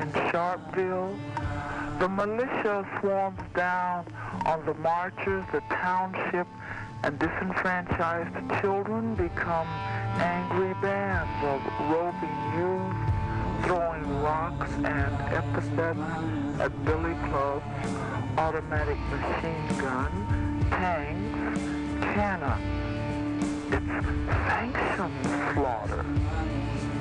in 0.00 0.10
Sharpeville. 0.30 1.18
The 1.98 2.08
militia 2.08 2.86
swarms 3.00 3.40
down 3.54 4.06
on 4.46 4.64
the 4.64 4.74
marchers, 4.74 5.44
the 5.52 5.60
township, 5.68 6.46
and 7.02 7.18
disenfranchised 7.18 8.60
children 8.60 9.14
become 9.14 9.66
angry 10.18 10.74
bands 10.80 11.30
of 11.44 11.60
roving 11.90 12.38
youth, 12.56 13.64
throwing 13.64 14.22
rocks 14.22 14.70
and 14.72 15.14
epithets 15.32 16.60
at 16.60 16.84
billy 16.84 17.14
clubs, 17.28 17.64
automatic 18.36 18.98
machine 19.10 19.78
gun, 19.78 20.66
tanks, 20.70 21.60
cannons. 22.14 22.88
It's 23.70 24.06
sanctioned 24.48 25.54
slaughter. 25.54 26.04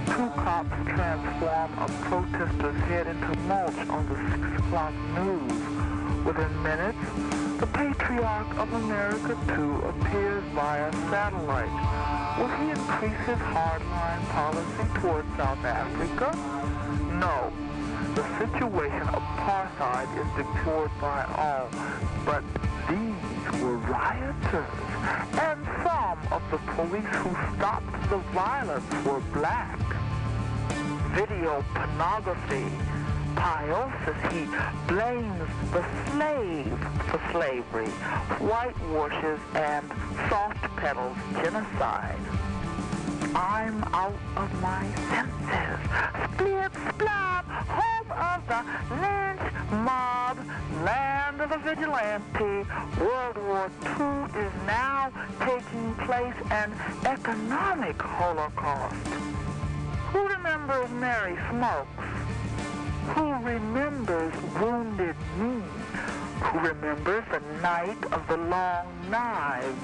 Two 0.08 0.30
cops 0.36 0.70
transform 0.88 1.72
a 1.78 1.88
protester's 2.08 2.80
head 2.86 3.08
into 3.08 3.40
mulch 3.42 3.78
on 3.90 4.08
the 4.08 4.16
6 4.32 4.60
o'clock 4.60 4.94
news. 5.16 6.26
Within 6.26 6.64
minutes, 6.64 6.98
the 7.60 7.68
patriarch 7.68 8.58
of 8.58 8.72
America 8.74 9.38
too 9.54 9.76
appears 9.88 10.44
via 10.56 10.92
satellite. 11.12 11.70
Will 12.40 12.48
he 12.58 12.70
increase 12.72 13.20
his 13.28 13.38
hardline 13.52 14.24
policy 14.30 15.02
towards 15.02 15.28
South 15.36 15.64
Africa? 15.66 16.32
No. 17.20 17.52
The 18.16 18.24
situation 18.40 19.08
of 19.10 19.22
apartheid 19.22 20.08
is 20.22 20.30
deplored 20.38 20.92
by 21.02 21.24
all, 21.36 21.70
but 22.26 22.44
these 22.90 23.62
were 23.62 23.78
rioters, 23.78 24.74
and 25.38 25.60
some 25.84 26.20
of 26.32 26.42
the 26.50 26.58
police 26.74 27.16
who 27.22 27.32
stopped 27.58 28.10
the 28.10 28.18
violence 28.34 29.06
were 29.06 29.20
black. 29.34 29.87
Video 31.18 31.66
pornography 31.74 32.64
Piosis, 33.34 34.32
he 34.32 34.46
blames 34.88 35.50
the 35.74 35.84
slave 36.12 36.78
for 37.10 37.20
slavery, 37.32 37.90
whitewashes 38.38 39.40
and 39.56 39.90
soft 40.30 40.62
pedals 40.76 41.18
genocide. 41.42 42.20
I'm 43.34 43.84
out 43.96 44.14
of 44.36 44.62
my 44.62 44.86
senses. 45.10 45.80
Split, 46.36 46.72
splab, 46.94 47.46
home 47.66 48.12
of 48.12 48.40
the 48.48 48.62
lynch 49.02 49.54
mob, 49.72 50.38
land 50.86 51.42
of 51.42 51.50
the 51.50 51.58
vigilante. 51.58 52.70
World 53.02 53.38
War 53.38 53.72
II 53.98 54.40
is 54.40 54.54
now 54.68 55.12
taking 55.40 55.96
place, 56.06 56.36
an 56.52 56.72
economic 57.06 58.00
holocaust. 58.00 59.47
Who 60.12 60.26
remembers 60.26 60.90
Mary 60.92 61.38
Smokes? 61.50 61.90
Who 63.14 63.34
remembers 63.44 64.34
Wounded 64.62 65.16
Knee? 65.38 65.62
Who 66.42 66.60
remembers 66.60 67.26
the 67.30 67.42
night 67.62 68.02
of 68.14 68.26
the 68.30 68.38
long 68.38 68.88
knives? 69.10 69.84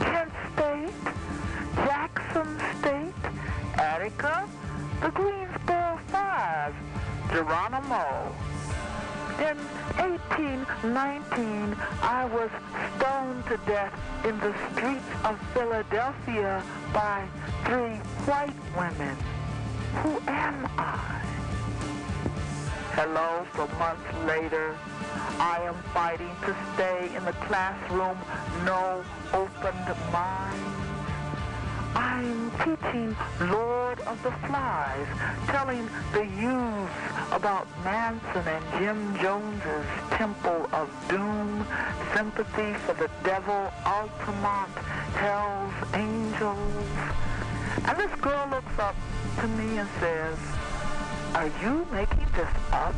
Kent 0.00 0.32
State, 0.52 0.92
Jackson 1.74 2.60
State, 2.78 3.14
Attica, 3.78 4.46
the 5.00 5.10
Greensboro 5.10 6.00
Five, 6.08 6.74
Geronimo. 7.32 8.34
In 9.38 9.56
1819, 9.96 11.76
I 12.02 12.26
was 12.26 12.50
stoned 12.96 13.46
to 13.46 13.56
death 13.66 13.92
in 14.24 14.38
the 14.40 14.54
streets 14.72 15.08
of 15.24 15.40
Philadelphia 15.54 16.62
by 16.92 17.26
three 17.64 17.96
white 18.26 18.52
women. 18.76 19.16
Who 20.02 20.20
am 20.28 20.68
I? 20.76 21.22
Hello, 22.92 23.46
for 23.52 23.66
months 23.78 24.12
later, 24.26 24.76
I 25.38 25.60
am 25.62 25.74
fighting 25.94 26.30
to 26.44 26.56
stay 26.74 27.14
in 27.16 27.24
the 27.24 27.32
classroom, 27.48 28.18
no 28.64 29.02
opened 29.32 29.88
minds. 30.12 30.86
I'm 31.94 32.50
teaching 32.62 33.16
Lord 33.40 34.00
of 34.00 34.22
the 34.22 34.32
Flies, 34.46 35.06
telling 35.46 35.88
the 36.12 36.26
youth 36.26 36.90
about 37.32 37.66
Manson 37.82 38.46
and 38.46 38.64
Jim 38.78 39.18
Jones's 39.22 39.86
Temple 40.10 40.68
of 40.72 40.90
Doom, 41.08 41.66
sympathy 42.14 42.74
for 42.84 42.92
the 42.94 43.10
devil, 43.24 43.72
Altamont, 43.86 44.76
Hell's 45.16 45.74
Angels. 45.94 46.86
And 47.88 47.98
this 47.98 48.20
girl 48.20 48.46
looks 48.50 48.78
up 48.78 48.94
to 49.40 49.48
me 49.48 49.78
and 49.78 49.88
says, 50.00 50.38
are 51.34 51.50
you 51.62 51.86
making 51.92 52.26
this 52.34 52.48
up? 52.72 52.94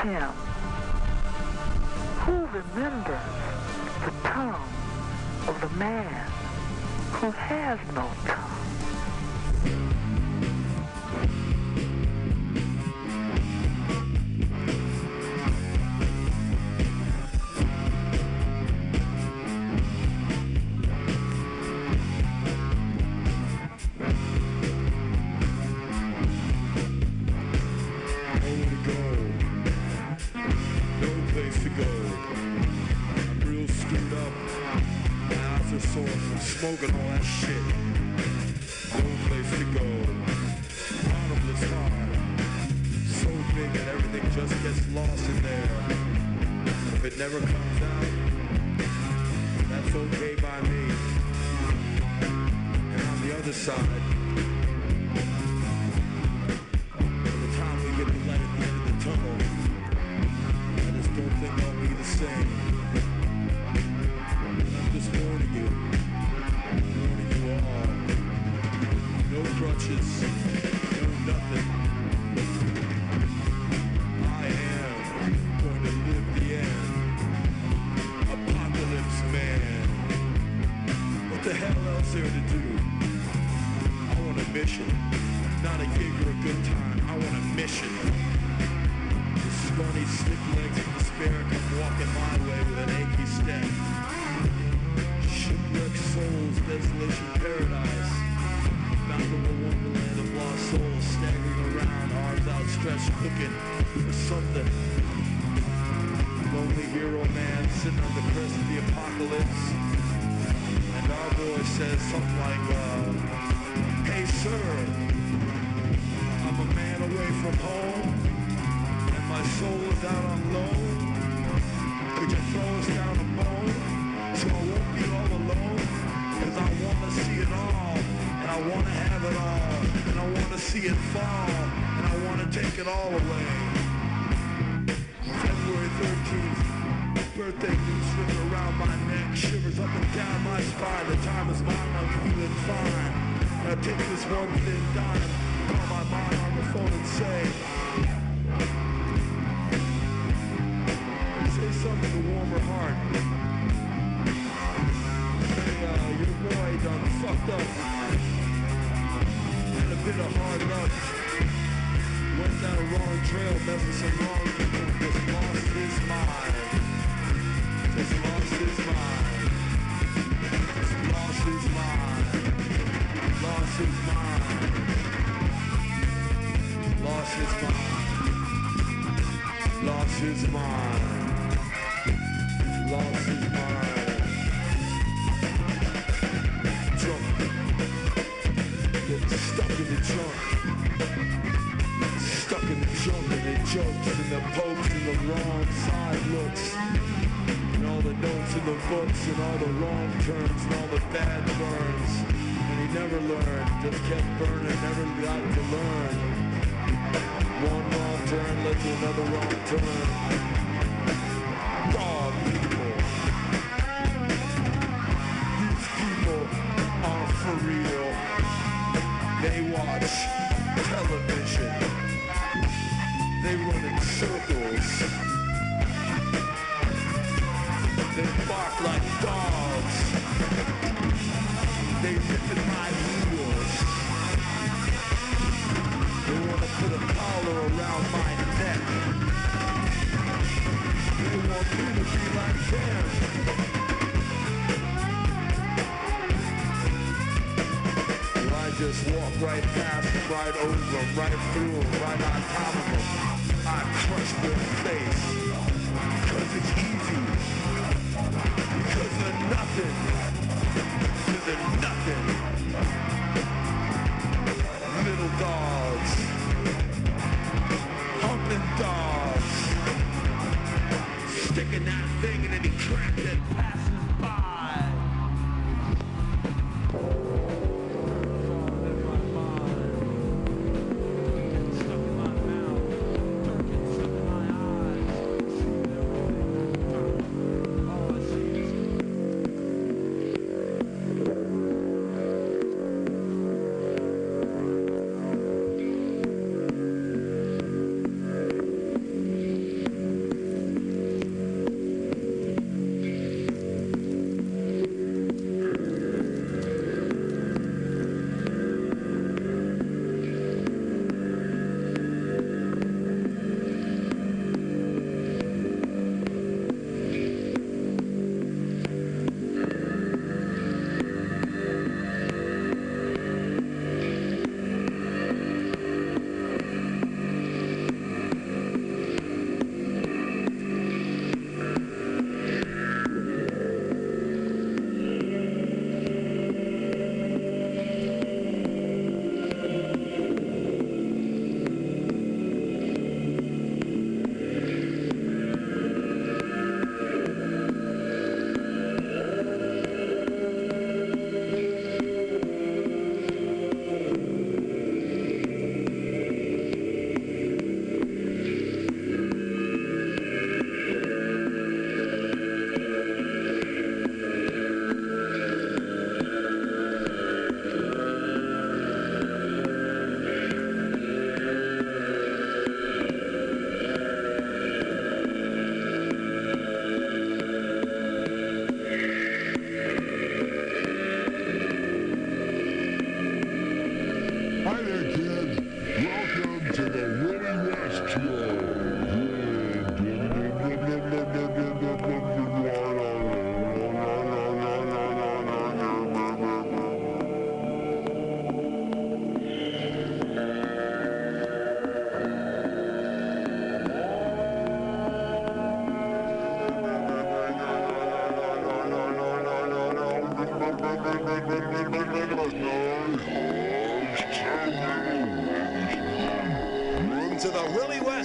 Tim, 0.00 0.30
who 2.20 2.46
remembers 2.46 3.20
the 4.04 4.10
tongue 4.22 4.68
of 5.46 5.60
the 5.60 5.68
man 5.76 6.30
who 7.12 7.30
has 7.30 7.78
no 7.94 8.10
tongue? 8.24 8.73
From 36.76 37.03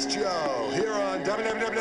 Joe 0.05 0.71
here 0.73 0.93
on 0.93 1.23
WWW. 1.23 1.79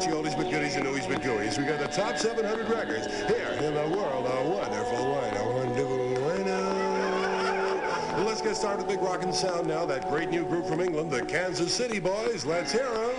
watching 0.00 0.14
oldies 0.14 0.36
but 0.36 0.50
goodies 0.50 0.76
and 0.76 0.86
oldies 0.86 1.06
but 1.06 1.22
goodies. 1.22 1.58
We 1.58 1.64
got 1.64 1.78
the 1.78 1.88
top 1.88 2.16
700 2.16 2.68
records 2.70 3.06
here 3.26 3.48
in 3.60 3.74
the 3.74 3.94
world. 3.94 4.24
A 4.26 4.48
wonderful 4.48 5.12
wine, 5.12 5.36
a 5.36 5.52
wonderful 5.52 6.14
wine. 6.22 6.48
Uh. 6.48 8.24
Let's 8.24 8.40
get 8.40 8.56
started 8.56 8.86
with 8.86 8.96
Big 8.96 9.02
Rockin' 9.02 9.32
Sound 9.32 9.66
now. 9.66 9.84
That 9.84 10.08
great 10.08 10.30
new 10.30 10.44
group 10.44 10.64
from 10.66 10.80
England, 10.80 11.10
the 11.10 11.26
Kansas 11.26 11.74
City 11.74 11.98
Boys. 12.00 12.46
Let's 12.46 12.72
hear 12.72 12.90
them. 12.90 13.09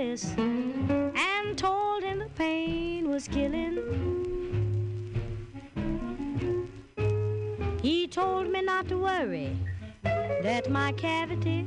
Office 0.00 0.34
and 0.38 1.56
told 1.56 2.02
him 2.02 2.20
the 2.20 2.28
pain 2.34 3.08
was 3.08 3.28
killing. 3.28 3.76
He 7.82 8.06
told 8.06 8.50
me 8.50 8.62
not 8.62 8.88
to 8.88 8.98
worry, 8.98 9.56
that 10.02 10.70
my 10.70 10.92
cavity 10.92 11.66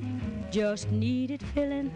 just 0.52 0.92
needed 0.92 1.44
filling. 1.54 1.92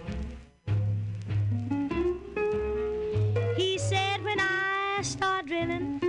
He 3.55 3.77
said 3.77 4.23
when 4.23 4.39
I 4.39 4.99
start 5.01 5.47
drilling, 5.47 5.99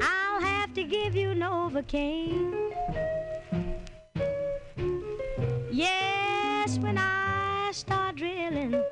I'll 0.00 0.40
have 0.40 0.72
to 0.74 0.84
give 0.84 1.16
you 1.16 1.28
Novocaine. 1.30 2.52
Yes, 5.70 6.78
when 6.78 6.98
I 6.98 7.70
start 7.72 8.16
drilling, 8.16 8.83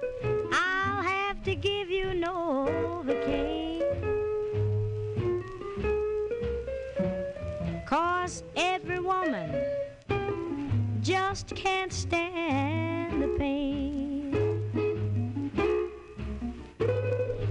give 1.62 1.90
you 1.90 2.12
no 2.12 2.66
Novocaine. 2.82 3.82
Cause 7.86 8.42
every 8.56 8.98
woman 8.98 9.48
just 11.00 11.54
can't 11.54 11.92
stand 11.92 13.22
the 13.22 13.28
pain. 13.38 14.32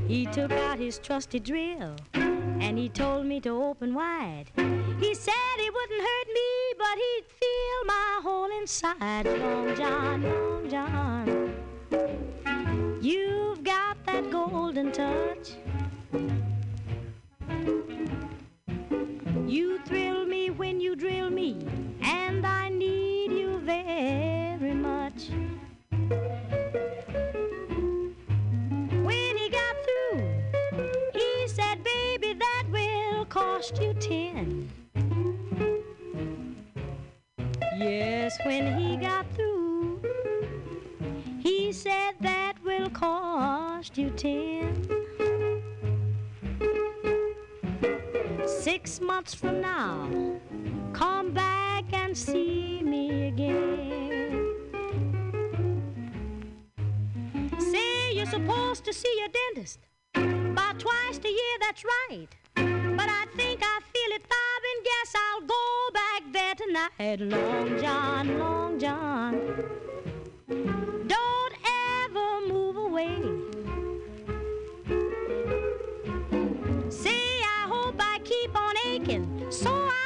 He 0.07 0.25
took 0.25 0.51
out 0.51 0.77
his 0.77 0.99
trusty 0.99 1.39
drill 1.39 1.95
and 2.13 2.77
he 2.77 2.89
told 2.89 3.25
me 3.25 3.39
to 3.41 3.49
open 3.49 3.93
wide. 3.93 4.51
He 4.99 5.15
said 5.15 5.55
it 5.57 5.73
wouldn't 5.73 6.01
hurt 6.01 6.27
me, 6.27 6.73
but 6.77 6.95
he'd 7.03 7.25
feel 7.41 7.85
my 7.85 8.19
whole 8.23 8.51
inside. 8.59 9.25
Long 9.25 9.75
John, 9.75 10.23
Long 10.23 10.69
John, 10.69 11.53
you've 13.01 13.63
got 13.63 13.80
golden 14.49 14.91
touch. 14.91 15.53
You 19.47 19.79
thrill 19.85 20.25
me 20.25 20.49
when 20.49 20.79
you 20.81 20.95
drill 20.95 21.29
me, 21.29 21.57
and 22.01 22.45
I 22.45 22.69
need 22.69 23.31
you 23.31 23.59
very 23.59 24.73
much. 24.73 25.29
When 29.07 29.37
he 29.37 29.49
got 29.49 29.75
through, 29.85 30.23
he 31.13 31.47
said, 31.47 31.83
Baby, 31.83 32.33
that 32.33 32.63
will 32.71 33.25
cost 33.25 33.79
you 33.79 33.93
ten. 33.93 34.71
Yes, 37.77 38.39
when 38.43 38.79
he 38.79 38.97
got 38.97 39.25
through, 39.35 40.01
he 41.39 41.71
said, 41.71 42.13
That 42.21 42.50
will 42.79 42.89
cost 42.89 43.97
you 43.97 44.09
ten. 44.11 44.87
Six 48.45 49.01
months 49.01 49.33
from 49.33 49.61
now, 49.61 50.09
come 50.93 51.31
back 51.31 51.83
and 51.93 52.15
see 52.17 52.81
me 52.83 53.27
again. 53.27 54.55
Say 57.59 58.13
you're 58.13 58.25
supposed 58.25 58.85
to 58.85 58.93
see 58.93 59.13
your 59.19 59.29
dentist 59.29 59.79
about 60.15 60.79
twice 60.79 61.19
a 61.23 61.29
year, 61.29 61.57
that's 61.59 61.83
right. 61.83 62.27
But 62.55 63.09
I 63.09 63.25
think 63.35 63.61
I 63.63 63.79
feel 63.93 64.11
it 64.17 64.23
throbbing, 64.29 64.79
guess 64.89 65.13
I'll 65.23 65.45
go 65.57 65.89
back 65.93 66.21
there 66.31 66.55
tonight. 66.55 67.19
Long 67.19 67.79
John, 67.81 68.39
Long 68.39 68.79
John, 68.79 69.33
away. 72.91 73.21
Say 76.89 77.23
I 77.57 77.65
hope 77.67 77.95
I 77.99 78.19
keep 78.23 78.55
on 78.55 78.75
aching 78.85 79.45
so 79.49 79.71
I 79.71 80.00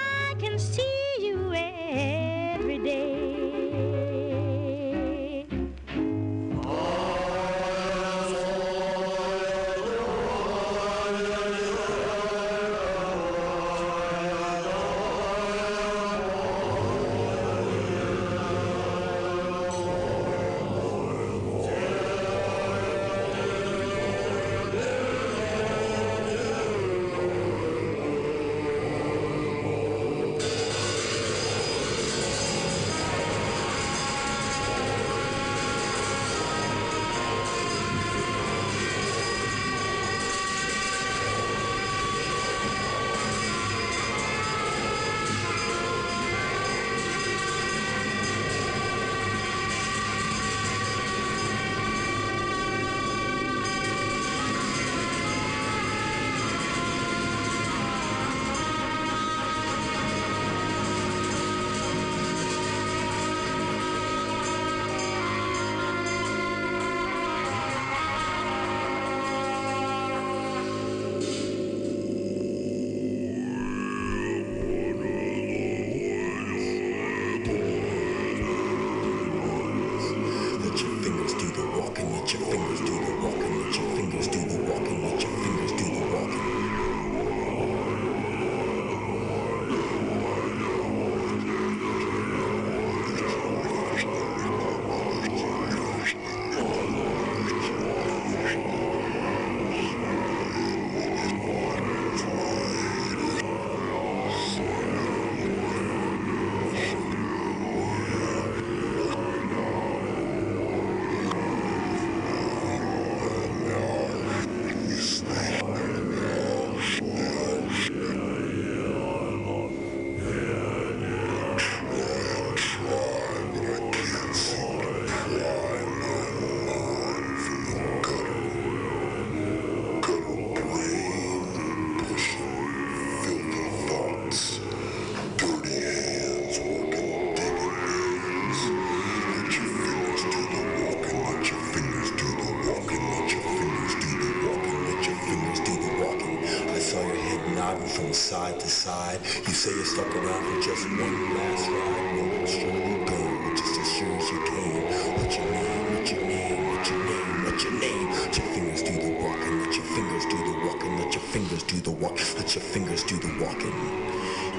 fingers 162.76 163.06
do 163.06 163.18
the 163.20 163.34
walking. 163.42 163.74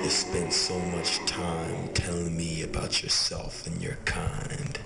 You 0.03 0.09
spent 0.09 0.51
so 0.51 0.79
much 0.97 1.19
time 1.27 1.89
telling 1.93 2.35
me 2.35 2.63
about 2.63 3.03
yourself 3.03 3.67
and 3.67 3.79
your 3.83 3.99
kind. 4.07 4.79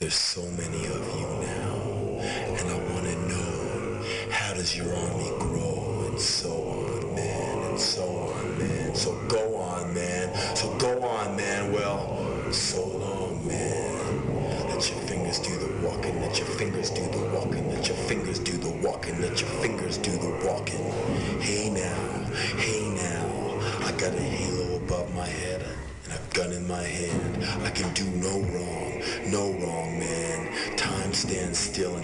There's 0.00 0.16
so 0.16 0.42
many 0.42 0.84
of 0.86 1.02
you 1.16 1.28
now, 1.46 1.74
and 2.58 2.68
I 2.68 2.78
want 2.90 3.06
to 3.06 3.16
know, 3.28 4.02
how 4.32 4.54
does 4.54 4.76
your 4.76 4.92
army 4.92 5.30
grow? 5.38 5.67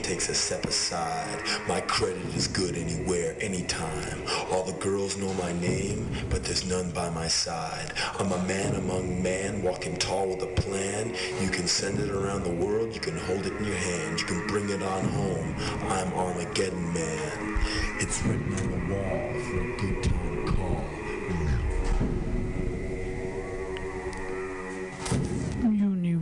takes 0.04 0.28
a 0.28 0.34
step 0.34 0.66
aside. 0.66 1.42
My 1.66 1.80
credit 1.80 2.26
is 2.36 2.46
good 2.46 2.76
anywhere, 2.76 3.34
anytime. 3.40 4.22
All 4.52 4.62
the 4.62 4.78
girls 4.78 5.16
know 5.16 5.32
my 5.34 5.52
name, 5.54 6.10
but 6.28 6.44
there's 6.44 6.68
none 6.68 6.90
by 6.90 7.08
my 7.08 7.26
side. 7.26 7.94
I'm 8.18 8.30
a 8.30 8.42
man 8.42 8.74
among 8.74 9.22
men, 9.22 9.62
walking 9.62 9.96
tall 9.96 10.28
with 10.28 10.42
a 10.42 10.60
plan. 10.60 11.14
You 11.40 11.48
can 11.48 11.66
send 11.66 12.00
it 12.00 12.10
around 12.10 12.44
the 12.44 12.52
world, 12.52 12.94
you 12.94 13.00
can 13.00 13.16
hold 13.16 13.46
it 13.46 13.54
in 13.54 13.64
your 13.64 13.76
hand, 13.76 14.20
you 14.20 14.26
can 14.26 14.46
bring 14.46 14.68
it 14.68 14.82
on 14.82 15.04
home. 15.04 15.54
I'm 15.88 16.12
Armageddon 16.12 16.92
Man. 16.92 17.58
It's 17.98 18.22
written 18.24 18.52
on 18.60 18.70
the 18.72 18.94
wall 18.94 19.40
for 19.40 19.58
a 19.58 19.76
good 19.78 20.02
time 20.02 20.46
call. 20.48 20.84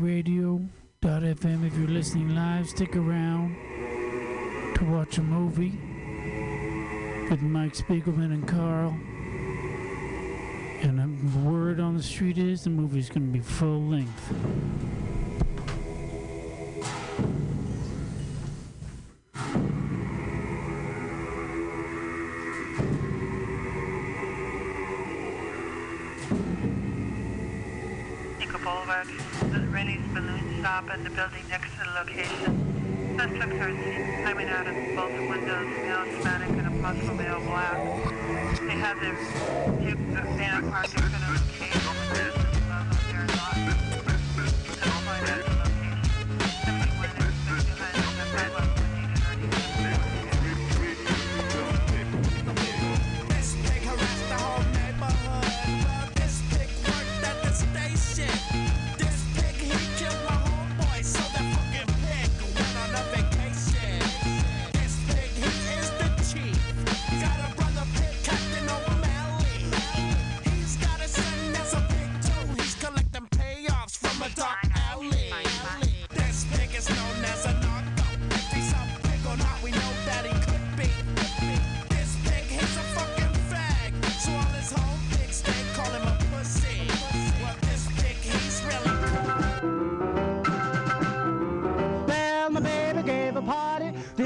Radio.fm 0.00 1.66
if 1.66 1.78
you're 1.78 1.88
listening 1.88 2.35
live. 2.35 2.68
Stick 2.68 2.96
around. 2.96 3.21
Spiegelman 7.72 8.32
and 8.32 8.46
Carl. 8.46 8.94
And 10.82 11.46
word 11.46 11.80
on 11.80 11.96
the 11.96 12.02
street 12.02 12.37
is 12.37 12.64
the 12.64 12.70
movie's 12.70 13.08
going 13.08 13.26
to 13.26 13.32
be 13.32 13.40
full 13.40 13.80
length. 13.80 14.35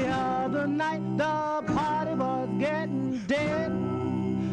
The 0.07 0.13
other 0.13 0.67
night 0.67 1.01
the 1.17 1.73
party 1.73 2.13
was 2.13 2.47
getting 2.57 3.19
dead. 3.27 3.73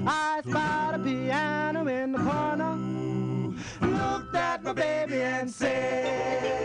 I 0.04 0.42
spied 0.44 0.94
a 0.96 0.98
piano 0.98 1.86
in 1.86 2.10
the 2.10 2.18
corner, 2.18 2.74
looked 3.80 4.34
at 4.34 4.64
my 4.64 4.72
baby 4.72 5.22
and 5.22 5.48
said. 5.48 6.63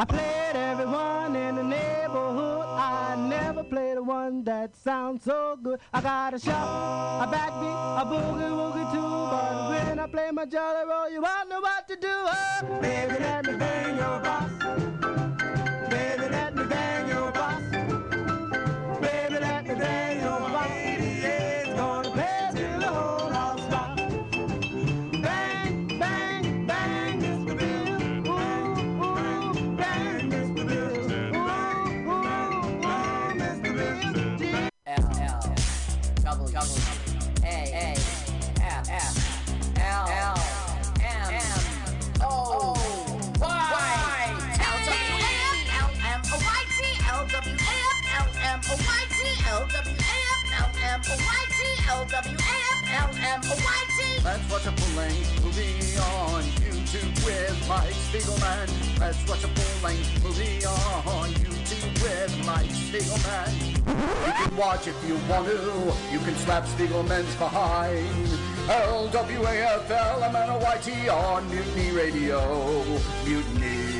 I 0.00 0.04
played 0.06 0.56
everyone 0.56 1.36
in 1.36 1.56
the 1.56 1.62
neighborhood. 1.62 2.64
I 2.66 3.16
never 3.16 3.62
played 3.62 3.98
the 3.98 4.02
one 4.02 4.42
that 4.44 4.74
sounds 4.74 5.24
so 5.24 5.58
good. 5.62 5.78
I 5.92 6.00
got 6.00 6.32
a 6.32 6.38
shot, 6.38 7.24
a 7.24 7.26
backbeat, 7.30 8.00
a 8.00 8.06
boogie 8.06 8.48
woogie 8.48 8.92
too. 8.94 9.02
But 9.02 9.68
when 9.68 9.98
I 9.98 10.06
play 10.06 10.30
my 10.30 10.46
jolly 10.46 10.88
roll, 10.88 11.10
you 11.10 11.20
won't 11.20 11.50
know 11.50 11.60
what 11.60 11.86
to 11.86 11.96
do. 11.96 12.08
Oh, 12.08 12.78
baby, 12.80 13.12
let 13.20 13.44
me 13.44 13.58
bang 13.58 13.96
your 13.98 14.20
boss. 14.20 14.50
Baby, 15.90 16.28
let 16.30 16.54
me 16.56 16.64
bang 16.64 17.06
your 17.06 17.32
boss. 17.32 17.60
Baby, 19.02 19.38
let 19.38 19.66
me 19.66 19.74
bang 19.74 20.20
your 20.22 20.40
boss. 20.40 20.79
Let's 54.22 54.52
watch 54.52 54.66
a 54.66 54.72
full-length 54.72 55.44
movie 55.44 55.98
on 55.98 56.42
YouTube 56.60 57.24
with 57.24 57.68
Mike 57.68 57.94
Spiegelman. 57.94 58.68
Let's 59.00 59.26
watch 59.28 59.44
a 59.44 59.48
full-length 59.48 60.22
movie 60.22 60.66
on 60.66 61.30
YouTube 61.30 62.02
with 62.02 62.46
Mike 62.46 62.68
Spiegelman. 62.68 63.50
You 64.26 64.32
can 64.32 64.56
watch 64.56 64.86
if 64.88 65.08
you 65.08 65.14
want 65.28 65.46
to. 65.46 65.94
You 66.12 66.18
can 66.20 66.36
slap 66.36 66.64
Spiegelman's 66.64 67.34
behind. 67.36 68.28
L-W-A-F-L-M-N-O-Y-T 68.68 71.08
on 71.08 71.48
Mutiny 71.50 71.90
Radio. 71.92 72.84
Mutiny. 73.24 73.99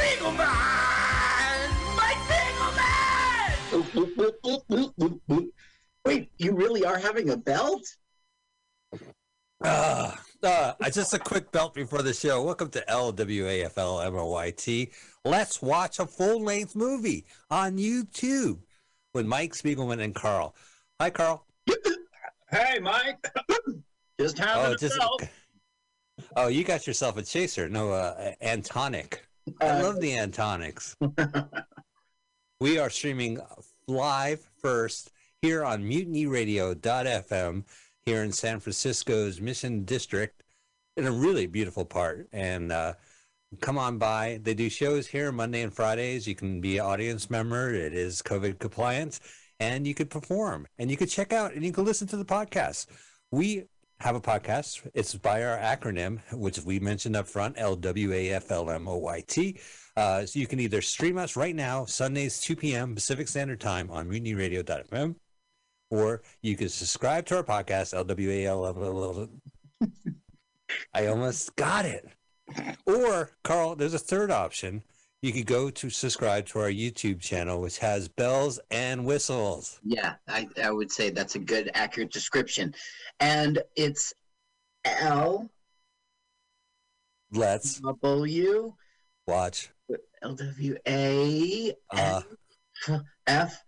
Mike 0.00 0.18
Spiegelman. 0.18 0.48
Mike 1.96 2.16
Spiegelman. 4.68 5.48
Wait, 6.06 6.30
you 6.38 6.52
really 6.52 6.84
are 6.86 6.98
having 6.98 7.28
a 7.30 7.36
belt? 7.36 7.82
Uh, 9.62 10.12
uh, 10.42 10.72
just 10.90 11.12
a 11.12 11.18
quick 11.18 11.52
belt 11.52 11.74
before 11.74 12.00
the 12.02 12.14
show. 12.14 12.42
Welcome 12.42 12.70
to 12.70 12.82
LWAFLMOYT. 12.88 14.90
Let's 15.26 15.60
watch 15.60 15.98
a 15.98 16.06
full 16.06 16.42
length 16.42 16.74
movie 16.74 17.26
on 17.50 17.76
YouTube 17.76 18.60
with 19.12 19.26
Mike 19.26 19.52
Spiegelman 19.52 20.00
and 20.02 20.14
Carl. 20.14 20.54
Hi, 20.98 21.10
Carl. 21.10 21.44
Hey, 22.50 22.78
Mike. 22.80 23.30
just 24.18 24.38
having 24.38 24.64
Oh, 24.66 24.72
a 24.72 24.76
just- 24.78 24.98
belt. 24.98 25.22
Oh, 26.36 26.46
you 26.48 26.64
got 26.64 26.86
yourself 26.86 27.18
a 27.18 27.22
chaser. 27.22 27.68
No, 27.68 27.92
uh, 27.92 28.32
Antonic. 28.40 29.26
I 29.60 29.82
love 29.82 30.00
the 30.00 30.18
Antonics. 30.18 30.96
we 32.60 32.78
are 32.78 32.90
streaming 32.90 33.38
live 33.86 34.48
first 34.60 35.12
here 35.42 35.64
on 35.64 35.82
mutinyradio.fm 35.82 37.64
here 38.06 38.22
in 38.22 38.32
San 38.32 38.60
Francisco's 38.60 39.40
Mission 39.40 39.84
District 39.84 40.42
in 40.96 41.06
a 41.06 41.12
really 41.12 41.46
beautiful 41.46 41.84
part. 41.84 42.28
And 42.32 42.72
uh, 42.72 42.94
come 43.60 43.78
on 43.78 43.98
by. 43.98 44.40
They 44.42 44.54
do 44.54 44.68
shows 44.68 45.06
here 45.06 45.32
Monday 45.32 45.62
and 45.62 45.72
Fridays. 45.72 46.26
You 46.26 46.34
can 46.34 46.60
be 46.60 46.78
an 46.78 46.86
audience 46.86 47.30
member. 47.30 47.72
It 47.72 47.94
is 47.94 48.22
COVID 48.22 48.58
compliant. 48.58 49.20
And 49.58 49.86
you 49.86 49.94
could 49.94 50.08
perform 50.08 50.66
and 50.78 50.90
you 50.90 50.96
could 50.96 51.10
check 51.10 51.32
out 51.32 51.52
and 51.52 51.64
you 51.64 51.72
can 51.72 51.84
listen 51.84 52.06
to 52.08 52.16
the 52.16 52.24
podcast. 52.24 52.86
We 53.30 53.64
have 54.00 54.16
a 54.16 54.20
podcast. 54.20 54.88
It's 54.94 55.14
by 55.14 55.44
our 55.44 55.58
acronym, 55.58 56.20
which 56.32 56.58
we 56.60 56.80
mentioned 56.80 57.16
up 57.16 57.26
front, 57.26 57.56
LWAFLMOYT. 57.56 59.60
Uh, 59.96 60.24
so 60.24 60.38
you 60.38 60.46
can 60.46 60.60
either 60.60 60.80
stream 60.80 61.18
us 61.18 61.36
right 61.36 61.54
now, 61.54 61.84
Sundays, 61.84 62.40
2 62.40 62.56
p.m. 62.56 62.94
Pacific 62.94 63.28
Standard 63.28 63.60
Time 63.60 63.90
on 63.90 64.08
mutinyradio.fm, 64.08 65.16
or 65.90 66.22
you 66.40 66.56
can 66.56 66.70
subscribe 66.70 67.26
to 67.26 67.36
our 67.36 67.44
podcast, 67.44 67.92
LWAL. 67.94 69.28
I 70.94 71.06
almost 71.06 71.54
got 71.56 71.84
it. 71.84 72.08
Or, 72.86 73.32
Carl, 73.44 73.76
there's 73.76 73.94
a 73.94 73.98
third 73.98 74.30
option. 74.30 74.82
You 75.22 75.32
could 75.32 75.46
go 75.46 75.68
to 75.68 75.90
subscribe 75.90 76.46
to 76.46 76.60
our 76.60 76.70
YouTube 76.70 77.20
channel, 77.20 77.60
which 77.60 77.78
has 77.78 78.08
bells 78.08 78.58
and 78.70 79.04
whistles. 79.04 79.78
Yeah, 79.84 80.14
I, 80.26 80.48
I 80.62 80.70
would 80.70 80.90
say 80.90 81.10
that's 81.10 81.34
a 81.34 81.38
good, 81.38 81.70
accurate 81.74 82.10
description. 82.10 82.74
And 83.20 83.62
it's 83.76 84.14
L 84.84 85.50
Let's 87.32 87.80
W 87.80 88.74
watch 89.26 89.70
L 90.22 90.34
W 90.34 90.76
A 90.88 91.72
uh, 91.90 92.22
F 93.26 93.62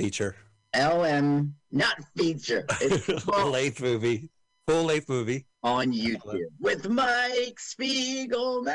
feature. 0.00 0.36
L 0.72 1.04
M, 1.04 1.54
not 1.70 1.96
feature. 2.16 2.64
It's 2.80 3.22
full 3.24 3.50
length 3.50 3.82
movie. 3.82 4.30
Full 4.66 4.84
length 4.84 5.08
movie. 5.08 5.46
on 5.62 5.92
YouTube 5.92 6.44
with 6.60 6.88
Mike 6.88 7.58
Spiegelman. 7.58 8.68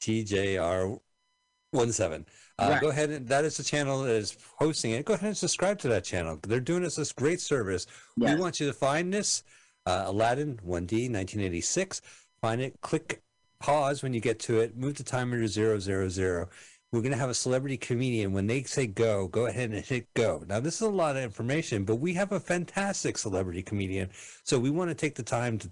TJR17. 0.00 2.24
Uh, 2.56 2.68
Right. 2.70 2.80
Go 2.80 2.90
ahead 2.90 3.10
and 3.10 3.26
that 3.28 3.44
is 3.44 3.56
the 3.56 3.64
channel 3.64 4.04
that 4.04 4.14
is 4.14 4.36
hosting 4.58 4.92
it. 4.92 5.04
Go 5.04 5.14
ahead 5.14 5.26
and 5.26 5.36
subscribe 5.36 5.76
to 5.80 5.88
that 5.88 6.04
channel. 6.04 6.38
They're 6.46 6.60
doing 6.60 6.84
us 6.84 6.94
this 6.94 7.10
great 7.12 7.40
service. 7.40 7.88
We 8.16 8.32
want 8.36 8.60
you 8.60 8.68
to 8.68 8.72
find 8.72 9.12
this 9.12 9.42
uh, 9.86 10.04
Aladdin 10.06 10.60
1D 10.64 11.10
1986. 11.10 12.00
Find 12.40 12.60
it, 12.60 12.80
click 12.80 13.22
pause 13.58 14.04
when 14.04 14.14
you 14.14 14.20
get 14.20 14.38
to 14.40 14.60
it, 14.60 14.76
move 14.76 14.94
the 14.94 15.02
timer 15.02 15.40
to 15.40 15.48
000. 15.48 16.48
We're 16.94 17.02
going 17.02 17.10
to 17.10 17.18
have 17.18 17.28
a 17.28 17.34
celebrity 17.34 17.76
comedian. 17.76 18.32
When 18.32 18.46
they 18.46 18.62
say 18.62 18.86
go, 18.86 19.26
go 19.26 19.46
ahead 19.46 19.72
and 19.72 19.84
hit 19.84 20.14
go. 20.14 20.44
Now, 20.46 20.60
this 20.60 20.76
is 20.76 20.82
a 20.82 20.88
lot 20.88 21.16
of 21.16 21.24
information, 21.24 21.84
but 21.84 21.96
we 21.96 22.14
have 22.14 22.30
a 22.30 22.38
fantastic 22.38 23.18
celebrity 23.18 23.64
comedian. 23.64 24.10
So 24.44 24.60
we 24.60 24.70
want 24.70 24.90
to 24.90 24.94
take 24.94 25.16
the 25.16 25.24
time 25.24 25.58
to 25.58 25.70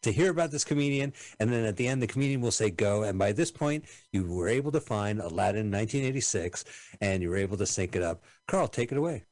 to 0.00 0.10
hear 0.10 0.30
about 0.30 0.50
this 0.50 0.64
comedian, 0.64 1.12
and 1.38 1.52
then 1.52 1.64
at 1.64 1.76
the 1.76 1.86
end, 1.86 2.02
the 2.02 2.08
comedian 2.08 2.40
will 2.40 2.50
say 2.50 2.70
go. 2.70 3.04
And 3.04 3.18
by 3.20 3.30
this 3.30 3.52
point, 3.52 3.84
you 4.12 4.26
were 4.26 4.48
able 4.48 4.72
to 4.72 4.80
find 4.80 5.20
Aladdin 5.20 5.70
1986, 5.70 6.64
and 7.00 7.22
you 7.22 7.28
were 7.28 7.36
able 7.36 7.56
to 7.58 7.66
sync 7.66 7.94
it 7.94 8.02
up. 8.02 8.24
Carl, 8.48 8.66
take 8.66 8.90
it 8.90 8.98
away. 8.98 9.22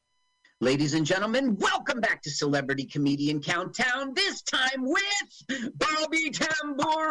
Ladies 0.61 0.95
and 0.95 1.05
gentlemen, 1.05 1.57
welcome 1.57 2.01
back 2.01 2.23
to 2.23 2.31
Celebrity 2.31 2.85
Comedian 2.85 3.41
Countdown, 3.41 4.15
this 4.15 4.43
time 4.43 4.83
with 4.83 5.73
Bobby 5.75 6.31
Tamburo. 6.31 7.11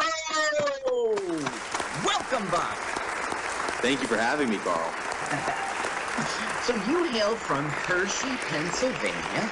Welcome, 2.06 2.50
Bob. 2.50 2.99
Thank 3.82 4.02
you 4.02 4.08
for 4.08 4.16
having 4.16 4.48
me, 4.48 4.58
Carl. 4.58 4.92
So 6.64 6.74
you 6.88 7.04
hail 7.04 7.34
from 7.34 7.64
Hershey, 7.64 8.28
Pennsylvania. 8.48 9.50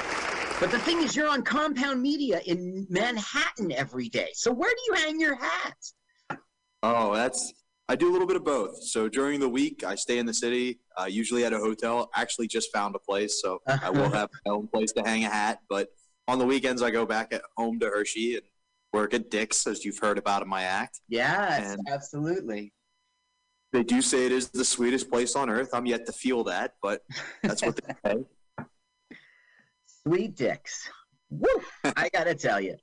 But 0.60 0.70
the 0.70 0.78
thing 0.78 1.02
is, 1.02 1.16
you're 1.16 1.28
on 1.28 1.42
Compound 1.42 2.02
Media 2.02 2.40
in 2.46 2.86
Manhattan 2.90 3.72
every 3.72 4.10
day. 4.10 4.28
So 4.34 4.52
where 4.52 4.70
do 4.70 4.76
you 4.88 4.94
hang 5.02 5.18
your 5.18 5.34
hat? 5.34 6.38
Oh, 6.82 7.14
that's 7.14 7.54
I 7.88 7.96
do 7.96 8.10
a 8.10 8.12
little 8.12 8.26
bit 8.26 8.36
of 8.36 8.44
both. 8.44 8.84
So 8.84 9.08
during 9.08 9.40
the 9.40 9.48
week, 9.48 9.82
I 9.84 9.94
stay 9.94 10.18
in 10.18 10.26
the 10.26 10.34
city, 10.34 10.78
uh, 11.00 11.06
usually 11.06 11.44
at 11.44 11.54
a 11.54 11.58
hotel. 11.58 12.10
Actually, 12.14 12.46
just 12.46 12.70
found 12.72 12.94
a 12.94 12.98
place, 12.98 13.40
so 13.40 13.60
I 13.66 13.88
will 13.88 14.10
have 14.12 14.28
my 14.44 14.52
own 14.52 14.68
place 14.68 14.92
to 14.92 15.02
hang 15.02 15.24
a 15.24 15.30
hat. 15.30 15.60
But 15.70 15.88
on 16.28 16.38
the 16.38 16.44
weekends, 16.44 16.82
I 16.82 16.90
go 16.90 17.06
back 17.06 17.32
at 17.32 17.40
home 17.56 17.80
to 17.80 17.86
Hershey 17.86 18.34
and 18.34 18.42
work 18.92 19.14
at 19.14 19.30
Dick's, 19.30 19.66
as 19.66 19.84
you've 19.84 19.98
heard 19.98 20.18
about 20.18 20.42
in 20.42 20.48
my 20.48 20.64
act. 20.64 21.00
Yes, 21.08 21.72
And- 21.72 21.80
absolutely. 21.90 22.74
They 23.72 23.82
do 23.82 24.00
say 24.00 24.24
it 24.24 24.32
is 24.32 24.48
the 24.48 24.64
sweetest 24.64 25.10
place 25.10 25.36
on 25.36 25.50
earth. 25.50 25.70
I'm 25.74 25.86
yet 25.86 26.06
to 26.06 26.12
feel 26.12 26.42
that, 26.44 26.74
but 26.82 27.04
that's 27.42 27.62
what 27.62 27.76
they 27.76 27.94
say. 28.04 28.24
Sweet 30.04 30.36
dicks. 30.36 30.88
Woo! 31.28 31.46
I 31.96 32.08
gotta 32.08 32.34
tell 32.34 32.60
you. 32.60 32.76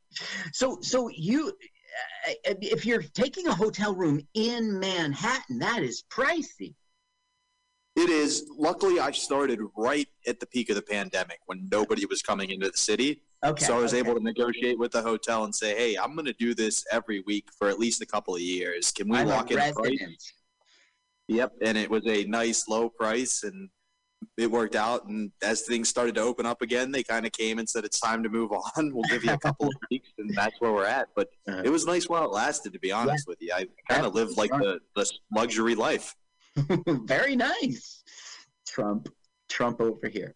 So, 0.54 0.78
so 0.82 1.10
you, 1.10 1.52
uh, 2.28 2.54
if 2.62 2.86
you're 2.86 3.02
taking 3.02 3.48
a 3.48 3.56
hotel 3.56 3.96
room 3.96 4.22
in 4.36 4.80
Manhattan, 4.80 5.58
that 5.60 5.82
is 5.82 6.04
pricey. 6.12 6.76
It 7.96 8.10
is. 8.10 8.52
Luckily, 8.56 9.00
I 9.00 9.10
started 9.12 9.60
right 9.76 10.08
at 10.28 10.40
the 10.40 10.46
peak 10.46 10.70
of 10.70 10.76
the 10.76 10.82
pandemic 10.84 11.40
when 11.48 11.68
nobody 11.72 12.06
was 12.06 12.22
coming 12.22 12.52
into 12.52 12.70
the 12.70 12.78
city. 12.78 13.22
Okay, 13.44 13.66
So 13.66 13.76
I 13.76 13.80
was 13.80 13.94
okay. 13.94 14.00
able 14.00 14.16
to 14.16 14.24
negotiate 14.24 14.78
with 14.78 14.92
the 14.92 15.02
hotel 15.02 15.46
and 15.46 15.56
say, 15.56 15.76
"Hey, 15.76 15.98
I'm 15.98 16.14
going 16.14 16.26
to 16.26 16.34
do 16.34 16.54
this 16.54 16.86
every 16.92 17.22
week 17.22 17.48
for 17.58 17.70
at 17.70 17.80
least 17.80 18.02
a 18.02 18.06
couple 18.06 18.36
of 18.36 18.42
years. 18.42 18.92
Can 18.92 19.10
we 19.10 19.18
I'm 19.18 19.28
a 19.28 19.30
lock 19.32 19.50
in 19.50 19.58
a 19.58 19.74
price?" 19.74 20.34
Yep, 21.28 21.54
and 21.62 21.78
it 21.78 21.90
was 21.90 22.04
a 22.08 22.24
nice 22.26 22.68
low 22.68 22.90
price, 22.90 23.44
and 23.44 23.70
it 24.38 24.50
worked 24.50 24.76
out. 24.76 25.06
And 25.08 25.32
as 25.42 25.62
things 25.64 25.90
started 25.90 26.16
to 26.16 26.22
open 26.22 26.46
up 26.46 26.62
again, 26.62 26.92
they 26.92 27.04
kind 27.04 27.26
of 27.26 27.32
came 27.32 27.58
and 27.60 27.68
said, 27.68 27.84
"It's 27.86 28.00
time 28.00 28.22
to 28.24 28.30
move 28.30 28.52
on. 28.78 28.94
We'll 28.94 29.04
give 29.10 29.24
you 29.24 29.32
a 29.32 29.38
couple 29.40 29.68
of 29.68 29.74
weeks," 29.90 30.10
and 30.18 30.30
that's 30.36 30.56
where 30.60 30.72
we're 30.72 30.86
at. 30.86 31.08
But 31.16 31.30
Uh-huh. 31.48 31.62
it 31.66 31.70
was 31.70 31.86
nice 31.86 32.08
while 32.08 32.26
it 32.26 32.32
lasted. 32.32 32.74
To 32.74 32.80
be 32.80 32.92
honest 32.92 33.28
with 33.28 33.38
you, 33.42 33.52
I 33.56 33.68
kind 33.90 34.06
of 34.06 34.14
lived 34.14 34.38
like 34.38 34.52
the, 34.52 34.80
the 34.96 35.10
luxury 35.36 35.76
life. 35.76 36.14
Very 36.88 37.36
nice. 37.36 38.04
Trump, 38.68 39.10
Trump 39.50 39.82
over 39.82 40.08
here. 40.08 40.36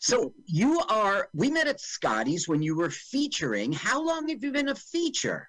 So 0.00 0.32
you 0.46 0.80
are. 0.88 1.28
We 1.34 1.50
met 1.50 1.68
at 1.68 1.80
Scotty's 1.80 2.48
when 2.48 2.62
you 2.62 2.76
were 2.76 2.90
featuring. 2.90 3.72
How 3.72 4.04
long 4.04 4.28
have 4.28 4.42
you 4.42 4.52
been 4.52 4.68
a 4.70 4.74
feature? 4.74 5.48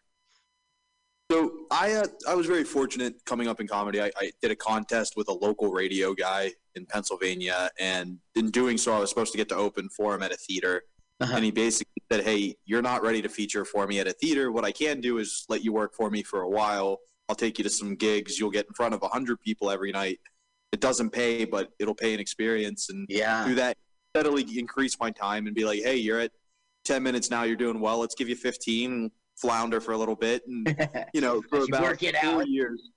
So 1.32 1.52
I 1.72 1.94
uh, 1.94 2.06
I 2.28 2.36
was 2.36 2.46
very 2.46 2.64
fortunate 2.64 3.16
coming 3.26 3.48
up 3.48 3.60
in 3.60 3.68
comedy. 3.68 4.02
I, 4.02 4.12
I 4.20 4.32
did 4.42 4.52
a 4.52 4.56
contest 4.56 5.14
with 5.18 5.28
a 5.28 5.34
local 5.34 5.72
radio 5.72 6.14
guy 6.14 6.52
in 6.76 6.86
Pennsylvania, 6.86 7.70
and 7.80 8.20
in 8.36 8.52
doing 8.52 8.78
so, 8.78 8.94
I 8.94 9.00
was 9.00 9.10
supposed 9.10 9.32
to 9.32 9.38
get 9.38 9.50
to 9.50 9.56
open 9.56 9.90
for 9.90 10.14
him 10.14 10.22
at 10.22 10.32
a 10.32 10.38
theater. 10.38 10.84
And 11.20 11.44
he 11.46 11.50
basically 11.50 12.04
said, 12.12 12.26
"Hey, 12.26 12.56
you're 12.66 12.82
not 12.82 13.02
ready 13.02 13.22
to 13.22 13.30
feature 13.30 13.66
for 13.66 13.88
me 13.88 14.00
at 14.00 14.08
a 14.08 14.14
theater. 14.14 14.52
What 14.52 14.66
I 14.66 14.72
can 14.72 15.02
do 15.02 15.18
is 15.18 15.46
let 15.50 15.64
you 15.64 15.72
work 15.74 15.96
for 15.96 16.10
me 16.10 16.22
for 16.22 16.42
a 16.42 16.50
while. 16.50 17.00
I'll 17.30 17.36
take 17.36 17.58
you 17.58 17.64
to 17.64 17.70
some 17.70 17.96
gigs. 17.96 18.38
You'll 18.38 18.52
get 18.52 18.68
in 18.68 18.74
front 18.74 18.94
of 18.94 19.02
hundred 19.02 19.42
people 19.42 19.72
every 19.72 19.92
night. 19.92 20.20
It 20.74 20.80
doesn't 20.82 21.12
pay, 21.12 21.46
but 21.46 21.70
it'll 21.80 21.96
pay 21.96 22.14
an 22.14 22.20
experience. 22.20 22.90
And 22.90 23.08
yeah. 23.10 23.46
through 23.46 23.56
that, 23.56 23.78
steadily 24.14 24.46
increase 24.60 25.00
my 25.00 25.10
time 25.10 25.48
and 25.48 25.56
be 25.56 25.64
like, 25.64 25.82
hey, 25.82 25.96
you're 25.96 26.20
at 26.20 26.32
ten 26.84 27.02
minutes 27.02 27.32
now. 27.32 27.44
You're 27.44 27.56
doing 27.56 27.80
well. 27.80 27.98
Let's 27.98 28.16
give 28.16 28.30
you 28.30 28.36
fifteen. 28.36 29.10
Flounder 29.38 29.82
for 29.82 29.92
a 29.92 29.98
little 29.98 30.16
bit, 30.16 30.44
and 30.48 30.66
you 31.14 31.22
know, 31.22 31.42
for 31.42 31.64
about 31.64 32.00
four 32.00 32.42
out. 32.42 32.48
years. 32.50 32.90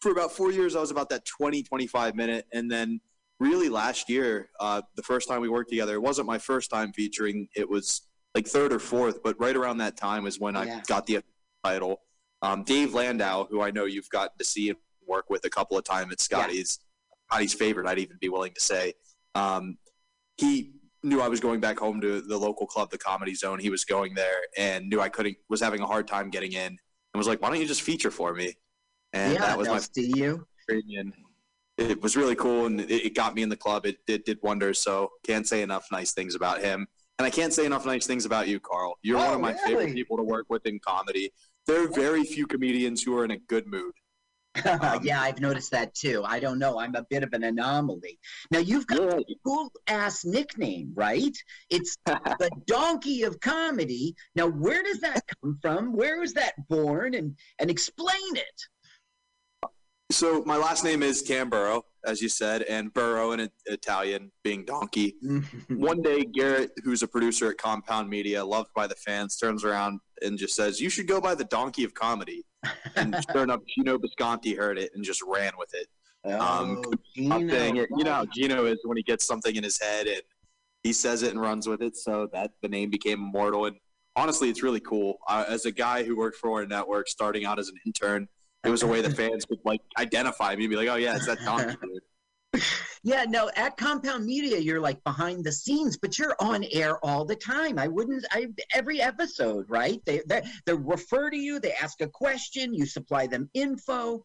For 0.00 0.12
about 0.12 0.32
four 0.32 0.52
years, 0.52 0.76
I 0.76 0.80
was 0.80 0.90
about 0.90 1.08
that 1.10 1.24
20, 1.24 1.62
25 1.64 2.14
minute. 2.14 2.46
And 2.52 2.70
then 2.70 3.00
really 3.40 3.68
last 3.68 4.08
year, 4.08 4.48
uh, 4.60 4.82
the 4.94 5.02
first 5.02 5.28
time 5.28 5.40
we 5.40 5.48
worked 5.48 5.70
together, 5.70 5.94
it 5.94 6.02
wasn't 6.02 6.26
my 6.28 6.38
first 6.38 6.70
time 6.70 6.92
featuring. 6.92 7.48
It 7.56 7.68
was 7.68 8.02
like 8.34 8.46
third 8.46 8.72
or 8.72 8.78
fourth, 8.78 9.22
but 9.24 9.38
right 9.40 9.56
around 9.56 9.78
that 9.78 9.96
time 9.96 10.26
is 10.26 10.38
when 10.38 10.54
Yeah. 10.54 10.60
I 10.60 10.82
got 10.86 11.06
the 11.06 11.20
title. 11.64 12.00
Um, 12.42 12.62
Dave 12.62 12.94
Landau, 12.94 13.46
who 13.50 13.60
I 13.60 13.72
know 13.72 13.86
you've 13.86 14.08
gotten 14.10 14.38
to 14.38 14.44
see 14.44 14.68
and 14.68 14.78
work 15.06 15.30
with 15.30 15.44
a 15.44 15.50
couple 15.50 15.76
of 15.76 15.82
times 15.82 16.12
at 16.12 16.20
Scotty's, 16.20 16.78
Scotty's 17.28 17.54
favorite, 17.54 17.88
I'd 17.88 17.98
even 17.98 18.18
be 18.20 18.28
willing 18.28 18.52
to 18.54 18.60
say. 18.60 18.92
Um, 19.34 19.78
he 20.36 20.74
knew 21.02 21.20
I 21.20 21.28
was 21.28 21.40
going 21.40 21.60
back 21.60 21.78
home 21.78 22.00
to 22.00 22.20
the 22.20 22.36
local 22.36 22.66
club, 22.66 22.90
the 22.90 22.98
Comedy 22.98 23.34
Zone. 23.34 23.58
He 23.58 23.70
was 23.70 23.84
going 23.84 24.14
there 24.14 24.40
and 24.56 24.88
knew 24.88 25.00
I 25.00 25.08
couldn't, 25.08 25.36
was 25.48 25.60
having 25.60 25.80
a 25.80 25.86
hard 25.86 26.08
time 26.08 26.30
getting 26.30 26.52
in, 26.52 26.66
and 26.66 26.78
was 27.14 27.28
like, 27.28 27.40
"Why 27.40 27.48
don't 27.50 27.60
you 27.60 27.66
just 27.66 27.82
feature 27.82 28.10
for 28.10 28.34
me?" 28.34 28.54
And 29.12 29.34
yeah, 29.34 29.40
that 29.40 29.58
was 29.58 29.68
my 29.68 29.78
see 29.78 30.12
you. 30.14 30.46
and 30.68 31.12
it 31.78 32.02
was 32.02 32.16
really 32.16 32.34
cool 32.34 32.66
and 32.66 32.80
it, 32.80 32.90
it 32.90 33.14
got 33.14 33.34
me 33.34 33.42
in 33.42 33.48
the 33.48 33.56
club. 33.56 33.86
It, 33.86 33.98
it 34.06 34.26
did 34.26 34.38
wonders. 34.42 34.80
So 34.80 35.12
can't 35.24 35.46
say 35.46 35.62
enough 35.62 35.86
nice 35.90 36.12
things 36.12 36.34
about 36.34 36.60
him. 36.60 36.86
And 37.18 37.26
i 37.26 37.30
can't 37.30 37.52
say 37.52 37.64
enough 37.64 37.86
nice 37.86 38.06
things 38.06 38.26
about 38.26 38.48
you 38.48 38.60
carl. 38.60 38.98
You're 39.02 39.16
oh, 39.16 39.20
one 39.20 39.30
Oh, 39.30 39.34
of 39.34 39.40
my 39.40 39.54
favorite 39.54 39.94
people 39.94 40.16
to 40.16 40.22
work 40.22 40.46
with 40.50 40.66
in 40.66 40.78
comedy. 40.80 41.30
There 41.66 41.84
are 41.84 41.88
very 41.88 42.24
few 42.24 42.46
comedians 42.46 43.02
who 43.02 43.16
are 43.16 43.24
in 43.24 43.30
a 43.30 43.38
good 43.38 43.66
mood 43.66 43.92
Um, 44.64 45.00
yeah, 45.02 45.20
I've 45.20 45.40
noticed 45.40 45.70
that 45.72 45.94
too. 45.94 46.22
I 46.24 46.40
don't 46.40 46.58
know. 46.58 46.78
I'm 46.78 46.94
a 46.94 47.04
bit 47.08 47.22
of 47.22 47.32
an 47.32 47.44
anomaly. 47.44 48.18
Now 48.50 48.58
you've 48.58 48.86
got 48.86 49.14
a 49.14 49.24
cool 49.44 49.72
ass 49.86 50.24
nickname, 50.24 50.92
right? 50.94 51.36
It's 51.70 51.96
the 52.06 52.50
donkey 52.66 53.22
of 53.22 53.40
comedy. 53.40 54.14
Now, 54.34 54.48
where 54.48 54.82
does 54.82 55.00
that 55.00 55.22
come 55.40 55.58
from? 55.60 55.92
Where 55.92 56.20
was 56.20 56.34
that 56.34 56.54
born? 56.68 57.14
And 57.14 57.36
and 57.58 57.70
explain 57.70 58.36
it. 58.36 58.62
So 60.10 60.42
my 60.46 60.56
last 60.56 60.84
name 60.84 61.02
is 61.02 61.22
Tamburo, 61.22 61.82
as 62.06 62.22
you 62.22 62.30
said, 62.30 62.62
and 62.62 62.92
Burro 62.94 63.32
in 63.32 63.50
Italian 63.66 64.32
being 64.42 64.64
donkey. 64.64 65.16
One 65.68 66.00
day, 66.00 66.24
Garrett, 66.24 66.70
who's 66.82 67.02
a 67.02 67.08
producer 67.08 67.50
at 67.50 67.58
Compound 67.58 68.08
Media, 68.08 68.42
loved 68.42 68.70
by 68.74 68.86
the 68.86 68.94
fans, 68.94 69.36
turns 69.36 69.64
around 69.64 70.00
and 70.22 70.38
just 70.38 70.54
says, 70.56 70.80
"You 70.80 70.88
should 70.88 71.06
go 71.06 71.20
by 71.20 71.34
the 71.34 71.44
donkey 71.44 71.84
of 71.84 71.92
comedy." 71.92 72.46
And 72.96 73.14
sure 73.32 73.42
enough, 73.42 73.60
Gino 73.74 73.98
Bisconti 73.98 74.56
heard 74.56 74.78
it 74.78 74.92
and 74.94 75.04
just 75.04 75.22
ran 75.22 75.52
with 75.58 75.74
it. 75.74 75.86
Um, 76.32 76.82
Oh, 76.86 76.92
I'm 77.30 77.48
Gino, 77.48 77.82
it. 77.82 77.88
You 77.96 78.04
know 78.04 78.12
how. 78.12 78.24
Gino 78.26 78.64
is 78.64 78.78
when 78.84 78.96
he 78.96 79.02
gets 79.02 79.26
something 79.26 79.54
in 79.54 79.62
his 79.62 79.78
head 79.78 80.06
and 80.06 80.22
he 80.82 80.94
says 80.94 81.22
it 81.22 81.32
and 81.32 81.40
runs 81.40 81.68
with 81.68 81.82
it. 81.82 81.96
So 81.96 82.28
that 82.32 82.52
the 82.62 82.68
name 82.68 82.88
became 82.88 83.18
immortal. 83.20 83.66
And 83.66 83.76
honestly, 84.16 84.48
it's 84.48 84.62
really 84.62 84.80
cool. 84.80 85.18
Uh, 85.28 85.44
as 85.46 85.66
a 85.66 85.70
guy 85.70 86.02
who 86.02 86.16
worked 86.16 86.38
for 86.38 86.62
a 86.62 86.66
network, 86.66 87.08
starting 87.08 87.44
out 87.44 87.58
as 87.58 87.68
an 87.68 87.76
intern, 87.84 88.26
it 88.68 88.70
was 88.70 88.82
a 88.82 88.86
way 88.86 89.00
that 89.00 89.16
fans 89.16 89.44
could 89.44 89.58
like 89.64 89.80
identify 89.98 90.54
me 90.54 90.64
and 90.64 90.70
be 90.70 90.76
like, 90.76 90.88
"Oh 90.88 90.96
yeah, 90.96 91.16
it's 91.16 91.26
that 91.26 91.38
donkey 91.44 91.76
dude." 91.82 92.62
Yeah, 93.04 93.24
no, 93.28 93.48
at 93.54 93.76
Compound 93.76 94.26
Media, 94.26 94.58
you're 94.58 94.80
like 94.80 95.02
behind 95.04 95.44
the 95.44 95.52
scenes, 95.52 95.96
but 95.96 96.18
you're 96.18 96.34
on 96.40 96.64
air 96.72 96.98
all 97.04 97.24
the 97.24 97.36
time. 97.36 97.78
I 97.78 97.86
wouldn't, 97.86 98.26
I 98.32 98.48
every 98.74 99.00
episode, 99.00 99.66
right? 99.68 100.00
They 100.04 100.20
they 100.26 100.42
they 100.66 100.74
refer 100.74 101.30
to 101.30 101.36
you, 101.36 101.60
they 101.60 101.72
ask 101.74 102.00
a 102.00 102.08
question, 102.08 102.74
you 102.74 102.86
supply 102.86 103.28
them 103.28 103.48
info. 103.54 104.24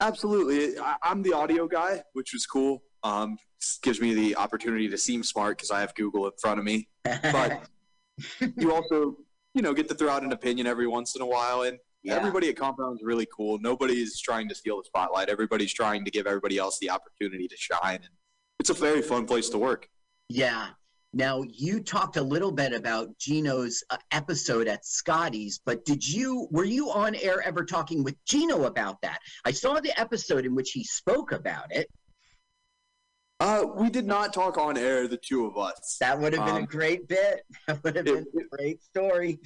Absolutely. 0.00 0.78
I, 0.78 0.96
I'm 1.02 1.22
the 1.22 1.32
audio 1.32 1.66
guy, 1.66 2.02
which 2.12 2.32
was 2.32 2.46
cool. 2.46 2.82
Um, 3.02 3.36
gives 3.82 4.00
me 4.00 4.14
the 4.14 4.36
opportunity 4.36 4.88
to 4.88 4.98
seem 4.98 5.22
smart 5.22 5.56
because 5.56 5.70
I 5.70 5.80
have 5.80 5.94
Google 5.94 6.26
in 6.26 6.32
front 6.40 6.58
of 6.58 6.64
me. 6.64 6.88
But 7.32 7.64
you 8.56 8.72
also, 8.72 9.16
you 9.54 9.62
know, 9.62 9.72
get 9.72 9.88
to 9.88 9.94
throw 9.94 10.10
out 10.10 10.22
an 10.22 10.32
opinion 10.32 10.66
every 10.66 10.86
once 10.86 11.16
in 11.16 11.22
a 11.22 11.26
while. 11.26 11.62
And 11.62 11.78
Yeah. 12.02 12.16
everybody 12.16 12.48
at 12.48 12.56
Compound 12.56 12.98
is 12.98 13.04
really 13.04 13.26
cool. 13.34 13.58
Nobody's 13.60 14.20
trying 14.20 14.48
to 14.48 14.54
steal 14.54 14.78
the 14.78 14.84
spotlight. 14.84 15.28
Everybody's 15.28 15.72
trying 15.72 16.04
to 16.04 16.10
give 16.10 16.26
everybody 16.26 16.58
else 16.58 16.78
the 16.80 16.90
opportunity 16.90 17.46
to 17.48 17.56
shine. 17.56 17.96
And 17.96 18.08
it's 18.58 18.70
a 18.70 18.74
very 18.74 19.02
fun 19.02 19.26
place 19.26 19.48
to 19.50 19.58
work. 19.58 19.88
Yeah. 20.28 20.68
Now 21.14 21.42
you 21.46 21.80
talked 21.80 22.16
a 22.16 22.22
little 22.22 22.50
bit 22.52 22.72
about 22.72 23.16
Gino's 23.18 23.84
uh, 23.90 23.98
episode 24.12 24.66
at 24.66 24.86
Scotty's, 24.86 25.60
but 25.64 25.84
did 25.84 26.06
you 26.08 26.48
were 26.50 26.64
you 26.64 26.90
on 26.90 27.14
air 27.16 27.42
ever 27.42 27.64
talking 27.66 28.02
with 28.02 28.16
Gino 28.24 28.64
about 28.64 29.00
that? 29.02 29.18
I 29.44 29.50
saw 29.50 29.78
the 29.78 29.92
episode 30.00 30.46
in 30.46 30.54
which 30.54 30.70
he 30.70 30.84
spoke 30.84 31.32
about 31.32 31.66
it. 31.70 31.86
Uh, 33.40 33.64
we 33.76 33.90
did 33.90 34.06
not 34.06 34.32
talk 34.32 34.56
on 34.56 34.78
air, 34.78 35.08
the 35.08 35.16
two 35.18 35.44
of 35.46 35.58
us. 35.58 35.96
That 36.00 36.18
would 36.18 36.32
have 36.32 36.46
been 36.46 36.54
a 36.54 36.58
Um, 36.60 36.64
great 36.64 37.08
bit. 37.08 37.42
That 37.66 37.82
would 37.84 37.96
have 37.96 38.04
been 38.06 38.24
a 38.38 38.56
great 38.56 38.82
story. 38.82 39.38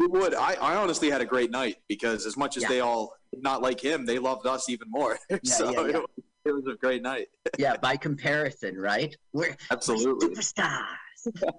It 0.00 0.10
would. 0.10 0.34
I, 0.34 0.54
I 0.54 0.76
honestly 0.76 1.10
had 1.10 1.20
a 1.20 1.26
great 1.26 1.50
night 1.50 1.76
because 1.88 2.26
as 2.26 2.36
much 2.36 2.56
as 2.56 2.62
Yeah. 2.64 2.68
they 2.70 2.80
all 2.80 3.12
not 3.34 3.62
like 3.62 3.80
him, 3.82 4.06
they 4.06 4.18
loved 4.18 4.46
us 4.46 4.68
even 4.68 4.88
more. 4.90 5.18
so 5.44 5.70
yeah, 5.70 5.80
yeah. 5.80 5.86
It, 5.88 5.94
was, 5.94 6.10
it 6.46 6.52
was 6.52 6.64
a 6.72 6.76
great 6.76 7.02
night. 7.02 7.28
yeah, 7.58 7.76
by 7.82 7.96
comparison, 7.96 8.76
right? 8.76 9.14
We're 9.32 9.56
Absolutely. 9.70 10.28
superstars. 10.28 10.86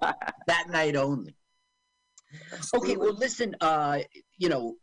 that 0.46 0.68
night 0.70 0.96
only. 0.96 1.36
Okay, 2.74 2.96
well, 2.96 3.14
listen. 3.14 3.54
Uh, 3.60 4.00
you 4.38 4.48
know, 4.48 4.74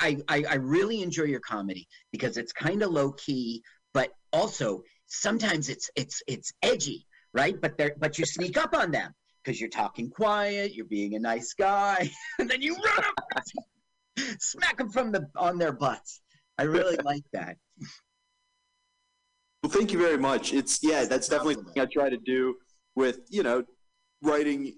I, 0.00 0.16
I 0.28 0.44
I 0.50 0.54
really 0.56 1.02
enjoy 1.02 1.24
your 1.24 1.40
comedy 1.40 1.86
because 2.10 2.36
it's 2.38 2.52
kind 2.52 2.82
of 2.82 2.90
low 2.90 3.12
key, 3.12 3.62
but 3.92 4.10
also 4.32 4.82
sometimes 5.06 5.68
it's 5.68 5.90
it's 5.94 6.22
it's 6.26 6.52
edgy. 6.62 7.06
right? 7.34 7.60
But 7.60 7.76
they're 7.78 7.94
but 7.98 8.18
you 8.18 8.24
sneak 8.24 8.56
up 8.56 8.74
on 8.74 8.90
them 8.90 9.12
because 9.44 9.60
you're 9.60 9.70
talking 9.70 10.10
quiet, 10.10 10.74
you're 10.74 10.86
being 10.86 11.14
a 11.14 11.18
nice 11.18 11.52
guy, 11.52 12.10
and 12.38 12.48
then 12.48 12.62
you 12.62 12.74
run 12.74 13.04
up, 13.04 13.42
smack 14.38 14.78
them 14.78 14.90
from 14.90 15.12
the 15.12 15.28
on 15.36 15.58
their 15.58 15.72
butts. 15.72 16.20
I 16.58 16.64
really 16.64 16.96
like 17.04 17.24
that. 17.32 17.56
Well, 19.62 19.72
thank 19.72 19.92
you 19.92 19.98
very 19.98 20.18
much. 20.18 20.52
It's 20.52 20.80
yeah, 20.82 21.04
that's 21.04 21.28
definitely 21.28 21.54
something 21.54 21.82
I 21.82 21.86
try 21.86 22.10
to 22.10 22.18
do 22.18 22.56
with 22.96 23.20
you 23.28 23.42
know 23.42 23.64
writing. 24.22 24.74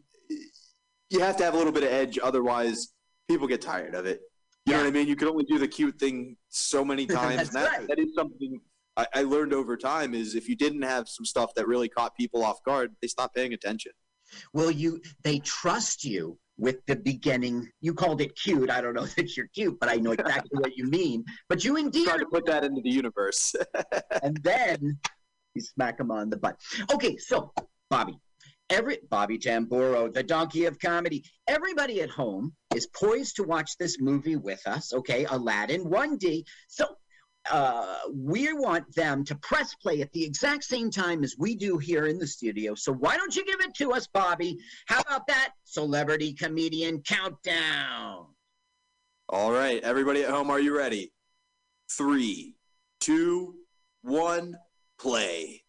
You 1.11 1.21
have 1.21 1.37
to 1.37 1.45
have 1.45 1.55
a 1.55 1.57
little 1.57 1.73
bit 1.73 1.85
of 1.85 1.91
edge, 1.91 2.19
otherwise 2.23 2.93
people 3.29 3.47
get 3.47 3.61
tired 3.61 3.95
of 3.95 4.07
it. 4.07 4.21
You 4.65 4.73
know 4.73 4.81
what 4.81 4.89
I 4.89 4.91
mean? 4.91 5.07
You 5.07 5.15
can 5.15 5.29
only 5.29 5.45
do 5.45 5.59
the 5.59 5.69
cute 5.69 5.97
thing 6.01 6.37
so 6.49 6.85
many 6.85 7.07
times. 7.07 7.51
That, 7.51 7.71
right. 7.71 7.87
that 7.87 8.01
is 8.01 8.09
something 8.17 8.61
I, 8.97 9.07
I 9.15 9.23
learned 9.23 9.53
over 9.53 9.77
time. 9.77 10.15
Is 10.15 10.35
if 10.35 10.49
you 10.49 10.57
didn't 10.57 10.83
have 10.83 11.09
some 11.09 11.25
stuff 11.25 11.53
that 11.55 11.69
really 11.69 11.89
caught 11.89 12.17
people 12.17 12.45
off 12.45 12.63
guard, 12.65 12.93
they 13.01 13.07
stop 13.07 13.33
paying 13.33 13.53
attention. 13.53 13.93
Well, 14.53 14.71
you 14.71 15.01
they 15.23 15.39
trust 15.41 16.05
you 16.05 16.39
with 16.59 16.85
the 16.87 16.97
beginning. 16.97 17.69
You 17.81 17.95
called 17.95 18.21
it 18.21 18.37
cute. 18.37 18.71
I 18.71 18.81
don't 18.81 18.95
know 18.95 19.07
that 19.17 19.37
you're 19.37 19.49
cute, 19.49 19.79
but 19.79 19.89
I 19.89 19.97
know 19.97 20.13
exactly 20.13 20.59
what 20.59 20.77
you 20.77 20.85
mean. 20.89 21.25
But 21.49 21.65
you 21.65 21.77
endear 21.77 22.07
Trying 22.07 22.21
to 22.21 22.27
put 22.27 22.47
that 22.47 22.65
into 22.65 22.81
the 22.81 22.91
universe. 22.91 23.55
and 24.23 24.37
then 24.43 24.99
you 25.55 25.61
smack 25.61 26.01
him 26.01 26.11
on 26.11 26.31
the 26.31 26.37
butt. 26.37 26.57
Okay, 26.93 27.17
so 27.17 27.53
Bobby, 27.91 28.19
every 28.71 28.99
Bobby 29.11 29.39
Tamburo, 29.39 30.13
the 30.13 30.23
donkey 30.23 30.65
of 30.67 30.79
comedy. 30.79 31.25
Everybody 31.47 32.03
at 32.03 32.11
home 32.11 32.53
is 32.75 32.87
poised 32.89 33.37
to 33.37 33.45
watch 33.45 33.77
this 33.79 34.01
movie 34.01 34.37
with 34.37 34.61
us. 34.67 34.93
Okay, 34.93 35.25
Aladdin 35.27 35.85
1D. 35.85 36.45
So 36.69 36.87
uh, 37.51 37.99
we 38.13 38.53
want 38.53 38.93
them 38.95 39.25
to 39.25 39.35
press 39.37 39.75
play 39.75 40.01
at 40.01 40.13
the 40.13 40.25
exact 40.25 40.65
same 40.65 40.91
time 40.91 41.25
as 41.25 41.37
we 41.39 41.55
do 41.55 41.79
here 41.79 42.07
in 42.07 42.19
the 42.19 42.27
studio. 42.27 42.75
So 42.75 42.93
why 42.93 43.17
don't 43.17 43.35
you 43.35 43.45
give 43.45 43.61
it 43.61 43.75
to 43.77 43.93
us, 43.93 44.07
Bobby? 44.07 44.59
How 44.87 45.01
about 45.01 45.27
that 45.29 45.53
celebrity 45.65 46.33
comedian 46.33 47.03
countdown? 47.03 48.27
All 49.29 49.51
right, 49.51 49.83
everybody 49.83 50.23
at 50.23 50.31
home, 50.31 50.51
are 50.51 50.61
you 50.61 50.77
ready? 50.77 51.13
Three, 51.91 52.55
two, 53.01 53.55
one, 54.03 54.57
play. 54.99 55.63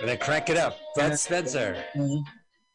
And 0.00 0.08
then 0.08 0.18
crank 0.18 0.48
it 0.48 0.56
up. 0.56 0.78
Bud 0.96 1.18
Spencer. 1.18 1.84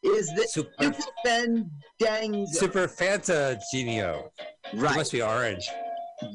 Is 0.06 0.32
this 0.36 0.54
Super, 0.54 0.94
Fandango? 1.26 2.46
Super 2.52 2.88
Fanta 2.88 3.60
Genio. 3.72 4.32
Right. 4.74 4.92
It 4.94 4.98
must 4.98 5.12
be 5.12 5.22
orange. 5.22 5.68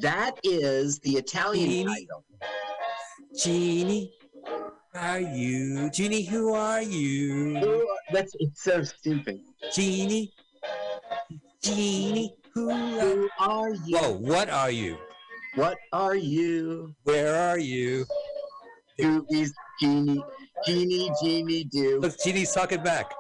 That 0.01 0.33
is 0.43 0.99
the 1.01 1.13
Italian 1.13 1.71
Genie. 1.71 1.85
title. 1.85 2.25
Genie, 3.39 4.13
are 4.95 5.21
you? 5.21 5.89
Genie, 5.91 6.25
who 6.25 6.53
are 6.53 6.83
you? 6.83 7.87
That's 8.13 8.35
it's 8.41 8.65
so 8.65 8.83
stupid. 8.83 9.41
Genie, 9.73 10.33
Genie, 11.63 12.35
who 12.53 12.71
are, 12.71 12.77
Who 12.77 13.29
are 13.39 13.71
you? 13.71 13.97
Whoa, 13.97 14.13
what 14.15 14.51
are 14.51 14.71
you? 14.71 14.99
What 15.55 15.79
are 15.93 16.17
you? 16.17 16.95
Where 17.05 17.37
are 17.37 17.59
you? 17.59 18.05
Who 18.99 19.25
is 19.31 19.55
Genie? 19.81 20.23
Genie, 20.67 21.11
Genie, 21.23 21.65
do. 21.65 22.01
Look, 22.01 22.21
Genie's 22.23 22.53
talking 22.53 22.83
back. 22.83 23.13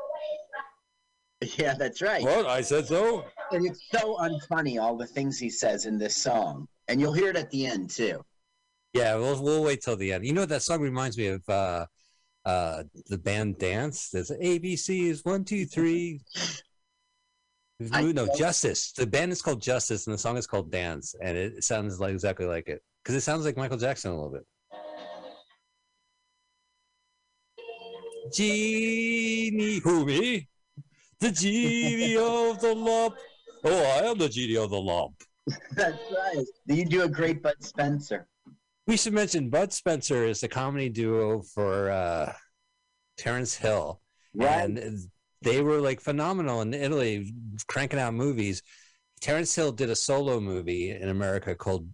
Yeah, 1.57 1.75
that's 1.75 2.03
right. 2.03 2.23
What? 2.23 2.47
I 2.47 2.61
said 2.61 2.87
so. 2.87 3.25
And 3.51 3.67
it's 3.67 3.83
so 3.91 4.17
unfunny, 4.17 4.81
all 4.81 4.97
the 4.97 5.07
things 5.07 5.39
he 5.39 5.49
says 5.49 5.87
in 5.87 5.97
this 5.99 6.17
song. 6.17 6.69
And 6.89 7.01
you'll 7.01 7.15
hear 7.15 7.31
it 7.31 7.37
at 7.37 7.51
the 7.51 7.67
end, 7.67 7.91
too. 7.91 8.23
Yeah, 8.93 9.15
we'll 9.17 9.41
we'll 9.43 9.63
wait 9.63 9.83
till 9.83 9.97
the 9.97 10.13
end. 10.13 10.27
You 10.27 10.33
know 10.33 10.47
that 10.47 10.63
song 10.63 10.81
reminds 10.81 11.17
me 11.17 11.29
of 11.29 11.49
uh 11.49 11.87
uh 12.45 12.83
the 13.07 13.19
band 13.19 13.59
Dance. 13.59 14.11
There's 14.11 14.31
ABC 14.31 15.05
is 15.05 15.25
one, 15.25 15.45
two, 15.45 15.65
three. 15.65 16.21
I 17.93 18.03
no, 18.13 18.29
Justice. 18.37 18.93
The 18.93 19.07
band 19.07 19.33
is 19.33 19.41
called 19.41 19.63
Justice 19.63 20.07
and 20.07 20.15
the 20.15 20.19
song 20.19 20.37
is 20.37 20.47
called 20.47 20.71
Dance, 20.71 21.15
and 21.23 21.39
it 21.39 21.65
sounds 21.65 21.99
like 22.01 22.13
exactly 22.13 22.47
like 22.47 22.69
it. 22.69 22.83
Because 23.03 23.15
it 23.15 23.23
sounds 23.23 23.45
like 23.45 23.57
Michael 23.57 23.79
Jackson 23.79 24.11
a 24.11 24.15
little 24.15 24.33
bit. 24.33 24.47
Genie 28.33 29.79
who 29.79 30.05
me? 30.05 30.49
The 31.21 31.31
genie 31.31 32.17
of 32.17 32.61
the 32.61 32.75
lump. 32.75 33.17
Oh, 33.65 33.83
I 33.85 34.07
am 34.11 34.17
the 34.19 34.29
genie 34.29 34.57
of 34.57 34.71
the 34.71 34.81
lump. 34.81 35.15
That's 35.73 35.99
right. 36.17 36.45
You 36.67 36.85
do 36.87 37.03
a 37.03 37.09
great 37.09 37.43
Bud 37.43 37.57
Spencer. 37.61 38.27
We 38.87 38.97
should 38.97 39.13
mention 39.13 39.51
Bud 39.51 39.73
Spencer 39.73 40.25
is 40.25 40.41
the 40.41 40.49
comedy 40.49 40.89
duo 40.89 41.43
for 41.43 41.91
uh, 41.91 42.33
Terence 43.19 43.55
Hill, 43.55 44.01
Right. 44.35 44.63
and 44.65 44.99
they 45.43 45.61
were 45.63 45.79
like 45.81 46.01
phenomenal 46.01 46.63
in 46.63 46.73
Italy, 46.73 47.33
cranking 47.69 47.99
out 47.99 48.15
movies. 48.15 48.63
Terence 49.21 49.55
Hill 49.55 49.73
did 49.73 49.91
a 49.91 49.97
solo 49.97 50.41
movie 50.41 50.91
in 50.91 51.11
America 51.11 51.55
called 51.55 51.87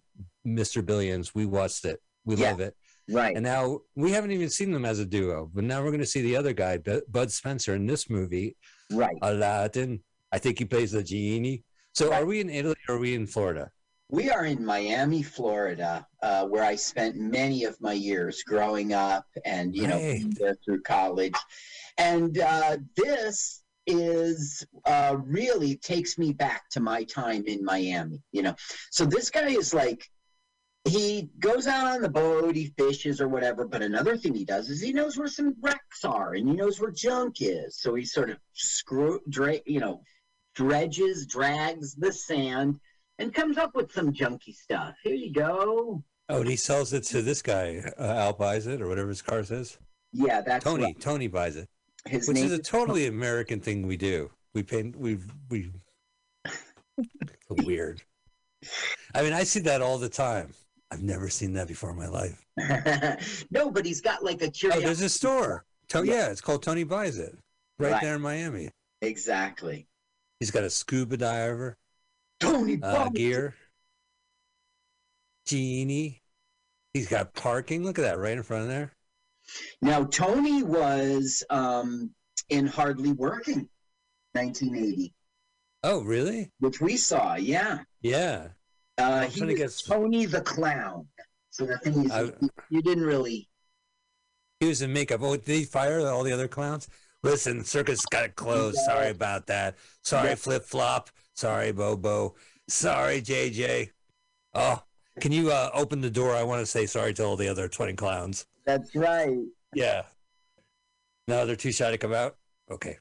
Mr. 0.46 0.84
Billions. 0.86 1.34
We 1.34 1.46
watched 1.46 1.84
it. 1.84 2.00
We 2.24 2.36
Yeah. 2.36 2.50
love 2.52 2.60
it. 2.60 2.76
Right. 3.08 3.34
And 3.36 3.44
now 3.44 3.80
we 3.96 4.12
haven't 4.12 4.30
even 4.32 4.50
seen 4.50 4.70
them 4.70 4.84
as 4.84 5.00
a 5.00 5.04
duo, 5.06 5.50
but 5.52 5.64
now 5.64 5.80
we're 5.82 5.90
going 5.90 6.00
to 6.00 6.06
see 6.06 6.22
the 6.22 6.36
other 6.36 6.52
guy, 6.52 6.78
Bud 7.08 7.32
Spencer, 7.32 7.74
in 7.74 7.86
this 7.86 8.08
movie, 8.08 8.56
Right. 8.92 9.16
Aladdin. 9.22 10.00
I 10.32 10.38
think 10.38 10.58
he 10.58 10.64
plays 10.64 10.92
the 10.92 11.02
genie. 11.02 11.64
So 11.94 12.12
are 12.12 12.26
we 12.26 12.40
in 12.40 12.50
Italy 12.50 12.76
or 12.88 12.96
are 12.96 12.98
we 12.98 13.14
in 13.14 13.26
Florida? 13.26 13.70
We 14.08 14.30
are 14.30 14.44
in 14.44 14.64
Miami, 14.64 15.22
Florida, 15.22 16.06
uh, 16.22 16.46
where 16.46 16.62
I 16.62 16.76
spent 16.76 17.16
many 17.16 17.64
of 17.64 17.80
my 17.80 17.92
years 17.92 18.42
growing 18.44 18.92
up 18.92 19.26
and, 19.44 19.74
you 19.74 19.88
know, 19.88 19.98
there 20.38 20.56
through 20.64 20.82
college. 20.82 21.34
And 21.98 22.38
uh, 22.38 22.76
this 22.96 23.62
is 23.88 24.64
uh, 24.84 25.16
really 25.24 25.76
takes 25.76 26.18
me 26.18 26.32
back 26.32 26.68
to 26.70 26.80
my 26.80 27.02
time 27.04 27.44
in 27.46 27.64
Miami, 27.64 28.22
you 28.30 28.42
know. 28.42 28.54
So 28.90 29.04
this 29.04 29.30
guy 29.30 29.48
is 29.48 29.74
like, 29.74 30.08
he 30.86 31.30
goes 31.40 31.66
out 31.66 31.86
on 31.86 32.02
the 32.02 32.08
boat, 32.08 32.54
he 32.54 32.72
fishes 32.78 33.20
or 33.20 33.28
whatever. 33.28 33.66
But 33.66 33.82
another 33.82 34.16
thing 34.16 34.34
he 34.34 34.44
does 34.44 34.70
is 34.70 34.80
he 34.80 34.92
knows 34.92 35.16
where 35.16 35.28
some 35.28 35.54
wrecks 35.60 36.04
are 36.04 36.34
and 36.34 36.48
he 36.48 36.54
knows 36.54 36.80
where 36.80 36.90
junk 36.90 37.36
is. 37.40 37.78
So 37.80 37.94
he 37.94 38.04
sort 38.04 38.30
of 38.30 38.38
screw, 38.52 39.20
dra- 39.28 39.60
you 39.66 39.80
know, 39.80 40.02
dredges, 40.54 41.26
drags 41.26 41.94
the 41.94 42.12
sand, 42.12 42.78
and 43.18 43.34
comes 43.34 43.58
up 43.58 43.74
with 43.74 43.92
some 43.92 44.12
junky 44.12 44.54
stuff. 44.54 44.94
Here 45.02 45.14
you 45.14 45.32
go. 45.32 46.02
Oh, 46.28 46.40
and 46.40 46.48
he 46.48 46.56
sells 46.56 46.92
it 46.92 47.04
to 47.04 47.22
this 47.22 47.42
guy. 47.42 47.82
Uh, 47.98 48.04
Al 48.04 48.32
buys 48.32 48.66
it, 48.66 48.82
or 48.82 48.88
whatever 48.88 49.08
his 49.08 49.22
car 49.22 49.44
says. 49.44 49.78
Yeah, 50.12 50.40
that's 50.40 50.64
Tony. 50.64 50.84
right. 50.84 51.00
Tony 51.00 51.28
buys 51.28 51.56
it, 51.56 51.68
His 52.06 52.26
which 52.26 52.38
is 52.38 52.52
a 52.52 52.58
totally 52.58 53.06
American 53.06 53.60
thing 53.60 53.86
we 53.86 53.96
do. 53.96 54.30
We 54.54 54.62
pay. 54.62 54.92
We 54.96 55.18
we. 55.50 55.72
weird. 57.50 58.02
I 59.14 59.22
mean, 59.22 59.32
I 59.32 59.44
see 59.44 59.60
that 59.60 59.82
all 59.82 59.98
the 59.98 60.08
time. 60.08 60.52
I've 60.90 61.02
never 61.02 61.28
seen 61.28 61.52
that 61.54 61.68
before 61.68 61.90
in 61.90 61.96
my 61.96 62.06
life. 62.08 62.44
no, 63.50 63.70
but 63.70 63.84
he's 63.84 64.00
got 64.00 64.22
like 64.22 64.40
a 64.42 64.46
Oh, 64.46 64.50
curiosity. 64.50 64.84
there's 64.86 65.00
a 65.00 65.08
store. 65.08 65.64
To- 65.88 66.04
yeah, 66.04 66.28
it's 66.30 66.40
called 66.40 66.62
Tony 66.62 66.84
Buys 66.84 67.18
It, 67.18 67.36
right, 67.78 67.92
Right. 67.92 68.02
there 68.02 68.14
in 68.16 68.22
Miami. 68.22 68.70
Exactly. 69.02 69.86
He's 70.40 70.50
got 70.50 70.64
a 70.64 70.70
scuba 70.70 71.16
diver 71.16 71.76
Tony 72.40 72.78
uh, 72.82 73.04
buys 73.04 73.12
gear, 73.14 73.54
genie. 75.46 76.22
He's 76.94 77.08
got 77.08 77.34
parking. 77.34 77.84
Look 77.84 77.98
at 77.98 78.02
that 78.02 78.18
right 78.18 78.36
in 78.36 78.42
front 78.42 78.64
of 78.64 78.68
there. 78.68 78.92
Now, 79.80 80.04
Tony 80.04 80.62
was 80.62 81.42
um, 81.50 82.10
in 82.48 82.66
Hardly 82.66 83.12
Working, 83.12 83.68
1980, 84.32 85.14
Oh, 85.84 86.02
really? 86.02 86.50
which 86.58 86.80
we 86.80 86.96
saw. 86.96 87.36
Yeah. 87.36 87.80
Yeah. 88.02 88.48
Uh, 88.98 89.22
he 89.26 89.44
was 89.44 89.54
get- 89.56 89.82
Tony 89.86 90.26
the 90.26 90.40
Clown. 90.40 91.06
So 91.50 91.66
the 91.66 91.78
thing 91.78 92.04
is, 92.06 92.10
I- 92.12 92.32
you, 92.70 92.82
didn't 92.82 93.04
really. 93.04 93.48
He 94.60 94.68
was 94.68 94.82
in 94.82 94.92
makeup. 94.92 95.20
Oh, 95.22 95.36
did 95.36 95.46
he 95.46 95.64
fire 95.64 96.00
all 96.06 96.22
the 96.22 96.32
other 96.32 96.48
clowns? 96.48 96.88
Listen, 97.22 97.64
circus 97.64 98.04
got 98.06 98.22
to 98.22 98.28
close. 98.30 98.82
Sorry 98.84 99.10
about 99.10 99.46
that. 99.46 99.76
Sorry, 100.02 100.30
Yeah. 100.30 100.34
Flip 100.34 100.64
Flop. 100.64 101.10
Sorry, 101.34 101.72
Bobo. 101.72 102.34
Sorry, 102.68 103.20
JJ. 103.20 103.90
Oh, 104.54 104.82
can 105.20 105.32
you 105.32 105.50
uh, 105.50 105.70
open 105.74 106.00
the 106.00 106.10
door? 106.10 106.34
I 106.34 106.42
want 106.42 106.60
to 106.60 106.66
say 106.66 106.86
sorry 106.86 107.12
to 107.14 107.24
all 107.24 107.36
the 107.36 107.48
other 107.48 107.68
20 107.68 107.94
clowns. 107.94 108.46
That's 108.64 108.94
right. 108.94 109.38
Yeah. 109.74 110.02
No, 111.28 111.44
they're 111.46 111.56
too 111.56 111.72
shy 111.72 111.90
to 111.90 111.98
come 111.98 112.12
out? 112.14 112.36
Okay. 112.70 112.98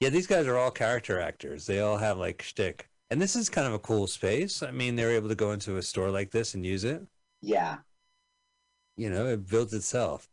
Yeah, 0.00 0.10
these 0.10 0.26
guys 0.26 0.46
are 0.46 0.56
all 0.56 0.70
character 0.70 1.20
actors. 1.20 1.66
They 1.66 1.80
all 1.80 1.96
have 1.96 2.18
like 2.18 2.42
shtick. 2.42 2.88
And 3.10 3.20
this 3.20 3.36
is 3.36 3.48
kind 3.48 3.66
of 3.66 3.72
a 3.72 3.78
cool 3.78 4.06
space. 4.06 4.62
I 4.62 4.70
mean, 4.70 4.96
they're 4.96 5.12
able 5.12 5.28
to 5.28 5.34
go 5.34 5.52
into 5.52 5.76
a 5.76 5.82
store 5.82 6.10
like 6.10 6.30
this 6.30 6.54
and 6.54 6.64
use 6.64 6.84
it. 6.84 7.02
Yeah. 7.40 7.78
You 8.96 9.10
know, 9.10 9.26
it 9.26 9.48
builds 9.48 9.72
itself. 9.72 10.28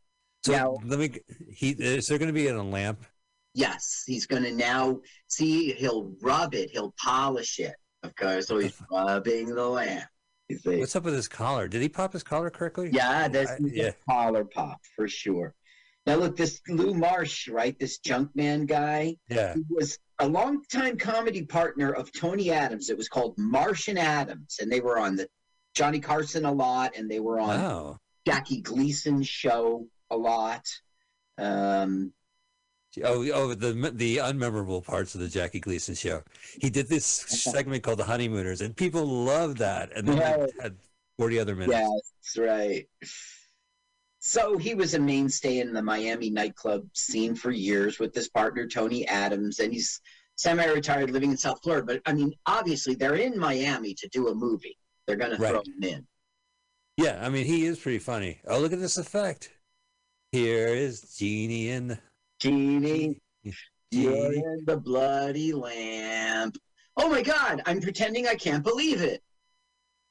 So 0.46 0.52
Now- 0.52 0.78
let 0.84 1.00
me. 1.00 1.20
He 1.52 1.70
is 1.72 2.08
there 2.08 2.18
going 2.18 2.28
to 2.28 2.34
be 2.34 2.48
a 2.48 2.62
lamp? 2.64 3.06
Yes, 3.54 4.04
he's 4.06 4.26
going 4.28 4.44
to 4.44 4.52
now 4.52 5.00
see. 5.30 5.72
He'll 5.74 6.14
rub 6.22 6.54
it. 6.54 6.72
He'll 6.72 6.94
polish 7.02 7.60
it. 7.60 7.76
Of 8.04 8.16
course, 8.16 8.48
so 8.48 8.58
he's 8.58 8.80
rubbing 8.92 9.48
the 9.56 9.66
lamp. 9.66 10.04
What's 10.66 10.96
up 10.96 11.04
with 11.06 11.16
his 11.16 11.28
collar? 11.28 11.68
Did 11.68 11.82
he 11.82 11.90
pop 11.90 12.14
his 12.14 12.22
collar 12.22 12.50
correctly? 12.52 12.90
Yeah, 12.92 13.28
there's 13.28 13.50
I- 13.50 13.58
yeah. 13.64 13.92
collar 14.08 14.44
pop 14.46 14.80
for 14.96 15.08
sure. 15.08 15.56
Now 16.06 16.16
look, 16.16 16.36
this 16.38 16.62
Lou 16.68 16.94
Marsh, 16.94 17.48
right? 17.48 17.78
This 17.80 18.00
Junkman 18.00 18.68
guy. 18.68 19.18
Yeah. 19.30 19.56
He 19.56 19.64
was 19.70 19.98
a 20.20 20.28
longtime 20.28 20.98
comedy 20.98 21.44
partner 21.44 21.92
of 21.92 22.12
Tony 22.12 22.52
Adams. 22.52 22.90
It 22.90 22.98
was 22.98 23.10
called 23.10 23.36
Marsh 23.38 23.88
and 23.88 23.98
Adams, 24.00 24.58
and 24.62 24.72
they 24.72 24.82
were 24.82 24.98
on 25.00 25.16
the 25.16 25.28
Johnny 25.74 26.00
Carson 26.00 26.46
a 26.46 26.52
lot, 26.52 26.96
and 26.96 27.10
they 27.10 27.20
were 27.20 27.40
on 27.40 27.60
Wow. 27.60 28.00
Jackie 28.28 28.62
Gleason's 28.62 29.28
show 29.28 29.88
a 30.12 30.16
lot. 30.18 30.66
Um, 31.38 32.14
Oh, 33.04 33.30
oh, 33.34 33.54
the 33.54 33.74
the 33.94 34.18
unmemorable 34.18 34.82
parts 34.82 35.16
of 35.16 35.22
the 35.22 35.28
Jackie 35.28 35.60
Gleason 35.60 35.96
show. 35.96 36.24
He 36.62 36.70
did 36.70 36.88
this 36.88 37.06
segment 37.06 37.84
called 37.84 38.00
the 38.00 38.06
Honeymooners, 38.06 38.62
and 38.62 38.74
people 38.74 39.06
loved 39.06 39.58
that. 39.58 39.92
And 39.98 40.08
then 40.08 40.16
Yeah. 40.18 40.46
had 40.62 40.78
forty 41.18 41.38
other 41.38 41.58
minutes. 41.58 41.78
Yeah, 41.78 41.90
that's 41.90 42.38
right. 42.38 42.88
So 44.28 44.58
he 44.58 44.74
was 44.74 44.96
a 44.96 45.00
mainstay 45.00 45.60
in 45.60 45.72
the 45.72 45.84
Miami 45.84 46.32
nightclub 46.32 46.88
scene 46.94 47.36
for 47.36 47.52
years 47.52 48.00
with 48.00 48.16
his 48.16 48.28
partner 48.28 48.66
Tony 48.66 49.08
Adams, 49.08 49.60
and 49.60 49.72
he's 49.72 50.02
semi-retired, 50.36 51.12
living 51.12 51.30
in 51.30 51.38
South 51.38 51.60
Florida. 51.62 51.86
But 51.86 52.02
I 52.08 52.14
mean, 52.14 52.34
obviously, 52.48 52.96
they're 52.96 53.18
in 53.18 53.38
Miami 53.38 53.94
to 53.94 54.08
do 54.08 54.30
a 54.30 54.34
movie. 54.34 54.80
They're 55.06 55.16
going 55.16 55.30
to 55.30 55.38
throw 55.38 55.60
him 55.60 55.84
in. 55.84 56.08
Yeah, 56.98 57.20
I 57.24 57.30
mean, 57.30 57.46
he 57.46 57.68
is 57.68 57.78
pretty 57.78 58.00
funny. 58.00 58.40
Oh, 58.48 58.60
look 58.60 58.74
at 58.74 58.80
this 58.80 58.98
effect. 58.98 59.52
Here 60.32 60.70
is 60.70 61.16
Genie 61.16 61.70
in 61.70 62.00
Genie, 62.40 63.22
Genie. 63.94 64.38
in 64.38 64.64
the 64.66 64.78
bloody 64.78 65.54
lamp. 65.54 66.58
Oh 66.98 67.12
my 67.12 67.22
God! 67.22 67.62
I'm 67.68 67.80
pretending 67.80 68.26
I 68.28 68.34
can't 68.34 68.64
believe 68.64 69.04
it. 69.04 69.22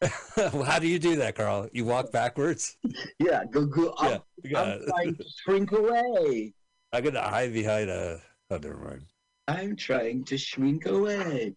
How 0.36 0.78
do 0.78 0.86
you 0.86 0.98
do 0.98 1.16
that, 1.16 1.36
Carl? 1.36 1.68
You 1.72 1.84
walk 1.84 2.12
backwards? 2.12 2.76
Yeah, 3.18 3.44
go 3.50 3.66
go. 3.66 3.94
I'm, 3.98 4.20
yeah. 4.42 4.60
I'm 4.60 4.86
trying 4.86 5.16
to 5.16 5.24
shrink 5.42 5.72
away. 5.72 6.52
I 6.92 7.00
gotta 7.00 7.22
hide 7.22 7.52
behind 7.52 7.90
a. 7.90 8.20
Oh, 8.50 8.56
never 8.56 8.76
mind. 8.76 9.06
I'm 9.48 9.76
trying 9.76 10.24
to 10.24 10.38
shrink 10.38 10.86
away. 10.86 11.54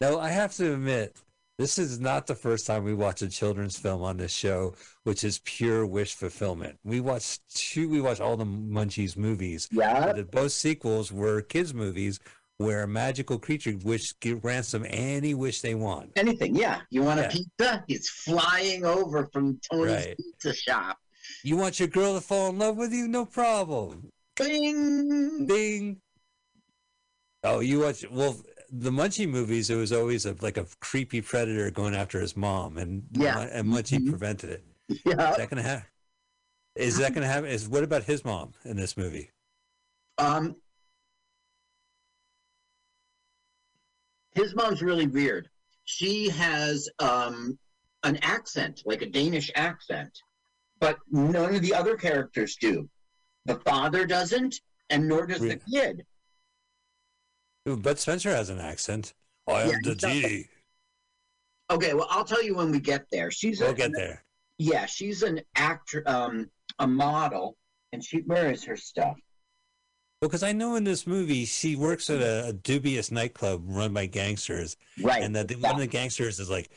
No, 0.00 0.18
I 0.18 0.30
have 0.30 0.54
to 0.56 0.74
admit, 0.74 1.16
this 1.58 1.78
is 1.78 2.00
not 2.00 2.26
the 2.26 2.34
first 2.34 2.66
time 2.66 2.84
we 2.84 2.94
watch 2.94 3.22
a 3.22 3.28
children's 3.28 3.78
film 3.78 4.02
on 4.02 4.16
this 4.16 4.32
show, 4.32 4.74
which 5.04 5.22
is 5.22 5.40
pure 5.44 5.86
wish 5.86 6.14
fulfillment. 6.14 6.78
We 6.84 7.00
watched 7.00 7.42
two. 7.54 7.88
We 7.88 8.00
watched 8.00 8.20
all 8.20 8.36
the 8.36 8.44
Munchies 8.44 9.16
movies. 9.16 9.68
Yeah. 9.70 10.12
Both 10.30 10.52
sequels 10.52 11.12
were 11.12 11.42
kids 11.42 11.72
movies 11.72 12.20
where 12.58 12.82
a 12.82 12.88
magical 12.88 13.38
creature 13.38 13.76
wish 13.82 14.14
give 14.20 14.44
ransom 14.44 14.84
any 14.88 15.34
wish 15.34 15.60
they 15.60 15.74
want. 15.74 16.12
Anything, 16.16 16.54
yeah. 16.54 16.80
You 16.90 17.02
want 17.02 17.20
Yeah. 17.20 17.26
a 17.26 17.30
pizza? 17.30 17.84
It's 17.88 18.08
flying 18.08 18.84
over 18.84 19.26
from 19.32 19.58
Tony's 19.70 20.06
Right. 20.06 20.16
pizza 20.16 20.54
shop. 20.54 20.98
You 21.42 21.56
want 21.56 21.78
your 21.80 21.88
girl 21.88 22.14
to 22.14 22.20
fall 22.20 22.50
in 22.50 22.58
love 22.58 22.76
with 22.76 22.92
you? 22.92 23.08
No 23.08 23.24
problem. 23.26 24.10
Bing. 24.36 25.46
Ding. 25.46 26.00
Oh, 27.42 27.60
you 27.60 27.80
watch 27.80 28.04
well 28.10 28.40
the 28.70 28.90
Munchie 28.90 29.28
movies. 29.28 29.70
It 29.70 29.76
was 29.76 29.92
always 29.92 30.24
a, 30.26 30.34
like 30.40 30.56
a 30.56 30.66
creepy 30.80 31.20
predator 31.20 31.70
going 31.70 31.94
after 31.94 32.20
his 32.20 32.36
mom, 32.36 32.78
and 32.78 33.04
Yeah. 33.12 33.40
And 33.40 33.68
Munchie 33.68 34.08
prevented 34.08 34.50
it. 34.50 34.64
Yeah. 35.04 35.30
Is 35.32 35.36
that 35.38 35.50
gonna 35.50 35.62
happen? 35.62 35.86
Is 36.76 36.98
that 36.98 37.14
gonna 37.14 37.26
happen? 37.26 37.48
Is 37.50 37.68
what 37.68 37.84
about 37.84 38.04
his 38.04 38.24
mom 38.24 38.52
in 38.64 38.76
this 38.76 38.96
movie? 38.96 39.30
Um, 40.18 40.56
his 44.34 44.54
mom's 44.54 44.82
really 44.82 45.06
weird. 45.06 45.48
She 45.84 46.28
has 46.30 46.88
um 46.98 47.58
an 48.02 48.18
accent, 48.22 48.82
like 48.84 49.02
a 49.02 49.06
Danish 49.06 49.50
accent, 49.54 50.18
but 50.80 50.98
none 51.10 51.54
of 51.54 51.62
the 51.62 51.74
other 51.74 51.96
characters 51.96 52.56
do. 52.56 52.88
The 53.46 53.56
father 53.56 54.06
doesn't, 54.06 54.60
and 54.90 55.08
nor 55.08 55.26
does 55.26 55.40
the 55.40 55.60
kid. 55.72 56.04
But 57.64 57.98
Spencer 57.98 58.30
has 58.30 58.50
an 58.50 58.60
accent. 58.60 59.14
I 59.48 59.62
am 59.62 59.70
Yeah, 59.70 59.76
the 59.82 59.94
genie. 59.94 60.48
Okay, 61.70 61.94
well, 61.94 62.06
I'll 62.10 62.24
tell 62.24 62.42
you 62.42 62.54
when 62.54 62.70
we 62.70 62.78
get 62.78 63.06
there. 63.10 63.30
She's 63.30 63.60
we'll 63.60 63.72
get 63.72 63.92
there. 63.94 64.22
Yeah, 64.58 64.86
she's 64.86 65.22
an 65.22 65.40
actor, 65.56 66.02
um, 66.06 66.50
a 66.78 66.86
model, 66.86 67.56
and 67.92 68.04
she 68.04 68.18
where 68.18 68.50
is 68.50 68.64
her 68.64 68.76
stuff? 68.76 69.16
Well, 70.24 70.30
because 70.30 70.42
I 70.42 70.52
know 70.52 70.76
in 70.76 70.84
this 70.84 71.06
movie 71.06 71.44
she 71.44 71.76
works 71.76 72.08
at 72.08 72.22
a, 72.22 72.46
a 72.48 72.52
dubious 72.54 73.10
nightclub 73.10 73.62
run 73.66 73.92
by 73.92 74.06
gangsters, 74.06 74.74
Right. 75.02 75.22
and 75.22 75.36
that 75.36 75.48
the, 75.48 75.56
one 75.56 75.72
of 75.74 75.80
the 75.80 75.86
gangsters 75.86 76.40
is 76.40 76.48
like, 76.48 76.70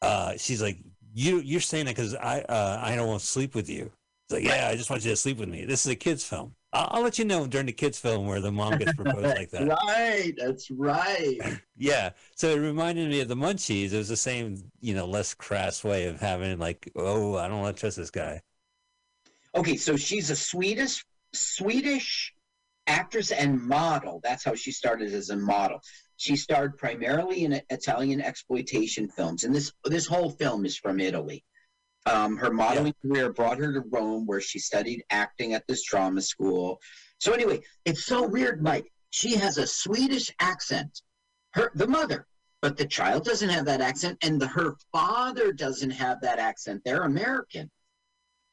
uh, 0.00 0.32
she's 0.36 0.60
like, 0.60 0.78
you 1.14 1.38
you're 1.38 1.60
saying 1.60 1.84
that 1.86 1.94
because 1.94 2.16
I 2.16 2.40
uh, 2.40 2.80
I 2.82 2.96
don't 2.96 3.06
want 3.06 3.20
to 3.20 3.26
sleep 3.26 3.54
with 3.54 3.70
you. 3.70 3.92
It's 4.26 4.32
like, 4.32 4.42
yeah, 4.42 4.66
I 4.68 4.74
just 4.74 4.90
want 4.90 5.04
you 5.04 5.12
to 5.12 5.16
sleep 5.16 5.38
with 5.38 5.48
me. 5.48 5.64
This 5.64 5.86
is 5.86 5.92
a 5.92 5.94
kids 5.94 6.24
film. 6.24 6.56
I'll, 6.72 6.88
I'll 6.90 7.02
let 7.02 7.20
you 7.20 7.24
know 7.24 7.46
during 7.46 7.66
the 7.68 7.72
kids 7.72 8.00
film 8.00 8.26
where 8.26 8.40
the 8.40 8.50
mom 8.50 8.78
gets 8.78 8.94
proposed 8.94 9.26
like 9.26 9.50
that. 9.52 9.68
Right, 9.68 10.34
that's 10.36 10.68
right. 10.72 11.38
Yeah. 11.76 12.10
So 12.34 12.48
it 12.48 12.58
reminded 12.58 13.08
me 13.10 13.20
of 13.20 13.28
the 13.28 13.36
Munchies. 13.36 13.92
It 13.92 13.96
was 13.96 14.08
the 14.08 14.16
same, 14.16 14.56
you 14.80 14.94
know, 14.94 15.06
less 15.06 15.34
crass 15.34 15.84
way 15.84 16.06
of 16.06 16.18
having 16.18 16.58
like, 16.58 16.90
oh, 16.96 17.36
I 17.36 17.46
don't 17.46 17.60
want 17.60 17.76
to 17.76 17.80
trust 17.80 17.96
this 17.96 18.10
guy. 18.10 18.42
Okay, 19.54 19.76
so 19.76 19.96
she's 19.96 20.30
a 20.30 20.36
Swedish 20.36 21.04
Swedish 21.32 22.34
actress 22.86 23.30
and 23.30 23.60
model. 23.60 24.20
That's 24.22 24.44
how 24.44 24.54
she 24.54 24.72
started 24.72 25.12
as 25.12 25.30
a 25.30 25.36
model. 25.36 25.80
She 26.16 26.36
starred 26.36 26.76
primarily 26.78 27.44
in 27.44 27.60
Italian 27.70 28.20
exploitation 28.20 29.08
films, 29.08 29.44
and 29.44 29.54
this 29.54 29.72
this 29.84 30.06
whole 30.06 30.30
film 30.30 30.64
is 30.64 30.76
from 30.76 31.00
Italy. 31.00 31.44
Um, 32.06 32.36
her 32.36 32.52
modeling 32.52 32.94
career 33.02 33.32
brought 33.32 33.58
her 33.58 33.72
to 33.72 33.80
Rome, 33.90 34.26
where 34.26 34.40
she 34.40 34.58
studied 34.58 35.04
acting 35.10 35.54
at 35.54 35.66
this 35.68 35.84
drama 35.84 36.20
school. 36.20 36.80
So 37.18 37.32
anyway, 37.32 37.60
it's 37.84 38.04
so 38.04 38.26
weird, 38.26 38.62
Mike. 38.62 38.92
She 39.10 39.36
has 39.36 39.58
a 39.58 39.66
Swedish 39.66 40.30
accent, 40.40 41.02
her 41.54 41.70
the 41.74 41.86
mother, 41.86 42.26
but 42.60 42.76
the 42.76 42.86
child 42.86 43.24
doesn't 43.24 43.50
have 43.50 43.66
that 43.66 43.80
accent, 43.80 44.18
and 44.22 44.40
the, 44.40 44.48
her 44.48 44.74
father 44.90 45.52
doesn't 45.52 45.90
have 45.90 46.20
that 46.22 46.38
accent. 46.38 46.82
They're 46.84 47.02
American. 47.02 47.70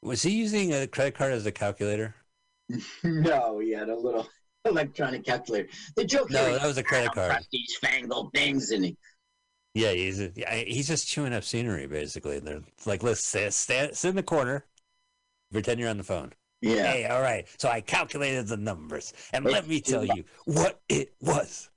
Was 0.01 0.21
he 0.21 0.31
using 0.31 0.73
a 0.73 0.87
credit 0.87 1.15
card 1.15 1.33
as 1.33 1.45
a 1.45 1.51
calculator? 1.51 2.15
No, 3.03 3.59
he 3.59 3.71
had 3.71 3.89
a 3.89 3.95
little 3.95 4.27
electronic 4.65 5.25
calculator. 5.25 5.69
The 5.95 6.05
joke 6.05 6.29
No, 6.29 6.53
that 6.53 6.65
was 6.65 6.77
a 6.77 6.83
credit 6.83 7.13
card. 7.13 7.45
These 7.51 7.77
fangled 7.81 8.33
things, 8.33 8.71
and 8.71 8.85
he, 8.85 8.97
Yeah, 9.73 9.91
he's 9.91 10.19
yeah, 10.35 10.53
he's 10.55 10.87
just 10.87 11.07
chewing 11.07 11.33
up 11.33 11.43
scenery 11.43 11.87
basically. 11.87 12.39
They're 12.39 12.61
like, 12.85 13.03
let's 13.03 13.21
sit, 13.23 13.53
stand, 13.53 13.95
sit 13.95 14.09
in 14.09 14.15
the 14.15 14.23
corner, 14.23 14.65
pretend 15.51 15.79
you're 15.79 15.89
on 15.89 15.97
the 15.97 16.03
phone. 16.03 16.33
Yeah. 16.61 16.91
Hey, 16.91 17.05
all 17.07 17.21
right. 17.21 17.47
So 17.57 17.69
I 17.69 17.81
calculated 17.81 18.47
the 18.47 18.57
numbers, 18.57 19.13
and 19.33 19.45
let 19.45 19.67
me 19.67 19.81
tell 19.81 20.05
you 20.05 20.25
what 20.45 20.81
it 20.89 21.13
was. 21.21 21.69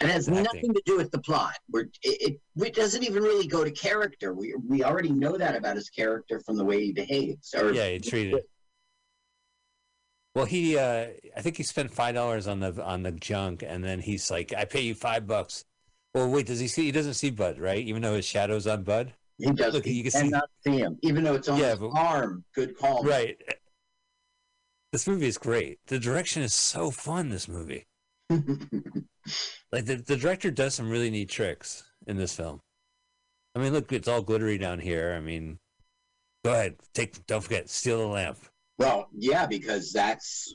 it 0.00 0.08
has 0.08 0.28
Acting. 0.28 0.42
nothing 0.44 0.74
to 0.74 0.82
do 0.86 0.96
with 0.96 1.10
the 1.10 1.18
plot. 1.20 1.54
We're, 1.70 1.82
it, 1.82 1.90
it, 2.02 2.40
it 2.56 2.74
doesn't 2.74 3.02
even 3.02 3.22
really 3.22 3.46
go 3.46 3.64
to 3.64 3.70
character. 3.70 4.34
We 4.34 4.54
we 4.68 4.84
already 4.84 5.10
know 5.10 5.36
that 5.36 5.56
about 5.56 5.76
his 5.76 5.90
character 5.90 6.40
from 6.40 6.56
the 6.56 6.64
way 6.64 6.84
he 6.84 6.92
behaves. 6.92 7.54
Or 7.54 7.72
Yeah, 7.72 7.88
he 7.88 7.98
treated. 8.00 8.42
Well, 10.34 10.46
he, 10.46 10.76
uh, 10.76 11.06
I 11.36 11.40
think 11.42 11.56
he 11.56 11.62
spent 11.62 11.92
five 11.92 12.14
dollars 12.14 12.48
on 12.48 12.58
the 12.60 12.82
on 12.82 13.02
the 13.04 13.12
junk, 13.12 13.62
and 13.66 13.84
then 13.84 14.00
he's 14.00 14.30
like, 14.30 14.52
"I 14.56 14.64
pay 14.64 14.80
you 14.80 14.94
five 14.94 15.26
bucks." 15.26 15.64
Well, 16.12 16.28
wait, 16.30 16.46
does 16.46 16.58
he 16.60 16.68
see? 16.68 16.84
He 16.86 16.92
doesn't 16.92 17.14
see 17.14 17.30
Bud, 17.30 17.58
right? 17.58 17.84
Even 17.84 18.02
though 18.02 18.14
his 18.14 18.24
shadow's 18.24 18.66
on 18.66 18.82
Bud. 18.82 19.12
He 19.38 19.50
does. 19.52 19.74
Look, 19.74 19.84
he 19.84 19.92
you 19.94 20.02
can 20.02 20.10
see. 20.12 20.32
see 20.64 20.78
him, 20.78 20.98
even 21.02 21.22
though 21.24 21.34
it's 21.34 21.48
on 21.48 21.58
Yeah, 21.58 21.70
his 21.70 21.78
but- 21.80 21.90
arm. 21.90 22.44
Good 22.54 22.76
call. 22.78 23.02
Right. 23.04 23.36
This 24.92 25.06
movie 25.08 25.26
is 25.26 25.38
great. 25.38 25.78
The 25.86 25.98
direction 25.98 26.42
is 26.42 26.54
so 26.54 26.90
fun. 26.92 27.28
This 27.30 27.48
movie, 27.48 27.86
like 28.30 29.86
the 29.86 29.96
the 30.06 30.16
director 30.16 30.50
does 30.50 30.74
some 30.74 30.88
really 30.90 31.10
neat 31.10 31.28
tricks 31.28 31.84
in 32.06 32.16
this 32.16 32.34
film. 32.36 32.60
I 33.54 33.60
mean, 33.60 33.72
look, 33.72 33.92
it's 33.92 34.08
all 34.08 34.22
glittery 34.22 34.58
down 34.58 34.78
here. 34.80 35.14
I 35.16 35.20
mean, 35.20 35.58
go 36.44 36.52
ahead, 36.52 36.76
take. 36.92 37.24
Don't 37.26 37.40
forget, 37.42 37.68
steal 37.68 37.98
the 37.98 38.06
lamp 38.06 38.38
Well, 38.78 39.08
yeah, 39.16 39.46
because 39.46 39.92
that's 39.92 40.54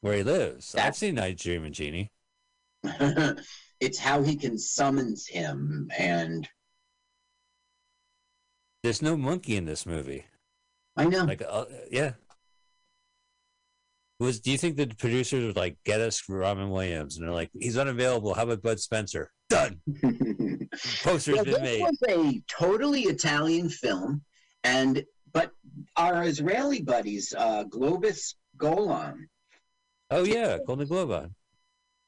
where 0.00 0.16
he 0.16 0.22
lives. 0.22 0.74
I've 0.74 0.78
That's- 0.78 0.98
seen 0.98 1.16
Night 1.16 1.38
Dreaming 1.38 1.72
Genie. 1.72 2.10
it's 3.80 3.98
how 3.98 4.22
he 4.22 4.36
can 4.36 4.56
summons 4.58 5.26
him, 5.26 5.88
and 5.98 6.48
There's 8.82 9.02
no 9.02 9.16
monkey 9.16 9.56
in 9.56 9.66
this 9.66 9.84
movie. 9.84 10.24
I 10.96 11.04
know. 11.04 11.24
Like, 11.24 11.42
uh, 11.46 11.66
yeah. 11.90 12.12
Was 14.18 14.40
do 14.40 14.50
you 14.50 14.58
think 14.58 14.76
the 14.76 14.86
producers 14.86 15.44
would 15.46 15.56
like 15.56 15.78
get 15.84 16.00
us 16.00 16.22
Robin 16.28 16.68
Williams 16.70 17.16
and 17.16 17.24
they're 17.26 17.34
like, 17.34 17.50
he's 17.58 17.78
unavailable. 17.78 18.34
How 18.34 18.42
about 18.42 18.60
Bud 18.62 18.78
Spencer? 18.78 19.30
Done. 19.48 19.80
Poster's 21.02 21.36
Well, 21.36 21.44
been 21.44 21.54
this 21.54 21.62
made. 21.62 21.80
was 21.82 21.98
a 22.08 22.42
totally 22.46 23.02
Italian 23.02 23.68
film, 23.70 24.22
and 24.64 25.02
but 25.32 25.52
our 25.96 26.22
Israeli 26.24 26.82
buddies, 26.82 27.34
uh, 27.36 27.64
Globus 27.64 28.34
Golan. 28.56 29.28
Oh 30.10 30.24
yeah, 30.24 30.58
Golden 30.66 30.86
Globe 30.86 31.10
on. 31.10 31.34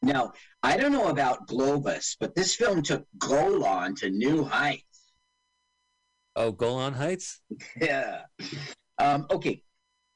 Now, 0.02 0.32
I 0.62 0.76
don't 0.76 0.92
know 0.92 1.08
about 1.08 1.46
Globus, 1.46 2.16
but 2.18 2.34
this 2.34 2.56
film 2.56 2.82
took 2.82 3.06
Golan 3.18 3.94
to 3.96 4.10
new 4.10 4.42
heights. 4.42 5.12
Oh, 6.34 6.50
Golan 6.50 6.94
Heights. 6.94 7.40
Yeah. 7.80 8.22
Um, 8.98 9.26
okay. 9.30 9.62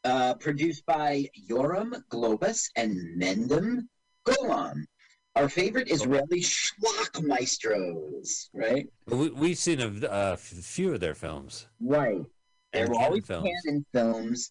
Uh, 0.02 0.34
produced 0.34 0.84
by 0.86 1.26
Yoram 1.48 2.02
Globus 2.10 2.70
and 2.74 2.96
Menahem 3.16 3.88
Golan. 4.24 4.86
Our 5.34 5.48
favorite 5.48 5.90
Israeli 5.90 6.40
schlock 6.40 7.22
maestros, 7.22 8.48
right? 8.54 8.86
We, 9.06 9.28
we've 9.30 9.58
seen 9.58 9.80
a, 9.80 9.92
a 10.08 10.36
few 10.36 10.94
of 10.94 11.00
their 11.00 11.14
films. 11.14 11.66
Right. 11.80 12.24
They 12.72 12.84
were 12.84 12.94
always 12.94 13.26
films. 13.26 13.48
Cannon 13.64 13.86
films. 13.92 14.50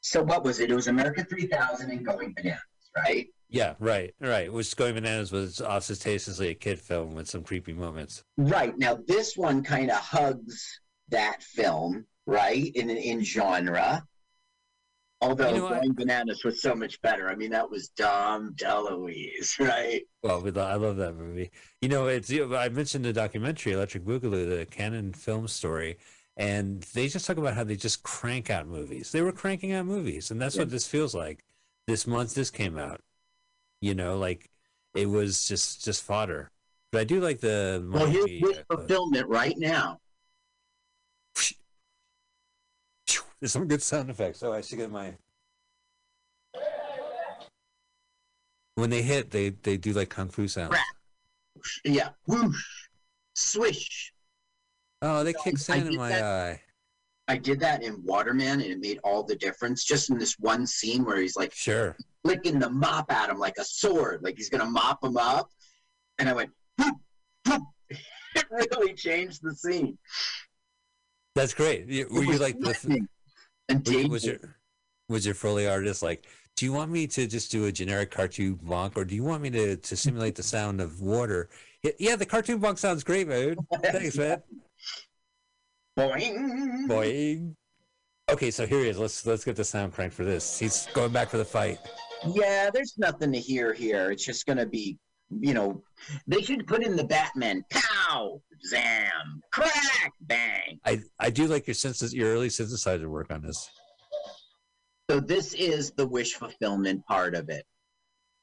So 0.00 0.22
what 0.22 0.44
was 0.44 0.60
it? 0.60 0.70
It 0.70 0.74
was 0.74 0.88
America 0.88 1.24
3000 1.24 1.90
and 1.90 2.04
Going 2.04 2.34
Bananas, 2.34 2.60
right? 2.96 3.26
Yeah, 3.48 3.74
right, 3.78 4.14
right. 4.20 4.52
Which 4.52 4.76
Going 4.76 4.94
Bananas 4.94 5.32
was 5.32 5.60
ostentatiously 5.60 6.48
a 6.50 6.54
kid 6.54 6.78
film 6.78 7.14
with 7.14 7.28
some 7.28 7.42
creepy 7.42 7.72
moments. 7.72 8.22
Right. 8.36 8.76
Now 8.76 8.98
this 9.06 9.36
one 9.36 9.62
kind 9.62 9.90
of 9.90 9.96
hugs 9.96 10.80
that 11.08 11.42
film, 11.42 12.04
right? 12.26 12.70
In 12.74 12.90
in 12.90 13.24
genre. 13.24 14.04
Although 15.20 15.48
You 15.48 15.60
know? 15.62 15.68
Going 15.70 15.92
Bananas 15.94 16.44
was 16.44 16.62
so 16.62 16.74
much 16.74 17.00
better. 17.02 17.28
I 17.28 17.34
mean, 17.34 17.50
that 17.50 17.68
was 17.68 17.88
Dom 17.88 18.54
DeLuise, 18.54 19.58
right? 19.66 20.02
Well, 20.22 20.42
we 20.42 20.50
lo- 20.50 20.66
I 20.66 20.74
love 20.74 20.96
that 20.98 21.16
movie. 21.16 21.50
You 21.80 21.88
know, 21.88 22.06
it's 22.06 22.30
you 22.30 22.46
know, 22.46 22.56
I 22.56 22.68
mentioned 22.68 23.04
the 23.04 23.12
documentary 23.12 23.72
Electric 23.72 24.04
Boogaloo, 24.04 24.58
the 24.58 24.66
Cannon 24.70 25.12
film 25.12 25.48
story, 25.48 25.96
and 26.38 26.82
they 26.94 27.08
just 27.08 27.26
talk 27.26 27.36
about 27.36 27.54
how 27.54 27.64
they 27.64 27.74
just 27.74 28.04
crank 28.04 28.48
out 28.48 28.68
movies. 28.68 29.10
They 29.10 29.22
were 29.22 29.32
cranking 29.32 29.72
out 29.72 29.86
movies, 29.86 30.30
and 30.30 30.40
that's 30.40 30.56
what 30.56 30.70
this 30.70 30.86
feels 30.86 31.12
like. 31.14 31.44
This 31.88 32.06
month, 32.06 32.34
this 32.34 32.50
came 32.50 32.78
out. 32.78 33.00
You 33.80 33.94
know, 33.94 34.16
like 34.16 34.48
it 34.94 35.06
was 35.06 35.48
just 35.48 35.84
just 35.84 36.02
fodder. 36.04 36.52
But 36.92 37.00
I 37.00 37.04
do 37.04 37.20
like 37.20 37.40
the. 37.40 37.84
Well, 37.90 38.06
here's 38.06 38.58
uh, 38.58 38.76
fulfillment 38.76 39.26
right 39.28 39.54
now. 39.58 39.98
There's 43.40 43.52
some 43.52 43.66
good 43.66 43.82
sound 43.82 44.08
effects. 44.08 44.42
Oh, 44.42 44.52
I 44.52 44.60
should 44.60 44.78
get 44.78 44.90
my. 44.92 45.14
When 48.76 48.90
they 48.90 49.02
hit, 49.02 49.32
they 49.32 49.50
they 49.50 49.76
do 49.76 49.92
like 49.92 50.08
kung 50.08 50.28
fu 50.28 50.46
sounds. 50.46 50.76
Yeah, 51.84 52.10
whoosh, 52.26 52.88
swish. 53.34 54.12
Oh, 55.02 55.22
they 55.24 55.32
kick 55.32 55.54
I 55.54 55.58
sand 55.58 55.88
in 55.88 55.96
my 55.96 56.08
that- 56.10 56.22
eye. 56.22 56.62
I 57.30 57.36
did 57.36 57.60
that 57.60 57.82
in 57.82 58.02
Waterman, 58.04 58.62
and 58.62 58.62
it 58.62 58.80
made 58.80 58.98
all 59.04 59.22
the 59.22 59.36
difference. 59.36 59.84
Just 59.84 60.08
in 60.08 60.16
this 60.16 60.38
one 60.38 60.66
scene 60.66 61.04
where 61.04 61.18
he's 61.18 61.36
like 61.36 61.52
Sure. 61.54 61.94
flicking 62.24 62.58
the 62.58 62.70
mop 62.70 63.12
at 63.12 63.28
him 63.28 63.38
like 63.38 63.58
a 63.58 63.64
sword, 63.64 64.22
like 64.22 64.36
he's 64.38 64.48
gonna 64.48 64.64
mop 64.64 65.04
him 65.04 65.18
up, 65.18 65.50
and 66.18 66.26
I 66.28 66.32
went. 66.32 66.50
"Whoop, 66.78 66.94
whoop." 67.46 67.62
it 67.90 68.46
really 68.50 68.94
changed 68.94 69.40
the 69.42 69.54
scene. 69.54 69.98
That's 71.34 71.52
great. 71.52 71.86
You- 71.86 72.08
Were 72.10 72.24
you 72.24 72.38
like 72.38 72.58
the? 72.58 73.06
and 73.68 73.86
Was, 73.86 74.08
was 74.08 74.24
your 74.24 74.38
was 75.10 75.26
your 75.26 75.34
Foley 75.34 75.68
artist 75.68 76.02
like? 76.02 76.26
Do 76.56 76.64
you 76.64 76.72
want 76.72 76.90
me 76.90 77.06
to 77.08 77.26
just 77.26 77.52
do 77.52 77.66
a 77.66 77.72
generic 77.72 78.10
cartoon 78.10 78.58
bonk, 78.64 78.96
or 78.96 79.04
do 79.04 79.14
you 79.14 79.22
want 79.22 79.42
me 79.42 79.50
to 79.50 79.76
to 79.76 79.96
simulate 79.96 80.34
the 80.34 80.42
sound 80.42 80.80
of 80.80 81.02
water? 81.02 81.50
Yeah, 81.82 81.92
yeah 81.98 82.16
the 82.16 82.24
cartoon 82.26 82.58
bonk 82.58 82.78
sounds 82.78 83.04
great, 83.04 83.28
man. 83.28 83.56
Thanks, 83.84 84.16
man. 84.16 84.42
Boing. 85.98 86.86
Boing. 86.86 87.54
Okay, 88.30 88.52
so 88.52 88.66
here 88.66 88.80
he 88.80 88.88
is. 88.88 88.98
Let's 88.98 89.26
let's 89.26 89.44
get 89.44 89.56
the 89.56 89.64
sound 89.64 89.92
crank 89.92 90.12
for 90.12 90.24
this. 90.24 90.56
He's 90.56 90.86
going 90.94 91.12
back 91.12 91.28
for 91.28 91.38
the 91.38 91.44
fight. 91.44 91.78
Yeah, 92.34 92.70
there's 92.72 92.94
nothing 92.98 93.32
to 93.32 93.40
hear 93.40 93.72
here. 93.72 94.12
It's 94.12 94.24
just 94.24 94.46
gonna 94.46 94.66
be, 94.66 94.96
you 95.40 95.54
know, 95.54 95.82
they 96.28 96.40
should 96.40 96.68
put 96.68 96.84
in 96.84 96.94
the 96.94 97.02
Batman. 97.02 97.64
Pow, 97.70 98.40
zam, 98.68 99.42
crack, 99.50 100.12
bang. 100.20 100.78
I 100.84 101.00
I 101.18 101.30
do 101.30 101.48
like 101.48 101.66
your 101.66 101.74
synthesis, 101.74 102.14
your 102.14 102.32
early 102.32 102.48
synthesizer 102.48 103.08
work 103.08 103.32
on 103.32 103.42
this. 103.42 103.68
So 105.10 105.18
this 105.18 105.52
is 105.54 105.90
the 105.92 106.06
wish 106.06 106.34
fulfillment 106.34 107.04
part 107.06 107.34
of 107.34 107.48
it. 107.48 107.64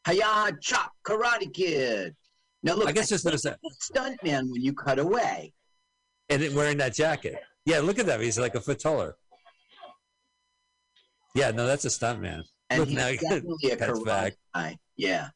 Hiya, 0.05 0.57
chop, 0.61 0.91
Karate 1.07 1.53
Kid. 1.53 2.15
Now 2.63 2.75
look, 2.75 2.89
I 2.89 2.91
guess 2.91 3.07
just 3.07 3.23
notice 3.23 3.43
that, 3.43 3.59
stuntman 3.81 4.51
when 4.51 4.61
you 4.61 4.73
cut 4.73 4.99
away. 4.99 5.53
And 6.29 6.41
it, 6.41 6.53
wearing 6.53 6.77
that 6.77 6.93
jacket. 6.93 7.35
Yeah, 7.65 7.79
look 7.79 7.99
at 7.99 8.05
that. 8.05 8.19
He's 8.21 8.39
like 8.39 8.55
a 8.55 8.61
foot 8.61 8.79
taller. 8.79 9.15
Yeah, 11.35 11.51
no, 11.51 11.65
that's 11.67 11.85
a 11.85 11.89
stunt 11.89 12.21
man. 12.21 12.43
And 12.69 12.79
Look 12.79 12.89
he's 12.89 12.97
now, 12.97 13.11
definitely 13.29 13.71
a 13.71 13.77
karate 13.77 14.05
back. 14.05 14.33
guy. 14.53 14.77
Yeah. 14.95 15.29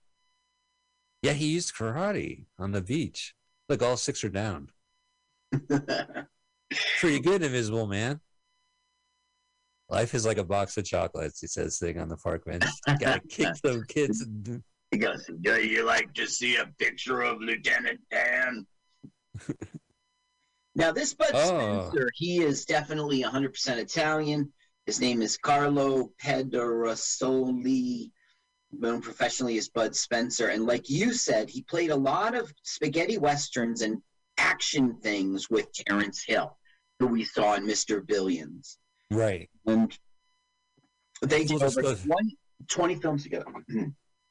Yeah, 1.22 1.34
he 1.34 1.48
used 1.48 1.76
karate 1.76 2.46
on 2.58 2.72
the 2.72 2.82
beach. 2.82 3.36
Look, 3.68 3.84
all 3.84 3.98
six 3.98 4.24
are 4.24 4.30
down. 4.30 4.70
Pretty 7.00 7.20
good, 7.20 7.44
Invisible 7.44 7.88
Man. 7.88 8.22
Life 9.90 10.14
is 10.14 10.26
like 10.26 10.38
a 10.38 10.44
box 10.44 10.78
of 10.78 10.86
chocolates, 10.86 11.42
he 11.42 11.48
says, 11.48 11.78
sitting 11.78 12.00
on 12.00 12.10
the 12.10 12.18
park 12.18 12.46
bench. 12.46 12.64
Gotta 13.00 13.22
kick 13.28 13.56
some 13.64 13.84
kids. 13.88 14.22
And... 14.22 14.64
He 14.92 14.98
goes, 14.98 15.30
Do 15.42 15.56
you 15.56 15.84
like 15.84 16.14
to 16.14 16.28
see 16.28 16.58
a 16.58 16.68
picture 16.78 17.22
of 17.22 17.42
Lieutenant 17.42 18.00
Dan? 18.10 18.66
Now, 20.76 20.92
this 20.92 21.14
Bud 21.14 21.32
Oh. 21.34 21.90
Spencer, 21.90 22.10
he 22.16 22.42
is 22.44 22.66
definitely 22.66 23.24
100% 23.24 23.78
Italian. 23.78 24.52
His 24.86 25.00
name 25.02 25.22
is 25.22 25.38
Carlo 25.38 26.12
Pedersoli, 26.22 28.12
known 28.72 29.02
professionally 29.02 29.58
as 29.58 29.70
Bud 29.70 29.96
Spencer. 29.96 30.50
And 30.50 30.66
like 30.66 30.90
you 30.90 31.14
said, 31.14 31.50
he 31.50 31.64
played 31.64 31.90
a 31.92 31.96
lot 31.96 32.36
of 32.36 32.54
spaghetti 32.64 33.18
westerns 33.18 33.82
and 33.82 34.02
action 34.38 34.96
things 35.02 35.50
with 35.50 35.72
Terence 35.74 36.24
Hill, 36.24 36.58
who 37.00 37.08
we 37.08 37.24
saw 37.24 37.56
in 37.56 37.66
Mr. 37.66 38.06
Billions. 38.06 38.78
Right. 39.12 39.50
And 39.66 39.98
they 41.22 41.44
did 41.44 41.62
over 41.62 41.82
just 41.82 42.06
20, 42.06 42.38
20 42.68 42.96
films 42.96 43.24
together. 43.24 43.46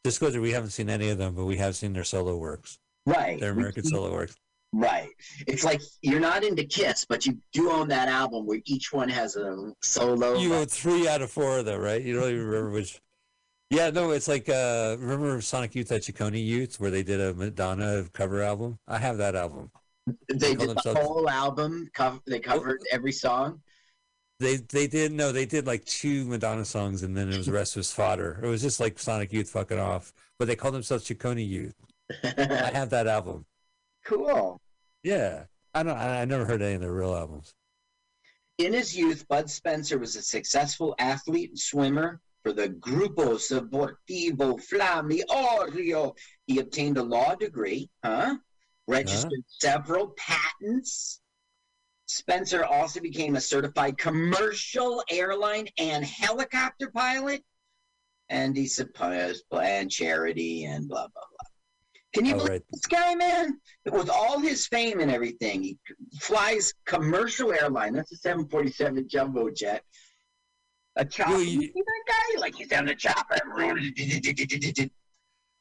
Disclosure, 0.05 0.41
we 0.41 0.53
haven't 0.53 0.71
seen 0.71 0.89
any 0.89 1.11
of 1.11 1.19
them, 1.19 1.35
but 1.35 1.45
we 1.45 1.57
have 1.57 1.77
seen 1.77 1.93
their 1.93 2.05
solo 2.05 2.37
works. 2.37 2.79
right. 3.07 3.39
Their 3.39 3.51
American 3.53 3.85
solo 3.85 4.13
works. 4.13 4.37
Right. 4.73 5.09
It's 5.47 5.65
like 5.65 5.81
you're 6.03 6.21
not 6.21 6.45
into 6.45 6.65
Kiss, 6.65 7.07
but 7.07 7.25
you 7.25 7.39
do 7.53 7.71
own 7.71 7.89
that 7.89 8.09
album 8.09 8.47
where 8.47 8.61
each 8.67 8.93
one 8.93 9.09
has 9.09 9.37
a 9.37 9.73
solo. 9.83 10.39
You 10.39 10.55
own 10.55 10.67
three 10.67 11.09
out 11.09 11.23
of 11.23 11.31
four 11.31 11.59
of 11.59 11.65
them, 11.65 11.81
right? 11.81 12.03
You 12.03 12.15
don't 12.21 12.31
even 12.31 12.47
remember 12.47 12.71
which. 12.71 13.01
Yeah, 13.71 13.91
no, 13.91 14.11
it's 14.11 14.29
like 14.29 14.49
uh 14.49 14.97
remember 14.99 15.41
Sonic 15.41 15.75
Youth 15.75 15.91
at 15.93 16.03
Ciccone 16.03 16.43
Youth 16.45 16.81
where 16.81 16.91
they 16.91 17.03
did 17.03 17.21
a 17.21 17.33
Madonna 17.35 18.05
cover 18.13 18.43
album? 18.43 18.79
I 18.87 18.99
have 18.99 19.17
that 19.19 19.35
album. 19.35 19.71
they 20.33 20.55
call 20.55 20.67
did 20.67 20.79
the 20.85 20.95
whole 20.95 21.29
album. 21.29 21.89
Cover, 21.95 22.21
they 22.27 22.41
covered 22.41 22.81
every 22.93 23.13
song. 23.13 23.61
They 24.39 24.57
they 24.57 24.87
did 24.87 25.13
no, 25.13 25.33
they 25.33 25.47
did 25.47 25.67
like 25.67 25.85
two 25.87 26.27
Madonna 26.27 26.65
songs 26.65 27.03
and 27.03 27.17
then 27.17 27.31
it 27.31 27.39
was 27.39 27.47
the 27.47 27.53
rest 27.53 27.75
was 27.75 27.91
fodder. 27.91 28.39
It 28.43 28.47
was 28.47 28.61
just 28.61 28.81
like 28.81 28.99
Sonic 28.99 29.33
Youth 29.33 29.49
fucking 29.49 29.79
off. 29.79 30.13
But 30.39 30.47
they 30.47 30.57
called 30.57 30.75
themselves 30.75 31.07
Ciccone 31.07 31.47
Youth. 31.47 31.75
I 32.23 32.71
have 32.73 32.91
that 32.91 33.07
album. 33.07 33.47
Cool. 34.05 34.61
Yeah. 35.03 35.45
I 35.75 35.83
don't 35.83 35.97
I 35.97 36.25
never 36.25 36.45
heard 36.45 36.63
any 36.63 36.75
of 36.75 36.81
their 36.81 36.93
real 36.93 37.15
albums. 37.15 37.55
In 38.59 38.73
his 38.73 38.97
youth, 38.97 39.29
Bud 39.29 39.49
Spencer 39.49 39.99
was 39.99 40.17
a 40.17 40.23
successful 40.23 40.95
athlete 40.99 41.51
and 41.51 41.59
swimmer 41.59 42.21
for 42.43 42.53
the 42.53 42.69
Gruppo 42.69 43.37
Sportivo 43.39 44.61
Fiamme 44.61 45.23
Oro. 45.29 46.15
He 46.47 46.59
obtained 46.59 46.99
a 46.99 47.03
law 47.03 47.35
degree, 47.35 47.91
huh? 48.05 48.37
Registered 48.89 49.45
several 49.47 50.15
patents. 50.17 51.21
Spencer 52.07 52.65
also 52.65 53.01
became 53.01 53.37
a 53.37 53.41
certified 53.41 53.99
commercial 53.99 55.05
airline 55.11 55.69
and 55.77 56.05
helicopter 56.05 56.91
pilot. 56.91 57.45
And 58.31 58.57
he 58.57 58.67
supposed 58.67 59.45
and 59.53 59.91
charity 59.91 60.65
and 60.65 60.89
blah 60.89 61.07
blah 61.07 61.23
blah. 61.31 61.49
Can 62.15 62.25
you 62.25 62.35
Oh, 62.35 62.39
believe 62.39 62.51
right. 62.51 62.63
this 62.71 62.87
guy, 62.87 63.15
man? 63.15 63.61
With 63.91 64.09
all 64.09 64.39
his 64.39 64.67
fame 64.67 65.01
and 65.01 65.11
everything, 65.11 65.63
he 65.63 65.79
flies 66.21 66.73
commercial 66.87 67.53
airline. 67.53 67.93
That's 67.93 68.13
a 68.13 68.17
747 68.17 69.09
jumbo 69.09 69.51
jet. 69.51 69.83
A 70.97 71.05
chopper. 71.05 71.33
Well, 71.33 71.43
You 71.43 71.61
that 71.73 72.05
guy? 72.07 72.41
Like 72.41 72.55
he's 72.55 72.73
on 72.73 72.89
a 72.89 72.95
chopper. 72.95 73.37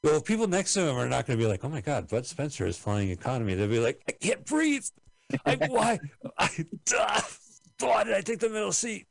Well, 0.03 0.21
people 0.21 0.47
next 0.47 0.73
to 0.73 0.81
him 0.87 0.95
are 0.95 1.09
not 1.09 1.25
going 1.27 1.37
to 1.37 1.43
be 1.43 1.47
like, 1.47 1.63
"Oh 1.63 1.69
my 1.69 1.81
God, 1.81 2.07
Bud 2.07 2.25
Spencer 2.25 2.65
is 2.65 2.77
flying 2.77 3.09
economy." 3.09 3.53
They'll 3.53 3.67
be 3.67 3.79
like, 3.79 4.01
"I 4.07 4.13
can't 4.13 4.45
breathe. 4.45 4.85
I, 5.45 5.55
why? 5.67 5.99
I, 6.37 6.65
ah, 6.95 7.27
why 7.79 8.03
did 8.03 8.13
I 8.13 8.21
take 8.21 8.39
the 8.39 8.49
middle 8.49 8.71
seat?" 8.71 9.05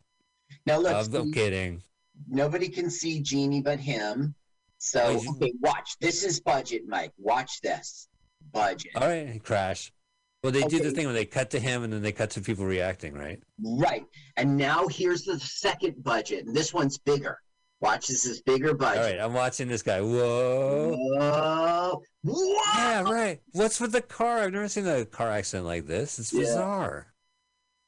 Now 0.65 0.85
I'm. 0.85 1.15
I'm 1.15 1.33
kidding. 1.33 1.83
Nobody 2.29 2.69
can 2.69 2.89
see 2.91 3.21
Genie 3.21 3.61
but 3.63 3.79
him. 3.79 4.35
So 4.79 5.21
okay, 5.37 5.53
watch. 5.61 5.97
This 6.01 6.23
is 6.25 6.41
budget, 6.41 6.83
Mike. 6.87 7.13
Watch 7.19 7.61
this. 7.63 8.09
Budget. 8.53 8.93
All 8.97 9.09
right, 9.09 9.43
crash. 9.43 9.93
Well, 10.43 10.53
they 10.53 10.63
do 10.63 10.79
the 10.79 10.93
thing 10.93 11.07
where 11.07 11.15
they 11.15 11.25
cut 11.25 11.51
to 11.51 11.59
him 11.59 11.83
and 11.83 11.93
then 11.93 12.03
they 12.03 12.13
cut 12.13 12.31
to 12.33 12.41
people 12.41 12.67
reacting, 12.67 13.15
right? 13.15 13.43
Right. 13.65 14.05
And 14.37 14.57
now 14.57 14.87
here's 14.87 15.25
the 15.25 15.41
second 15.41 16.05
budget. 16.05 16.47
And 16.47 16.55
this 16.55 16.73
one's 16.73 16.99
bigger. 16.99 17.39
Watch, 17.81 18.07
this 18.07 18.25
is 18.25 18.43
bigger 18.43 18.73
budget. 18.73 19.03
right, 19.03 19.19
I'm 19.21 19.35
watching 19.35 19.67
this 19.67 19.83
guy. 19.83 20.01
Whoa. 20.01 20.95
Whoa. 20.97 22.03
Whoa. 22.23 22.61
Yeah, 22.77 23.03
right. 23.03 23.41
What's 23.53 23.81
with 23.81 23.93
the 23.93 24.03
car? 24.03 24.39
I've 24.39 24.53
never 24.53 24.69
seen 24.69 24.87
a 24.87 25.05
car 25.05 25.31
accident 25.31 25.67
like 25.67 25.87
this. 25.87 26.19
It's 26.19 26.33
Yeah. 26.33 26.41
bizarre. 26.41 27.07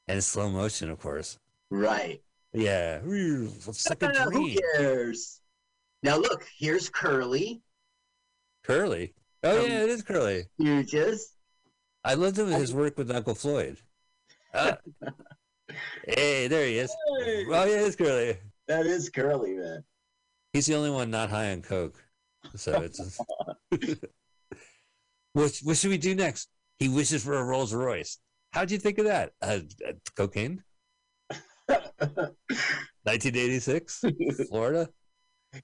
And 0.08 0.22
slow 0.24 0.50
motion, 0.50 0.90
of 0.90 0.98
course. 0.98 1.38
Right. 1.70 2.20
Yeah. 2.52 3.00
Ooh, 3.06 3.48
Second 3.72 4.16
Uh, 4.16 4.30
who 4.30 4.54
cares? 4.76 5.40
Now 6.02 6.16
look, 6.16 6.46
here's 6.56 6.88
Curly. 6.88 7.60
Curly. 8.64 9.14
Oh 9.42 9.64
Um, 9.64 9.70
yeah, 9.70 9.82
it 9.84 9.90
is 9.90 10.02
Curly. 10.02 10.44
You 10.58 10.82
just 10.84 11.34
I 12.04 12.14
loved 12.14 12.38
him 12.38 12.48
his 12.48 12.72
work 12.72 12.96
with 12.96 13.10
Uncle 13.10 13.34
Floyd. 13.34 13.78
Ah. 14.54 14.78
hey, 16.06 16.46
there 16.48 16.66
he 16.66 16.78
is. 16.78 16.94
Oh 17.10 17.64
yeah, 17.64 17.84
it's 17.86 17.96
Curly. 17.96 18.36
that 18.68 18.86
is 18.86 19.10
Curly, 19.10 19.54
man. 19.54 19.84
He's 20.52 20.66
the 20.66 20.74
only 20.74 20.90
one 20.90 21.10
not 21.10 21.30
high 21.30 21.52
on 21.52 21.62
coke. 21.62 22.02
So 22.56 22.80
it's. 22.82 23.18
what 25.32 25.58
What 25.62 25.76
should 25.76 25.90
we 25.90 25.98
do 25.98 26.14
next? 26.14 26.48
He 26.78 26.88
wishes 26.88 27.24
for 27.24 27.34
a 27.34 27.44
Rolls 27.44 27.74
Royce. 27.74 28.18
How'd 28.52 28.70
you 28.70 28.78
think 28.78 28.98
of 28.98 29.04
that? 29.06 29.32
Uh, 29.42 29.60
uh, 29.86 29.92
cocaine. 30.16 30.62
1986, 31.68 34.04
Florida. 34.48 34.88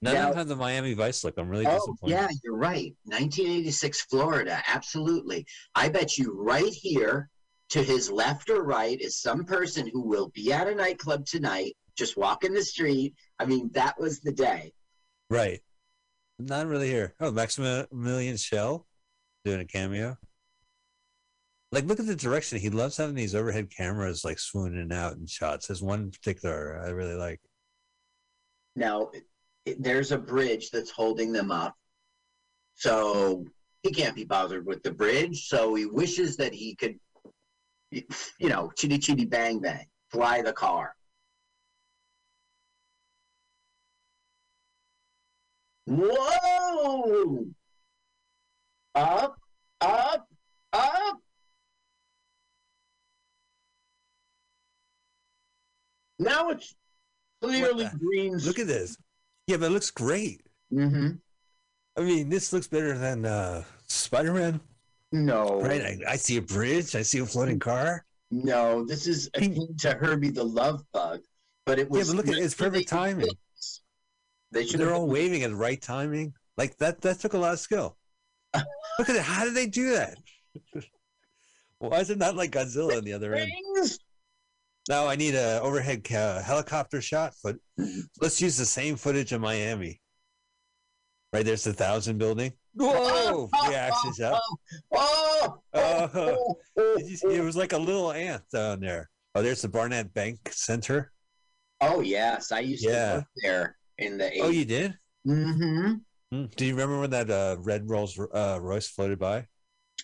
None 0.01 0.13
Now- 0.15 0.23
of 0.23 0.29
them 0.29 0.37
have 0.39 0.47
the 0.47 0.55
Miami 0.55 0.93
Vice 0.93 1.23
look. 1.23 1.35
I'm 1.37 1.47
really 1.49 1.67
Oh, 1.67 1.73
disappointed. 1.75 2.13
yeah, 2.13 2.27
you're 2.43 2.57
right. 2.57 2.93
1986 3.05 4.01
Florida, 4.01 4.61
absolutely. 4.67 5.45
I 5.75 5.89
bet 5.89 6.17
you 6.17 6.33
right 6.33 6.73
here 6.73 7.29
to 7.69 7.83
his 7.83 8.09
left 8.09 8.49
or 8.49 8.63
right 8.63 8.99
is 8.99 9.17
some 9.21 9.45
person 9.45 9.87
who 9.87 10.01
will 10.01 10.29
be 10.29 10.51
at 10.51 10.67
a 10.67 10.75
nightclub 10.75 11.25
tonight, 11.25 11.75
just 11.95 12.17
walking 12.17 12.53
the 12.53 12.63
street. 12.63 13.15
I 13.39 13.45
mean, 13.45 13.69
that 13.73 13.99
was 13.99 14.21
the 14.21 14.31
day. 14.31 14.73
Right. 15.29 15.61
Not 16.39 16.67
really 16.67 16.87
here. 16.89 17.13
Oh, 17.19 17.31
Maximilian 17.31 18.37
Schell 18.37 18.85
doing 19.45 19.61
a 19.61 19.65
cameo. 19.65 20.17
Like, 21.71 21.85
look 21.85 21.99
at 21.99 22.05
the 22.07 22.15
direction. 22.15 22.59
He 22.59 22.69
loves 22.69 22.97
having 22.97 23.15
these 23.15 23.35
overhead 23.35 23.69
cameras 23.69 24.23
like 24.25 24.39
swooning 24.39 24.91
out 24.91 25.13
in 25.17 25.25
shots. 25.27 25.67
There's 25.67 25.81
one 25.81 26.11
particular 26.11 26.81
I 26.83 26.89
really 26.89 27.15
like. 27.15 27.41
Now, 28.75 29.11
there's 29.79 30.11
a 30.11 30.17
bridge 30.17 30.71
that's 30.71 30.91
holding 30.91 31.31
them 31.31 31.51
up. 31.51 31.75
So 32.75 33.45
he 33.83 33.91
can't 33.91 34.15
be 34.15 34.25
bothered 34.25 34.65
with 34.65 34.83
the 34.83 34.91
bridge. 34.91 35.47
So 35.47 35.75
he 35.75 35.85
wishes 35.85 36.37
that 36.37 36.53
he 36.53 36.75
could, 36.75 36.99
you 37.91 38.49
know, 38.49 38.71
chitty 38.75 38.97
chitty 38.99 39.25
bang 39.25 39.59
bang, 39.59 39.85
fly 40.09 40.41
the 40.41 40.53
car. 40.53 40.95
Whoa! 45.87 47.45
Up, 48.95 49.37
up, 49.81 50.27
up. 50.73 51.19
Now 56.17 56.49
it's 56.49 56.73
clearly 57.41 57.87
green. 57.99 58.37
Look 58.37 58.57
at 58.57 58.67
this. 58.67 58.97
Yeah, 59.47 59.57
but 59.57 59.67
it 59.67 59.71
looks 59.71 59.91
great. 59.91 60.41
Mm-hmm. 60.73 61.11
I 61.97 62.01
mean, 62.01 62.29
this 62.29 62.51
looks 62.51 62.67
better 62.67 62.97
than 62.97 63.25
uh, 63.25 63.63
Spider 63.87 64.33
Man. 64.33 64.59
No. 65.11 65.61
Right? 65.61 65.81
I, 65.81 66.13
I 66.13 66.15
see 66.17 66.37
a 66.37 66.41
bridge. 66.41 66.95
I 66.95 67.03
see 67.03 67.19
a 67.19 67.25
floating 67.25 67.59
car. 67.59 68.05
No, 68.31 68.83
this 68.83 69.07
is 69.07 69.29
akin 69.33 69.77
to 69.79 69.91
Herbie 69.91 70.31
the 70.31 70.43
Love 70.43 70.83
Bug, 70.91 71.21
but 71.65 71.79
it 71.79 71.89
was. 71.89 72.07
Yeah, 72.07 72.15
but 72.15 72.25
look 72.25 72.35
at. 72.35 72.43
It's 72.43 72.55
perfect 72.55 72.89
timing. 72.89 73.29
They 74.51 74.65
should 74.65 74.79
They're 74.79 74.93
all 74.93 75.07
waving 75.07 75.43
at 75.43 75.51
the 75.51 75.55
right 75.55 75.81
timing. 75.81 76.33
Like 76.57 76.77
that. 76.77 77.01
That 77.01 77.19
took 77.19 77.33
a 77.33 77.37
lot 77.37 77.53
of 77.53 77.59
skill. 77.59 77.97
look 78.53 79.09
at 79.09 79.15
it. 79.15 79.21
How 79.21 79.45
did 79.45 79.53
they 79.53 79.67
do 79.67 79.91
that? 79.91 80.17
Why 81.79 81.99
is 81.99 82.09
it 82.09 82.17
not 82.17 82.35
like 82.35 82.51
Godzilla 82.51 82.97
on 82.97 83.03
the 83.03 83.13
other 83.13 83.35
end? 83.35 83.51
Now 84.87 85.07
I 85.07 85.15
need 85.15 85.33
a 85.35 85.59
overhead 85.61 86.03
ca- 86.03 86.41
helicopter 86.41 87.01
shot, 87.01 87.33
but 87.43 87.55
let's 88.21 88.39
use 88.41 88.55
the 88.57 88.65
same 88.65 88.95
footage 88.95 89.31
of 89.31 89.41
Miami. 89.41 90.01
Right 91.33 91.43
there's 91.45 91.63
the 91.63 91.73
thousand 91.73 92.17
building. 92.17 92.53
Whoa! 92.75 93.49
Reactions 93.67 94.19
up. 94.21 94.41
Oh, 94.93 95.61
Oh, 95.73 96.55
did? 96.77 97.23
It 97.23 97.43
was 97.43 97.55
like 97.55 97.73
a 97.73 97.77
little 97.77 98.11
ant 98.11 98.43
down 98.53 98.79
there. 98.79 99.09
Oh, 99.35 99.41
there's 99.43 99.61
the 99.61 99.67
Barnett 99.67 100.13
Bank 100.13 100.39
Center. 100.51 101.11
oh 101.81 102.01
yes, 102.01 102.51
I 102.51 102.59
used 102.61 102.83
Yeah. 102.83 103.09
to 103.09 103.15
work 103.17 103.25
there 103.43 103.77
in 103.97 104.17
the. 104.17 104.31
Oh, 104.39 104.49
you 104.49 104.65
did? 104.65 104.97
Mm-hmm. 105.27 105.93
Hmm. 106.31 106.45
Do 106.55 106.65
you 106.65 106.71
remember 106.73 106.99
when 106.99 107.09
that 107.11 107.29
uh, 107.29 107.57
red 107.59 107.89
Rolls 107.89 108.17
uh, 108.19 108.57
Royce 108.61 108.87
floated 108.87 109.19
by? 109.19 109.45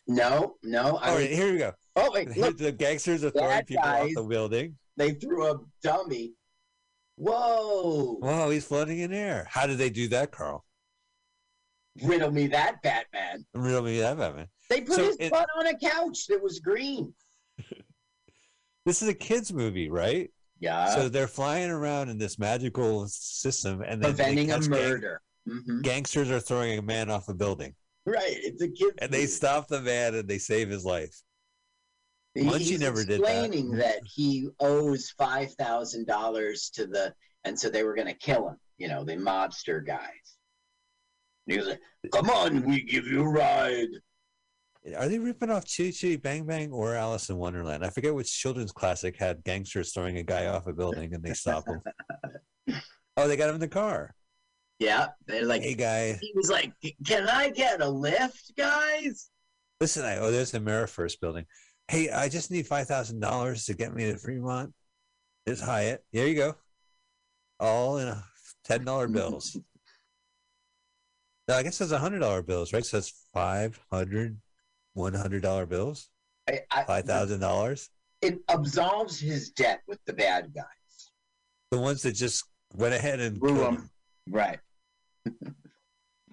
No, 0.07 0.55
no. 0.63 0.97
I 0.97 1.09
All 1.09 1.15
right, 1.15 1.29
here 1.29 1.51
we 1.51 1.57
go. 1.59 1.71
Oh 1.95 2.09
wait, 2.13 2.35
look, 2.37 2.57
the 2.57 2.71
gangsters 2.71 3.23
are 3.23 3.29
throwing 3.29 3.63
people 3.65 3.83
off 3.83 4.01
guys. 4.03 4.13
the 4.15 4.23
building. 4.23 4.77
they 4.97 5.11
threw 5.13 5.45
a 5.51 5.59
dummy. 5.83 6.33
Whoa! 7.17 8.15
Whoa, 8.19 8.49
he's 8.49 8.65
floating 8.65 8.99
in 8.99 9.13
air. 9.13 9.45
How 9.49 9.67
did 9.67 9.77
they 9.77 9.89
do 9.89 10.07
that, 10.09 10.31
Carl? 10.31 10.65
Riddle 12.01 12.31
me 12.31 12.47
that, 12.47 12.81
Batman. 12.81 13.45
Riddle 13.53 13.83
me 13.83 13.99
that 13.99 14.17
Batman. 14.17 14.47
They 14.69 14.81
put 14.81 14.95
So 14.95 15.03
his 15.05 15.17
it- 15.17 15.31
butt 15.31 15.47
on 15.57 15.67
a 15.67 15.77
couch 15.77 16.27
that 16.27 16.41
was 16.41 16.59
green. 16.59 17.13
This 18.83 19.03
is 19.03 19.09
a 19.09 19.13
kids 19.13 19.53
movie, 19.53 19.91
right? 19.91 20.31
Yeah. 20.59 20.87
So 20.95 21.07
they're 21.07 21.27
flying 21.27 21.69
around 21.69 22.09
in 22.09 22.17
this 22.17 22.39
magical 22.39 23.07
system, 23.07 23.81
and 23.83 24.01
then 24.01 24.15
preventing 24.15 24.49
a 24.49 24.55
catch 24.55 24.61
gang- 24.63 24.69
murder. 24.71 25.21
Mhm. 25.47 25.83
gangsters 25.83 26.31
are 26.31 26.39
throwing 26.39 26.79
a 26.79 26.81
man 26.81 27.11
off 27.11 27.29
a 27.29 27.33
building, 27.35 27.75
Right, 28.05 28.23
it's 28.29 28.61
a 28.61 28.69
kid. 28.69 28.93
and 28.99 29.11
they 29.11 29.25
stop 29.27 29.67
the 29.67 29.81
man 29.81 30.15
and 30.15 30.27
they 30.27 30.39
save 30.39 30.69
his 30.69 30.83
life. 30.85 31.21
Munchie 32.37 32.59
He's 32.59 32.79
never 32.79 33.03
did 33.03 33.21
that. 33.21 33.29
explaining 33.45 33.71
that. 33.71 33.99
he 34.05 34.47
owes 34.59 35.09
five 35.17 35.51
thousand 35.53 36.07
dollars 36.07 36.69
to 36.75 36.87
the, 36.87 37.13
and 37.43 37.59
so 37.59 37.69
they 37.69 37.83
were 37.83 37.93
going 37.93 38.07
to 38.07 38.13
kill 38.13 38.47
him. 38.49 38.55
You 38.77 38.87
know, 38.87 39.03
the 39.03 39.17
mobster 39.17 39.85
guys. 39.85 40.37
And 41.45 41.53
he 41.53 41.57
was 41.57 41.67
like, 41.67 41.81
"Come 42.11 42.29
on, 42.29 42.63
we 42.63 42.83
give 42.83 43.05
you 43.05 43.21
a 43.21 43.29
ride." 43.29 43.89
Are 44.97 45.07
they 45.07 45.19
ripping 45.19 45.51
off 45.51 45.65
Chitty 45.65 45.91
Chitty 45.91 46.15
Bang 46.17 46.45
Bang 46.45 46.71
or 46.71 46.95
Alice 46.95 47.29
in 47.29 47.37
Wonderland? 47.37 47.85
I 47.85 47.89
forget 47.91 48.15
which 48.15 48.35
children's 48.35 48.71
classic 48.71 49.15
had 49.15 49.43
gangsters 49.43 49.93
throwing 49.93 50.17
a 50.17 50.23
guy 50.23 50.47
off 50.47 50.65
a 50.65 50.73
building 50.73 51.13
and 51.13 51.23
they 51.23 51.33
stop 51.33 51.67
him. 51.67 51.81
oh, 53.17 53.27
they 53.27 53.35
got 53.37 53.49
him 53.49 53.55
in 53.55 53.61
the 53.61 53.67
car. 53.67 54.15
Yeah, 54.81 55.09
they're 55.27 55.45
like, 55.45 55.61
Hey, 55.61 55.75
guy, 55.75 56.17
he 56.19 56.31
was 56.33 56.49
like, 56.49 56.73
"Can 57.05 57.29
I 57.29 57.51
get 57.51 57.81
a 57.81 57.87
lift, 57.87 58.51
guys?" 58.57 59.29
listen. 59.79 60.03
I, 60.03 60.17
oh, 60.17 60.31
there's 60.31 60.49
the 60.49 60.87
First 60.87 61.21
building. 61.21 61.45
Hey, 61.87 62.09
I 62.09 62.27
just 62.29 62.49
need 62.49 62.65
five 62.65 62.87
thousand 62.87 63.19
dollars 63.19 63.65
to 63.65 63.75
get 63.75 63.93
me 63.93 64.05
to 64.05 64.17
Fremont. 64.17 64.73
There's 65.45 65.61
Hyatt. 65.61 66.03
Here 66.11 66.25
you 66.25 66.33
go. 66.33 66.55
All 67.59 67.99
in 67.99 68.07
a 68.07 68.23
ten 68.63 68.83
dollar 68.83 69.07
bills. 69.19 69.55
No, 71.47 71.57
I 71.57 71.61
guess 71.61 71.79
it's 71.79 71.91
a 71.91 71.99
hundred 71.99 72.19
dollar 72.21 72.41
bills, 72.41 72.73
right? 72.73 72.83
So 72.83 72.97
it's 72.97 73.27
five 73.35 73.79
hundred, 73.91 74.35
one 74.93 75.13
hundred 75.13 75.43
dollar 75.43 75.67
bills. 75.67 76.09
I, 76.49 76.61
I, 76.71 76.85
Five 76.85 77.05
thousand 77.05 77.39
dollars. 77.39 77.91
It 78.23 78.39
absolves 78.49 79.19
his 79.19 79.51
debt 79.51 79.81
with 79.87 79.99
the 80.07 80.13
bad 80.13 80.55
guys. 80.55 81.11
The 81.69 81.77
ones 81.77 82.01
that 82.01 82.13
just 82.13 82.45
went 82.73 82.95
ahead 82.95 83.19
and 83.19 83.39
Blew 83.39 83.63
him. 83.63 83.91
Right. 84.27 84.57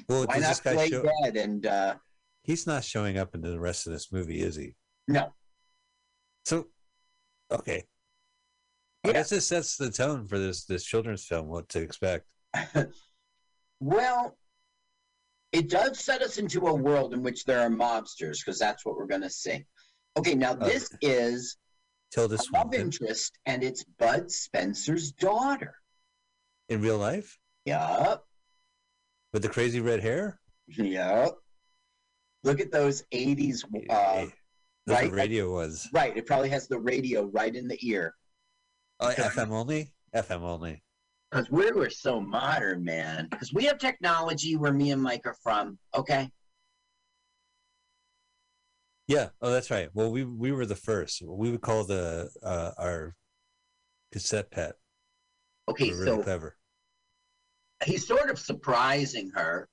Well, 0.09 0.25
Why 0.27 0.39
not 0.39 0.61
play 0.63 0.89
show? 0.89 1.03
dead 1.23 1.37
and 1.37 1.67
uh, 1.67 1.95
He's 2.43 2.67
not 2.67 2.83
showing 2.85 3.19
up 3.19 3.35
in 3.35 3.43
the 3.43 3.61
rest 3.61 3.87
of 3.87 3.93
this 3.93 4.11
movie, 4.11 4.41
is 4.41 4.57
he? 4.57 4.75
no? 5.07 5.35
So, 6.45 6.67
okay. 7.51 7.85
I 9.05 9.13
guess 9.13 9.29
this 9.31 9.47
sets 9.47 9.77
the 9.77 9.91
tone 9.91 10.27
for 10.27 10.39
this 10.39 10.65
this 10.65 10.85
children's 10.85 11.25
film. 11.25 11.49
What 11.49 11.69
to 11.71 11.81
expect? 11.81 12.27
Well, 13.81 14.37
it 15.53 15.69
does 15.71 16.01
set 16.01 16.21
us 16.23 16.39
into 16.39 16.67
a 16.67 16.75
world 16.75 17.15
in 17.15 17.23
which 17.23 17.45
there 17.45 17.61
are 17.61 17.71
mobsters 17.71 18.39
because 18.45 18.59
that's 18.59 18.85
what 18.85 18.97
we're 18.97 19.07
going 19.07 19.23
to 19.23 19.31
see. 19.31 19.65
Okay, 20.17 20.35
now 20.35 20.53
this 20.55 20.91
is 21.01 21.57
Tilda 22.11 22.37
a 22.37 22.57
love 22.57 22.75
interest, 22.75 23.39
and 23.47 23.63
it's 23.63 23.85
Bud 23.99 24.31
Spencer's 24.33 25.13
daughter. 25.13 25.75
in 26.69 26.83
real 26.83 26.99
life 26.99 27.39
Yup, 27.67 28.27
with 29.39 29.45
the 29.45 29.49
crazy 29.55 29.81
red 29.81 30.01
hair. 30.01 30.41
yup. 30.67 31.39
Look 32.43 32.61
at 32.61 32.73
those 32.73 33.05
'80s. 33.15 33.63
Uh, 33.89 34.27
That's 34.87 35.03
right, 35.03 35.13
radio 35.13 35.53
was. 35.53 35.89
right. 35.93 36.17
It 36.17 36.27
probably 36.27 36.49
has 36.51 36.67
the 36.67 36.79
radio 36.81 37.27
right 37.27 37.55
in 37.55 37.69
the 37.69 37.79
ear 37.87 38.15
Oh, 39.01 39.11
FM 39.17 39.51
only. 39.51 39.93
FM 40.13 40.41
only. 40.43 40.83
because 41.31 41.49
we 41.53 41.71
were 41.71 41.89
so 41.91 42.21
modern, 42.21 42.83
man. 42.83 43.29
Because 43.31 43.53
we 43.53 43.65
have 43.67 43.79
technology 43.79 44.57
where 44.57 44.73
me 44.73 44.91
and 44.91 45.01
Mike 45.01 45.23
are 45.25 45.37
from. 45.43 45.79
Okay, 45.95 46.29
Yeah. 49.07 49.29
Oh, 49.41 49.51
that's 49.53 49.71
right. 49.71 49.89
Well, 49.95 50.11
we 50.11 50.25
we 50.25 50.51
were 50.51 50.67
the 50.67 50.75
first. 50.77 51.23
We 51.23 51.51
would 51.53 51.61
call 51.61 51.85
the 51.85 52.29
uh, 52.43 52.73
our 52.77 53.15
cassette 54.13 54.51
pet. 54.51 54.75
okay. 55.69 55.91
Really 55.93 56.05
so 56.07 56.23
clever. 56.23 56.57
He's 57.85 58.07
sort 58.07 58.31
of 58.31 58.39
surprising 58.39 59.31
her. 59.35 59.69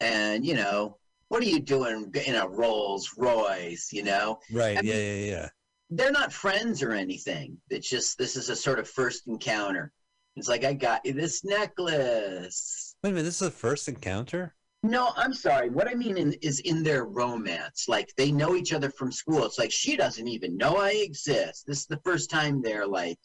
And, 0.00 0.44
you 0.44 0.54
know, 0.54 0.98
what 1.28 1.42
are 1.42 1.46
you 1.46 1.60
doing 1.60 2.12
in 2.26 2.34
a 2.34 2.46
Rolls 2.48 3.14
Royce, 3.16 3.90
you 3.92 4.02
know? 4.02 4.38
Right. 4.52 4.76
I 4.78 4.80
yeah. 4.82 4.92
mean, 4.92 5.26
Yeah. 5.26 5.30
Yeah. 5.36 5.48
they're 5.90 6.12
not 6.12 6.32
friends 6.32 6.82
or 6.82 6.92
anything. 6.92 7.58
It's 7.70 7.88
just 7.88 8.18
this 8.18 8.36
is 8.36 8.48
a 8.50 8.56
sort 8.56 8.78
of 8.78 8.88
first 8.88 9.26
encounter. 9.28 9.92
It's 10.36 10.48
like 10.48 10.64
I 10.64 10.72
got 10.74 11.06
you 11.06 11.12
this 11.12 11.44
necklace. 11.44 12.96
Wait 13.02 13.10
a 13.10 13.12
minute, 13.12 13.24
this 13.24 13.40
is 13.40 13.48
the 13.48 13.50
first 13.50 13.88
encounter? 13.88 14.54
No, 14.82 15.12
I'm 15.16 15.32
sorry. 15.32 15.70
What 15.70 15.88
I 15.88 15.94
mean 15.94 16.18
in, 16.18 16.32
is 16.42 16.60
in 16.60 16.82
their 16.82 17.04
romance. 17.04 17.86
Like 17.88 18.12
they 18.16 18.32
know 18.32 18.54
each 18.56 18.72
other 18.72 18.90
from 18.90 19.12
school. 19.12 19.44
It's 19.46 19.58
like 19.58 19.70
she 19.72 19.96
doesn't 19.96 20.28
even 20.28 20.56
know 20.56 20.76
I 20.76 20.90
exist. 20.90 21.64
This 21.66 21.78
is 21.80 21.86
the 21.86 22.00
first 22.04 22.30
time 22.30 22.60
they're 22.60 22.86
like. 22.86 23.18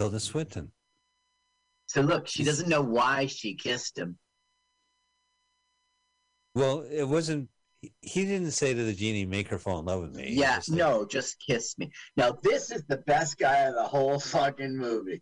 Tilda 0.00 0.18
Swinton. 0.18 0.72
So 1.94 2.00
look, 2.00 2.26
she 2.26 2.42
doesn't 2.42 2.68
know 2.68 2.82
why 2.82 3.26
she 3.26 3.54
kissed 3.54 3.96
him. 3.96 4.18
Well, 6.56 6.84
it 6.90 7.04
wasn't. 7.04 7.50
He 8.00 8.24
didn't 8.24 8.50
say 8.50 8.74
to 8.74 8.82
the 8.82 8.92
genie, 8.92 9.26
"Make 9.26 9.46
her 9.48 9.58
fall 9.58 9.78
in 9.78 9.84
love 9.84 10.00
with 10.00 10.16
me." 10.16 10.30
Yeah, 10.32 10.56
just 10.56 10.70
said- 10.70 10.78
no, 10.78 11.06
just 11.06 11.38
kiss 11.38 11.78
me. 11.78 11.92
Now 12.16 12.32
this 12.32 12.72
is 12.72 12.82
the 12.88 12.96
best 12.96 13.38
guy 13.38 13.58
of 13.60 13.74
the 13.76 13.84
whole 13.84 14.18
fucking 14.18 14.76
movie. 14.76 15.20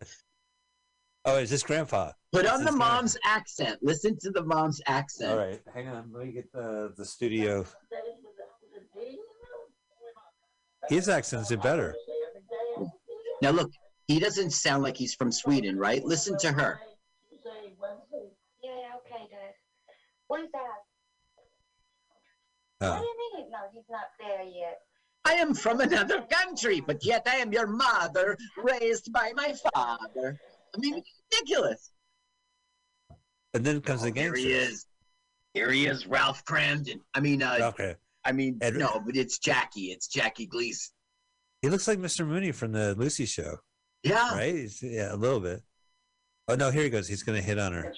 Oh, 1.25 1.37
is 1.37 1.51
this 1.51 1.61
Grandpa? 1.61 2.13
Put 2.31 2.47
on 2.47 2.63
the 2.63 2.69
is 2.69 2.75
Grandpa. 2.75 2.95
mom's 2.95 3.17
accent. 3.23 3.77
Listen 3.83 4.17
to 4.21 4.31
the 4.31 4.43
mom's 4.43 4.81
accent. 4.87 5.31
All 5.31 5.37
right, 5.37 5.61
hang 5.75 5.89
on. 5.89 6.11
Let 6.11 6.25
me 6.25 6.31
get 6.31 6.51
the 6.51 6.91
the 6.97 7.05
studio. 7.05 7.67
His 10.89 11.07
accents 11.07 11.51
are 11.51 11.57
better. 11.57 11.95
Now 13.43 13.51
look, 13.51 13.71
he 14.07 14.19
doesn't 14.19 14.51
sound 14.51 14.83
like 14.83 14.97
he's 14.97 15.13
from 15.13 15.31
Sweden, 15.31 15.77
right? 15.77 16.03
Listen 16.03 16.37
to 16.39 16.51
her. 16.51 16.79
Yeah, 18.63 18.71
okay, 18.97 19.27
Dad. 19.29 19.53
Where's 20.27 20.49
Dad? 20.51 20.61
Uh, 22.81 22.97
What 22.97 23.01
do 23.01 23.05
you 23.05 23.39
mean? 23.41 23.51
No, 23.51 23.57
he's 23.73 23.83
not 23.89 24.07
there 24.19 24.43
yet. 24.43 24.79
I 25.25 25.33
am 25.35 25.53
from 25.53 25.79
another 25.79 26.21
country, 26.23 26.81
but 26.81 27.03
yet 27.05 27.25
I 27.29 27.35
am 27.37 27.53
your 27.53 27.67
mother, 27.67 28.37
raised 28.57 29.11
by 29.13 29.31
my 29.35 29.53
father. 29.73 30.39
I 30.75 30.79
mean, 30.79 30.95
it's 30.97 31.09
ridiculous. 31.31 31.91
and 33.53 33.63
then 33.63 33.79
comes 33.81 34.01
the 34.01 34.11
Here 34.11 34.35
he 34.35 34.51
is. 34.51 34.85
Here 35.53 35.71
he 35.71 35.85
is, 35.85 36.07
Ralph 36.07 36.43
Kramden. 36.45 36.99
I 37.13 37.19
mean, 37.19 37.41
uh, 37.43 37.57
Okay. 37.73 37.95
I 38.25 38.31
mean, 38.31 38.57
Ed- 38.61 38.75
no, 38.75 39.01
but 39.05 39.15
it's 39.15 39.37
Jackie. 39.37 39.91
It's 39.91 40.07
Jackie 40.07 40.45
Gleason. 40.47 40.91
He 41.61 41.69
looks 41.69 41.87
like 41.87 41.99
Mr. 41.99 42.25
Mooney 42.27 42.51
from 42.51 42.71
the 42.71 42.95
Lucy 42.95 43.25
Show, 43.25 43.57
Yeah. 44.03 44.35
right? 44.35 44.53
He's- 44.53 44.81
yeah, 44.83 45.13
a 45.13 45.15
little 45.15 45.39
bit. 45.39 45.61
Oh 46.47 46.55
no, 46.55 46.71
here 46.71 46.83
he 46.83 46.89
goes. 46.89 47.07
He's 47.07 47.23
gonna 47.23 47.41
hit 47.41 47.57
on 47.57 47.71
her. 47.73 47.93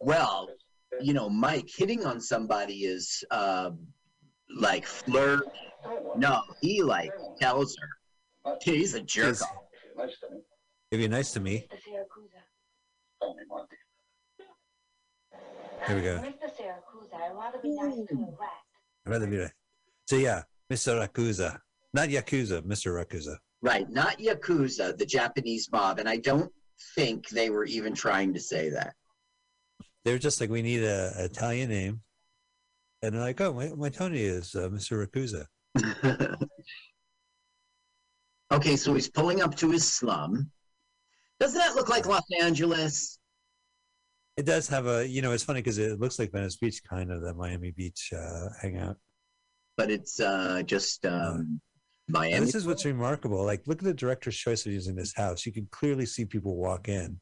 Well, 0.00 0.48
you 1.00 1.14
know, 1.14 1.30
Mike 1.30 1.68
hitting 1.74 2.04
on 2.04 2.20
somebody 2.20 2.84
is 2.84 3.24
uh, 3.30 3.70
like 4.54 4.84
flirt. 4.86 5.44
No, 6.16 6.42
he 6.60 6.82
like 6.82 7.12
tells 7.40 7.76
her. 7.78 8.56
He's 8.62 8.94
a 8.94 9.00
jerk. 9.00 9.36
Yes. 9.96 10.12
If 10.90 11.00
you're 11.00 11.08
nice 11.08 11.32
to 11.32 11.40
me, 11.40 11.66
here 15.86 15.96
we 15.96 16.02
go. 16.02 16.16
I'd 16.16 16.34
rather 17.34 17.58
be 17.62 17.70
nice 17.70 17.94
to 18.08 18.14
a. 18.14 18.36
I'd 19.06 19.10
rather 19.10 19.26
be 19.26 19.38
like. 19.38 19.54
So 20.06 20.16
yeah, 20.16 20.42
Mr. 20.70 21.06
Rakuza, 21.06 21.60
not 21.94 22.08
Yakuza, 22.08 22.62
Mr. 22.62 22.92
Rakuza. 23.02 23.36
Right, 23.62 23.88
not 23.90 24.18
Yakuza, 24.18 24.96
the 24.96 25.06
Japanese 25.06 25.70
mob. 25.70 25.98
And 25.98 26.08
I 26.08 26.16
don't 26.16 26.50
think 26.94 27.28
they 27.28 27.50
were 27.50 27.64
even 27.64 27.94
trying 27.94 28.32
to 28.34 28.40
say 28.40 28.70
that. 28.70 28.94
They 30.04 30.12
were 30.12 30.18
just 30.18 30.40
like, 30.40 30.50
we 30.50 30.62
need 30.62 30.82
a, 30.82 31.12
a 31.18 31.24
Italian 31.24 31.68
name, 31.68 32.00
and 33.02 33.14
they're 33.14 33.20
like, 33.20 33.40
oh, 33.40 33.52
my, 33.52 33.68
my 33.76 33.90
Tony 33.90 34.22
is 34.22 34.54
uh, 34.54 34.68
Mr. 34.70 35.06
Rakuza. 35.06 35.44
Okay, 38.52 38.76
so 38.76 38.94
he's 38.94 39.08
pulling 39.08 39.42
up 39.42 39.54
to 39.56 39.70
his 39.70 39.86
slum. 39.86 40.50
Doesn't 41.38 41.58
that 41.58 41.76
look 41.76 41.88
like 41.88 42.06
Los 42.06 42.24
Angeles? 42.42 43.18
It 44.36 44.44
does 44.44 44.68
have 44.68 44.86
a, 44.86 45.06
you 45.06 45.22
know, 45.22 45.32
it's 45.32 45.44
funny 45.44 45.60
because 45.60 45.78
it 45.78 46.00
looks 46.00 46.18
like 46.18 46.32
Venice 46.32 46.56
Beach, 46.56 46.82
kind 46.88 47.12
of 47.12 47.20
the 47.20 47.32
Miami 47.34 47.70
Beach 47.70 48.10
uh, 48.16 48.48
hangout. 48.60 48.96
But 49.76 49.90
it's 49.90 50.18
uh, 50.18 50.62
just 50.66 51.06
um, 51.06 51.60
And 52.14 52.46
this 52.46 52.54
is 52.54 52.66
what's 52.66 52.84
remarkable. 52.84 53.44
Like, 53.44 53.62
look 53.66 53.78
at 53.78 53.84
the 53.84 53.94
director's 53.94 54.36
choice 54.36 54.66
of 54.66 54.72
using 54.72 54.94
this 54.94 55.14
house. 55.14 55.46
You 55.46 55.52
can 55.52 55.66
clearly 55.70 56.06
see 56.06 56.24
people 56.24 56.56
walk 56.56 56.88
in, 56.88 57.20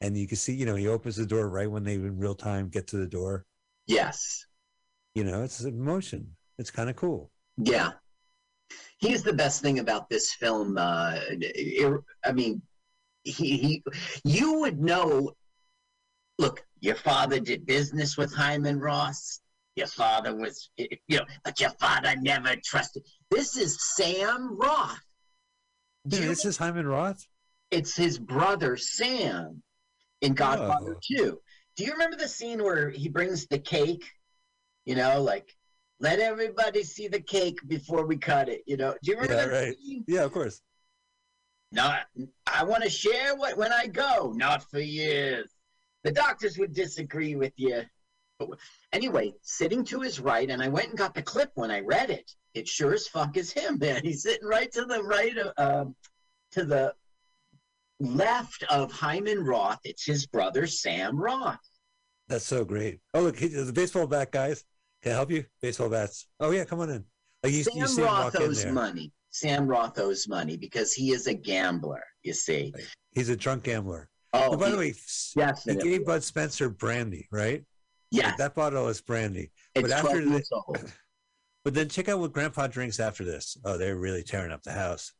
and 0.00 0.16
you 0.16 0.26
can 0.26 0.36
see, 0.36 0.54
you 0.54 0.66
know, 0.66 0.76
he 0.76 0.88
opens 0.88 1.16
the 1.16 1.26
door 1.26 1.48
right 1.48 1.70
when 1.70 1.84
they 1.84 1.94
in 1.94 2.18
real 2.18 2.34
time 2.34 2.68
get 2.68 2.86
to 2.88 2.96
the 2.96 3.06
door. 3.06 3.44
Yes. 3.86 4.46
You 5.14 5.24
know, 5.24 5.42
it's 5.42 5.60
emotion. 5.60 6.36
It's 6.58 6.70
kind 6.70 6.88
of 6.88 6.96
cool. 6.96 7.30
Yeah. 7.56 7.92
He's 8.98 9.22
the 9.22 9.32
best 9.32 9.62
thing 9.62 9.78
about 9.78 10.08
this 10.08 10.34
film. 10.34 10.76
Uh, 10.78 11.18
I 12.24 12.32
mean, 12.32 12.62
he, 13.24 13.56
he, 13.56 13.84
you 14.24 14.60
would 14.60 14.78
know. 14.80 15.32
Look, 16.38 16.64
your 16.80 16.94
father 16.94 17.40
did 17.40 17.66
business 17.66 18.16
with 18.16 18.32
Hyman 18.34 18.78
Roth. 18.78 19.40
Your 19.80 19.86
father 19.88 20.36
was, 20.36 20.68
you 20.76 20.88
know, 21.08 21.24
but 21.42 21.58
your 21.58 21.70
father 21.80 22.12
never 22.20 22.54
trusted. 22.62 23.02
This 23.30 23.56
is 23.56 23.78
Sam 23.96 24.58
Roth. 24.58 25.00
This 26.04 26.44
is 26.44 26.58
Hyman 26.58 26.86
Roth. 26.86 27.26
it's 27.70 27.96
his 27.96 28.18
brother 28.18 28.76
Sam 28.76 29.62
in 30.20 30.34
Godfather 30.34 30.96
Oh. 30.96 31.16
2. 31.16 31.40
Do 31.76 31.84
you 31.84 31.92
remember 31.92 32.18
the 32.18 32.28
scene 32.28 32.62
where 32.62 32.90
he 32.90 33.08
brings 33.08 33.46
the 33.46 33.58
cake? 33.58 34.04
You 34.84 34.96
know, 34.96 35.22
like, 35.22 35.56
let 35.98 36.18
everybody 36.20 36.82
see 36.82 37.08
the 37.08 37.20
cake 37.22 37.58
before 37.66 38.04
we 38.04 38.18
cut 38.18 38.50
it. 38.50 38.60
You 38.66 38.76
know, 38.76 38.94
do 39.02 39.12
you 39.12 39.16
remember 39.18 39.34
Yeah, 39.34 39.46
that 39.46 39.64
right. 39.66 39.76
scene? 39.78 40.04
Yeah, 40.06 40.24
of 40.24 40.32
course. 40.32 40.60
Not, 41.72 42.00
I 42.46 42.64
want 42.64 42.82
to 42.82 42.90
share 42.90 43.34
what 43.34 43.56
when 43.56 43.72
I 43.72 43.86
go, 43.86 44.34
not 44.36 44.68
for 44.70 44.78
years. 44.80 45.50
The 46.04 46.12
doctors 46.12 46.58
would 46.58 46.74
disagree 46.74 47.34
with 47.34 47.54
you. 47.56 47.82
But 48.40 48.58
anyway, 48.92 49.34
sitting 49.42 49.84
to 49.84 50.00
his 50.00 50.18
right, 50.18 50.48
and 50.50 50.62
I 50.62 50.68
went 50.68 50.88
and 50.88 50.98
got 50.98 51.14
the 51.14 51.22
clip 51.22 51.50
when 51.54 51.70
I 51.70 51.80
read 51.80 52.10
it. 52.10 52.30
It 52.54 52.66
sure 52.66 52.94
as 52.94 53.06
fuck 53.06 53.36
is 53.36 53.52
him, 53.52 53.78
man. 53.78 54.00
He's 54.04 54.22
sitting 54.22 54.48
right 54.48 54.72
to 54.72 54.84
the 54.86 55.02
right 55.02 55.36
of, 55.36 55.52
um, 55.58 55.94
to 56.52 56.64
the 56.64 56.94
left 58.00 58.64
of 58.70 58.90
Hyman 58.90 59.44
Roth. 59.44 59.80
It's 59.84 60.04
his 60.04 60.26
brother 60.26 60.66
Sam 60.66 61.16
Roth. 61.20 61.58
That's 62.28 62.46
so 62.46 62.64
great. 62.64 63.00
Oh, 63.14 63.22
look, 63.22 63.38
he, 63.38 63.48
the 63.48 63.72
baseball 63.72 64.06
bat 64.06 64.32
guys. 64.32 64.64
Can 65.02 65.12
I 65.12 65.14
help 65.16 65.30
you? 65.30 65.44
Baseball 65.62 65.88
bats. 65.88 66.26
Oh 66.40 66.50
yeah, 66.50 66.64
come 66.64 66.80
on 66.80 66.90
in. 66.90 67.04
Like 67.42 67.52
you, 67.52 67.58
you 67.58 67.64
Sam 67.64 67.86
see 67.86 68.02
him 68.02 68.08
Roth 68.08 68.36
owes 68.40 68.66
money. 68.66 69.12
Sam 69.30 69.66
Roth 69.66 69.98
owes 69.98 70.28
money 70.28 70.56
because 70.56 70.92
he 70.92 71.12
is 71.12 71.26
a 71.26 71.34
gambler. 71.34 72.02
You 72.22 72.32
see. 72.34 72.72
He's 73.12 73.28
a 73.28 73.36
drunk 73.36 73.64
gambler. 73.64 74.08
Oh, 74.32 74.50
Oh, 74.52 74.56
by 74.56 74.66
he- 74.66 74.72
the 74.72 74.78
way, 74.78 74.94
yes, 75.36 75.64
he 75.64 75.74
gave 75.74 76.04
Bud 76.06 76.22
Spencer 76.22 76.68
brandy, 76.68 77.26
right? 77.32 77.64
Yeah. 78.10 78.28
Like, 78.28 78.36
that 78.38 78.54
bottle 78.54 78.88
is 78.88 79.00
brandy. 79.00 79.50
It's 79.74 79.88
but 79.88 79.92
after 79.92 80.22
12 80.22 80.24
the, 80.24 80.44
old. 80.66 80.92
but 81.64 81.74
then 81.74 81.88
check 81.88 82.08
out 82.08 82.18
what 82.18 82.32
Grandpa 82.32 82.66
drinks 82.66 83.00
after 83.00 83.24
this. 83.24 83.56
Oh, 83.64 83.78
they're 83.78 83.96
really 83.96 84.22
tearing 84.22 84.52
up 84.52 84.62
the 84.62 84.72
house. 84.72 85.12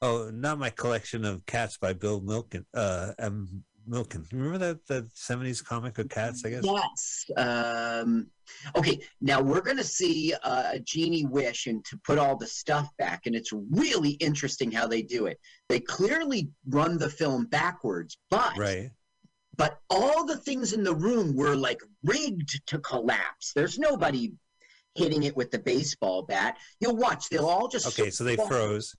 Oh, 0.00 0.30
not 0.32 0.58
my 0.58 0.70
collection 0.70 1.24
of 1.24 1.44
cats 1.46 1.76
by 1.76 1.92
Bill 1.92 2.20
Milken. 2.20 2.64
Uh, 2.72 3.12
M. 3.18 3.64
Milken. 3.88 4.30
Remember 4.32 4.58
that 4.58 4.86
that 4.86 5.08
seventies 5.16 5.62
comic 5.62 5.98
of 5.98 6.08
cats? 6.08 6.44
I 6.44 6.50
guess. 6.50 6.64
Yes. 6.64 7.24
Um, 7.36 8.26
okay, 8.76 9.00
now 9.20 9.40
we're 9.40 9.60
going 9.60 9.78
to 9.78 9.84
see 9.84 10.34
uh, 10.44 10.78
Genie 10.84 11.24
Wish 11.24 11.66
and 11.66 11.84
to 11.86 11.98
put 12.04 12.18
all 12.18 12.36
the 12.36 12.46
stuff 12.46 12.88
back, 12.98 13.26
and 13.26 13.34
it's 13.34 13.52
really 13.70 14.10
interesting 14.10 14.70
how 14.70 14.86
they 14.86 15.02
do 15.02 15.26
it. 15.26 15.38
They 15.68 15.80
clearly 15.80 16.50
run 16.68 16.98
the 16.98 17.08
film 17.08 17.46
backwards, 17.46 18.18
but 18.30 18.56
Right. 18.56 18.90
But 19.58 19.80
all 19.90 20.24
the 20.24 20.36
things 20.38 20.72
in 20.72 20.82
the 20.82 20.94
room 20.94 21.36
were 21.36 21.54
like 21.56 21.82
rigged 22.04 22.66
to 22.68 22.78
collapse. 22.78 23.52
There's 23.54 23.78
nobody 23.78 24.32
hitting 24.94 25.24
it 25.24 25.36
with 25.36 25.50
the 25.50 25.58
baseball 25.58 26.22
bat. 26.22 26.56
You'll 26.80 26.96
watch; 26.96 27.28
they'll 27.28 27.46
all 27.46 27.68
just 27.68 27.86
Okay, 27.98 28.08
so 28.10 28.24
they 28.24 28.36
fall. 28.36 28.46
froze. 28.48 28.94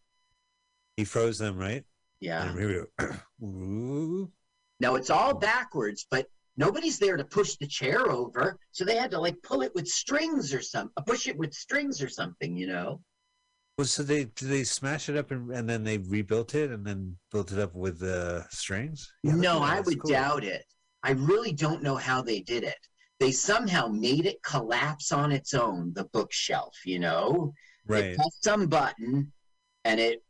He 0.97 1.05
froze 1.05 1.39
them, 1.39 1.57
right? 1.57 1.83
Yeah. 2.19 2.43
And 2.49 2.59
here 2.59 2.87
we 2.99 3.05
go. 3.07 3.15
Ooh. 3.47 4.31
Now 4.81 4.95
it's 4.95 5.09
all 5.09 5.33
backwards, 5.33 6.07
but 6.09 6.27
nobody's 6.55 6.99
there 6.99 7.17
to 7.17 7.25
push 7.25 7.57
the 7.57 7.67
chair 7.67 8.09
over, 8.09 8.57
so 8.71 8.85
they 8.85 8.95
had 8.95 9.11
to 9.11 9.19
like 9.19 9.35
pull 9.43 9.61
it 9.61 9.75
with 9.75 9.89
strings 9.89 10.53
or 10.53 10.61
some, 10.61 10.89
push 11.05 11.27
it 11.27 11.37
with 11.37 11.53
strings 11.53 12.01
or 12.01 12.07
something, 12.07 12.55
you 12.55 12.67
know. 12.67 13.01
Well, 13.79 13.85
so 13.85 14.03
they 14.03 14.25
did 14.25 14.49
they 14.49 14.65
smash 14.65 15.07
it 15.07 15.15
up 15.15 15.31
and, 15.31 15.49
and 15.51 15.69
then 15.69 15.85
they 15.85 15.99
rebuilt 15.99 16.53
it 16.53 16.69
and 16.69 16.85
then 16.85 17.15
built 17.31 17.53
it 17.53 17.59
up 17.59 17.73
with 17.73 18.03
uh, 18.03 18.45
strings? 18.49 19.09
Yeah, 19.23 19.35
no, 19.35 19.59
I 19.59 19.79
would 19.79 20.01
cool. 20.01 20.11
doubt 20.11 20.43
it. 20.43 20.65
I 21.01 21.11
really 21.11 21.53
don't 21.53 21.81
know 21.81 21.95
how 21.95 22.21
they 22.21 22.41
did 22.41 22.65
it. 22.65 22.75
They 23.21 23.31
somehow 23.31 23.87
made 23.87 24.25
it 24.25 24.43
collapse 24.43 25.13
on 25.13 25.31
its 25.31 25.53
own, 25.53 25.93
the 25.93 26.03
bookshelf, 26.11 26.75
you 26.85 26.99
know? 26.99 27.53
They 27.87 28.01
Right. 28.01 28.17
some 28.41 28.67
button 28.67 29.31
and 29.85 29.97
it 30.01 30.25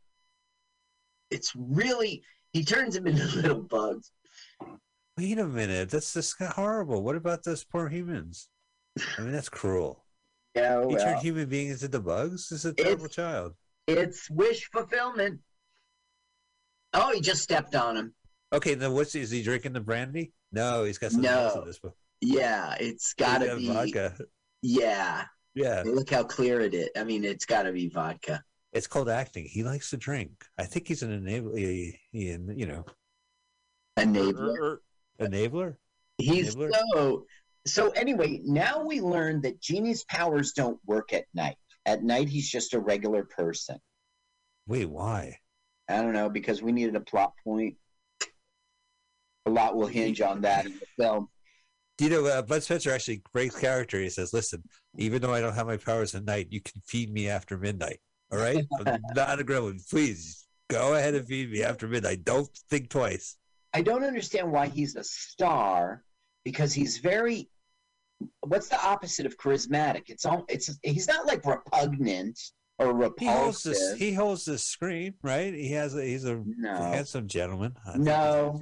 it's 1.32 1.52
really 1.56 2.22
he 2.52 2.64
turns 2.64 2.94
them 2.94 3.08
into 3.08 3.26
little 3.40 3.64
bugs. 3.64 4.12
Wait 5.18 5.40
a 5.40 5.46
minute, 5.48 5.90
that's 5.90 6.14
just 6.14 6.40
horrible. 6.40 7.02
What 7.02 7.16
about 7.16 7.42
those 7.42 7.64
poor 7.64 7.88
humans? 7.88 8.48
I 9.18 9.22
mean, 9.22 9.32
that's 9.32 9.48
cruel. 9.48 10.04
Yeah, 10.54 10.84
He 10.88 10.96
turned 10.96 11.20
human 11.20 11.48
beings 11.48 11.82
into 11.82 12.00
bugs. 12.00 12.48
This 12.48 12.64
is 12.64 12.64
a 12.66 12.74
terrible 12.74 13.08
child. 13.08 13.54
it's 13.86 14.28
wish 14.30 14.68
fulfillment. 14.72 15.40
Oh, 16.92 17.12
he 17.12 17.20
just 17.20 17.42
stepped 17.42 17.74
on 17.76 17.96
him. 17.96 18.14
Okay, 18.52 18.74
then 18.74 18.92
what's 18.92 19.14
is 19.14 19.30
he 19.30 19.42
drinking 19.42 19.74
the 19.74 19.80
brandy? 19.80 20.32
No, 20.50 20.82
he's 20.84 20.98
got 20.98 21.12
something 21.12 21.30
else 21.30 21.54
No. 21.54 21.60
in 21.62 21.66
this 21.68 21.78
book. 21.78 21.94
Yeah, 22.20 22.74
it's 22.80 23.14
gotta 23.14 23.46
got 23.46 23.58
be. 23.58 23.68
vodka. 23.68 24.16
Yeah. 24.62 25.24
Yeah. 25.54 25.82
Look 25.86 26.10
how 26.10 26.24
clear 26.24 26.60
it 26.60 26.74
is. 26.74 26.88
I 26.96 27.04
mean, 27.04 27.24
it's 27.24 27.44
gotta 27.46 27.70
be 27.72 27.88
vodka. 27.88 28.42
It's 28.72 28.86
called 28.88 29.08
acting. 29.08 29.44
He 29.46 29.62
likes 29.62 29.90
to 29.90 29.96
drink. 29.96 30.44
I 30.58 30.64
think 30.64 30.88
he's 30.88 31.02
an 31.02 31.10
enabler. 31.24 31.92
You 32.12 32.66
know, 32.66 32.84
Enabler. 33.98 34.78
enabler. 35.20 35.76
He's 36.18 36.54
Enabler? 36.54 36.70
so. 36.94 37.24
So 37.66 37.90
anyway, 37.90 38.40
now 38.44 38.82
we 38.84 39.00
learn 39.00 39.42
that 39.42 39.60
Genie's 39.60 40.04
powers 40.04 40.52
don't 40.52 40.78
work 40.86 41.12
at 41.12 41.26
night. 41.34 41.56
At 41.86 42.02
night, 42.02 42.28
he's 42.28 42.48
just 42.48 42.74
a 42.74 42.80
regular 42.80 43.24
person. 43.24 43.78
Wait, 44.66 44.88
why? 44.88 45.38
I 45.88 46.02
don't 46.02 46.12
know 46.12 46.28
because 46.28 46.62
we 46.62 46.72
needed 46.72 46.96
a 46.96 47.00
plot 47.00 47.32
point. 47.42 47.76
A 49.46 49.50
lot 49.50 49.76
will 49.76 49.86
hinge 49.86 50.20
on 50.20 50.42
that 50.42 50.66
in 50.66 50.72
the 50.72 50.86
film. 51.02 51.28
You 51.98 52.08
know, 52.08 52.26
uh, 52.26 52.42
Bud 52.42 52.62
Spencer 52.62 52.92
actually 52.92 53.22
breaks 53.32 53.58
character. 53.58 53.98
He 54.00 54.08
says, 54.08 54.32
"Listen, 54.32 54.62
even 54.96 55.20
though 55.20 55.34
I 55.34 55.40
don't 55.40 55.54
have 55.54 55.66
my 55.66 55.76
powers 55.76 56.14
at 56.14 56.24
night, 56.24 56.48
you 56.50 56.60
can 56.60 56.80
feed 56.86 57.12
me 57.12 57.28
after 57.28 57.58
midnight. 57.58 58.00
All 58.30 58.38
right, 58.38 58.64
I'm 58.86 59.00
not 59.14 59.40
a 59.40 59.44
gremlin. 59.44 59.86
Please 59.88 60.46
go 60.68 60.94
ahead 60.94 61.14
and 61.14 61.26
feed 61.26 61.50
me 61.50 61.62
after 61.62 61.88
midnight. 61.88 62.24
Don't 62.24 62.48
think 62.70 62.88
twice." 62.88 63.36
I 63.72 63.82
don't 63.82 64.04
understand 64.04 64.50
why 64.50 64.66
he's 64.66 64.96
a 64.96 65.04
star 65.04 66.02
because 66.44 66.72
he's 66.72 66.98
very. 66.98 67.48
What's 68.40 68.68
the 68.68 68.82
opposite 68.84 69.24
of 69.26 69.36
charismatic? 69.38 70.04
It's 70.08 70.26
all. 70.26 70.44
It's 70.48 70.70
he's 70.82 71.08
not 71.08 71.26
like 71.26 71.44
repugnant 71.46 72.38
or 72.78 72.86
He 72.88 72.92
holds 73.26 73.64
repulsive. 73.66 73.72
this. 73.72 73.98
He 73.98 74.12
holds 74.12 74.44
the 74.44 74.58
screen, 74.58 75.14
right? 75.22 75.52
He 75.54 75.72
has 75.72 75.94
a. 75.96 76.04
He's 76.04 76.24
a 76.24 76.42
No. 76.46 76.74
handsome 76.76 77.26
gentleman. 77.28 77.74
I 77.86 77.92
think 77.92 77.96
he's 77.98 78.04
No, 78.06 78.60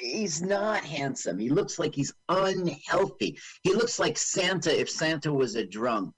he's 0.00 0.42
not 0.42 0.84
handsome. 0.84 1.38
He 1.38 1.48
looks 1.48 1.78
like 1.80 1.94
he's 1.94 2.12
unhealthy. 2.28 3.38
He 3.64 3.74
looks 3.74 3.98
like 3.98 4.16
Santa 4.16 4.78
if 4.78 4.88
Santa 4.90 5.32
was 5.32 5.56
a 5.56 5.66
drunk. 5.66 6.14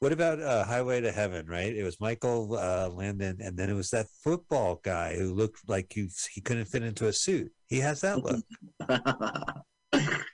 What 0.00 0.12
about 0.12 0.40
uh, 0.40 0.64
Highway 0.64 1.02
to 1.02 1.12
Heaven? 1.12 1.46
Right? 1.46 1.76
It 1.76 1.84
was 1.84 2.00
Michael 2.00 2.56
uh, 2.56 2.88
Landon, 2.88 3.36
and 3.40 3.56
then 3.56 3.68
it 3.70 3.74
was 3.74 3.90
that 3.90 4.06
football 4.24 4.80
guy 4.82 5.14
who 5.14 5.34
looked 5.34 5.68
like 5.68 5.92
he 5.92 6.08
he 6.32 6.40
couldn't 6.40 6.64
fit 6.64 6.82
into 6.82 7.06
a 7.06 7.12
suit. 7.12 7.52
He 7.68 7.78
has 7.80 8.00
that 8.00 8.24
look. 8.24 8.42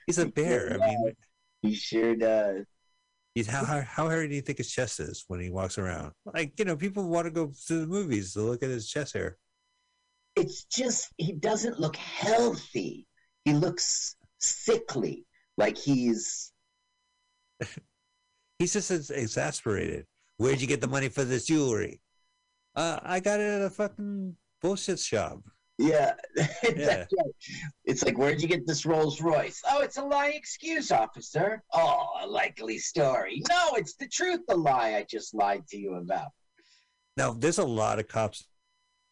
He's 0.07 0.17
a 0.17 0.25
bear. 0.25 0.73
I 0.81 0.87
mean, 0.87 1.13
he 1.61 1.75
sure 1.75 2.15
does. 2.15 2.65
He's 3.35 3.47
how 3.47 3.63
how, 3.63 4.09
hairy 4.09 4.27
do 4.27 4.35
you 4.35 4.41
think 4.41 4.57
his 4.57 4.71
chest 4.71 4.99
is 4.99 5.25
when 5.27 5.39
he 5.39 5.51
walks 5.51 5.77
around? 5.77 6.13
Like 6.25 6.53
you 6.57 6.65
know, 6.65 6.75
people 6.75 7.07
want 7.07 7.25
to 7.25 7.31
go 7.31 7.53
to 7.67 7.79
the 7.81 7.85
movies 7.85 8.33
to 8.33 8.41
look 8.41 8.63
at 8.63 8.69
his 8.69 8.89
chest 8.89 9.13
hair. 9.13 9.37
It's 10.35 10.63
just 10.63 11.13
he 11.17 11.33
doesn't 11.33 11.79
look 11.79 11.97
healthy. 11.97 13.05
He 13.45 13.53
looks 13.53 14.15
sickly, 14.39 15.25
like 15.55 15.77
he's 15.77 16.51
He's 18.59 18.73
just 18.73 18.91
ex- 18.91 19.09
exasperated. 19.09 20.05
Where'd 20.37 20.61
you 20.61 20.67
get 20.67 20.81
the 20.81 20.87
money 20.87 21.09
for 21.09 21.23
this 21.23 21.45
jewelry? 21.45 22.01
Uh, 22.75 22.99
I 23.03 23.19
got 23.19 23.39
it 23.39 23.43
at 23.43 23.61
a 23.61 23.69
fucking 23.69 24.35
bullshit 24.61 24.99
shop. 24.99 25.41
Yeah. 25.77 26.13
Yeah. 26.75 27.05
That's. 27.05 27.13
It's 27.85 28.03
like, 28.03 28.17
where'd 28.17 28.41
you 28.41 28.47
get 28.47 28.65
this 28.67 28.85
Rolls 28.85 29.21
Royce? 29.21 29.61
Oh, 29.69 29.81
it's 29.81 29.97
a 29.97 30.03
lie 30.03 30.31
excuse, 30.35 30.91
officer. 30.91 31.63
Oh, 31.73 32.07
a 32.21 32.27
likely 32.27 32.77
story. 32.77 33.41
No, 33.49 33.69
it's 33.75 33.95
the 33.95 34.07
truth, 34.07 34.41
the 34.47 34.55
lie 34.55 34.95
I 34.95 35.05
just 35.09 35.33
lied 35.33 35.65
to 35.69 35.77
you 35.77 35.95
about. 35.95 36.29
Now, 37.15 37.31
there's 37.31 37.57
a 37.59 37.65
lot 37.65 37.99
of 37.99 38.07
cops 38.07 38.45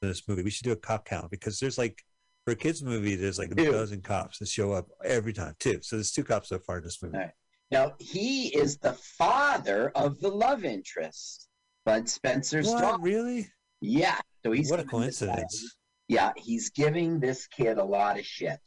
in 0.01 0.09
this 0.09 0.28
movie. 0.28 0.43
We 0.43 0.49
should 0.49 0.66
do 0.66 0.72
a 0.74 0.76
cop 0.76 1.05
count 1.05 1.32
because 1.32 1.59
there's 1.59 1.78
like 1.78 2.03
for 2.45 2.51
a 2.51 2.55
kids 2.55 2.84
movie, 2.84 3.16
there's 3.16 3.39
like 3.39 3.51
a 3.51 3.55
Two. 3.55 3.72
dozen 3.72 4.01
cops 4.01 4.39
that 4.39 4.47
show 4.47 4.72
up 4.74 4.88
every 5.03 5.34
time. 5.34 5.55
too. 5.59 5.80
So 5.82 5.95
there's 5.95 6.11
two 6.11 6.24
cops 6.24 6.49
so 6.49 6.59
far 6.59 6.78
in 6.78 6.84
this 6.84 7.01
movie. 7.01 7.18
Right. 7.18 7.32
Now, 7.72 7.93
he 7.99 8.49
is 8.55 8.78
the 8.78 8.93
father 8.93 9.91
of 9.95 10.20
the 10.20 10.30
love 10.30 10.66
interest, 10.66 11.47
Bud 11.86 12.07
Spencer's 12.09 12.68
What? 12.68 12.82
daughter. 12.82 13.01
Really? 13.01 13.47
Yeah. 13.82 14.20
So 14.45 14.51
he's 14.51 14.70
What 14.70 14.80
a 14.80 14.84
coincidence. 14.84 15.76
Yeah, 16.08 16.32
he's 16.38 16.70
giving 16.70 17.20
this 17.20 17.47
kid 17.47 17.78
a 17.78 17.84
lot 17.84 18.20
of 18.20 18.26
shit. 18.26 18.60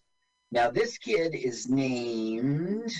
Now, 0.50 0.70
this 0.70 0.98
kid 0.98 1.34
is 1.34 1.68
named 1.68 2.90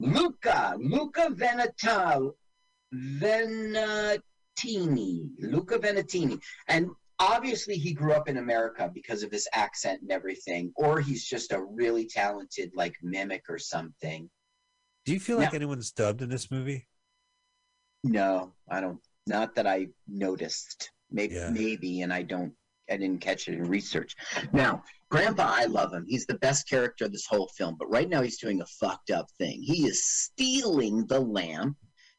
Luca, 0.00 0.76
Luca 0.78 1.28
Veneta, 1.30 2.32
Venantini, 2.94 4.20
Luca 5.40 5.78
Venantini. 5.78 6.40
And 6.68 6.88
obviously, 7.18 7.76
he 7.76 7.92
grew 7.92 8.12
up 8.12 8.28
in 8.28 8.38
America 8.38 8.90
because 8.92 9.22
of 9.22 9.30
his 9.30 9.46
accent 9.52 10.02
and 10.02 10.10
everything, 10.10 10.72
or 10.76 11.00
he's 11.00 11.24
just 11.24 11.52
a 11.52 11.62
really 11.62 12.06
talented, 12.06 12.72
like, 12.74 12.96
mimic 13.02 13.44
or 13.48 13.58
something. 13.58 14.28
Do 15.04 15.12
you 15.12 15.20
feel 15.20 15.38
like 15.38 15.54
anyone's 15.54 15.92
dubbed 15.92 16.22
in 16.22 16.28
this 16.28 16.50
movie? 16.50 16.88
No, 18.04 18.52
I 18.70 18.80
don't. 18.80 19.00
Not 19.26 19.54
that 19.56 19.66
I 19.66 19.88
noticed. 20.06 20.90
Maybe, 21.10 21.34
Yeah. 21.34 21.50
maybe, 21.50 22.02
and 22.02 22.12
I 22.12 22.22
don't. 22.22 22.54
I 22.90 22.96
didn't 22.96 23.20
catch 23.20 23.48
it 23.48 23.54
in 23.54 23.64
research. 23.64 24.16
Now, 24.52 24.82
Grandpa, 25.10 25.50
I 25.54 25.64
love 25.64 25.92
him. 25.92 26.04
He's 26.06 26.26
the 26.26 26.38
best 26.38 26.68
character 26.68 27.06
of 27.06 27.12
this 27.12 27.26
whole 27.26 27.48
film. 27.56 27.76
But 27.78 27.90
right 27.90 28.08
now, 28.08 28.22
he's 28.22 28.38
doing 28.38 28.60
a 28.60 28.66
fucked 28.66 29.10
up 29.10 29.30
thing. 29.38 29.62
He 29.62 29.86
is 29.86 30.04
stealing 30.04 31.06
the 31.06 31.20
lamp 31.20 31.76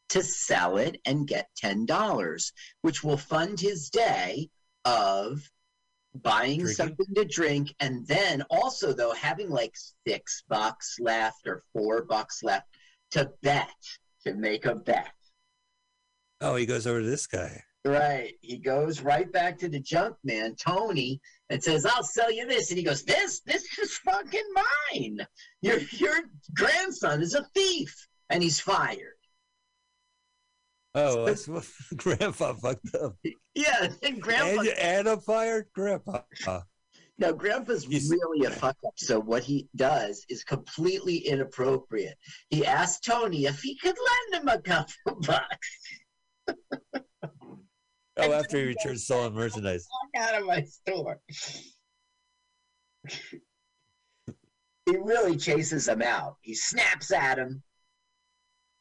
to 0.10 0.24
sell 0.24 0.78
it 0.78 1.00
and 1.06 1.28
get 1.28 1.50
ten 1.56 1.86
dollars, 1.86 2.52
which 2.82 3.04
will 3.04 3.18
fund 3.18 3.60
his 3.60 3.90
day 3.90 4.50
of 4.86 5.40
buying 6.16 6.62
Drinking? 6.62 6.76
something 6.76 7.16
to 7.16 7.26
drink, 7.26 7.74
and 7.80 8.08
then 8.08 8.44
also 8.50 8.94
though 8.94 9.14
having 9.14 9.50
like 9.50 9.76
six 10.08 10.44
bucks 10.50 10.98
left 11.00 11.46
or 11.46 11.62
four 11.74 12.04
bucks 12.04 12.42
left 12.44 12.68
to 13.12 13.30
bet 13.44 13.70
to 14.26 14.34
make 14.34 14.66
a 14.66 14.76
bet. 14.76 15.14
Oh, 16.42 16.56
he 16.56 16.66
goes 16.66 16.88
over 16.88 17.02
to 17.02 17.08
this 17.08 17.28
guy. 17.28 17.64
Right. 17.90 18.34
He 18.42 18.58
goes 18.58 19.02
right 19.02 19.32
back 19.32 19.58
to 19.60 19.70
the 19.70 19.80
junk 19.80 20.16
man, 20.24 20.56
Tony, 20.56 21.20
and 21.50 21.64
says, 21.64 21.86
I'll 21.86 22.04
sell 22.04 22.32
you 22.32 22.48
this. 22.48 22.70
And 22.70 22.78
he 22.78 22.84
goes, 22.84 23.04
This? 23.04 23.40
This 23.42 23.66
is 23.80 23.98
fucking 23.98 24.54
mine. 24.94 25.26
Your 25.62 25.80
your 25.92 26.16
grandson 26.54 27.22
is 27.22 27.34
a 27.36 27.44
thief. 27.56 28.08
And 28.30 28.44
he's 28.44 28.60
fired. 28.60 29.16
Oh, 30.94 31.26
that's 31.26 31.48
what 31.48 31.66
Grandpa 31.98 32.54
fucked 32.54 32.94
up. 32.96 33.16
Yeah, 33.56 33.90
and 34.04 34.22
grandpa 34.22 34.62
And, 34.62 34.70
and 34.70 35.08
a 35.08 35.18
fired 35.18 35.68
Grandpa. 35.74 36.22
now 37.18 37.32
grandpa's 37.32 37.88
really 37.88 38.46
a 38.46 38.50
fuck 38.52 38.78
up. 38.86 38.94
So 38.98 39.20
what 39.20 39.44
he 39.44 39.68
does 39.76 40.26
is 40.30 40.44
completely 40.44 41.18
inappropriate. 41.18 42.18
He 42.50 42.66
asked 42.66 43.04
Tony 43.04 43.46
if 43.46 43.62
he 43.62 43.78
could 43.78 43.96
lend 44.32 44.44
him 44.44 44.48
a 44.50 44.62
couple 44.62 45.22
bucks. 45.28 45.80
Oh, 48.22 48.34
after 48.34 48.58
he 48.58 48.64
returns 48.66 49.06
stolen 49.06 49.34
merchandise. 49.34 49.88
Walk 50.16 50.30
out 50.30 50.42
of 50.42 50.48
my 50.48 50.64
store. 50.64 51.20
he 54.86 54.98
really 54.98 55.38
chases 55.38 55.88
him 55.88 56.02
out. 56.02 56.36
He 56.42 56.56
snaps 56.56 57.12
at 57.12 57.38
him. 57.38 57.64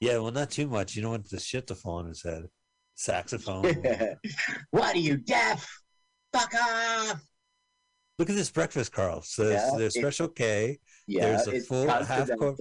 Yeah, 0.00 0.18
well, 0.18 0.32
not 0.32 0.50
too 0.50 0.68
much. 0.68 0.94
You 0.94 1.02
don't 1.02 1.10
want 1.12 1.28
the 1.28 1.40
shit 1.40 1.66
to 1.68 1.74
fall 1.74 1.96
on 1.96 2.06
his 2.06 2.22
head. 2.22 2.44
Saxophone. 2.94 3.64
what 4.70 4.94
are 4.94 4.98
you 4.98 5.16
deaf? 5.16 5.68
Fuck 6.32 6.52
off! 6.54 7.20
Look 8.18 8.28
at 8.28 8.36
this 8.36 8.50
breakfast, 8.50 8.92
Carl. 8.92 9.22
So 9.22 9.44
there's, 9.44 9.62
Yeah, 9.62 9.78
there's 9.78 9.94
Special 9.94 10.28
K. 10.28 10.78
Yeah, 11.06 11.20
there's 11.22 11.46
a 11.48 11.60
full 11.60 11.88
half 11.88 12.28
cup, 12.28 12.56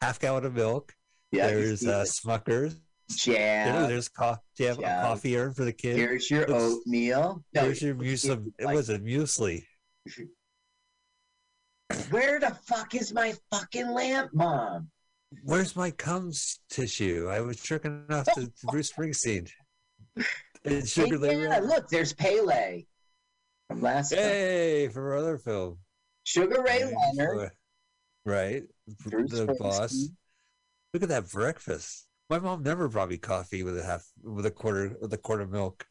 half 0.00 0.20
gallon 0.20 0.46
of 0.46 0.54
milk. 0.54 0.94
Yeah, 1.32 1.48
there's 1.48 1.84
uh. 1.84 2.04
Smuckers. 2.04 2.76
Jam. 3.10 3.72
There- 3.74 3.88
there's 3.88 4.08
co- 4.08 4.36
jam, 4.56 4.76
Jam. 4.80 5.04
coffee 5.06 5.36
urn 5.36 5.54
for 5.54 5.64
the 5.64 5.72
kid. 5.72 5.96
Here's 5.96 6.30
your 6.30 6.46
Looks- 6.46 6.52
oatmeal. 6.80 7.44
No, 7.54 7.62
Here's 7.62 7.82
your 7.82 7.94
muesli. 7.94 8.52
It 8.58 8.66
was 8.66 8.88
a 8.90 8.98
muesli. 8.98 9.64
Where 12.10 12.40
the 12.40 12.56
fuck 12.66 12.94
is 12.94 13.12
my 13.12 13.34
fucking 13.50 13.88
lamp, 13.88 14.34
mom? 14.34 14.90
Where's 15.42 15.76
my 15.76 15.90
cum 15.92 16.32
tissue? 16.70 17.28
I 17.30 17.40
was 17.40 17.60
tricking 17.62 18.04
off 18.10 18.26
to, 18.34 18.46
to 18.46 18.52
Bruce 18.70 18.92
Springsteen. 18.92 19.48
And 20.64 20.88
Sugar 20.88 21.18
Hey, 21.18 21.36
Ray 21.36 21.42
yeah, 21.42 21.58
Ray. 21.58 21.66
look, 21.66 21.88
there's 21.88 22.12
Pele 22.12 22.84
from 23.68 23.82
last. 23.82 24.12
Hey, 24.14 24.88
for 24.88 25.12
our 25.12 25.18
other 25.18 25.38
film. 25.38 25.78
Sugar 26.24 26.62
Ray 26.62 26.84
Right, 26.84 26.94
Leonard. 27.16 27.50
Right. 28.24 28.62
Bruce 29.04 29.30
the 29.30 29.54
boss. 29.58 30.08
Look 30.92 31.02
at 31.04 31.08
that 31.10 31.30
breakfast. 31.30 32.06
My 32.28 32.38
mom 32.38 32.62
never 32.62 32.88
brought 32.88 33.10
me 33.10 33.18
coffee 33.18 33.62
with 33.62 33.78
a 33.78 33.84
half 33.84 34.04
with 34.22 34.46
a 34.46 34.50
quarter 34.50 34.96
with 35.00 35.12
a 35.12 35.18
quart 35.18 35.40
of 35.40 35.50
milk. 35.50 35.86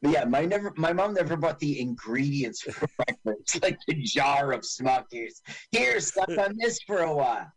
Yeah, 0.00 0.24
my 0.24 0.44
never, 0.44 0.72
my 0.76 0.92
mom 0.92 1.14
never 1.14 1.36
bought 1.36 1.58
the 1.58 1.80
ingredients 1.80 2.62
for 2.62 2.86
breakfast, 2.96 3.62
like 3.62 3.78
the 3.86 3.94
jar 3.94 4.52
of 4.52 4.60
Smuckers. 4.60 5.40
Here, 5.70 5.98
suck 6.00 6.30
on 6.38 6.56
this 6.58 6.80
for 6.86 6.98
a 6.98 7.14
while. 7.14 7.50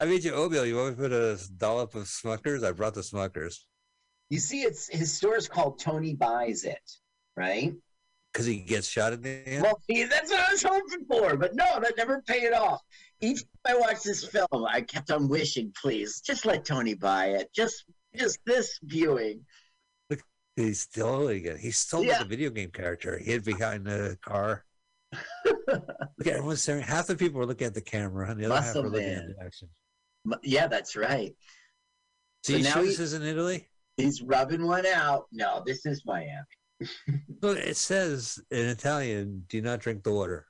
I 0.00 0.06
made 0.06 0.24
you 0.24 0.32
oatmeal. 0.32 0.64
You 0.64 0.76
want 0.76 0.98
me 0.98 1.08
to 1.08 1.08
put 1.08 1.12
a 1.12 1.38
dollop 1.58 1.94
of 1.94 2.04
Smuckers? 2.04 2.64
I 2.64 2.72
brought 2.72 2.94
the 2.94 3.02
Smuckers 3.02 3.58
You 4.30 4.38
see, 4.38 4.62
it's 4.62 4.88
his 4.88 5.12
store 5.12 5.36
is 5.36 5.46
called 5.46 5.78
Tony 5.78 6.14
Buys 6.14 6.64
It, 6.64 6.90
right? 7.36 7.74
Because 8.32 8.46
he 8.46 8.56
gets 8.60 8.86
shot 8.88 9.12
at 9.12 9.22
the 9.22 9.42
end. 9.46 9.62
Well, 9.62 9.80
see, 9.90 10.04
that's 10.04 10.30
what 10.30 10.40
I 10.40 10.52
was 10.52 10.62
hoping 10.62 11.04
for, 11.08 11.36
but 11.36 11.54
no, 11.54 11.64
that 11.80 11.94
never 11.96 12.22
paid 12.22 12.52
off. 12.52 12.80
Each 13.20 13.38
time 13.66 13.76
I 13.76 13.78
watched 13.78 14.04
this 14.04 14.24
film, 14.24 14.64
I 14.68 14.80
kept 14.82 15.10
on 15.10 15.28
wishing, 15.28 15.72
please, 15.80 16.20
just 16.20 16.46
let 16.46 16.64
Tony 16.64 16.94
buy 16.94 17.26
it. 17.30 17.50
Just, 17.54 17.84
just 18.16 18.38
this 18.46 18.78
viewing. 18.84 19.40
Look, 20.08 20.20
He's 20.56 20.82
stealing 20.82 21.44
it. 21.44 21.58
He's 21.58 21.78
still 21.78 22.02
Yeah. 22.04 22.14
like 22.18 22.22
a 22.26 22.28
video 22.28 22.50
game 22.50 22.70
character. 22.70 23.18
He 23.18 23.26
hid 23.26 23.44
behind 23.44 23.84
the 23.86 24.16
car. 24.24 24.64
Look 25.66 26.26
everyone's 26.26 26.62
staring. 26.62 26.82
Half 26.82 27.08
the 27.08 27.16
people 27.16 27.40
are 27.40 27.46
looking 27.46 27.66
at 27.66 27.74
the 27.74 27.80
camera, 27.80 28.30
and 28.30 28.38
the 28.40 28.46
other 28.46 28.54
half 28.56 28.64
Muscle 28.66 28.86
are 28.86 28.90
looking 28.90 29.08
man. 29.08 29.18
at 29.30 29.36
the 29.38 29.44
action. 29.44 29.68
Yeah, 30.42 30.66
that's 30.66 30.94
right. 30.96 31.34
So, 32.44 32.54
So 32.54 32.58
now 32.60 32.82
this 32.82 32.98
is 33.00 33.12
in 33.12 33.22
Italy? 33.22 33.66
He's 33.96 34.22
rubbing 34.22 34.66
one 34.66 34.86
out. 34.86 35.26
No, 35.32 35.62
this 35.66 35.84
is 35.84 36.02
Miami. 36.06 36.30
Look, 37.42 37.58
it 37.58 37.76
says 37.76 38.38
in 38.50 38.66
Italian, 38.66 39.44
"Do 39.48 39.60
not 39.60 39.80
drink 39.80 40.04
the 40.04 40.12
water." 40.12 40.46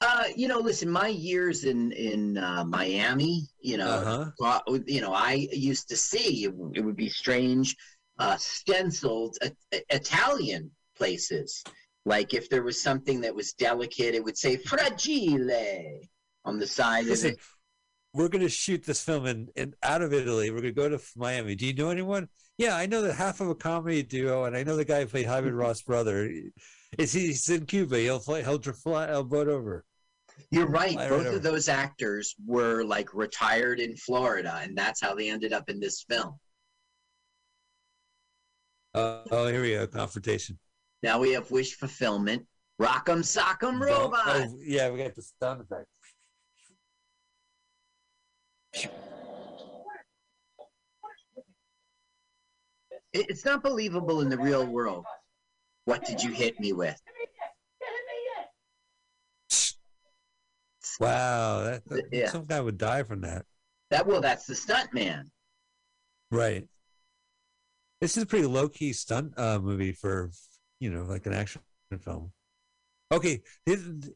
Uh, 0.00 0.24
you 0.36 0.46
know, 0.46 0.60
listen, 0.60 0.88
my 0.88 1.08
years 1.08 1.64
in 1.64 1.90
in 1.92 2.38
uh, 2.38 2.64
Miami, 2.64 3.48
you 3.60 3.76
know, 3.76 4.00
Uh-huh. 4.00 4.30
uh, 4.40 4.60
you 4.86 5.00
know, 5.00 5.12
I 5.12 5.48
used 5.52 5.88
to 5.88 5.96
see 5.96 6.44
it, 6.44 6.54
it 6.74 6.84
would 6.84 6.94
be 6.96 7.08
strange, 7.08 7.76
uh, 8.18 8.36
stenciled 8.36 9.36
uh, 9.42 9.48
Italian 9.90 10.70
places. 10.96 11.64
Like 12.04 12.32
if 12.32 12.48
there 12.48 12.62
was 12.62 12.80
something 12.80 13.20
that 13.22 13.34
was 13.34 13.52
delicate, 13.54 14.14
it 14.14 14.22
would 14.22 14.38
say 14.38 14.56
"fragile" 14.56 15.50
on 16.44 16.58
the 16.58 16.66
side 16.66 17.04
of 17.04 17.10
Listen, 17.10 17.30
it. 17.32 17.40
We're 18.14 18.28
going 18.28 18.42
to 18.42 18.48
shoot 18.48 18.84
this 18.84 19.02
film 19.02 19.26
in, 19.26 19.48
in 19.54 19.74
out 19.82 20.02
of 20.02 20.12
Italy. 20.12 20.50
We're 20.50 20.62
going 20.62 20.74
to 20.74 20.80
go 20.80 20.88
to 20.88 21.00
Miami. 21.16 21.54
Do 21.54 21.66
you 21.66 21.74
know 21.74 21.90
anyone? 21.90 22.28
Yeah, 22.56 22.76
I 22.76 22.86
know 22.86 23.02
that 23.02 23.14
half 23.14 23.40
of 23.40 23.48
a 23.48 23.54
comedy 23.54 24.02
duo, 24.02 24.44
and 24.44 24.56
I 24.56 24.62
know 24.62 24.76
the 24.76 24.84
guy 24.84 25.00
who 25.00 25.06
played 25.06 25.26
Hyman 25.26 25.54
Roth's 25.56 25.82
brother. 25.82 26.30
Is 26.98 27.12
he, 27.12 27.26
he's 27.26 27.48
in 27.48 27.66
Cuba? 27.66 27.98
He'll 27.98 28.18
fly. 28.18 28.42
He'll 28.42 28.58
fly. 28.60 29.08
He'll 29.08 29.24
boat 29.24 29.48
over. 29.48 29.84
You're 30.50 30.66
right. 30.66 30.96
I 30.96 31.08
Both 31.08 31.26
of 31.26 31.42
those 31.42 31.68
actors 31.68 32.34
were 32.46 32.82
like 32.82 33.12
retired 33.14 33.80
in 33.80 33.96
Florida, 33.96 34.60
and 34.62 34.76
that's 34.76 35.00
how 35.00 35.14
they 35.14 35.28
ended 35.28 35.52
up 35.52 35.68
in 35.68 35.80
this 35.80 36.04
film. 36.08 36.34
Uh, 38.94 39.20
oh, 39.30 39.46
here 39.46 39.62
we 39.62 39.72
go. 39.72 39.86
Confrontation. 39.86 40.58
Now 41.02 41.18
we 41.20 41.32
have 41.32 41.50
wish 41.50 41.74
fulfillment. 41.74 42.46
Rock'em 42.80 43.22
sock'em 43.22 43.80
robot. 43.80 44.22
Oh, 44.26 44.58
yeah, 44.64 44.90
we 44.90 44.98
got 44.98 45.14
the 45.14 45.22
sound 45.40 45.60
effect. 45.60 45.86
It- 53.12 53.26
It's 53.30 53.44
not 53.44 53.62
believable 53.62 54.20
in 54.20 54.28
the 54.28 54.38
real 54.38 54.66
world. 54.66 55.04
What 55.84 56.04
did 56.04 56.22
you 56.22 56.30
hit 56.32 56.58
me 56.60 56.72
with? 56.72 57.00
Wow, 61.00 61.62
that, 61.62 61.84
that- 61.88 62.08
Yeah. 62.12 62.30
some 62.30 62.44
guy 62.44 62.60
would 62.60 62.78
die 62.78 63.02
from 63.04 63.20
that. 63.22 63.46
That 63.90 64.06
well, 64.06 64.20
that's 64.20 64.46
the 64.46 64.54
stunt 64.54 64.92
man. 64.92 65.30
Right. 66.30 66.68
This 68.00 68.16
is 68.16 68.22
a 68.22 68.26
pretty 68.26 68.46
low 68.46 68.68
key 68.68 68.92
stunt 68.92 69.32
uh, 69.38 69.58
movie 69.58 69.92
for 69.92 70.30
you 70.80 70.90
know 70.90 71.04
like 71.04 71.24
an 71.26 71.32
action 71.32 71.62
film. 72.00 72.32
Okay, 73.10 73.42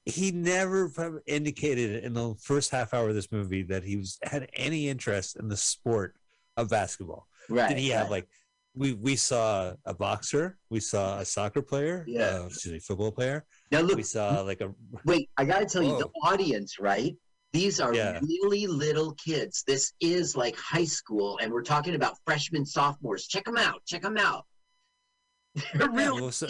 he, 0.05 0.32
never 0.32 1.22
indicated 1.26 2.05
in 2.05 2.12
the 2.12 2.34
first 2.43 2.70
half 2.70 2.93
hour 2.93 3.09
of 3.09 3.14
this 3.14 3.32
movie 3.32 3.62
that 3.62 3.84
he 3.84 3.97
was 3.97 4.18
had 4.22 4.51
any 4.53 4.88
interest 4.88 5.36
in 5.36 5.49
the 5.49 5.57
sport 5.57 6.14
of 6.59 6.68
basketball. 6.68 7.26
Right. 7.49 7.70
Did 7.70 7.78
he 7.78 7.88
have 7.88 8.05
right. 8.05 8.11
like 8.11 8.28
we 8.74 8.93
we 8.93 9.16
saw 9.16 9.72
a 9.86 9.95
boxer, 9.95 10.59
we 10.68 10.80
saw 10.80 11.20
a 11.20 11.24
soccer 11.24 11.62
player, 11.62 12.05
Yeah. 12.07 12.40
uh, 12.40 12.47
excuse 12.47 12.72
me, 12.72 12.78
football 12.80 13.12
player. 13.12 13.47
Now 13.70 13.80
look, 13.80 13.97
we 13.97 14.03
saw 14.03 14.43
like 14.43 14.61
a 14.61 14.74
wait, 15.07 15.30
I 15.38 15.47
gotta 15.47 15.66
tell 15.66 15.82
you, 15.82 15.99
the 15.99 16.11
audience, 16.22 16.78
right? 16.78 17.14
These 17.53 17.80
are 17.80 17.95
Yeah. 17.95 18.20
really 18.22 18.66
little 18.66 19.14
kids. 19.14 19.64
This 19.66 19.93
is 20.01 20.36
like 20.36 20.57
high 20.57 20.84
school, 20.84 21.38
and 21.43 21.51
we're 21.51 21.62
talking 21.62 21.95
about 21.95 22.16
freshmen, 22.26 22.66
sophomores. 22.66 23.26
Check 23.26 23.45
them 23.45 23.57
out. 23.57 23.82
Check 23.86 24.03
them 24.03 24.18
out. 24.18 24.47
They're 25.74 25.90
really 25.90 26.20
well, 26.20 26.32
so-. 26.32 26.49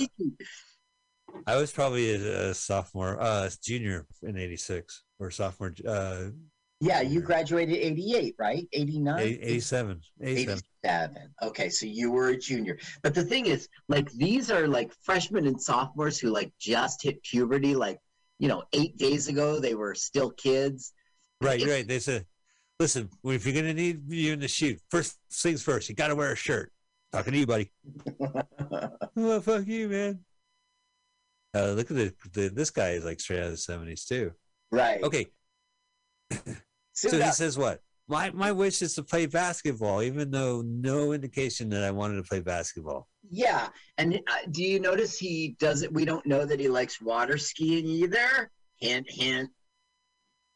I 1.46 1.56
was 1.56 1.72
probably 1.72 2.14
a, 2.14 2.50
a 2.50 2.54
sophomore, 2.54 3.20
uh, 3.20 3.50
junior 3.62 4.06
in 4.22 4.36
'86 4.36 5.02
or 5.18 5.30
sophomore, 5.30 5.74
uh, 5.86 6.24
Yeah, 6.80 7.00
you 7.00 7.20
graduated 7.20 7.76
88, 7.76 8.34
right? 8.38 8.66
89? 8.72 9.20
87, 9.20 10.00
87. 10.20 10.62
87. 10.84 11.34
Okay, 11.42 11.68
so 11.68 11.86
you 11.86 12.10
were 12.10 12.30
a 12.30 12.36
junior. 12.36 12.78
But 13.02 13.14
the 13.14 13.24
thing 13.24 13.46
is, 13.46 13.68
like, 13.88 14.10
these 14.12 14.50
are 14.50 14.66
like 14.66 14.92
freshmen 15.02 15.46
and 15.46 15.60
sophomores 15.60 16.18
who 16.18 16.30
like 16.30 16.52
just 16.58 17.02
hit 17.02 17.22
puberty. 17.22 17.74
Like, 17.74 17.98
you 18.38 18.48
know, 18.48 18.64
eight 18.72 18.96
days 18.98 19.28
ago, 19.28 19.60
they 19.60 19.74
were 19.74 19.94
still 19.94 20.30
kids. 20.30 20.92
Right, 21.40 21.64
right. 21.64 21.86
They 21.86 21.98
said, 21.98 22.26
listen, 22.78 23.08
if 23.24 23.46
you're 23.46 23.54
going 23.54 23.66
to 23.66 23.74
need 23.74 24.02
you 24.08 24.32
in 24.32 24.40
the 24.40 24.48
shoot, 24.48 24.80
first 24.90 25.18
things 25.30 25.62
first, 25.62 25.88
you 25.88 25.94
got 25.94 26.08
to 26.08 26.16
wear 26.16 26.32
a 26.32 26.36
shirt. 26.36 26.72
Talking 27.12 27.34
to 27.34 27.38
you, 27.38 27.46
buddy. 27.46 27.70
oh, 29.16 29.40
fuck 29.40 29.66
you, 29.66 29.88
man. 29.88 30.20
Uh, 31.54 31.72
look 31.72 31.90
at 31.90 31.96
the, 31.96 32.14
the 32.32 32.48
this 32.48 32.70
guy 32.70 32.90
is 32.90 33.04
like 33.04 33.20
straight 33.20 33.40
out 33.40 33.46
of 33.46 33.50
the 33.52 33.56
70s, 33.56 34.06
too. 34.06 34.32
Right. 34.70 35.02
Okay. 35.02 35.26
So 36.94 37.18
he 37.18 37.30
says 37.32 37.56
what? 37.56 37.80
My, 38.08 38.30
my 38.32 38.52
wish 38.52 38.82
is 38.82 38.94
to 38.96 39.02
play 39.02 39.26
basketball, 39.26 40.02
even 40.02 40.30
though 40.30 40.62
no 40.62 41.12
indication 41.12 41.70
that 41.70 41.82
I 41.82 41.90
wanted 41.90 42.16
to 42.16 42.22
play 42.22 42.40
basketball. 42.40 43.08
Yeah. 43.30 43.68
And 43.96 44.14
uh, 44.14 44.34
do 44.50 44.62
you 44.62 44.78
notice 44.80 45.16
he 45.16 45.56
doesn't, 45.58 45.92
we 45.92 46.04
don't 46.04 46.26
know 46.26 46.44
that 46.44 46.60
he 46.60 46.68
likes 46.68 47.00
water 47.00 47.38
skiing 47.38 47.86
either? 47.86 48.50
Hint, 48.76 49.10
hint. 49.10 49.50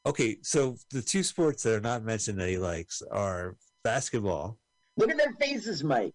Okay, 0.05 0.37
so 0.43 0.77
the 0.93 1.03
two 1.03 1.23
sports 1.23 1.63
that 1.63 1.75
are 1.75 1.81
not 1.81 2.05
mentioned 2.05 2.39
that 2.39 2.49
he 2.49 2.59
likes 2.59 3.03
are 3.11 3.57
basketball. 3.83 4.59
Look 4.97 5.11
at 5.11 5.17
their 5.17 5.33
faces, 5.33 5.83
Mike. 5.83 6.15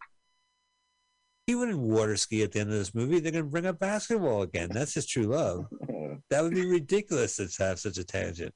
He 1.48 1.56
wouldn't 1.56 1.80
water 1.80 2.16
ski 2.18 2.44
at 2.44 2.52
the 2.52 2.60
end 2.60 2.70
of 2.72 2.76
this 2.78 2.94
movie. 2.96 3.20
They're 3.20 3.32
going 3.32 3.44
to 3.46 3.50
bring 3.50 3.66
up 3.66 3.80
basketball 3.80 4.44
again. 4.44 4.70
That's 4.72 4.94
his 4.94 5.06
true 5.08 5.24
love. 5.24 5.66
That 6.30 6.44
would 6.44 6.54
be 6.54 6.66
ridiculous 6.66 7.36
to 7.38 7.50
have 7.64 7.78
such 7.80 7.98
a 7.98 8.06
tangent. 8.06 8.54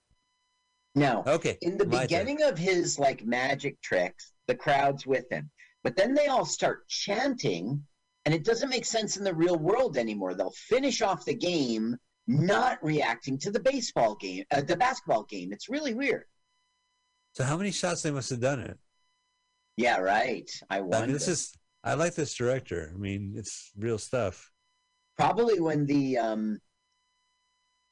Now, 0.94 1.24
Okay, 1.28 1.58
in 1.62 1.78
the 1.78 1.86
my 1.86 1.92
turn. 2.00 2.02
beginning 2.08 2.42
of 2.44 2.58
his 2.58 2.98
like 2.98 3.26
magic 3.26 3.82
tricks, 3.82 4.32
the 4.48 4.56
crowd's 4.56 5.06
with 5.06 5.30
him, 5.30 5.50
but 5.84 5.98
then 5.98 6.14
they 6.14 6.28
all 6.28 6.46
start 6.46 6.88
chanting, 6.88 7.84
and 8.24 8.34
it 8.34 8.46
doesn't 8.46 8.70
make 8.70 8.86
sense 8.86 9.18
in 9.18 9.26
the 9.26 9.34
real 9.34 9.58
world 9.58 9.98
anymore. 9.98 10.36
They'll 10.36 10.52
finish 10.70 11.02
off 11.02 11.26
the 11.26 11.34
game 11.36 11.98
not 12.28 12.82
reacting 12.82 13.38
to 13.40 13.52
the 13.52 13.60
baseball 13.60 14.16
game, 14.16 14.46
uh, 14.52 14.62
the 14.62 14.78
basketball 14.78 15.24
game. 15.24 15.52
It's 15.52 15.68
really 15.68 15.94
weird. 15.94 16.24
So 17.34 17.44
how 17.44 17.58
many 17.58 17.72
shots 17.72 18.04
they 18.04 18.12
must 18.12 18.30
have 18.30 18.40
done 18.40 18.62
it? 18.62 18.78
Yeah, 19.76 19.98
right. 19.98 20.50
I 20.70 20.78
I 20.78 20.82
wonder. 20.82 21.08
mean, 21.08 21.14
this 21.14 21.28
is. 21.28 21.54
I 21.86 21.94
like 21.94 22.16
this 22.16 22.34
director. 22.34 22.92
I 22.94 22.98
mean, 22.98 23.34
it's 23.38 23.72
real 23.78 24.00
stuff. 24.00 24.52
probably 25.18 25.60
when 25.60 25.86
the 25.86 26.18
um, 26.18 26.60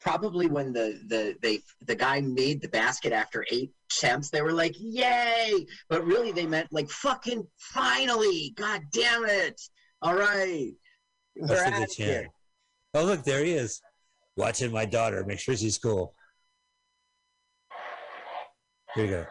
probably 0.02 0.48
when 0.48 0.74
the 0.74 1.00
the 1.08 1.36
they 1.41 1.60
the 1.86 1.96
guy 1.96 2.20
made 2.20 2.62
the 2.62 2.68
basket 2.70 3.14
after 3.14 3.46
eight 3.52 3.72
attempts, 3.91 4.32
they 4.32 4.41
were 4.41 4.52
like, 4.52 4.74
"Yay!" 4.80 5.68
But 5.89 6.06
really, 6.06 6.32
they 6.32 6.48
meant 6.48 6.74
like, 6.74 6.89
"Fucking 6.89 7.48
finally! 7.58 8.54
God 8.58 8.82
damn 8.91 9.26
it! 9.26 9.62
All 10.02 10.16
right, 10.16 10.72
we're 11.36 11.64
out 11.64 11.88
they 11.88 12.04
here." 12.04 12.28
Oh, 12.96 13.06
look, 13.06 13.24
there 13.24 13.44
he 13.44 13.54
is, 13.54 13.80
watching 14.36 14.72
my 14.72 14.86
daughter. 14.86 15.24
Make 15.24 15.39
sure 15.39 15.56
she's 15.56 15.78
cool. 15.78 16.16
Here 18.96 19.06
you 19.06 19.12
go. 19.12 19.26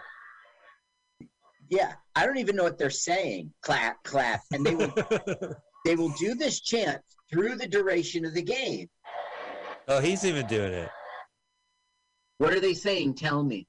Yeah, 1.73 1.95
I 2.15 2.27
don't 2.27 2.37
even 2.37 2.57
know 2.57 2.65
what 2.65 2.77
they're 2.77 2.91
saying. 2.91 3.51
Clap, 3.63 4.05
clap, 4.05 4.43
and 4.53 4.67
they 4.67 4.75
will 4.75 4.93
they 5.87 5.97
will 5.97 6.13
do 6.19 6.35
this 6.35 6.61
chant 6.61 7.01
through 7.33 7.57
the 7.57 7.67
duration 7.67 8.27
of 8.27 8.35
the 8.35 8.43
game. 8.43 8.91
Oh, 9.89 9.99
he's 9.99 10.23
even 10.27 10.47
doing 10.47 10.75
it. 10.75 10.91
What 12.37 12.53
are 12.53 12.61
they 12.61 12.75
saying? 12.75 13.15
Tell 13.15 13.43
me. 13.43 13.67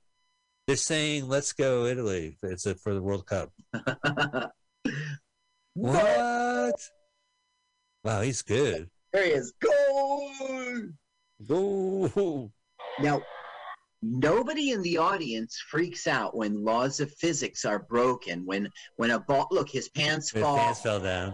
They're 0.68 0.76
saying, 0.76 1.30
"Let's 1.30 1.54
go, 1.54 1.86
Italy." 1.86 2.38
It's 2.44 2.66
a, 2.66 2.76
for 2.76 2.94
the 2.94 3.02
World 3.02 3.26
Cup. 3.26 3.52
What? 5.76 6.76
Wow, 8.04 8.22
he's 8.22 8.44
good. 8.44 8.90
There 9.12 9.26
he 9.26 9.32
is. 9.32 9.54
Go! 9.60 10.90
Go. 11.48 12.52
Now, 13.00 13.24
nobody 14.04 14.72
in 14.72 14.82
the 14.82 14.98
audience 14.98 15.58
freaks 15.70 16.06
out 16.08 16.36
when 16.36 16.64
laws 16.64 17.00
of 17.00 17.12
physics 17.16 17.66
are 17.66 17.80
broken. 17.90 18.46
When 18.46 18.70
when 18.98 19.12
a 19.12 19.20
ball, 19.20 19.48
look, 19.52 19.70
his 19.70 19.90
pants 19.90 20.32
His 20.32 20.44
fall, 20.44 20.58
pants 20.58 20.82
fell 20.82 21.00
down. 21.00 21.34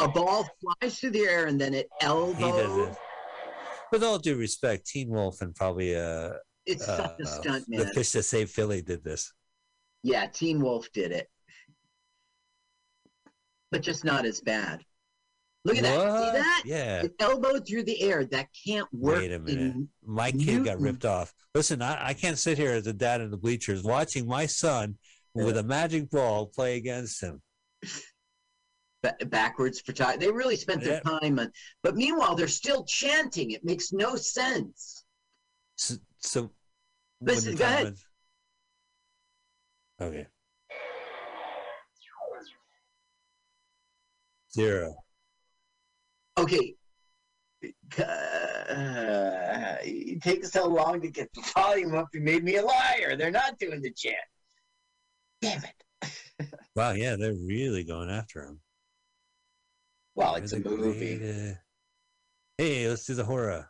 a 0.00 0.08
ball 0.08 0.48
flies 0.80 0.98
through 0.98 1.10
the 1.10 1.20
air, 1.20 1.46
and 1.46 1.60
then 1.60 1.74
it 1.74 1.86
He 2.00 2.06
does 2.06 2.10
elbows. 2.10 2.88
it. 2.88 2.96
With 3.92 4.04
all 4.04 4.18
due 4.18 4.36
respect, 4.36 4.86
Teen 4.86 5.08
Wolf 5.10 5.40
and 5.42 5.54
probably 5.54 5.96
uh, 5.96 6.34
It's 6.66 6.86
such 6.86 6.98
a 7.20 7.22
Uh, 7.22 7.26
stunt, 7.26 7.64
The 7.68 7.86
fish 7.88 8.12
that 8.12 8.22
saved 8.22 8.50
Philly 8.52 8.82
did 8.82 9.02
this. 9.04 9.32
Yeah, 10.02 10.26
Teen 10.26 10.60
Wolf 10.62 10.90
did 10.92 11.12
it, 11.12 11.28
but 13.70 13.82
just 13.82 14.04
not 14.04 14.24
as 14.24 14.40
bad. 14.40 14.84
Look 15.64 15.76
at 15.76 15.82
that! 15.82 15.92
See 16.24 16.38
that? 16.38 16.62
Yeah. 16.64 17.02
The 17.02 17.12
elbow 17.20 17.60
through 17.60 17.82
the 17.82 18.00
air. 18.02 18.24
That 18.24 18.48
can't 18.66 18.88
work. 18.92 19.18
Wait 19.18 19.32
a 19.32 19.38
minute. 19.38 19.76
My 20.04 20.32
kid 20.32 20.64
got 20.64 20.80
ripped 20.80 21.04
off. 21.04 21.34
Listen, 21.54 21.82
I, 21.82 22.08
I 22.08 22.14
can't 22.14 22.38
sit 22.38 22.56
here 22.56 22.72
as 22.72 22.86
a 22.86 22.92
dad 22.94 23.20
in 23.20 23.30
the 23.30 23.36
bleachers 23.36 23.82
watching 23.82 24.26
my 24.26 24.46
son 24.46 24.96
with 25.34 25.58
a 25.58 25.62
magic 25.62 26.08
ball 26.10 26.46
play 26.46 26.76
against 26.76 27.22
him. 27.22 27.42
ba- 29.02 29.16
backwards 29.26 29.80
for 29.80 29.92
time. 29.92 30.18
They 30.18 30.30
really 30.30 30.56
spent 30.56 30.82
their 30.82 31.00
time 31.00 31.38
on. 31.38 31.52
But 31.82 31.94
meanwhile, 31.94 32.34
they're 32.34 32.48
still 32.48 32.84
chanting. 32.84 33.50
It 33.50 33.62
makes 33.64 33.92
no 33.92 34.16
sense. 34.16 35.04
So, 35.76 35.96
so 36.20 36.50
Listen, 37.20 37.54
go 37.56 37.64
ahead. 37.64 37.86
is- 37.92 38.04
Okay. 40.00 40.26
Zero. 44.52 44.96
Okay. 46.40 46.74
Uh, 47.98 49.76
it 49.82 50.22
takes 50.22 50.52
so 50.52 50.66
long 50.66 51.00
to 51.00 51.10
get 51.10 51.28
the 51.34 51.42
volume 51.54 51.94
up. 51.94 52.08
You 52.14 52.20
made 52.20 52.42
me 52.42 52.56
a 52.56 52.64
liar. 52.64 53.16
They're 53.16 53.30
not 53.30 53.58
doing 53.58 53.82
the 53.82 53.90
chant. 53.90 54.16
Damn 55.42 55.62
it. 55.64 55.74
Wow, 56.76 56.92
yeah, 56.92 57.16
they're 57.16 57.34
really 57.34 57.84
going 57.84 58.08
after 58.08 58.44
him. 58.44 58.60
Well, 60.14 60.36
it's 60.36 60.52
a 60.52 60.60
movie. 60.60 61.18
great, 61.18 61.50
uh, 61.50 61.54
Hey, 62.56 62.88
let's 62.88 63.04
do 63.04 63.14
the 63.14 63.24
horror. 63.24 63.68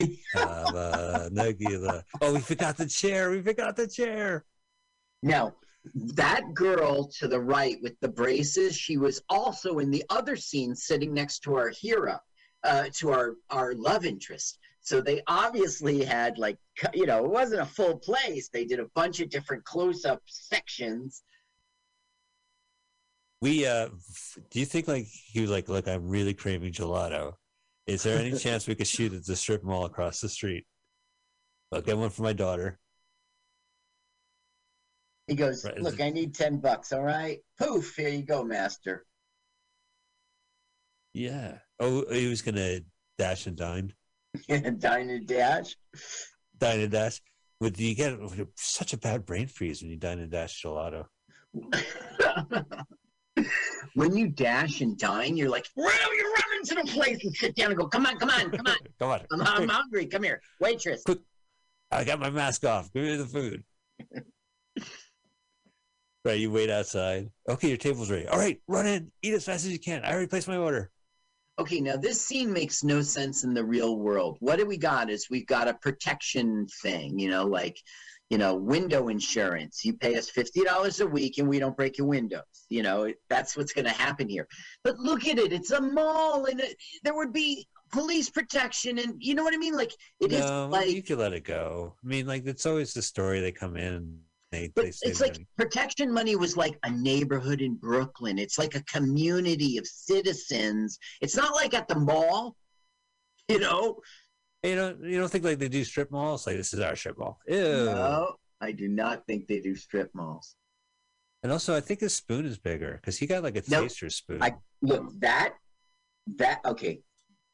uh. 0.34 1.28
Oh, 2.20 2.34
we 2.34 2.40
forgot 2.40 2.76
the 2.76 2.86
chair. 2.86 3.30
We 3.30 3.42
forgot 3.42 3.76
the 3.76 3.86
chair. 3.86 4.44
Now, 5.22 5.54
that 5.94 6.54
girl 6.54 7.08
to 7.18 7.28
the 7.28 7.40
right 7.40 7.76
with 7.82 7.98
the 8.00 8.08
braces, 8.08 8.76
she 8.76 8.96
was 8.96 9.22
also 9.28 9.78
in 9.78 9.90
the 9.90 10.04
other 10.10 10.36
scene 10.36 10.74
sitting 10.74 11.14
next 11.14 11.40
to 11.40 11.54
our 11.56 11.70
hero, 11.70 12.18
uh, 12.64 12.86
to 12.94 13.10
our, 13.10 13.34
our 13.50 13.74
love 13.74 14.04
interest. 14.04 14.58
So 14.86 15.00
they 15.00 15.20
obviously 15.26 16.04
had 16.04 16.38
like, 16.38 16.58
you 16.94 17.06
know, 17.06 17.24
it 17.24 17.30
wasn't 17.30 17.62
a 17.62 17.66
full 17.66 17.98
place. 17.98 18.48
They 18.48 18.64
did 18.64 18.78
a 18.78 18.86
bunch 18.94 19.18
of 19.20 19.30
different 19.30 19.64
close 19.64 20.04
up 20.04 20.22
sections. 20.26 21.22
We 23.42 23.66
uh 23.66 23.88
do 24.50 24.60
you 24.60 24.64
think 24.64 24.86
like 24.86 25.06
he 25.06 25.40
was 25.40 25.50
like, 25.50 25.68
look, 25.68 25.88
I'm 25.88 26.08
really 26.08 26.34
craving 26.34 26.72
gelato. 26.72 27.32
Is 27.86 28.04
there 28.04 28.18
any 28.18 28.38
chance 28.38 28.66
we 28.66 28.76
could 28.76 28.86
shoot 28.86 29.12
at 29.12 29.26
the 29.26 29.34
strip 29.34 29.64
mall 29.64 29.86
across 29.86 30.20
the 30.20 30.28
street? 30.28 30.64
I'll 31.72 31.82
get 31.82 31.98
one 31.98 32.10
for 32.10 32.22
my 32.22 32.32
daughter. 32.32 32.78
He 35.26 35.34
goes, 35.34 35.64
Right, 35.64 35.78
Look, 35.80 36.00
I 36.00 36.10
need 36.10 36.34
10 36.34 36.58
bucks. 36.58 36.92
All 36.92 37.02
right. 37.02 37.38
Poof. 37.58 37.96
Here 37.96 38.08
you 38.08 38.22
go, 38.22 38.44
master. 38.44 39.04
Yeah. 41.12 41.58
Oh, 41.80 42.04
he 42.12 42.28
was 42.28 42.42
gonna 42.42 42.80
dash 43.18 43.46
and 43.46 43.56
dine. 43.56 43.92
Dine 44.48 45.08
and 45.08 45.26
dash. 45.26 45.74
Dine 46.58 46.80
and 46.80 46.92
dash. 46.92 47.22
Would 47.60 47.78
you 47.80 47.94
get 47.94 48.18
such 48.54 48.92
a 48.92 48.98
bad 48.98 49.24
brain 49.24 49.46
freeze 49.46 49.80
when 49.80 49.90
you 49.90 49.96
dine 49.96 50.18
and 50.18 50.30
dash 50.30 50.62
gelato? 50.62 51.06
when 53.94 54.14
you 54.14 54.28
dash 54.28 54.82
and 54.82 54.98
dine, 54.98 55.38
you're 55.38 55.48
like, 55.48 55.66
well, 55.74 56.16
you 56.16 56.34
run 56.34 56.60
into 56.60 56.74
the 56.74 56.92
place 56.92 57.24
and 57.24 57.34
sit 57.34 57.56
down 57.56 57.70
and 57.70 57.78
go, 57.78 57.86
come 57.88 58.04
on, 58.04 58.18
come 58.18 58.28
on, 58.28 58.50
come 58.50 58.66
on. 58.66 58.76
Come 58.98 59.10
on. 59.10 59.20
I'm, 59.32 59.42
I'm 59.42 59.68
hungry. 59.68 60.06
Come 60.06 60.22
here. 60.22 60.40
Waitress. 60.60 61.04
I 61.90 62.04
got 62.04 62.18
my 62.18 62.30
mask 62.30 62.64
off. 62.64 62.90
Give 62.92 63.04
me 63.04 63.16
the 63.16 63.26
food. 63.26 63.62
Right, 66.26 66.38
you 66.38 66.50
wait 66.50 66.70
outside. 66.70 67.30
Okay, 67.48 67.68
your 67.68 67.76
table's 67.76 68.10
ready. 68.10 68.26
All 68.26 68.38
right, 68.38 68.60
run 68.68 68.86
in. 68.86 69.10
Eat 69.22 69.34
as 69.34 69.44
fast 69.44 69.64
as 69.64 69.72
you 69.72 69.78
can. 69.78 70.04
I 70.04 70.10
already 70.10 70.26
placed 70.26 70.48
my 70.48 70.56
order. 70.56 70.90
Okay, 71.58 71.80
now 71.80 71.96
this 71.96 72.20
scene 72.20 72.52
makes 72.52 72.84
no 72.84 73.00
sense 73.00 73.44
in 73.44 73.54
the 73.54 73.64
real 73.64 73.96
world. 73.96 74.36
What 74.40 74.58
do 74.58 74.66
we 74.66 74.76
got 74.76 75.08
is 75.08 75.30
we've 75.30 75.46
got 75.46 75.68
a 75.68 75.74
protection 75.74 76.66
thing, 76.82 77.18
you 77.18 77.30
know, 77.30 77.46
like, 77.46 77.78
you 78.28 78.36
know, 78.36 78.54
window 78.54 79.08
insurance. 79.08 79.82
You 79.82 79.94
pay 79.94 80.16
us 80.16 80.30
$50 80.30 81.00
a 81.00 81.06
week 81.06 81.38
and 81.38 81.48
we 81.48 81.58
don't 81.58 81.76
break 81.76 81.96
your 81.96 82.08
windows. 82.08 82.42
You 82.68 82.82
know, 82.82 83.10
that's 83.30 83.56
what's 83.56 83.72
going 83.72 83.86
to 83.86 83.92
happen 83.92 84.28
here. 84.28 84.46
But 84.84 84.98
look 84.98 85.26
at 85.26 85.38
it. 85.38 85.52
It's 85.52 85.70
a 85.70 85.80
mall 85.80 86.44
and 86.44 86.60
it, 86.60 86.76
there 87.04 87.14
would 87.14 87.32
be 87.32 87.66
police 87.92 88.28
protection 88.28 88.98
and 88.98 89.14
you 89.18 89.34
know 89.34 89.44
what 89.44 89.54
I 89.54 89.58
mean? 89.58 89.76
Like 89.76 89.92
it 90.20 90.32
is 90.32 90.44
no, 90.44 90.68
like 90.68 90.90
you 90.90 91.02
could 91.02 91.18
let 91.18 91.32
it 91.32 91.44
go. 91.44 91.94
I 92.04 92.06
mean, 92.06 92.26
like 92.26 92.44
it's 92.46 92.66
always 92.66 92.92
the 92.92 93.02
story. 93.02 93.40
They 93.40 93.52
come 93.52 93.76
in. 93.76 94.18
They, 94.62 94.72
But 94.74 94.84
they 94.84 95.08
it's 95.10 95.20
like 95.20 95.38
protection 95.56 96.12
money 96.12 96.36
was 96.36 96.56
like 96.56 96.78
a 96.84 96.90
neighborhood 96.90 97.60
in 97.60 97.74
Brooklyn. 97.74 98.38
It's 98.38 98.58
like 98.58 98.74
a 98.74 98.82
community 98.84 99.78
of 99.78 99.86
citizens. 99.86 100.98
It's 101.20 101.36
not 101.36 101.54
like 101.54 101.74
at 101.74 101.88
the 101.88 101.98
mall, 101.98 102.56
you 103.48 103.58
know. 103.58 104.00
You 104.62 104.74
don't 104.74 105.04
you 105.04 105.18
don't 105.18 105.28
think 105.30 105.44
like 105.44 105.58
they 105.58 105.68
do 105.68 105.84
strip 105.84 106.10
malls? 106.10 106.46
Like 106.46 106.56
this 106.56 106.72
is 106.74 106.80
our 106.80 106.96
strip 106.96 107.18
mall. 107.18 107.38
Ew. 107.46 107.56
No, 107.84 108.34
I 108.60 108.72
do 108.72 108.88
not 108.88 109.26
think 109.26 109.46
they 109.46 109.60
do 109.60 109.76
strip 109.76 110.10
malls. 110.14 110.56
And 111.42 111.52
also, 111.52 111.76
I 111.76 111.80
think 111.80 112.00
his 112.00 112.14
spoon 112.14 112.44
is 112.46 112.58
bigger 112.58 112.98
because 113.00 113.18
he 113.18 113.26
got 113.26 113.42
like 113.44 113.56
a 113.56 113.62
No, 113.68 113.82
taster 113.82 114.10
spoon. 114.10 114.42
I 114.42 114.54
look 114.82 115.04
that 115.20 115.54
that 116.38 116.60
okay, 116.64 117.00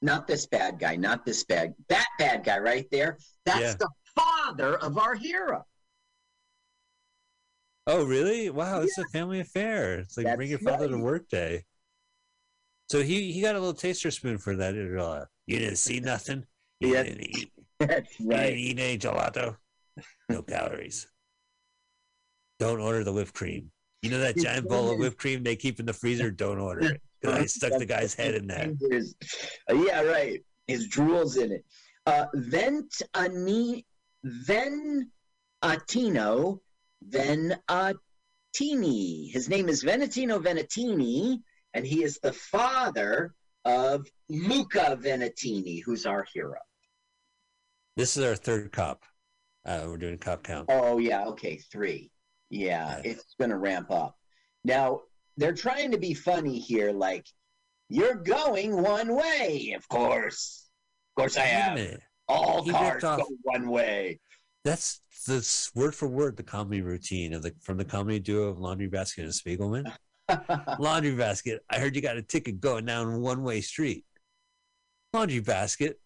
not 0.01 0.27
this 0.27 0.47
bad 0.47 0.79
guy, 0.79 0.97
not 0.97 1.27
this 1.27 1.45
bad 1.45 1.75
that 1.89 2.07
bad 2.19 2.45
guy 2.45 2.59
right 2.59 2.87
there. 2.91 3.19
That's 3.45 3.61
Yeah. 3.61 3.75
the 3.75 3.91
father 4.15 4.77
of 4.79 4.97
our 4.97 5.15
hero. 5.15 5.67
Oh, 7.87 8.05
really? 8.05 8.49
Wow, 8.51 8.81
it's 8.83 8.97
a 8.99 9.05
family 9.13 9.41
affair. 9.41 9.99
It's 9.99 10.17
like 10.17 10.37
bring 10.37 10.51
your 10.51 10.59
father 10.61 10.89
to 10.89 10.99
work 10.99 11.29
day. 11.29 11.65
So 12.91 13.03
he 13.03 13.33
he 13.33 13.41
got 13.41 13.55
a 13.57 13.59
little 13.59 13.75
taster 13.75 14.11
spoon 14.11 14.39
for 14.39 14.55
that. 14.57 14.75
Uh, 14.77 15.25
you 15.47 15.59
didn't 15.59 15.77
see 15.77 15.99
nothing. 16.01 16.45
You 16.81 16.95
Yeah. 16.95 17.03
didn't 17.05 17.23
eat. 17.23 17.53
That's 17.81 18.21
You 18.21 18.29
right. 18.31 18.43
didn't 18.51 18.59
eat 18.59 18.79
any 18.79 18.99
gelato. 18.99 19.57
No 20.29 20.43
calories. 20.43 21.07
Don't 22.61 22.81
order 22.81 23.03
the 23.03 23.13
whipped 23.13 23.35
cream. 23.35 23.71
You 24.03 24.11
know 24.11 24.21
that 24.21 24.37
giant 24.37 24.69
bowl 24.69 24.91
of 24.93 24.99
whipped 24.99 25.19
cream 25.19 25.43
they 25.43 25.57
keep 25.57 25.81
in 25.81 25.87
the 25.87 25.93
freezer? 25.93 26.31
Don't 26.31 26.59
order 26.59 26.93
it. 26.95 27.03
I 27.27 27.47
stuck 27.47 27.79
the 27.79 27.87
guy's 27.87 28.15
head 28.15 28.35
in 28.35 28.47
there. 28.47 28.73
Yeah, 29.73 30.03
right. 30.03 30.41
His 30.67 30.89
drool's 30.89 31.37
in 31.37 31.53
it. 31.53 31.65
Uh, 32.07 32.27
Vent 32.35 33.03
Ani 33.15 33.87
Ven 34.25 35.11
Atino 35.63 36.59
Venantini. 37.09 37.57
His 39.33 39.49
name 39.49 39.69
is 39.69 39.85
Venantino 39.85 40.43
Venantini, 40.43 41.39
and 41.75 41.87
he 41.87 42.03
is 42.03 42.19
the 42.23 42.33
father 42.33 43.35
of 43.65 44.07
Luca 44.29 44.99
Venantini, 45.01 45.83
who's 45.85 46.07
our 46.07 46.27
hero. 46.33 46.59
This 47.97 48.17
is 48.17 48.25
our 48.25 48.37
third 48.37 48.73
cop. 48.73 49.03
Uh, 49.65 49.85
we're 49.87 49.97
doing 49.97 50.19
cop 50.19 50.43
count. 50.43 50.67
Oh 50.71 50.99
yeah, 50.99 51.25
okay, 51.27 51.57
three. 51.57 52.11
Yeah, 52.51 53.01
it's 53.05 53.35
gonna 53.39 53.59
ramp 53.59 53.91
up. 53.91 54.17
Now 54.65 55.03
they're 55.37 55.55
trying 55.55 55.93
to 55.93 55.99
be 55.99 56.15
funny 56.15 56.59
here, 56.59 56.93
like 56.93 57.27
you're 57.89 58.15
going 58.15 58.81
one 58.83 59.15
way, 59.15 59.75
of 59.77 59.87
course. 59.89 60.69
Of 61.11 61.21
course 61.21 61.37
I 61.37 61.45
am. 61.45 61.99
All 62.29 62.65
He 62.65 62.71
cars 62.71 63.03
go 63.03 63.27
one 63.43 63.69
way. 63.69 64.19
That's 64.65 65.01
that's 65.27 65.75
word 65.75 65.95
for 65.95 66.09
word 66.09 66.37
the 66.37 66.43
comedy 66.43 66.83
routine 66.83 67.33
of 67.33 67.43
the 67.43 67.53
from 67.61 67.79
the 67.79 67.85
comedy 67.85 68.19
duo 68.19 68.49
of 68.49 68.59
Laundry 68.59 68.89
Basket 68.89 69.25
and 69.25 69.33
Spiegelman. 69.33 69.91
Laundry 70.79 71.15
Basket, 71.15 71.65
I 71.71 71.79
heard 71.79 71.95
you 71.97 72.03
got 72.03 72.17
a 72.17 72.23
ticket 72.23 72.61
going 72.61 72.85
down 72.87 73.21
one 73.21 73.43
way 73.43 73.61
street. 73.61 74.05
Laundry 75.13 75.41
Basket, 75.41 76.01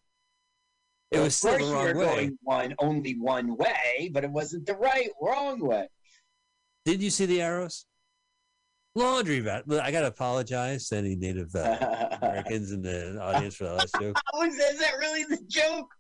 it 1.11 1.17
Well, 1.17 1.25
was 1.25 1.37
still 1.37 1.53
the 1.53 1.59
course 1.59 1.71
wrong 1.73 1.97
way. 1.97 2.07
going 2.07 2.39
one 2.43 2.75
only 2.79 3.13
one 3.19 3.57
way, 3.57 4.11
but 4.13 4.25
it 4.25 4.31
wasn't 4.31 4.67
the 4.67 4.75
right 4.75 5.11
wrong 5.21 5.61
way. 5.61 5.89
Did 6.85 7.03
you 7.03 7.11
see 7.11 7.27
the 7.27 7.43
arrows? 7.43 7.85
Laundry 8.95 9.41
Basket. 9.43 9.81
I 9.81 9.91
gotta 9.91 10.07
apologize 10.07 10.89
to 10.89 10.97
any 10.97 11.15
Native 11.15 11.55
uh, 11.55 12.17
Americans 12.23 12.73
in 12.73 12.81
the 12.81 13.21
audience 13.21 13.55
for 13.57 13.65
that 13.65 13.75
last 13.75 13.95
joke. 14.01 14.17
Oh, 14.35 14.43
is 14.45 14.57
that 14.79 14.95
really 14.99 15.25
the 15.25 15.39
joke? 15.47 15.93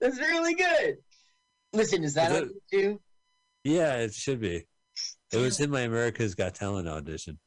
That's 0.00 0.18
really 0.18 0.54
good. 0.54 0.96
Listen, 1.76 2.04
is 2.04 2.14
that 2.14 2.32
Is 2.32 2.42
on 2.42 2.50
you? 2.72 3.00
Yeah, 3.64 3.96
it 3.96 4.14
should 4.14 4.40
be. 4.40 4.64
It 5.32 5.36
was 5.36 5.60
in 5.60 5.70
my 5.70 5.80
America's 5.80 6.34
Got 6.34 6.54
Talent 6.54 6.88
audition. 6.88 7.38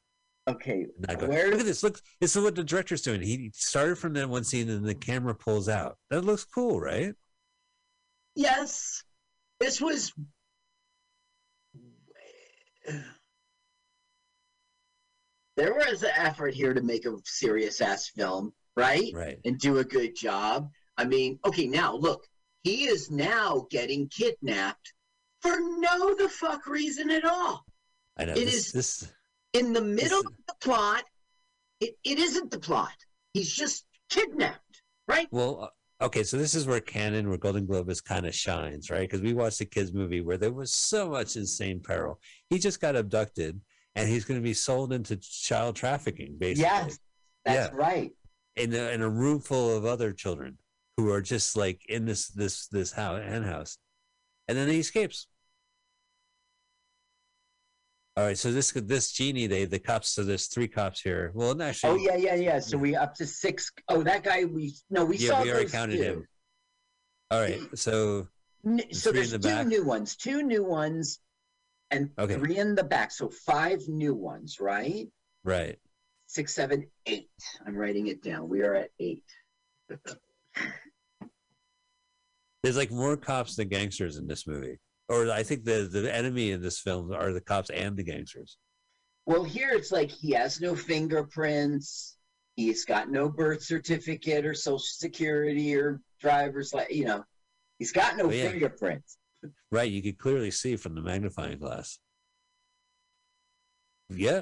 Okay, 0.47 0.85
where- 1.19 1.51
look 1.51 1.59
at 1.59 1.65
this. 1.65 1.83
Look, 1.83 2.01
this 2.19 2.35
is 2.35 2.43
what 2.43 2.55
the 2.55 2.63
director's 2.63 3.01
doing. 3.01 3.21
He 3.21 3.51
started 3.53 3.97
from 3.97 4.13
that 4.13 4.29
one 4.29 4.43
scene, 4.43 4.69
and 4.69 4.85
the 4.85 4.95
camera 4.95 5.35
pulls 5.35 5.69
out. 5.69 5.97
That 6.09 6.21
looks 6.21 6.43
cool, 6.43 6.79
right? 6.79 7.13
Yes, 8.35 9.03
this 9.59 9.79
was. 9.81 10.11
There 15.55 15.73
was 15.73 16.03
an 16.03 16.11
effort 16.15 16.53
here 16.53 16.73
to 16.73 16.81
make 16.81 17.05
a 17.05 17.15
serious 17.25 17.81
ass 17.81 18.07
film, 18.09 18.53
right? 18.77 19.11
Right. 19.13 19.39
And 19.45 19.59
do 19.59 19.79
a 19.79 19.83
good 19.83 20.15
job. 20.15 20.69
I 20.97 21.05
mean, 21.05 21.39
okay, 21.45 21.67
now 21.67 21.95
look, 21.95 22.25
he 22.63 22.85
is 22.85 23.09
now 23.09 23.67
getting 23.69 24.07
kidnapped 24.09 24.93
for 25.41 25.57
no 25.59 26.15
the 26.15 26.29
fuck 26.29 26.67
reason 26.67 27.09
at 27.09 27.25
all. 27.25 27.65
I 28.17 28.25
know 28.25 28.33
It 28.33 28.45
this, 28.45 28.67
is- 28.67 28.71
this 28.73 29.11
In 29.53 29.73
the 29.73 29.81
middle 29.81 30.19
of 30.19 30.33
the 30.47 30.55
plot, 30.61 31.03
it, 31.79 31.95
it 32.03 32.19
isn't 32.19 32.51
the 32.51 32.59
plot. 32.59 32.93
He's 33.33 33.51
just 33.51 33.85
kidnapped, 34.09 34.81
right? 35.07 35.27
Well, 35.31 35.71
uh, 36.01 36.05
okay, 36.05 36.23
so 36.23 36.37
this 36.37 36.53
is 36.55 36.67
where 36.67 36.81
Cannon, 36.81 37.29
where 37.29 37.37
Golan-Globus 37.37 38.03
kind 38.03 38.25
of 38.25 38.35
shines, 38.35 38.89
right? 38.89 39.01
Because 39.09 39.21
we 39.21 39.33
watched 39.33 39.61
a 39.61 39.65
kids 39.65 39.93
movie 39.93 40.21
where 40.21 40.37
there 40.37 40.51
was 40.51 40.73
so 40.73 41.09
much 41.09 41.37
insane 41.37 41.79
peril. 41.79 42.19
He 42.49 42.59
just 42.59 42.81
got 42.81 42.95
abducted, 42.97 43.61
and 43.95 44.09
he's 44.09 44.25
going 44.25 44.39
to 44.39 44.43
be 44.43 44.53
sold 44.53 44.91
into 44.91 45.15
child 45.17 45.75
trafficking, 45.77 46.35
basically. 46.37 46.63
Yes, 46.63 46.99
that's 47.45 47.71
Yeah. 47.71 47.77
right. 47.77 48.11
In 48.57 48.73
a, 48.73 48.89
in 48.91 49.01
a 49.01 49.09
room 49.09 49.39
full 49.39 49.75
of 49.77 49.85
other 49.85 50.11
children 50.11 50.57
who 50.99 51.11
are 51.11 51.21
just 51.21 51.55
like 51.55 51.81
in 51.89 52.05
this 52.05 52.27
this 52.29 52.67
this 52.67 52.91
house 52.91 53.21
hen 53.23 53.43
house, 53.43 53.77
and 54.47 54.57
then 54.57 54.67
he 54.67 54.79
escapes. 54.79 55.27
All 58.17 58.25
right, 58.25 58.37
so 58.37 58.51
this 58.51 58.71
this 58.71 59.11
genie, 59.11 59.47
they 59.47 59.65
the 59.65 59.79
cops. 59.79 60.09
So 60.09 60.23
there's 60.23 60.47
three 60.47 60.67
cops 60.67 61.01
here. 61.01 61.31
Well, 61.33 61.61
actually, 61.61 61.91
Oh 61.91 61.95
yeah, 61.95 62.15
yeah, 62.15 62.35
yeah. 62.35 62.59
So 62.59 62.77
we 62.77 62.95
up 62.95 63.15
to 63.15 63.25
six 63.25 63.71
oh 63.87 64.03
that 64.03 64.23
guy 64.23 64.43
we 64.45 64.75
no 64.89 65.05
we 65.05 65.17
yeah, 65.17 65.29
saw 65.29 65.43
we 65.43 65.51
already 65.51 65.69
counted 65.69 65.97
two. 65.97 66.03
him. 66.03 66.27
All 67.31 67.39
right, 67.39 67.61
so 67.75 68.27
So 68.91 69.11
there's 69.11 69.31
the 69.31 69.39
two 69.39 69.47
back. 69.47 69.67
new 69.67 69.83
ones, 69.85 70.15
two 70.15 70.43
new 70.43 70.63
ones, 70.63 71.19
and 71.91 72.09
Okay. 72.19 72.33
three 72.33 72.57
in 72.57 72.75
the 72.75 72.83
back. 72.83 73.11
So 73.11 73.29
five 73.29 73.87
new 73.87 74.13
ones, 74.15 74.59
right? 74.59 75.07
right. 75.43 75.77
Six, 76.27 76.53
seven, 76.53 76.87
eight. 77.05 77.29
I'm 77.65 77.75
writing 77.75 78.07
it 78.07 78.21
down. 78.21 78.49
We 78.49 78.61
are 78.61 78.75
at 78.75 78.89
eight. 78.99 79.23
There's 82.63 82.77
like 82.77 82.91
more 82.91 83.15
cops 83.15 83.55
than 83.55 83.69
gangsters 83.69 84.17
in 84.17 84.27
this 84.27 84.45
movie. 84.45 84.79
Or 85.07 85.31
I 85.31 85.43
think 85.43 85.63
the 85.63 85.87
the 85.91 86.13
enemy 86.13 86.51
in 86.51 86.61
this 86.61 86.79
film 86.79 87.11
are 87.13 87.31
the 87.33 87.41
cops 87.41 87.69
and 87.69 87.95
the 87.97 88.03
gangsters. 88.03 88.57
Well, 89.25 89.43
here 89.43 89.71
it's 89.71 89.91
like 89.91 90.11
he 90.11 90.31
has 90.31 90.59
no 90.61 90.75
fingerprints. 90.75 92.17
He's 92.55 92.83
got 92.85 93.09
no 93.09 93.29
birth 93.29 93.63
certificate 93.63 94.45
or 94.45 94.53
social 94.53 94.79
security 94.79 95.75
or 95.75 96.01
driver's 96.19 96.73
like 96.73 96.91
you 96.91 97.05
know, 97.05 97.23
he's 97.79 97.91
got 97.91 98.17
no 98.17 98.25
Oh, 98.25 98.29
yeah. 98.31 98.49
fingerprints. 98.49 99.17
Right, 99.71 99.89
you 99.89 100.01
could 100.03 100.17
clearly 100.17 100.51
see 100.51 100.75
from 100.75 100.95
the 100.95 101.01
magnifying 101.01 101.59
glass. 101.59 101.97
Yeah. 104.09 104.41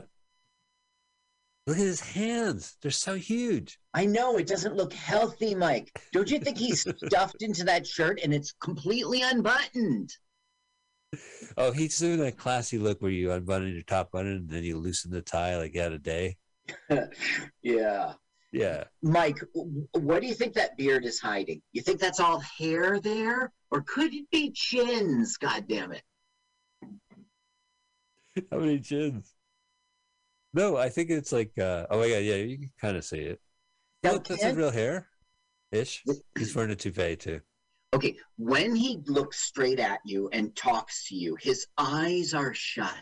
Look 1.67 1.75
at 1.77 1.83
his 1.83 1.99
hands. 1.99 2.77
They're 2.81 2.91
so 2.91 3.15
huge. 3.15 3.77
I 3.93 4.05
know 4.05 4.37
it 4.37 4.47
doesn't 4.47 4.77
look 4.77 4.93
healthy, 4.93 5.53
Mike. 5.53 5.91
Don't 6.13 6.31
you 6.31 6.39
think 6.39 6.57
he's 6.57 6.87
stuffed 7.05 7.41
into 7.41 7.65
that 7.65 7.85
shirt 7.85 8.21
and 8.23 8.33
it's 8.33 8.53
completely 8.53 9.21
unbuttoned? 9.21 10.15
Oh, 11.57 11.73
he's 11.73 11.97
doing 11.97 12.19
that 12.19 12.37
classy 12.37 12.77
look 12.77 13.01
where 13.01 13.11
you 13.11 13.33
unbutton 13.33 13.73
your 13.73 13.83
top 13.83 14.11
button 14.11 14.31
and 14.31 14.49
then 14.49 14.63
you 14.63 14.77
loosen 14.77 15.11
the 15.11 15.21
tie 15.21 15.57
like 15.57 15.75
you 15.75 15.81
had 15.81 15.91
a 15.91 15.99
day. 15.99 16.37
Yeah. 17.61 18.13
Yeah. 18.53 18.85
Mike, 19.01 19.39
what 19.53 20.21
do 20.21 20.27
you 20.27 20.33
think 20.33 20.53
that 20.53 20.77
beard 20.77 21.05
is 21.05 21.19
hiding? 21.19 21.61
You 21.73 21.81
think 21.81 21.99
that's 21.99 22.21
all 22.21 22.39
hair 22.39 22.99
there? 23.01 23.51
Or 23.71 23.81
could 23.81 24.13
it 24.13 24.29
be 24.31 24.51
chins? 24.51 25.35
God 25.35 25.65
damn 25.67 25.91
it. 25.91 26.03
How 28.49 28.59
many 28.59 28.79
chins? 28.79 29.36
No, 30.53 30.77
I 30.77 30.89
think 30.89 31.09
it's 31.09 31.31
like 31.31 31.51
uh 31.57 31.85
oh 31.89 31.99
my 31.99 32.09
god, 32.09 32.23
yeah, 32.23 32.35
you 32.35 32.57
can 32.57 32.71
kind 32.79 32.97
of 32.97 33.03
see 33.05 33.19
it. 33.19 33.39
Look, 34.03 34.27
that's 34.27 34.43
his 34.43 34.55
real 34.55 34.71
hair. 34.71 35.07
Ish. 35.71 36.03
He's 36.37 36.55
wearing 36.55 36.71
a 36.71 36.75
toupee 36.75 37.15
too. 37.17 37.41
Okay, 37.93 38.17
when 38.37 38.75
he 38.75 38.99
looks 39.07 39.39
straight 39.39 39.79
at 39.79 39.99
you 40.05 40.29
and 40.31 40.55
talks 40.55 41.07
to 41.09 41.15
you, 41.15 41.35
his 41.39 41.67
eyes 41.77 42.33
are 42.33 42.53
shut. 42.53 42.93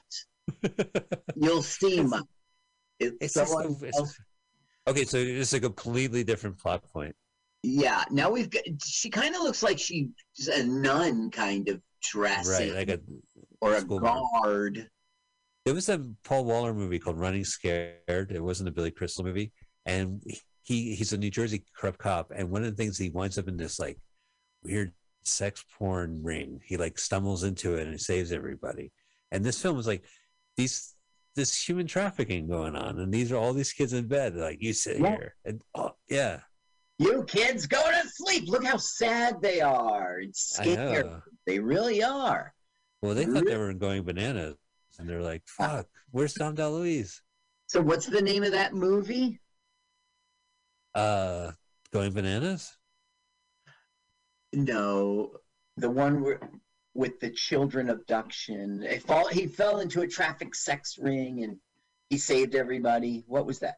You'll 1.35 1.63
see, 1.63 2.01
Mike. 2.01 2.23
It's 2.99 3.17
It's 3.19 3.33
so 3.33 3.45
just 3.45 3.83
it's- 3.83 4.19
Okay, 4.87 5.03
so 5.05 5.17
it's 5.17 5.53
a 5.53 5.59
completely 5.59 6.23
different 6.23 6.59
plot 6.59 6.83
point. 6.93 7.15
yeah, 7.63 8.03
now 8.11 8.29
we've 8.29 8.49
got, 8.51 8.61
she 8.83 9.09
kind 9.09 9.35
of 9.35 9.41
looks 9.41 9.63
like 9.63 9.79
she's 9.79 10.07
a 10.53 10.63
nun 10.63 11.31
kind 11.31 11.67
of 11.69 11.81
dressing. 12.03 12.73
Right, 12.75 12.87
like 12.87 12.89
a 12.89 12.99
or 13.61 13.75
a 13.75 13.83
guard. 13.83 14.87
There 15.65 15.73
was 15.73 15.89
a 15.89 16.05
Paul 16.23 16.45
Walker 16.45 16.73
movie 16.73 16.99
called 16.99 17.19
Running 17.19 17.43
Scared. 17.43 18.31
It 18.31 18.43
wasn't 18.43 18.69
a 18.69 18.71
Billy 18.71 18.91
Crystal 18.91 19.23
movie, 19.25 19.51
and 19.85 20.21
he 20.61 20.93
he's 20.95 21.11
a 21.13 21.17
New 21.17 21.31
Jersey 21.31 21.63
corrupt 21.75 21.97
cop. 21.97 22.31
And 22.35 22.51
one 22.51 22.63
of 22.63 22.69
the 22.69 22.75
things 22.81 22.97
he 22.97 23.09
winds 23.09 23.37
up 23.39 23.47
in 23.47 23.57
this 23.57 23.79
like 23.79 23.97
weird 24.63 24.93
sex 25.23 25.65
porn 25.77 26.21
ring. 26.23 26.59
He 26.63 26.77
like 26.77 26.99
stumbles 26.99 27.43
into 27.43 27.75
it 27.75 27.87
and 27.87 27.99
saves 27.99 28.31
everybody. 28.31 28.91
And 29.31 29.43
this 29.43 29.59
film 29.59 29.75
was 29.75 29.87
like 29.87 30.03
these 30.55 30.93
this 31.35 31.67
human 31.67 31.87
trafficking 31.87 32.47
going 32.47 32.75
on, 32.75 32.99
and 32.99 33.11
these 33.11 33.31
are 33.31 33.37
all 33.37 33.51
these 33.51 33.73
kids 33.73 33.93
in 33.93 34.07
bed. 34.07 34.35
Like 34.35 34.61
you 34.61 34.71
sit 34.71 34.99
Yeah. 34.99 35.09
here, 35.09 35.35
and 35.45 35.61
oh 35.73 35.91
yeah, 36.07 36.41
You 36.99 37.23
kids 37.23 37.65
go 37.65 37.81
to 37.89 38.07
sleep. 38.07 38.47
Look 38.47 38.63
how 38.65 38.77
sad 38.77 39.41
they 39.41 39.61
are. 39.61 40.19
I 40.21 40.27
scared. 40.31 41.05
know. 41.07 41.21
They 41.47 41.59
really 41.59 42.03
are. 42.03 42.53
Well, 43.01 43.15
they 43.15 43.25
thought 43.25 43.45
they 43.45 43.57
were 43.57 43.73
going 43.73 44.03
bananas, 44.03 44.55
and 44.99 45.09
they're 45.09 45.21
like, 45.21 45.43
"Fuck, 45.45 45.87
where's 46.11 46.33
Dom 46.33 46.55
DeLuise?" 46.55 47.21
So 47.67 47.81
what's 47.81 48.05
the 48.05 48.21
name 48.21 48.43
of 48.43 48.51
that 48.51 48.73
movie? 48.73 49.39
Uh, 50.93 51.51
going 51.91 52.11
bananas. 52.11 52.77
No, 54.53 55.31
the 55.75 55.89
one 55.89 56.21
where, 56.21 56.39
with 56.93 57.19
the 57.19 57.29
children 57.29 57.89
abduction. 57.89 58.85
He, 58.89 58.99
fall, 58.99 59.27
he 59.27 59.47
fell 59.47 59.79
into 59.79 60.01
a 60.01 60.07
traffic 60.07 60.55
sex 60.55 60.97
ring 60.97 61.43
and 61.43 61.57
he 62.09 62.17
saved 62.17 62.55
everybody. 62.55 63.25
What 63.27 63.45
was 63.45 63.59
that? 63.59 63.75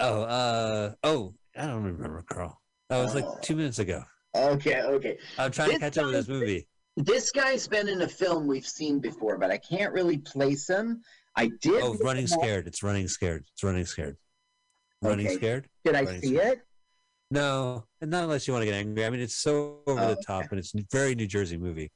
Oh, 0.00 0.22
uh, 0.22 0.94
oh, 1.04 1.34
I 1.56 1.66
don't 1.66 1.84
remember, 1.84 2.24
Carl. 2.28 2.60
That 2.88 3.02
was 3.02 3.14
like 3.14 3.24
two 3.42 3.54
minutes 3.54 3.78
ago. 3.78 4.02
Okay, 4.34 4.82
okay. 4.82 5.18
I'm 5.38 5.52
trying 5.52 5.70
to 5.72 5.78
catch 5.78 5.98
up 5.98 6.06
with 6.06 6.14
this 6.14 6.28
movie. 6.28 6.66
This 6.96 7.30
guy's 7.30 7.66
been 7.66 7.88
in 7.88 8.02
a 8.02 8.08
film 8.08 8.46
we've 8.46 8.66
seen 8.66 9.00
before, 9.00 9.38
but 9.38 9.50
I 9.50 9.56
can't 9.58 9.92
really 9.92 10.18
place 10.18 10.68
him. 10.68 11.02
I 11.34 11.50
did. 11.60 11.82
Oh, 11.82 11.94
running 11.94 12.26
scared. 12.26 12.66
It's 12.66 12.82
running 12.82 13.08
scared. 13.08 13.44
It's 13.52 13.62
running 13.64 13.86
scared. 13.86 14.18
Running 15.00 15.26
Okay. 15.26 15.36
scared. 15.36 15.68
Did 15.84 15.94
I 15.96 16.02
Running 16.02 16.20
see 16.20 16.34
Scared. 16.36 16.58
it? 16.58 16.64
No, 17.30 17.86
and 18.02 18.10
not 18.10 18.24
unless 18.24 18.46
you 18.46 18.52
want 18.52 18.62
to 18.62 18.66
get 18.66 18.74
angry. 18.74 19.06
I 19.06 19.10
mean, 19.10 19.20
it's 19.20 19.34
so 19.36 19.80
over 19.86 20.00
Oh, 20.02 20.14
the 20.14 20.22
top, 20.22 20.50
and 20.50 20.58
it's 20.58 20.74
a 20.74 20.82
very 20.92 21.14
New 21.14 21.26
Jersey 21.26 21.56
movie. 21.56 21.90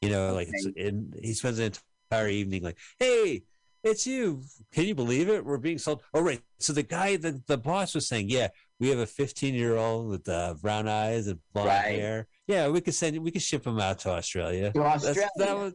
You 0.00 0.08
know, 0.08 0.32
like 0.32 0.48
it's 0.50 0.64
and 0.78 1.14
he 1.22 1.34
spends 1.34 1.58
an 1.58 1.72
entire 2.10 2.28
evening 2.28 2.62
like, 2.62 2.78
"Hey, 2.98 3.42
it's 3.84 4.06
you. 4.06 4.42
Can 4.72 4.84
you 4.86 4.94
believe 4.94 5.28
it? 5.28 5.44
We're 5.44 5.58
being 5.58 5.76
sold." 5.76 6.02
Oh, 6.14 6.22
right. 6.22 6.40
So 6.58 6.72
the 6.72 6.82
guy, 6.82 7.16
the 7.16 7.42
the 7.46 7.58
boss 7.58 7.94
was 7.94 8.08
saying, 8.08 8.30
"Yeah, 8.30 8.48
we 8.80 8.88
have 8.88 8.98
a 8.98 9.06
15 9.06 9.54
year 9.54 9.76
old 9.76 10.08
with 10.08 10.28
uh, 10.28 10.54
brown 10.60 10.88
eyes 10.88 11.26
and 11.28 11.38
blonde 11.52 11.68
Right. 11.68 11.94
hair. 12.00 12.26
Yeah, 12.46 12.68
we 12.68 12.80
could 12.80 12.94
send, 12.94 13.18
we 13.18 13.30
could 13.30 13.42
ship 13.42 13.66
him 13.66 13.78
out 13.78 14.00
to 14.00 14.10
Australia. 14.10 14.72
To 14.72 14.78
That's- 14.80 15.02
that 15.04 15.18
Australia. 15.18 15.54
was, 15.64 15.74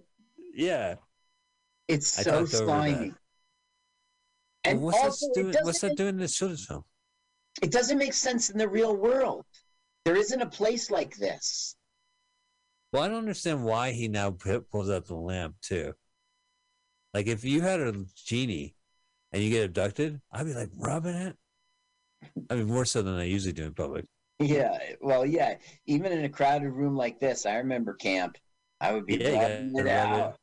yeah. 0.54 0.96
It's 1.88 2.08
so 2.08 2.46
slimy. 2.46 3.14
And 4.64 4.82
what's 4.82 4.98
also, 4.98 5.28
that 5.28 5.34
doing? 5.36 5.56
What's 5.62 5.82
that 5.82 5.96
doing 5.96 6.10
in 6.16 6.18
this 6.18 6.36
children's 6.36 6.66
film? 6.66 6.84
It 7.62 7.72
doesn't 7.72 8.00
make 8.00 8.14
sense 8.14 8.50
in 8.50 8.58
the 8.58 8.68
real 8.68 8.96
world. 8.96 9.46
There 10.04 10.16
isn't 10.16 10.42
a 10.42 10.48
place 10.48 10.90
like 10.90 11.16
this. 11.18 11.76
Well, 12.92 13.04
I 13.04 13.08
don't 13.08 13.20
understand 13.20 13.64
why 13.64 13.92
he 13.92 14.08
now 14.08 14.32
pulls 14.32 14.90
out 14.90 15.06
the 15.06 15.16
lamp 15.16 15.56
too. 15.62 15.94
Like, 17.14 17.28
if 17.28 17.44
you 17.44 17.62
had 17.62 17.80
a 17.80 18.06
genie 18.26 18.76
and 19.32 19.44
you 19.44 19.52
get 19.52 19.66
abducted, 19.66 20.20
I'd 20.32 20.46
be 20.48 20.54
like 20.54 20.70
rubbing 20.76 21.16
it. 21.16 21.38
I 22.50 22.56
mean, 22.56 22.68
more 22.68 22.86
so 22.86 23.02
than 23.02 23.16
I 23.16 23.24
usually 23.24 23.54
do 23.54 23.66
in 23.66 23.74
public. 23.74 24.06
Yeah, 24.40 24.78
well, 25.02 25.26
yeah. 25.26 25.56
Even 25.86 26.12
in 26.12 26.26
a 26.26 26.30
crowded 26.30 26.70
room 26.72 26.96
like 26.96 27.20
this, 27.20 27.46
I 27.46 27.56
remember 27.56 27.94
camp. 27.94 28.38
I 28.82 28.92
would 28.94 29.06
be 29.06 29.18
Yeah, 29.18 29.32
rubbing 29.32 29.72
it 29.76 29.84
rub 29.84 29.86
it. 29.86 29.90
out. 29.92 30.40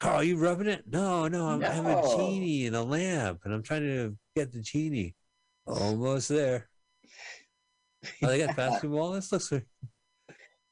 Carl, 0.00 0.22
you 0.22 0.36
rubbing 0.38 0.66
it? 0.66 0.84
No, 0.90 1.28
no, 1.28 1.46
I'm, 1.46 1.62
I 1.62 1.68
have 1.68 1.86
a 1.86 2.02
genie 2.16 2.66
and 2.66 2.76
a 2.76 2.82
lamp, 2.82 3.40
and 3.44 3.52
I'm 3.54 3.62
trying 3.62 3.82
to 3.82 4.16
get 4.34 4.52
the 4.52 4.60
genie. 4.60 5.14
Almost 5.66 6.28
there. 6.28 6.68
Oh, 8.22 8.28
they 8.28 8.38
got 8.38 8.56
basketball. 8.56 9.12
This 9.12 9.32
looks 9.32 9.50
like 9.52 9.66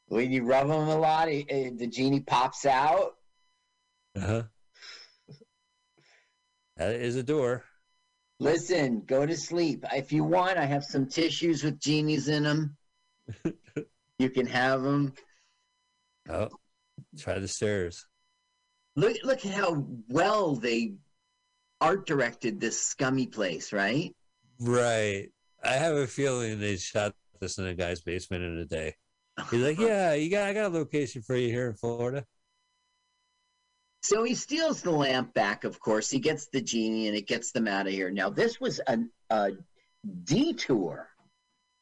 When 0.08 0.30
you 0.30 0.44
rub 0.44 0.68
them 0.68 0.88
a 0.88 0.96
lot, 0.98 1.28
it, 1.28 1.50
it- 1.50 1.78
the 1.78 1.86
genie 1.86 2.20
pops 2.20 2.64
out. 2.66 3.16
uh-huh. 4.16 4.44
That 6.76 6.94
is 6.94 7.16
a 7.16 7.22
door. 7.22 7.64
Listen, 8.40 9.02
go 9.06 9.24
to 9.24 9.36
sleep. 9.36 9.84
If 9.92 10.12
you 10.12 10.24
want, 10.24 10.58
I 10.58 10.64
have 10.64 10.84
some 10.84 11.06
tissues 11.06 11.62
with 11.62 11.78
genies 11.78 12.28
in 12.28 12.42
them. 12.42 12.76
you 14.18 14.30
can 14.30 14.46
have 14.46 14.82
them. 14.82 15.12
Oh, 16.28 16.48
try 17.18 17.38
the 17.38 17.48
stairs. 17.48 18.06
Look, 18.96 19.16
look 19.24 19.44
at 19.44 19.52
how 19.52 19.86
well 20.08 20.54
they 20.56 20.94
art 21.80 22.06
directed 22.06 22.60
this 22.60 22.80
scummy 22.80 23.26
place, 23.26 23.72
right? 23.72 24.14
Right. 24.60 25.28
I 25.62 25.72
have 25.72 25.96
a 25.96 26.06
feeling 26.06 26.60
they 26.60 26.76
shot 26.76 27.14
this 27.40 27.58
in 27.58 27.66
a 27.66 27.74
guy's 27.74 28.00
basement 28.00 28.44
in 28.44 28.58
a 28.58 28.64
day. 28.64 28.94
He's 29.50 29.62
like, 29.62 29.78
yeah, 29.78 30.14
you 30.14 30.30
got 30.30 30.48
I 30.48 30.52
got 30.52 30.66
a 30.66 30.68
location 30.68 31.22
for 31.22 31.36
you 31.36 31.48
here 31.48 31.68
in 31.68 31.74
Florida. 31.74 32.24
So 34.04 34.22
he 34.22 34.34
steals 34.34 34.82
the 34.82 34.90
lamp 34.90 35.32
back, 35.32 35.64
of 35.64 35.80
course. 35.80 36.10
He 36.10 36.18
gets 36.18 36.48
the 36.48 36.60
genie 36.60 37.08
and 37.08 37.16
it 37.16 37.26
gets 37.26 37.52
them 37.52 37.66
out 37.66 37.86
of 37.86 37.92
here. 37.94 38.10
Now, 38.10 38.28
this 38.28 38.60
was 38.60 38.78
a, 38.86 38.98
a 39.30 39.52
detour 40.24 41.08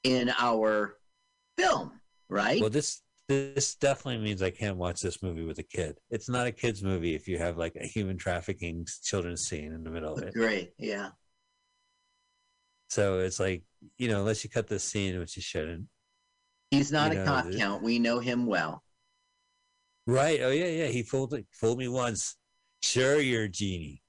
in 0.05 0.33
our 0.39 0.99
film, 1.59 2.01
right? 2.29 2.61
Well, 2.61 2.71
this 2.71 3.03
this 3.29 3.75
definitely 3.75 4.23
means 4.23 4.41
I 4.41 4.51
can't 4.51 4.77
watch 4.77 5.01
this 5.01 5.21
movie 5.21 5.43
with 5.43 5.59
a 5.59 5.65
kid. 5.65 5.99
It's 6.11 6.29
not 6.29 6.47
a 6.47 6.53
kids 6.53 6.81
movie 6.81 7.17
if 7.17 7.27
you 7.27 7.39
have 7.39 7.59
like 7.59 7.75
a 7.75 7.87
human 7.87 8.19
trafficking 8.19 8.87
children's 9.03 9.43
scene 9.43 9.73
in 9.73 9.83
the 9.83 9.91
middle 9.91 10.15
of 10.15 10.23
it. 10.23 10.33
Great, 10.33 10.75
yeah. 10.79 11.09
So 12.89 13.19
it's 13.19 13.41
like 13.41 13.65
you 13.99 14.07
know, 14.07 14.21
unless 14.21 14.45
you 14.45 14.51
cut 14.51 14.69
this 14.69 14.85
scene, 14.85 15.19
which 15.19 15.35
you 15.35 15.43
shouldn't. 15.43 15.87
He's 16.71 16.93
not 16.93 17.11
a 17.11 17.17
know, 17.17 17.25
cop 17.25 17.51
count. 17.51 17.83
We 17.83 17.99
know 17.99 18.21
him 18.21 18.47
well. 18.47 18.85
Right? 20.07 20.41
Oh 20.43 20.51
yeah, 20.51 20.67
yeah. 20.67 20.87
He 20.87 21.03
fooled 21.03 21.35
fooled 21.53 21.79
me 21.79 21.89
once. 21.89 22.37
Sure, 22.83 23.21
you're 23.21 23.45
a 23.45 23.49
genie. 23.49 24.03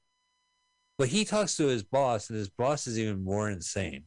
But 0.98 1.10
he 1.10 1.26
talks 1.26 1.56
to 1.58 1.68
his 1.68 1.84
boss, 1.84 2.30
and 2.30 2.38
his 2.38 2.50
boss 2.50 2.88
is 2.88 3.00
even 3.00 3.24
more 3.24 3.50
insane. 3.50 4.06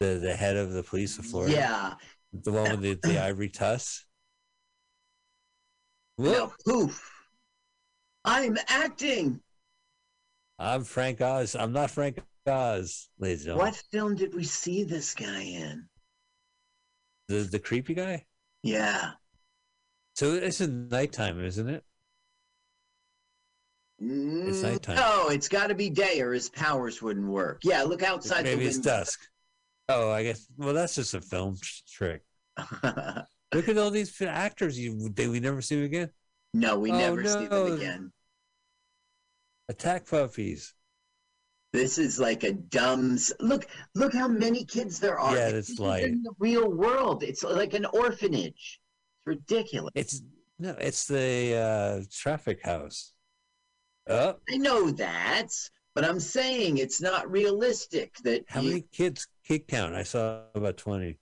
The 0.00 0.18
the 0.22 0.34
head 0.34 0.56
of 0.56 0.72
the 0.72 0.82
police 0.82 1.18
of 1.18 1.26
Florida. 1.26 1.54
Yeah. 1.54 1.94
The 2.32 2.52
one 2.52 2.70
with 2.70 2.82
the, 2.82 2.98
the 3.02 3.22
ivory 3.22 3.48
tusk. 3.48 4.04
Now, 6.18 6.52
poof. 6.64 7.12
I'm 8.24 8.56
acting. 8.68 9.40
I'm 10.58 10.84
Frank 10.84 11.20
Oz. 11.20 11.54
I'm 11.54 11.72
not 11.72 11.90
Frank 11.90 12.18
Oz, 12.46 13.08
ladies 13.18 13.40
and 13.40 13.46
gentlemen. 13.46 13.66
What 13.66 13.82
film 13.92 14.14
did 14.16 14.34
we 14.34 14.44
see 14.44 14.84
this 14.84 15.14
guy 15.14 15.42
in? 15.42 15.86
The 17.28 17.40
the 17.40 17.58
creepy 17.58 17.94
guy? 17.94 18.24
Yeah. 18.62 19.12
So 20.16 20.32
it's 20.32 20.62
in 20.62 20.88
nighttime, 20.88 21.44
isn't 21.44 21.68
it? 21.68 21.84
It's 23.98 24.58
mm, 24.58 24.62
nighttime. 24.62 24.96
No, 24.96 25.28
it's 25.28 25.48
got 25.48 25.66
to 25.66 25.74
be 25.74 25.90
day 25.90 26.22
or 26.22 26.32
his 26.32 26.48
powers 26.48 27.02
wouldn't 27.02 27.28
work. 27.28 27.60
Yeah, 27.62 27.82
look 27.82 28.02
outside 28.02 28.44
Maybe 28.44 28.62
the 28.62 28.68
it's 28.70 28.78
dusk. 28.78 29.20
Oh, 29.90 30.10
I 30.10 30.22
guess. 30.22 30.46
Well, 30.56 30.72
that's 30.72 30.94
just 30.94 31.12
a 31.12 31.20
film 31.20 31.58
trick. 31.86 32.22
Look 33.54 33.68
at 33.68 33.78
all 33.78 33.90
these 33.90 34.20
actors 34.22 34.78
you 34.78 35.10
they 35.10 35.28
we 35.28 35.38
never 35.38 35.62
see 35.62 35.76
them 35.76 35.84
again. 35.84 36.10
No, 36.54 36.78
we 36.78 36.90
Oh, 36.90 36.98
never 36.98 37.24
see 37.24 37.46
them 37.46 37.72
again. 37.74 38.12
Attack 39.68 40.08
puppies. 40.08 40.74
This 41.72 41.98
is 41.98 42.18
like 42.18 42.42
a 42.42 42.52
dumb. 42.52 43.18
Look, 43.38 43.66
look 43.94 44.14
how 44.14 44.28
many 44.28 44.64
kids 44.64 44.98
there 44.98 45.18
are. 45.18 45.36
Yeah, 45.36 45.48
it's 45.48 45.78
like- 45.78 46.04
in 46.04 46.22
the 46.22 46.32
real 46.38 46.68
world. 46.70 47.22
It's 47.22 47.44
like 47.44 47.74
an 47.74 47.84
orphanage. 47.84 48.80
Ridiculous. 49.26 49.90
It's 49.94 50.22
no, 50.58 50.70
it's 50.78 51.06
the 51.06 51.54
uh, 51.56 52.04
traffic 52.10 52.64
house. 52.64 53.12
Oh, 54.08 54.36
I 54.48 54.56
know 54.56 54.90
that, 54.92 55.48
but 55.94 56.04
I'm 56.04 56.20
saying 56.20 56.78
it's 56.78 57.00
not 57.02 57.30
realistic. 57.30 58.14
That 58.22 58.44
how 58.48 58.60
you- 58.60 58.68
many 58.70 58.84
kids 58.92 59.26
kid 59.44 59.66
count? 59.66 59.94
I 59.94 60.04
saw 60.04 60.42
about 60.54 60.76
twenty. 60.76 61.18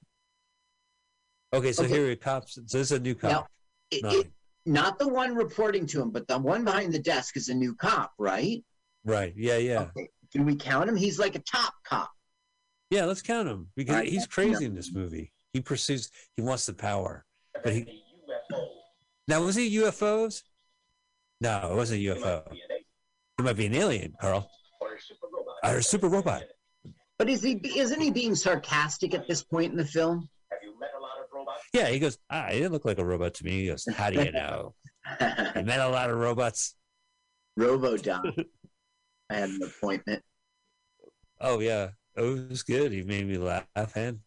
Okay, 1.52 1.72
so 1.72 1.84
Okay. 1.84 1.94
here 1.94 2.10
are 2.10 2.16
cops. 2.16 2.54
So 2.54 2.60
this 2.78 2.90
is 2.90 2.92
a 2.92 3.00
new 3.00 3.14
cop. 3.14 3.30
Now, 3.32 3.46
it- 3.90 4.04
it- 4.26 4.32
not 4.66 4.98
the 4.98 5.08
one 5.08 5.34
reporting 5.34 5.86
to 5.88 6.02
him, 6.02 6.10
but 6.10 6.26
the 6.28 6.38
one 6.38 6.64
behind 6.64 6.92
the 6.92 6.98
desk 6.98 7.36
is 7.36 7.48
a 7.48 7.54
new 7.54 7.74
cop, 7.74 8.12
right? 8.18 8.64
right? 9.04 9.32
Yeah, 9.36 9.56
yeah, 9.58 9.82
Okay. 9.96 10.08
Do 10.32 10.42
we 10.42 10.56
count 10.56 10.88
him? 10.88 10.96
He's 10.96 11.18
like 11.18 11.34
a 11.36 11.40
top 11.40 11.74
cop. 11.84 12.10
yeah. 12.90 13.04
Let's 13.04 13.22
count 13.22 13.48
him 13.48 13.70
because 13.76 13.94
Right, 13.96 14.08
he's 14.08 14.26
crazy 14.26 14.64
in 14.64 14.74
this 14.74 14.92
movie. 14.92 15.32
He 15.52 15.60
pursues. 15.60 16.10
He 16.36 16.42
wants 16.42 16.66
the 16.66 16.74
power, 16.74 17.24
but 17.64 17.72
he. 17.72 18.02
Now 19.26 19.42
was 19.42 19.56
he 19.56 19.74
UFOs? 19.78 20.42
No, 21.40 21.70
it 21.72 21.74
wasn't 21.74 22.00
a 22.02 22.04
UFO. 22.14 22.52
He 22.52 23.42
might 23.42 23.56
be 23.56 23.66
an 23.66 23.74
alien, 23.74 24.14
Carl. 24.20 24.48
Or 24.80 24.94
a 24.94 25.00
super 25.00 25.26
robot. 25.32 25.54
Or 25.64 25.78
a 25.78 25.82
super 25.82 26.08
robot. 26.08 26.42
But 27.18 27.28
is 27.28 27.42
he? 27.42 27.52
Isn't 27.78 28.00
he 28.00 28.10
being 28.10 28.34
sarcastic 28.34 29.14
at 29.14 29.26
this 29.26 29.42
point 29.42 29.72
in 29.72 29.78
the 29.78 29.84
film? 29.84 30.28
Have 30.50 30.60
you 30.62 30.78
met 30.78 30.90
a 30.96 31.00
lot 31.00 31.12
of 31.18 31.26
robots? 31.32 31.62
Yeah, 31.72 31.88
he 31.88 31.98
goes, 31.98 32.18
ah, 32.30 32.46
he 32.50 32.58
didn't 32.58 32.72
look 32.72 32.84
like 32.84 32.98
a 32.98 33.04
robot 33.04 33.34
to 33.34 33.44
me. 33.44 33.62
He 33.62 33.66
goes, 33.68 33.84
how 33.96 34.10
do 34.10 34.22
you 34.22 34.32
know? 34.32 34.74
I 35.20 35.62
met 35.64 35.80
a 35.80 35.88
lot 35.88 36.10
of 36.10 36.16
robots. 36.18 36.74
Robodom. 37.56 38.32
I 39.30 39.34
had 39.34 39.48
an 39.50 39.60
appointment. 39.62 40.22
Oh, 41.40 41.60
yeah. 41.60 41.90
Oh, 42.16 42.34
it 42.36 42.48
was 42.50 42.62
good. 42.62 42.92
He 42.92 43.02
made 43.02 43.26
me 43.26 43.38
laugh. 43.38 43.66
And 43.96 44.20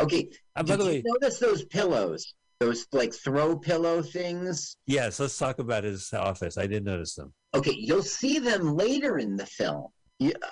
Okay. 0.00 0.30
Uh, 0.54 0.62
by 0.62 0.76
did 0.76 0.80
the 0.80 0.84
you 0.84 0.90
way- 0.90 1.02
notice 1.04 1.38
those 1.38 1.64
pillows? 1.64 2.34
Those 2.60 2.86
like 2.92 3.12
throw 3.12 3.56
pillow 3.58 4.00
things. 4.02 4.76
yes, 4.86 5.20
let's 5.20 5.36
talk 5.36 5.58
about 5.58 5.84
his 5.84 6.10
office. 6.14 6.56
I 6.56 6.66
did 6.66 6.84
notice 6.84 7.14
them. 7.14 7.34
Okay, 7.54 7.74
you'll 7.76 8.02
see 8.02 8.38
them 8.38 8.74
later 8.74 9.18
in 9.18 9.36
the 9.36 9.44
film. 9.46 9.88
You, 10.18 10.32
uh, 10.42 10.48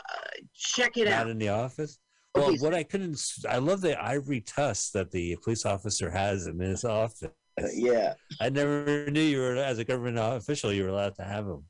check 0.54 0.98
it 0.98 1.06
Not 1.06 1.12
out. 1.14 1.30
in 1.30 1.38
the 1.38 1.48
office. 1.48 1.98
Well, 2.34 2.46
Okay, 2.48 2.56
so- 2.58 2.64
what 2.64 2.74
I 2.74 2.82
couldn't, 2.82 3.18
I 3.48 3.56
love 3.56 3.80
the 3.80 4.02
ivory 4.02 4.42
tusk 4.42 4.92
that 4.92 5.10
the 5.12 5.36
police 5.42 5.64
officer 5.64 6.10
has 6.10 6.46
in 6.46 6.58
his 6.58 6.84
office. 6.84 7.30
Uh, 7.58 7.68
yeah. 7.72 8.14
I 8.40 8.50
never 8.50 9.08
knew 9.10 9.20
you 9.22 9.38
were, 9.38 9.56
as 9.56 9.78
a 9.78 9.84
government 9.84 10.18
official, 10.18 10.72
you 10.72 10.82
were 10.82 10.88
allowed 10.90 11.14
to 11.16 11.22
have 11.24 11.46
them. 11.46 11.64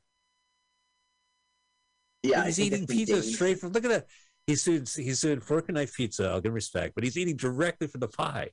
Yeah. 2.23 2.43
He's 2.45 2.59
eating 2.59 2.87
pizza 2.87 3.21
straight 3.23 3.59
from. 3.59 3.71
Look 3.71 3.85
at 3.85 3.89
that. 3.91 4.07
He's 4.47 4.63
doing 4.63 4.85
he's 4.95 5.21
doing 5.21 5.39
fork 5.39 5.65
and 5.69 5.75
knife 5.75 5.95
pizza. 5.95 6.27
I'll 6.27 6.41
give 6.41 6.49
him 6.51 6.55
respect, 6.55 6.93
but 6.95 7.03
he's 7.03 7.17
eating 7.17 7.35
directly 7.35 7.87
from 7.87 7.99
the 7.99 8.07
pie. 8.07 8.49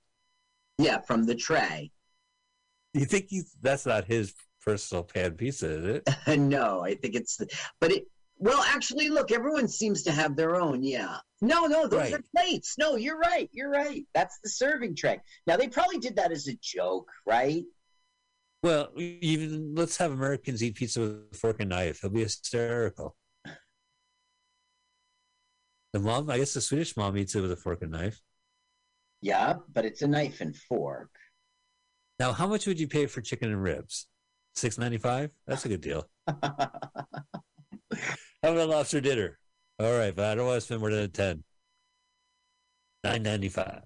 Yeah, 0.78 1.00
from 1.00 1.24
the 1.24 1.34
tray. 1.34 1.90
You 2.94 3.04
think 3.04 3.26
he's 3.28 3.54
that's 3.60 3.86
not 3.86 4.04
his 4.04 4.34
personal 4.64 5.02
pan 5.04 5.32
pizza, 5.32 5.68
is 5.68 6.02
it? 6.06 6.08
no, 6.38 6.80
I 6.84 6.94
think 6.94 7.14
it's. 7.14 7.40
But 7.80 7.92
it. 7.92 8.04
Well, 8.38 8.62
actually, 8.66 9.08
look, 9.08 9.30
everyone 9.30 9.68
seems 9.68 10.02
to 10.02 10.10
have 10.12 10.34
their 10.34 10.56
own. 10.56 10.82
Yeah. 10.82 11.16
No, 11.40 11.66
no, 11.66 11.86
those 11.86 12.00
Right. 12.00 12.14
are 12.14 12.24
plates. 12.36 12.74
No, 12.76 12.96
you're 12.96 13.18
right. 13.18 13.48
You're 13.52 13.70
right. 13.70 14.04
That's 14.14 14.38
the 14.42 14.50
serving 14.50 14.96
tray. 14.96 15.20
Now 15.46 15.56
they 15.56 15.68
probably 15.68 15.98
did 15.98 16.16
that 16.16 16.32
as 16.32 16.48
a 16.48 16.56
joke, 16.60 17.08
right? 17.26 17.62
Well, 18.64 18.90
even 18.96 19.74
let's 19.76 19.96
have 19.98 20.10
Americans 20.12 20.62
eat 20.62 20.74
pizza 20.76 21.00
with 21.00 21.10
a 21.32 21.36
fork 21.36 21.56
and 21.60 21.70
knife. 21.70 22.00
He'll 22.00 22.10
be 22.10 22.22
hysterical. 22.22 23.16
The 25.92 26.00
mom, 26.00 26.30
I 26.30 26.38
guess 26.38 26.54
the 26.54 26.60
Swedish 26.60 26.96
mom 26.96 27.16
eats 27.18 27.34
it 27.34 27.40
with 27.42 27.52
a 27.52 27.56
fork 27.56 27.82
and 27.82 27.90
knife. 27.92 28.20
Yeah, 29.22 29.54
but 29.72 29.84
it's 29.84 30.02
a 30.02 30.08
knife 30.08 30.40
and 30.40 30.54
fork. 30.54 31.10
Now, 32.18 32.32
how 32.32 32.46
much 32.46 32.66
would 32.66 32.78
you 32.78 32.88
pay 32.88 33.06
for 33.06 33.20
chicken 33.20 33.50
and 33.50 33.62
ribs? 33.62 34.06
Six 34.54 34.76
ninety 34.76 34.98
five. 34.98 35.30
That's 35.46 35.64
a 35.64 35.68
good 35.68 35.80
deal. 35.80 36.06
How 36.26 36.70
about 38.42 38.68
lobster 38.68 39.00
dinner? 39.00 39.38
All 39.78 39.96
right, 39.96 40.14
but 40.14 40.26
I 40.26 40.34
don't 40.34 40.46
want 40.46 40.56
to 40.56 40.60
spend 40.60 40.80
more 40.80 40.90
than 40.90 41.10
ten. 41.10 41.42
Nine 43.02 43.22
ninety 43.22 43.48
five. 43.48 43.82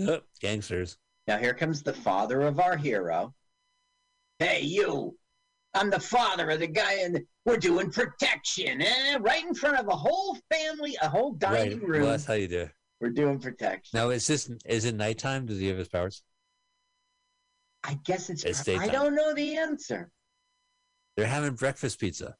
Oh, 0.00 0.20
gangsters. 0.40 0.96
Now 1.28 1.38
here 1.38 1.54
comes 1.54 1.82
the 1.82 1.92
father 1.92 2.40
of 2.42 2.58
our 2.58 2.76
hero. 2.76 3.34
Hey, 4.38 4.62
you! 4.62 5.16
I'm 5.74 5.90
the 5.90 6.00
father 6.00 6.50
of 6.50 6.60
the 6.60 6.66
guy, 6.66 6.94
and 6.94 7.20
we're 7.44 7.58
doing 7.58 7.90
protection, 7.92 8.82
eh? 8.82 9.18
Right 9.20 9.44
in 9.44 9.54
front 9.54 9.78
of 9.78 9.86
a 9.86 9.96
whole 9.96 10.36
family, 10.50 10.96
a 11.00 11.08
whole 11.08 11.32
dining 11.34 11.78
right. 11.78 11.88
room. 11.88 12.02
Well, 12.02 12.10
that's 12.10 12.24
how 12.24 12.34
you 12.34 12.48
do. 12.48 12.68
We're 13.00 13.10
doing 13.10 13.38
protection. 13.38 13.98
Now, 13.98 14.10
is 14.10 14.26
this 14.26 14.50
is 14.66 14.84
it 14.84 14.94
nighttime? 14.94 15.46
Does 15.46 15.58
he 15.58 15.68
have 15.68 15.78
his 15.78 15.88
powers? 15.88 16.22
I 17.82 17.98
guess 18.04 18.28
it's. 18.28 18.44
It's 18.44 18.60
I 18.60 18.64
daytime. 18.64 18.88
don't 18.90 19.14
know 19.14 19.34
the 19.34 19.56
answer. 19.56 20.10
They're 21.16 21.26
having 21.26 21.54
breakfast 21.54 21.98
pizza. 21.98 22.34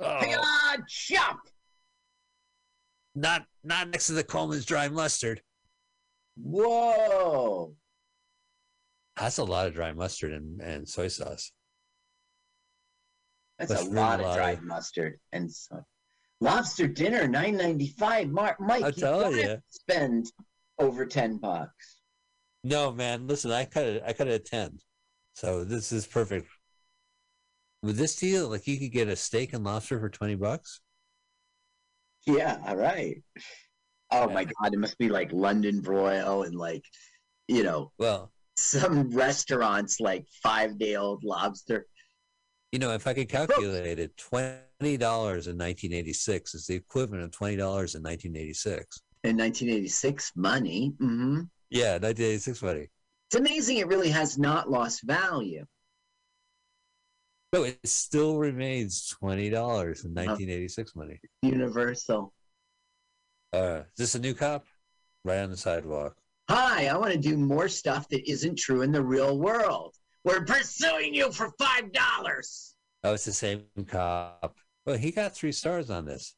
Oh, 0.00 0.76
chop! 0.88 1.40
not 3.18 3.44
not 3.64 3.88
next 3.88 4.06
to 4.06 4.12
the 4.12 4.24
Colman's 4.24 4.64
dry 4.64 4.88
mustard. 4.88 5.42
Whoa! 6.36 7.74
That's 9.16 9.38
a 9.38 9.44
lot 9.44 9.66
of 9.66 9.74
dry 9.74 9.92
mustard 9.92 10.32
and, 10.32 10.60
and 10.60 10.88
soy 10.88 11.08
sauce. 11.08 11.50
That's 13.58 13.70
Must 13.70 13.82
a 13.82 13.86
really 13.86 14.00
lot 14.00 14.20
of 14.20 14.36
dried 14.36 14.62
mustard 14.62 15.18
and 15.32 15.50
so. 15.50 15.84
Lobster 16.40 16.86
dinner, 16.86 17.26
nine 17.26 17.56
ninety 17.56 17.88
five. 17.98 18.30
Mark, 18.30 18.60
Mike, 18.60 18.96
you 18.96 19.02
tell 19.02 19.20
gotta 19.22 19.60
spend 19.68 20.26
over 20.78 21.04
ten 21.04 21.38
bucks. 21.38 22.00
No, 22.62 22.92
man, 22.92 23.26
listen, 23.26 23.50
I 23.50 23.64
cut 23.64 23.86
it. 23.86 24.02
I 24.06 24.12
cut 24.12 24.28
it 24.28 24.34
at 24.34 24.44
ten, 24.44 24.78
so 25.34 25.64
this 25.64 25.90
is 25.90 26.06
perfect. 26.06 26.48
With 27.82 27.96
this 27.96 28.16
deal, 28.16 28.48
like 28.48 28.66
you 28.66 28.78
could 28.78 28.92
get 28.92 29.08
a 29.08 29.16
steak 29.16 29.52
and 29.52 29.64
lobster 29.64 29.98
for 29.98 30.08
twenty 30.08 30.34
bucks. 30.36 30.80
Yeah, 32.26 32.58
all 32.66 32.76
right. 32.76 33.22
Oh 34.10 34.28
my 34.28 34.44
god, 34.44 34.74
it 34.74 34.78
must 34.78 34.98
be 34.98 35.08
like 35.08 35.32
London 35.32 35.80
broil 35.80 36.42
and 36.44 36.54
like, 36.54 36.84
you 37.46 37.62
know, 37.62 37.92
Well, 37.98 38.32
some 38.56 39.10
restaurants 39.10 40.00
like 40.00 40.26
five 40.42 40.78
day 40.78 40.96
old 40.96 41.24
lobster. 41.24 41.86
You 42.72 42.78
know, 42.78 42.92
if 42.92 43.06
I 43.06 43.14
could 43.14 43.28
calculate 43.28 43.98
it, 43.98 44.16
twenty 44.16 44.96
dollars 44.96 45.46
in 45.46 45.56
nineteen 45.56 45.92
eighty 45.92 46.12
six 46.12 46.54
is 46.54 46.66
the 46.66 46.74
equivalent 46.74 47.24
of 47.24 47.30
twenty 47.30 47.56
dollars 47.56 47.94
in 47.94 48.02
nineteen 48.02 48.36
eighty 48.36 48.54
six. 48.54 49.00
In 49.24 49.36
1986, 49.36 50.32
money. 50.36 50.92
hmm 51.00 51.40
Yeah, 51.70 51.94
1986 51.94 52.62
money. 52.62 52.86
It's 53.28 53.34
amazing 53.34 53.78
it 53.78 53.88
really 53.88 54.10
has 54.10 54.38
not 54.38 54.70
lost 54.70 55.02
value. 55.02 55.64
No, 57.52 57.64
it 57.64 57.78
still 57.84 58.38
remains 58.38 59.08
twenty 59.08 59.50
dollars 59.50 60.04
in 60.04 60.12
1986 60.14 60.94
money. 60.94 61.20
Universal. 61.42 62.32
Uh, 63.52 63.80
is 63.80 63.84
this 63.96 64.14
a 64.14 64.18
new 64.18 64.34
cop? 64.34 64.66
Right 65.24 65.38
on 65.38 65.50
the 65.50 65.56
sidewalk. 65.56 66.14
Hi, 66.50 66.86
I 66.86 66.96
want 66.96 67.12
to 67.12 67.18
do 67.18 67.36
more 67.36 67.68
stuff 67.68 68.08
that 68.10 68.30
isn't 68.30 68.56
true 68.58 68.82
in 68.82 68.92
the 68.92 69.02
real 69.02 69.38
world. 69.38 69.94
We're 70.24 70.44
pursuing 70.44 71.14
you 71.14 71.32
for 71.32 71.50
five 71.58 71.92
dollars. 71.92 72.74
Oh, 73.04 73.14
it's 73.14 73.24
the 73.24 73.32
same 73.32 73.64
cop. 73.86 74.56
Well, 74.84 74.96
he 74.96 75.10
got 75.10 75.34
three 75.34 75.52
stars 75.52 75.90
on 75.90 76.04
this. 76.04 76.34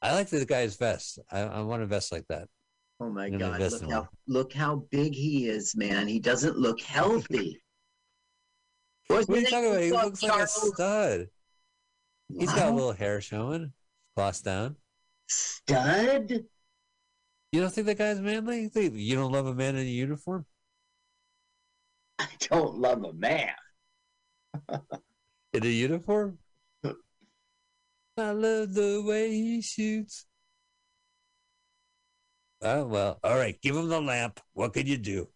I 0.00 0.14
like 0.14 0.28
the 0.28 0.44
guy's 0.44 0.76
vest. 0.76 1.18
I, 1.30 1.40
I 1.40 1.60
want 1.62 1.82
a 1.82 1.86
vest 1.86 2.12
like 2.12 2.26
that. 2.28 2.48
Oh 3.00 3.10
my 3.10 3.30
god! 3.30 3.60
Look 3.60 3.90
how 3.90 4.08
look 4.28 4.52
how 4.52 4.86
big 4.90 5.14
he 5.14 5.48
is, 5.48 5.74
man. 5.76 6.06
He 6.06 6.20
doesn't 6.20 6.56
look 6.56 6.80
healthy. 6.80 7.60
What 9.08 9.28
are 9.28 9.36
you 9.40 9.46
talking 9.46 9.70
about? 9.70 9.80
He 9.82 9.90
looks 9.92 10.22
like 10.22 10.30
a 10.32 10.34
Charles? 10.36 10.72
stud. 10.74 11.26
He's 12.38 12.52
got 12.52 12.68
a 12.68 12.74
little 12.74 12.92
hair 12.92 13.20
showing, 13.20 13.72
gloss 14.16 14.40
down. 14.40 14.76
Stud? 15.28 16.44
You 17.50 17.60
don't 17.60 17.70
think 17.72 17.86
that 17.88 17.98
guy's 17.98 18.20
manly? 18.20 18.62
You 18.62 18.68
think- 18.70 18.94
You 18.96 19.16
don't 19.16 19.32
love 19.32 19.46
a 19.46 19.54
man 19.54 19.76
in 19.76 19.82
a 19.86 19.90
uniform? 19.90 20.46
I 22.18 22.28
don't 22.40 22.76
love 22.76 23.04
a 23.04 23.12
man. 23.12 23.54
In 25.52 25.64
a 25.64 25.68
uniform? 25.68 26.38
I 28.18 28.30
love 28.30 28.74
the 28.74 29.02
way 29.04 29.30
he 29.30 29.62
shoots. 29.62 30.26
Oh 32.60 32.86
well, 32.86 33.18
all 33.24 33.36
right. 33.36 33.60
Give 33.60 33.76
him 33.76 33.88
the 33.88 34.00
lamp. 34.00 34.38
What 34.52 34.74
can 34.74 34.86
you 34.86 34.96
do? 34.98 35.28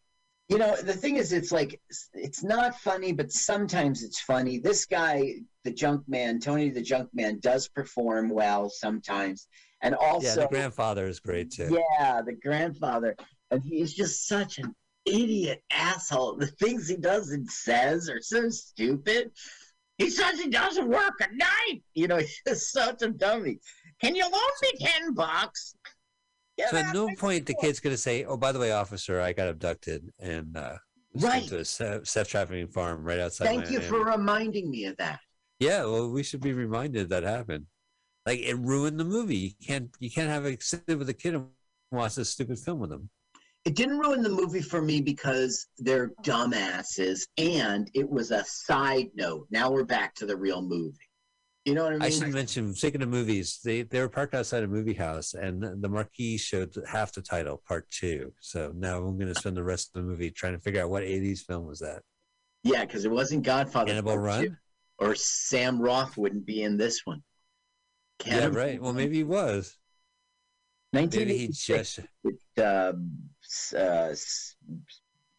You 0.48 0.59
know, 0.59 0.77
the 0.77 0.93
thing 0.93 1.16
is, 1.16 1.32
it's 1.32 1.51
like 1.51 1.81
it's 2.15 2.44
not 2.44 2.78
funny, 2.78 3.12
but 3.12 3.32
sometimes 3.32 4.05
it's 4.05 4.20
funny. 4.20 4.59
This 4.59 4.86
guy, 4.86 5.36
the 5.65 5.73
junk 5.73 6.03
man, 6.07 6.39
Tony 6.39 6.70
the 6.70 6.82
junk 6.82 7.11
man, 7.12 7.40
does 7.40 7.66
perform 7.66 8.28
well 8.28 8.70
sometimes, 8.70 9.48
and 9.82 9.94
also 9.94 10.27
yeah, 10.27 10.35
the 10.36 10.48
grandfather 10.48 11.07
is 11.07 11.19
great 11.19 11.51
too. 11.51 11.81
Yeah, 11.98 12.23
the 12.23 12.35
grandfather. 12.35 13.16
And 13.51 13.62
he's 13.65 13.94
just 13.94 14.27
such 14.28 14.59
an 14.59 14.74
idiot 15.07 15.62
asshole. 15.70 16.37
The 16.37 16.47
things 16.47 16.89
he 16.89 16.97
does 16.97 17.31
and 17.31 17.49
says 17.51 18.09
are 18.11 18.20
so 18.20 18.49
stupid. 18.49 19.31
He 19.99 20.11
says 20.11 20.39
he 20.39 20.51
doesn't 20.51 20.89
work 20.89 21.15
at 21.23 21.33
night. 21.35 21.83
You 21.95 22.09
know, 22.09 22.19
he's 22.47 22.70
such 22.70 23.03
a 23.03 23.11
dummy. 23.11 23.59
Can 24.01 24.15
you 24.15 24.24
loan 24.24 24.33
me 24.62 24.73
10 24.78 25.15
bucks? 25.15 25.74
Get 26.59 26.70
so 26.70 26.77
at 26.78 26.95
no 26.95 27.09
point 27.19 27.47
the 27.47 27.55
kid's 27.55 27.81
gonna 27.81 27.97
say, 27.99 28.24
"Oh, 28.24 28.37
by 28.39 28.51
the 28.51 28.59
way, 28.59 28.73
officer, 28.73 29.20
I 29.20 29.35
got 29.35 29.49
abducted 29.49 30.11
and 30.19 30.57
uh, 30.57 30.77
Right. 31.15 31.47
to 31.49 31.59
a 31.59 31.65
se- 31.66 32.01
sex 32.05 32.31
trafficking 32.31 32.69
farm 32.69 33.05
right 33.05 33.19
outside." 33.19 33.47
Thank 33.47 33.70
you 33.70 33.81
for 33.81 34.03
reminding 34.03 34.70
me 34.70 34.87
of 34.87 34.97
that. 34.97 35.20
Yeah, 35.59 35.85
well, 35.85 36.11
we 36.11 36.23
should 36.23 36.41
be 36.41 36.55
reminded 36.55 37.11
that 37.11 37.24
happened. 37.24 37.66
Like 38.24 38.41
it 38.41 38.57
ruined 38.57 38.99
the 38.99 39.05
movie. 39.05 39.37
You 39.61 39.66
can't 39.66 39.91
you 39.99 40.11
can't 40.11 40.31
have 40.31 40.47
a 40.47 40.59
sit 40.59 40.83
with 40.89 41.09
a 41.11 41.15
kid 41.15 41.35
and 41.35 41.49
watch 41.91 42.15
this 42.15 42.31
stupid 42.31 42.59
film 42.59 42.81
with 42.81 42.91
them. 42.91 43.11
It 43.67 43.75
didn't 43.75 43.99
ruin 43.99 44.23
the 44.23 44.29
movie 44.29 44.63
for 44.63 44.81
me 44.81 45.01
because 45.01 45.67
they're 45.79 46.13
dumbasses 46.23 47.23
and 47.37 47.91
it 47.95 48.09
was 48.09 48.31
a 48.31 48.45
side 48.45 49.09
note. 49.17 49.49
Now 49.51 49.73
we're 49.73 49.85
back 49.85 50.15
to 50.15 50.27
the 50.27 50.37
real 50.37 50.63
movie. 50.63 50.97
You 51.65 51.75
know 51.75 51.83
what 51.83 51.95
I 51.95 51.97
mean? 51.97 52.03
I 52.03 52.11
should 52.11 52.29
mention, 52.29 52.73
speaking 52.77 53.03
of 53.03 53.09
movies, 53.09 53.59
they 53.65 53.83
they 53.83 53.99
were 53.99 54.09
parked 54.09 54.35
outside 54.35 54.63
a 54.63 54.69
movie 54.69 54.95
house, 54.95 55.35
and 55.35 55.83
the, 55.83 55.89
marquee 55.89 56.39
showed 56.39 56.77
half 56.89 57.13
the 57.13 57.23
title, 57.23 57.61
part 57.67 57.91
two. 57.91 58.33
So 58.41 58.73
now 58.77 58.99
I'm 58.99 59.19
going 59.19 59.35
to 59.35 59.41
spend 59.41 59.57
the 59.57 59.65
rest 59.65 59.89
of 59.89 60.01
the 60.01 60.09
movie 60.09 60.31
trying 60.31 60.53
to 60.53 60.61
figure 60.61 60.81
out 60.85 60.91
what 60.91 61.03
'80s 61.03 61.41
film 61.41 61.67
was 61.67 61.81
that. 61.81 62.03
Yeah, 62.63 62.85
because 62.85 63.05
it 63.05 63.11
wasn't 63.11 63.43
Godfather. 63.43 63.89
Cannibal 63.89 64.17
Run? 64.17 64.45
Two, 64.45 64.57
Or 64.99 65.17
Sam 65.17 65.81
Roth 65.81 66.17
wouldn't 66.17 66.47
be 66.47 66.63
in 66.63 66.77
this 66.77 67.01
one. 67.05 67.25
Yeah, 68.25 68.47
right. 68.47 68.81
Well, 68.81 68.93
maybe 68.93 69.17
he 69.17 69.25
was. 69.25 69.77
Maybe 70.93 71.37
he 71.37 71.49
just. 71.49 71.99
um, 72.63 73.11
uh, 73.77 74.14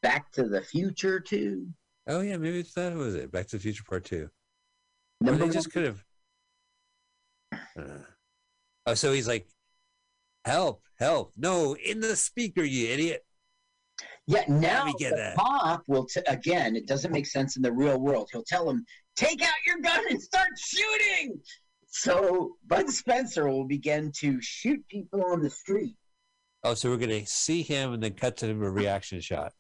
Back 0.01 0.31
to 0.33 0.43
the 0.43 0.61
Future 0.61 1.19
too. 1.19 1.67
Oh 2.07 2.21
yeah, 2.21 2.37
maybe 2.37 2.59
it's 2.59 2.73
that 2.73 2.93
was 2.95 3.15
it. 3.15 3.31
Back 3.31 3.47
to 3.47 3.57
the 3.57 3.61
Future 3.61 3.83
Part 3.87 4.05
Two. 4.05 4.29
Number 5.19 5.43
or 5.43 5.47
they 5.47 5.53
just 5.53 5.71
could 5.71 5.83
have. 5.83 6.03
Uh, 7.51 8.03
oh, 8.85 8.93
so 8.93 9.11
he's 9.11 9.27
like, 9.27 9.47
"Help! 10.45 10.83
Help! 10.99 11.33
No, 11.35 11.75
in 11.75 11.99
the 11.99 12.15
speaker, 12.15 12.63
you 12.63 12.87
idiot!" 12.89 13.25
Yeah, 14.27 14.43
now 14.47 14.85
me 14.85 14.93
get 14.99 15.11
the 15.11 15.15
that. 15.17 15.35
cop 15.37 15.83
will 15.87 16.05
t- 16.05 16.21
again. 16.27 16.75
It 16.75 16.85
doesn't 16.85 17.11
make 17.11 17.25
sense 17.25 17.55
in 17.55 17.61
the 17.61 17.71
real 17.71 17.99
world. 17.99 18.29
He'll 18.31 18.43
tell 18.43 18.69
him, 18.69 18.85
"Take 19.15 19.41
out 19.41 19.55
your 19.65 19.79
gun 19.79 20.03
and 20.09 20.21
start 20.21 20.49
shooting." 20.57 21.41
So 21.87 22.57
Bud 22.67 22.89
Spencer 22.89 23.49
will 23.49 23.65
begin 23.65 24.11
to 24.19 24.39
shoot 24.41 24.85
people 24.87 25.23
on 25.23 25.41
the 25.41 25.49
street. 25.49 25.95
Oh, 26.63 26.73
so 26.73 26.89
we're 26.89 26.97
gonna 26.97 27.25
see 27.25 27.61
him 27.61 27.93
and 27.93 28.03
then 28.03 28.13
cut 28.13 28.37
to 28.37 28.47
him 28.47 28.61
a 28.63 28.69
reaction 28.69 29.21
shot. 29.21 29.53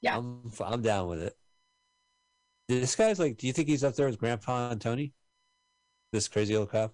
Yeah, 0.00 0.18
I'm 0.18 0.50
I'm 0.64 0.82
down 0.82 1.08
with 1.08 1.22
it. 1.22 1.34
This 2.68 2.96
guy's 2.96 3.18
like, 3.18 3.36
do 3.36 3.46
you 3.46 3.52
think 3.52 3.68
he's 3.68 3.84
up 3.84 3.94
there 3.94 4.06
with 4.06 4.18
Grandpa 4.18 4.70
and 4.70 4.80
Tony? 4.80 5.12
This 6.12 6.28
crazy 6.28 6.56
old 6.56 6.70
cop. 6.70 6.92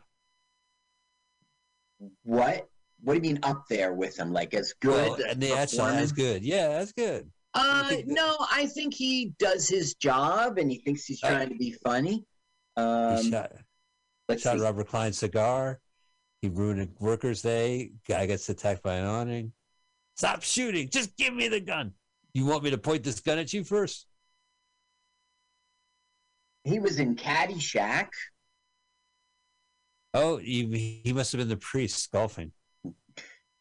What? 2.22 2.68
What 3.02 3.14
do 3.14 3.16
you 3.16 3.22
mean 3.34 3.40
up 3.42 3.64
there 3.68 3.94
with 3.94 4.18
him? 4.18 4.32
Like 4.32 4.54
as 4.54 4.74
good? 4.80 5.10
Well, 5.10 5.14
and 5.28 5.40
the 5.40 5.48
that's 5.48 5.76
that's 5.76 5.76
performance? 5.76 6.12
good. 6.12 6.44
Yeah, 6.44 6.68
that's 6.68 6.92
good. 6.92 7.30
Uh, 7.54 7.96
no, 8.06 8.36
I 8.50 8.66
think 8.66 8.94
he 8.94 9.34
does 9.38 9.68
his 9.68 9.94
job 9.94 10.58
and 10.58 10.70
he 10.70 10.78
thinks 10.78 11.04
he's 11.04 11.20
trying 11.20 11.50
to 11.50 11.54
be 11.56 11.72
funny. 11.84 12.24
Um, 12.76 13.18
he 13.18 13.30
shot 13.30 13.52
let's 14.28 14.42
shot 14.42 14.56
see. 14.56 14.64
Robert 14.64 14.88
Klein's 14.88 15.18
cigar. 15.18 15.80
He 16.42 16.48
ruined 16.48 16.80
a 16.82 16.88
workers' 17.02 17.40
day. 17.42 17.92
Guy 18.06 18.26
gets 18.26 18.48
attacked 18.48 18.82
by 18.82 18.96
an 18.96 19.06
awning. 19.06 19.52
Stop 20.16 20.42
shooting! 20.42 20.90
Just 20.90 21.16
give 21.16 21.32
me 21.32 21.48
the 21.48 21.60
gun. 21.60 21.92
You 22.34 22.44
want 22.46 22.64
me 22.64 22.70
to 22.70 22.78
point 22.78 23.04
this 23.04 23.20
gun 23.20 23.38
at 23.38 23.52
you 23.52 23.64
first? 23.64 24.06
he 26.64 26.78
was 26.78 27.00
in 27.00 27.16
Caddyshack. 27.16 28.08
Oh, 30.14 30.36
he, 30.36 31.00
he 31.04 31.12
must 31.12 31.32
have 31.32 31.40
been 31.40 31.48
the 31.48 31.56
priest 31.56 32.10
golfing. 32.12 32.52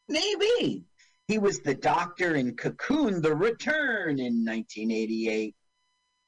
Maybe 0.08 0.84
he 1.28 1.38
was 1.40 1.62
the 1.62 1.74
doctor 1.74 2.36
in 2.36 2.56
Cocoon: 2.56 3.22
The 3.22 3.34
Return 3.34 4.20
in 4.20 4.44
1988. 4.46 5.56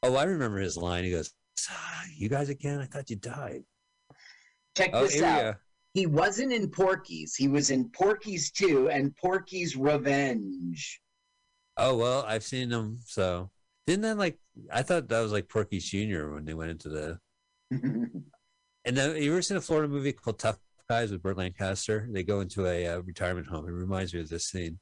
Oh, 0.04 0.16
I 0.16 0.24
remember 0.24 0.60
his 0.60 0.78
line. 0.78 1.04
He 1.04 1.12
goes, 1.12 1.32
"Ah, 1.70 2.04
"You 2.16 2.30
guys 2.30 2.50
again? 2.50 2.80
I 2.80 2.86
thought 2.86 3.10
you 3.10 3.18
died." 3.18 3.64
Check 4.78 4.92
Oh, 4.94 5.04
this 5.04 5.22
out. 5.22 5.56
He 5.94 6.08
wasn't 6.08 6.52
in 6.52 6.70
Porky's. 6.70 7.36
He 7.36 7.48
was 7.48 7.70
in 7.70 7.90
Porky's 7.90 8.52
2 8.52 8.90
and 8.90 9.16
Porky's 9.16 9.76
Revenge. 9.76 11.00
Oh 11.78 11.96
well, 11.98 12.24
I've 12.28 12.44
seen 12.44 12.70
them. 12.70 13.00
So 13.06 13.52
didn't 13.86 14.02
that 14.04 14.18
like? 14.18 14.40
I 14.72 14.82
thought 14.84 15.08
that 15.10 15.22
was 15.22 15.32
like 15.32 15.50
Porky 15.50 15.80
Junior 15.80 16.34
when 16.34 16.46
they 16.46 16.54
went 16.54 16.72
into 16.72 16.90
the. 16.90 17.20
And 18.86 18.98
then 18.98 19.16
you 19.16 19.32
ever 19.32 19.42
seen 19.42 19.58
a 19.58 19.62
Florida 19.62 19.88
movie 19.88 20.12
called 20.12 20.40
Tough 20.40 20.60
Guys 20.90 21.12
with 21.12 21.24
Burt 21.24 21.38
Lancaster? 21.38 22.08
They 22.12 22.24
go 22.24 22.42
into 22.42 22.68
a 22.68 22.88
uh, 22.88 23.00
retirement 23.00 23.48
home. 23.48 23.66
It 23.68 23.72
reminds 23.72 24.14
me 24.14 24.20
of 24.20 24.28
this 24.28 24.48
scene. 24.48 24.80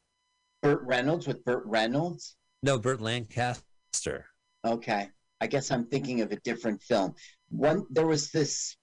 Burt 0.64 0.82
Reynolds 0.84 1.28
with 1.28 1.44
Burt 1.46 1.64
Reynolds. 1.66 2.36
No, 2.64 2.80
Burt 2.80 3.00
Lancaster. 3.00 4.26
Okay, 4.66 5.10
I 5.40 5.48
guess 5.48 5.72
I'm 5.72 5.86
thinking 5.86 6.22
of 6.22 6.32
a 6.32 6.38
different 6.38 6.82
film. 6.82 7.14
One 7.50 7.86
there 7.92 8.08
was 8.08 8.32
this. 8.32 8.76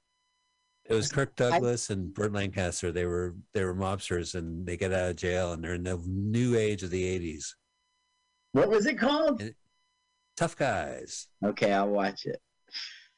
It 0.89 0.95
was 0.95 1.13
Kirk 1.13 1.37
Douglas 1.37 1.91
and 1.91 2.15
Burt 2.15 2.33
Lancaster. 2.33 2.91
They 2.91 3.05
were 3.05 3.35
they 3.53 3.63
were 3.63 3.75
mobsters 3.75 4.35
and 4.35 4.67
they 4.67 4.77
get 4.77 4.93
out 4.93 5.11
of 5.11 5.17
jail 5.17 5.53
and 5.53 5.63
they're 5.63 5.75
in 5.75 5.85
the 5.85 6.01
new 6.07 6.57
age 6.57 6.83
of 6.83 6.91
the 6.91 7.05
eighties. 7.05 7.55
What 8.53 8.71
was 8.71 8.87
it 8.87 8.99
called? 8.99 9.43
Tough 10.37 10.57
Guys. 10.57 11.27
Okay, 11.45 11.73
I'll 11.73 11.89
watch 11.89 12.25
it. 12.25 12.41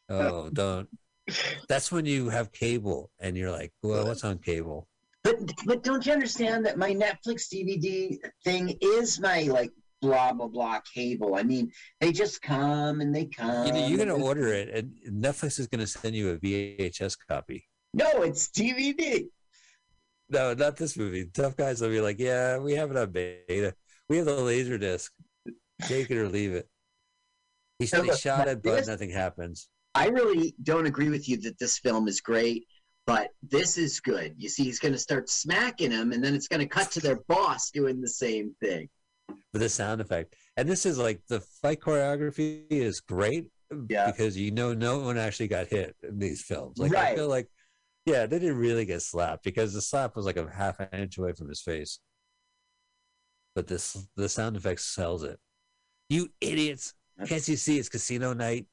Oh, 0.08 0.50
don't. 0.50 0.88
That's 1.68 1.92
when 1.92 2.06
you 2.06 2.28
have 2.28 2.50
cable 2.50 3.10
and 3.20 3.36
you're 3.36 3.52
like, 3.52 3.72
well, 3.82 4.06
what's 4.06 4.24
on 4.24 4.38
cable? 4.38 4.88
But 5.22 5.36
but 5.64 5.84
don't 5.84 6.04
you 6.04 6.12
understand 6.12 6.66
that 6.66 6.78
my 6.78 6.90
Netflix 6.92 7.52
DVD 7.52 8.16
thing 8.42 8.76
is 8.80 9.20
my 9.20 9.42
like 9.42 9.70
blah 10.00 10.32
blah 10.32 10.48
blah 10.48 10.80
cable? 10.94 11.34
I 11.34 11.42
mean, 11.42 11.72
they 12.00 12.12
just 12.12 12.42
come 12.42 13.00
and 13.00 13.14
they 13.14 13.26
come. 13.26 13.66
You 13.66 13.72
know, 13.72 13.86
you're 13.86 13.98
gonna 13.98 14.14
order 14.22 14.48
it, 14.48 14.68
and 14.74 14.92
Netflix 15.24 15.58
is 15.58 15.66
gonna 15.66 15.86
send 15.86 16.14
you 16.14 16.30
a 16.30 16.36
VHS 16.38 17.16
copy. 17.28 17.66
No, 17.94 18.22
it's 18.22 18.48
DVD. 18.48 19.26
No, 20.28 20.54
not 20.54 20.76
this 20.76 20.96
movie. 20.96 21.24
Tough 21.32 21.56
guys 21.56 21.80
will 21.80 21.88
be 21.88 22.00
like, 22.00 22.18
yeah, 22.20 22.58
we 22.58 22.74
have 22.74 22.90
it 22.92 22.96
on 22.96 23.10
beta. 23.10 23.74
We 24.08 24.16
have 24.18 24.26
the 24.26 24.36
laser 24.36 24.78
disc. 24.78 25.12
Take 25.82 26.10
it 26.10 26.16
or 26.18 26.28
leave 26.28 26.52
it. 26.52 26.68
He, 27.80 27.88
No, 27.92 28.02
they 28.02 28.08
but- 28.08 28.18
shot 28.18 28.46
it, 28.46 28.62
but 28.62 28.76
this- 28.76 28.86
nothing 28.86 29.10
happens. 29.10 29.68
I 29.94 30.06
really 30.06 30.54
don't 30.62 30.86
agree 30.86 31.08
with 31.08 31.28
you 31.28 31.36
that 31.38 31.58
this 31.58 31.78
film 31.78 32.06
is 32.06 32.20
great, 32.20 32.64
But 33.06 33.30
this 33.42 33.76
is 33.76 33.98
good. 33.98 34.34
You 34.38 34.48
see, 34.48 34.62
he's 34.62 34.78
going 34.78 34.92
to 34.92 34.98
start 34.98 35.28
smacking 35.28 35.90
him, 35.90 36.12
and 36.12 36.22
then 36.22 36.34
it's 36.36 36.46
going 36.46 36.60
to 36.60 36.66
cut 36.66 36.92
to 36.92 37.00
their 37.00 37.16
boss 37.26 37.70
doing 37.72 38.00
the 38.00 38.08
same 38.08 38.54
thing. 38.62 38.88
The 39.58 39.68
sound 39.68 40.00
effect. 40.00 40.34
And 40.56 40.68
this 40.68 40.86
is 40.86 40.98
like 40.98 41.20
the 41.28 41.40
fight 41.40 41.80
choreography 41.80 42.62
is 42.70 43.00
great 43.00 43.46
Yeah. 43.88 44.06
because 44.10 44.36
you 44.36 44.50
know 44.52 44.74
no 44.74 45.00
one 45.00 45.18
actually 45.18 45.48
got 45.48 45.66
hit 45.66 45.96
in 46.02 46.18
these 46.18 46.42
films. 46.42 46.78
Like 46.78 46.94
I 46.94 47.14
feel 47.14 47.28
like 47.28 47.48
yeah, 48.06 48.26
they 48.26 48.38
didn't 48.38 48.56
really 48.58 48.84
get 48.86 49.02
slapped 49.02 49.44
because 49.44 49.74
the 49.74 49.82
slap 49.82 50.16
was 50.16 50.24
like 50.26 50.36
a 50.36 50.48
half 50.50 50.80
an 50.80 50.88
inch 50.92 51.18
away 51.18 51.32
from 51.32 51.48
his 51.48 51.60
face. 51.60 51.98
But 53.54 53.66
this 53.66 54.06
the 54.16 54.28
sound 54.28 54.56
effects 54.56 54.84
sells 54.86 55.22
it. 55.24 55.38
You 56.08 56.28
idiots. 56.40 56.94
Can't 57.26 57.46
you 57.46 57.56
see 57.56 57.78
it's 57.78 57.88
casino 57.88 58.32
night? 58.32 58.66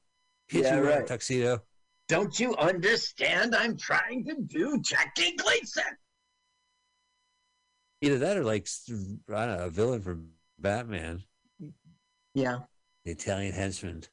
Can't 0.50 0.64
Yeah, 0.64 0.76
you 0.78 0.82
wear 0.84 0.92
a 0.92 0.96
right. 1.00 1.08
tuxedo? 1.08 1.62
Don't 2.08 2.40
you 2.40 2.56
understand? 2.56 3.54
I'm 3.54 3.76
trying 3.78 4.24
to 4.26 4.36
do 4.42 4.80
Jackie 4.82 5.36
Gleason. 5.36 5.84
Either 8.02 8.20
that 8.20 8.38
or 8.38 8.44
like 8.44 8.68
I 9.34 9.46
don't 9.46 9.58
know, 9.58 9.66
a 9.66 9.70
villain 9.70 10.02
from 10.02 10.30
Batman. 10.60 11.24
Yeah. 12.34 12.60
the 13.06 13.12
Italian 13.12 13.54
henchman. 13.54 14.04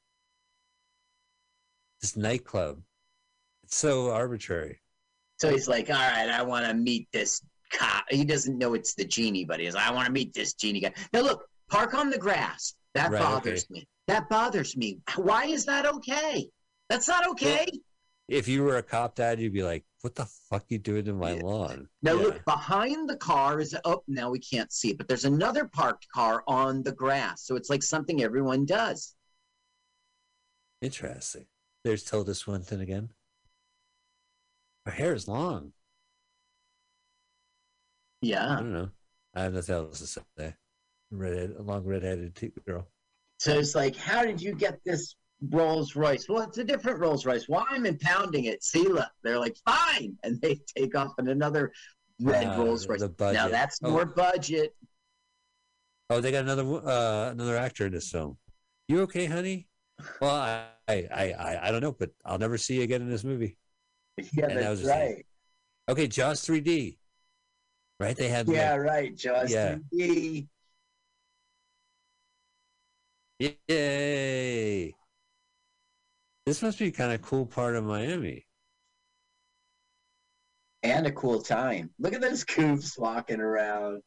This 2.01 2.17
nightclub. 2.17 2.81
It's 3.65 3.77
so 3.77 4.11
arbitrary. 4.11 4.81
So 5.39 5.51
he's 5.51 5.69
like, 5.69 5.89
all 5.91 5.97
right, 5.97 6.29
I 6.31 6.43
want 6.43 6.67
to 6.67 6.75
meet 6.75 7.09
this 7.13 7.43
cop. 7.73 8.05
He 8.11 8.25
doesn't 8.25 8.57
know 8.57 8.75
it's 8.75 8.95
the 8.95 9.05
genie, 9.05 9.45
but 9.45 9.59
he's 9.61 9.75
like, 9.75 9.87
I 9.87 9.93
want 9.93 10.07
to 10.07 10.13
meet 10.13 10.33
this 10.33 10.55
genie 10.55 10.81
guy. 10.81 10.93
Now, 11.13 11.23
look, 11.23 11.47
park 11.71 11.95
on 11.95 12.11
the 12.11 12.19
grass. 12.19 12.75
That 12.95 13.11
Right, 13.11 13.21
bothers 13.21 13.69
me. 13.71 13.87
That 14.07 14.29
bothers 14.29 14.77
me. 14.77 15.01
Why 15.17 15.47
is 15.47 15.65
that 15.67 15.87
okay? 15.87 16.49
That's 16.89 17.09
not 17.09 17.27
okay. 17.31 17.67
If 18.29 18.49
you 18.49 18.63
were 18.63 18.79
a 18.79 18.83
cop 18.83 19.17
dad, 19.17 19.39
you'd 19.39 19.53
be 19.53 19.63
like, 19.63 19.85
"What 20.01 20.15
the 20.15 20.25
fuck 20.25 20.65
you 20.69 20.79
doing 20.79 21.07
in 21.07 21.17
my 21.19 21.35
lawn?" 21.35 21.89
Now, 22.03 22.15
Yeah. 22.15 22.23
look, 22.23 22.45
behind 22.47 23.09
the 23.09 23.17
car 23.17 23.61
is, 23.61 23.77
oh, 23.85 24.03
now 24.09 24.31
we 24.31 24.39
can't 24.39 24.73
see 24.73 24.91
it, 24.91 24.99
but 24.99 25.09
there's 25.09 25.27
another 25.27 25.69
parked 25.69 26.09
car 26.09 26.43
on 26.47 26.83
the 26.83 26.93
grass. 26.93 27.43
So 27.45 27.55
it's 27.57 27.69
like 27.69 27.83
something 27.83 28.23
everyone 28.23 28.65
does. 28.65 29.15
Interesting. 30.81 31.47
There's 31.83 32.03
Tilda 32.03 32.35
Swinton 32.35 32.81
again. 32.81 33.11
Her 34.87 34.93
hair 34.93 35.15
is 35.15 35.29
long. 35.29 35.73
Yeah. 38.23 38.53
I 38.53 38.57
don't 38.57 38.73
know. 38.73 38.91
I 39.35 39.43
have 39.43 39.53
nothing 39.53 39.75
else 39.75 39.99
to 40.01 40.07
say. 40.07 40.55
Redhead, 41.11 41.51
a 41.59 41.63
long 41.63 41.85
redheaded 41.85 42.39
girl. 42.67 42.89
So 43.39 43.59
it's 43.59 43.75
like, 43.75 43.97
how 43.97 44.25
did 44.25 44.41
you 44.41 44.55
get 44.55 44.81
this 44.85 45.15
Rolls 45.51 45.95
Royce? 45.97 46.29
Well, 46.29 46.43
it's 46.43 46.59
a 46.59 46.65
different 46.65 47.01
Rolls 47.01 47.27
Royce. 47.27 47.49
Why 47.49 47.59
well, 47.59 47.67
I'm 47.71 47.87
impounding 47.87 48.45
it. 48.45 48.61
Sela. 48.63 49.09
They're 49.23 49.39
like, 49.39 49.57
fine. 49.67 50.17
And 50.25 50.41
they 50.41 50.61
take 50.77 50.95
off 50.97 51.13
in 51.19 51.29
another 51.29 51.73
red 52.21 52.47
Ah, 52.47 52.57
Rolls 52.57 52.89
Royce. 52.89 53.01
Now 53.21 53.49
that's 53.49 53.79
Oh. 53.83 53.91
more 53.91 54.07
budget. 54.07 54.75
Oh, 56.11 56.21
they 56.21 56.31
got 56.31 56.45
another 56.45 56.65
uh, 56.65 57.31
another 57.31 57.57
actor 57.57 57.87
in 57.87 57.93
this 57.93 58.11
film. 58.11 58.37
You 58.89 59.01
okay, 59.03 59.25
honey? 59.27 59.67
Well, 60.21 60.35
I, 60.35 60.67
I, 60.89 61.33
I, 61.39 61.69
I- 61.69 61.71
don't 61.71 61.81
know, 61.81 61.93
but 61.93 62.11
I'll 62.25 62.39
never 62.39 62.59
see 62.59 62.77
you 62.77 62.83
again 62.83 63.01
in 63.03 63.09
this 63.11 63.25
movie. 63.25 63.57
Yeah, 64.33 64.47
And 64.47 64.57
that 64.59 64.63
that's 64.63 64.81
just- 64.81 64.91
right. 64.93 65.25
Okay, 65.89 66.07
Jaws 66.07 66.41
3D. 66.47 66.97
Right? 68.01 68.17
They 68.17 68.29
had 68.29 68.49
Yeah, 68.49 68.73
like, 68.73 68.81
right. 68.81 69.17
Just 69.17 69.53
Yeah. 69.53 69.77
3D. 69.93 70.47
Yay! 73.69 74.95
This 76.47 76.63
must 76.63 76.79
be 76.79 76.91
kind 76.91 77.13
of 77.13 77.23
cool 77.23 77.47
part 77.47 77.75
of 77.75 77.85
Miami. 77.85 78.47
and 80.83 81.07
a 81.07 81.13
cool 81.13 81.41
time. 81.43 81.91
Look 81.99 82.13
at 82.13 82.21
those 82.21 82.45
coops 82.55 82.99
walking 82.99 83.41
around. 83.41 84.03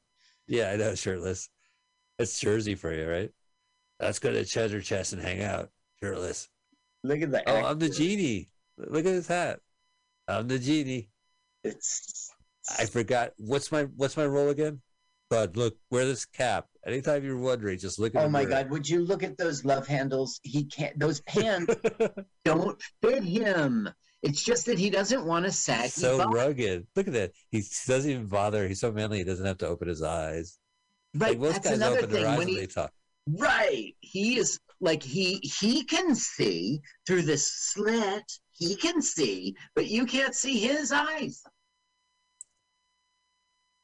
Yeah, 0.48 0.70
I 0.72 0.76
know, 0.76 0.94
shirtless. 0.96 1.50
It's 2.20 2.40
Jersey 2.40 2.76
for 2.76 2.94
you, 2.94 3.10
right? 3.10 3.32
Let's 4.00 4.20
go 4.20 4.32
to 4.32 4.46
Cheddar 4.46 4.82
Chest 4.82 5.14
and 5.14 5.22
hang 5.22 5.42
out, 5.42 5.70
shirtless. 6.00 6.48
Look 7.04 7.22
at 7.22 7.32
the. 7.32 7.50
Oh, 7.50 7.66
I'm 7.66 7.80
the 7.80 7.90
genie. 7.90 8.50
Look 8.78 9.06
at 9.06 9.14
his 9.14 9.28
hat. 9.28 9.60
I'm 10.28 10.48
the 10.48 10.60
genie. 10.60 11.10
It's. 11.64 12.32
I 12.78 12.86
forgot 12.86 13.32
what's 13.38 13.72
my 13.72 13.84
what's 13.84 14.18
my 14.18 14.26
role 14.26 14.50
again? 14.50 14.82
Bud, 15.30 15.58
look, 15.58 15.76
wear 15.92 16.06
this 16.06 16.26
cap. 16.26 16.68
Anytime 16.86 17.24
you're 17.24 17.38
wondering, 17.38 17.78
just 17.78 18.00
look 18.00 18.16
at. 18.16 18.24
It. 18.24 18.26
Oh 18.26 18.30
my 18.30 18.46
mirror. 18.46 18.64
God! 18.64 18.70
Would 18.72 18.88
you 18.88 19.04
look 19.04 19.24
at 19.24 19.38
those 19.38 19.66
love 19.66 19.86
handles? 19.88 20.40
He 20.44 20.64
can't. 20.64 20.98
Those 20.98 21.20
pants 21.22 21.76
don't 22.46 22.82
fit 23.02 23.24
him. 23.24 23.90
It's 24.24 24.44
just 24.44 24.66
that 24.66 24.80
he 24.80 24.90
doesn't 24.90 25.26
want 25.26 25.46
to 25.46 25.52
sag. 25.52 25.90
so 25.90 26.24
rugged. 26.30 26.88
Look 26.96 27.08
at 27.08 27.14
that. 27.14 27.32
He 27.52 27.64
doesn't 27.88 28.10
even 28.10 28.28
bother. 28.28 28.68
He's 28.68 28.80
so 28.80 28.92
manly. 28.92 29.20
He 29.20 29.24
doesn't 29.26 29.46
have 29.46 29.58
to 29.60 29.68
open 29.68 29.88
his 29.88 30.02
eyes. 30.02 30.58
Right. 31.14 31.32
Like 31.32 31.40
most 31.40 31.54
that's 31.54 31.70
guys 31.70 31.78
another 31.78 31.98
open 31.98 32.10
thing. 32.10 32.22
their 32.22 32.32
eyes 32.32 32.38
when 32.38 32.48
when 32.48 32.56
he, 32.56 32.60
they 32.62 32.68
talk. 32.68 32.92
right. 33.28 33.96
He 34.00 34.38
is 34.38 34.60
like 34.80 35.04
he 35.04 35.40
he 35.44 35.84
can 35.84 36.16
see 36.16 36.82
through 37.06 37.24
this 37.24 37.52
slit. 37.52 38.24
He 38.52 38.76
can 38.76 39.02
see, 39.02 39.56
but 39.76 39.88
you 39.88 40.06
can't 40.06 40.34
see 40.34 40.60
his 40.60 40.92
eyes. 40.92 41.44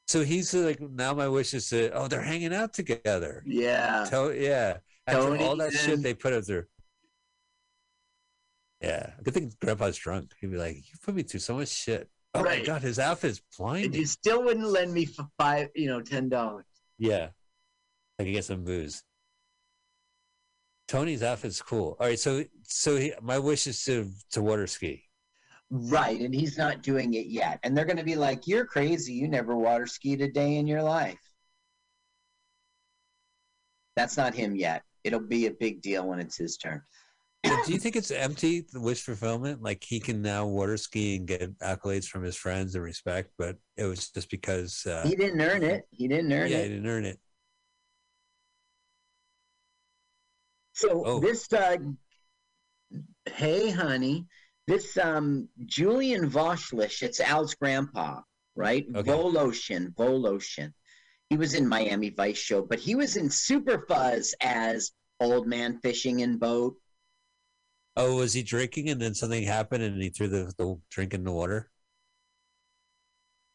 So 0.07 0.23
he's 0.23 0.53
like, 0.53 0.79
now 0.81 1.13
my 1.13 1.27
wish 1.27 1.53
is 1.53 1.69
to. 1.69 1.91
Oh, 1.91 2.07
they're 2.07 2.21
hanging 2.21 2.53
out 2.53 2.73
together. 2.73 3.43
Yeah. 3.45 4.05
To- 4.09 4.35
yeah. 4.37 4.77
After 5.07 5.21
Tony 5.21 5.43
all 5.43 5.55
that 5.57 5.73
shit 5.73 6.01
they 6.01 6.13
put 6.13 6.33
up 6.33 6.45
through. 6.45 6.65
Yeah. 8.81 9.11
Good 9.23 9.33
thing 9.33 9.53
Grandpa's 9.61 9.97
drunk. 9.97 10.31
He'd 10.39 10.51
be 10.51 10.57
like, 10.57 10.75
"You 10.75 10.97
put 11.03 11.15
me 11.15 11.23
through 11.23 11.39
so 11.39 11.55
much 11.55 11.69
shit." 11.69 12.09
Oh 12.33 12.43
my 12.43 12.59
god, 12.61 12.81
his 12.81 12.99
outfit's 12.99 13.37
And 13.39 13.57
blinding. 13.57 13.93
you 13.93 14.05
still 14.05 14.43
wouldn't 14.43 14.65
lend 14.67 14.93
me 14.93 15.05
for 15.05 15.27
five, 15.37 15.69
you 15.75 15.87
know, 15.87 16.01
ten 16.01 16.29
dollars. 16.29 16.65
Yeah. 16.97 17.29
I 18.19 18.23
can 18.23 18.33
get 18.33 18.45
some 18.45 18.63
booze. 18.63 19.03
Tony's 20.87 21.23
outfit's 21.23 21.61
cool. 21.61 21.95
All 21.99 22.07
right, 22.07 22.19
so 22.19 22.43
so 22.63 22.97
he, 22.97 23.13
my 23.21 23.39
wish 23.39 23.67
is 23.67 23.83
to 23.85 24.09
to 24.31 24.41
water 24.41 24.67
ski. 24.67 25.03
Right, 25.75 26.19
and 26.21 26.35
he's 26.35 26.55
not 26.55 26.83
doing 26.83 27.15
it 27.15 27.25
yet. 27.25 27.59
And 27.63 27.75
they're 27.75 27.85
going 27.85 27.97
to 27.97 28.03
be 28.03 28.15
like, 28.15 28.45
"You're 28.45 28.65
crazy. 28.65 29.13
You 29.13 29.27
never 29.27 29.55
water 29.55 29.87
skied 29.87 30.21
a 30.21 30.31
day 30.31 30.57
in 30.57 30.67
your 30.67 30.83
life." 30.83 31.17
That's 33.95 34.15
not 34.15 34.35
him 34.35 34.55
yet. 34.55 34.83
It'll 35.03 35.19
be 35.19 35.47
a 35.47 35.51
big 35.51 35.81
deal 35.81 36.07
when 36.07 36.19
it's 36.19 36.37
his 36.37 36.57
turn. 36.57 36.83
Do 37.43 37.73
you 37.73 37.79
think 37.79 37.95
it's 37.95 38.11
empty 38.11 38.65
the 38.71 38.79
wish 38.79 39.01
fulfillment? 39.01 39.63
Like 39.63 39.83
he 39.83 39.99
can 39.99 40.21
now 40.21 40.45
water 40.45 40.77
ski 40.77 41.17
and 41.17 41.27
get 41.27 41.57
accolades 41.59 42.05
from 42.05 42.23
his 42.23 42.35
friends 42.37 42.75
and 42.75 42.83
respect, 42.83 43.31
but 43.37 43.57
it 43.75 43.85
was 43.85 44.09
just 44.11 44.29
because 44.29 44.85
uh, 44.85 45.03
He 45.07 45.15
didn't 45.15 45.41
earn 45.41 45.63
it. 45.63 45.85
He 45.91 46.07
didn't 46.07 46.31
earn 46.31 46.49
yeah, 46.51 46.59
it. 46.59 46.63
he 46.63 46.69
didn't 46.69 46.87
earn 46.87 47.05
it. 47.05 47.19
So 50.73 51.03
Oh. 51.05 51.19
this 51.19 51.51
uh 51.51 51.77
hey 53.25 53.71
honey, 53.71 54.25
this 54.67 54.97
um 54.97 55.49
Julian 55.65 56.29
Voshlish, 56.29 57.01
it's 57.03 57.19
Al's 57.19 57.55
grandpa, 57.55 58.21
right? 58.55 58.85
Okay. 58.95 59.11
Voloshin, 59.11 59.93
Voloshin. 59.95 60.73
He 61.29 61.37
was 61.37 61.53
in 61.53 61.67
Miami 61.67 62.09
Vice 62.09 62.37
show, 62.37 62.61
but 62.61 62.79
he 62.79 62.95
was 62.95 63.15
in 63.15 63.29
Super 63.29 63.85
Fuzz 63.87 64.35
as 64.41 64.91
old 65.19 65.47
man 65.47 65.79
fishing 65.81 66.19
in 66.19 66.37
boat. 66.37 66.75
Oh, 67.95 68.17
was 68.17 68.33
he 68.33 68.43
drinking 68.43 68.89
and 68.89 69.01
then 69.01 69.13
something 69.13 69.43
happened 69.43 69.83
and 69.83 70.01
he 70.01 70.09
threw 70.09 70.27
the, 70.27 70.51
the 70.57 70.79
drink 70.89 71.13
in 71.13 71.23
the 71.23 71.31
water? 71.31 71.69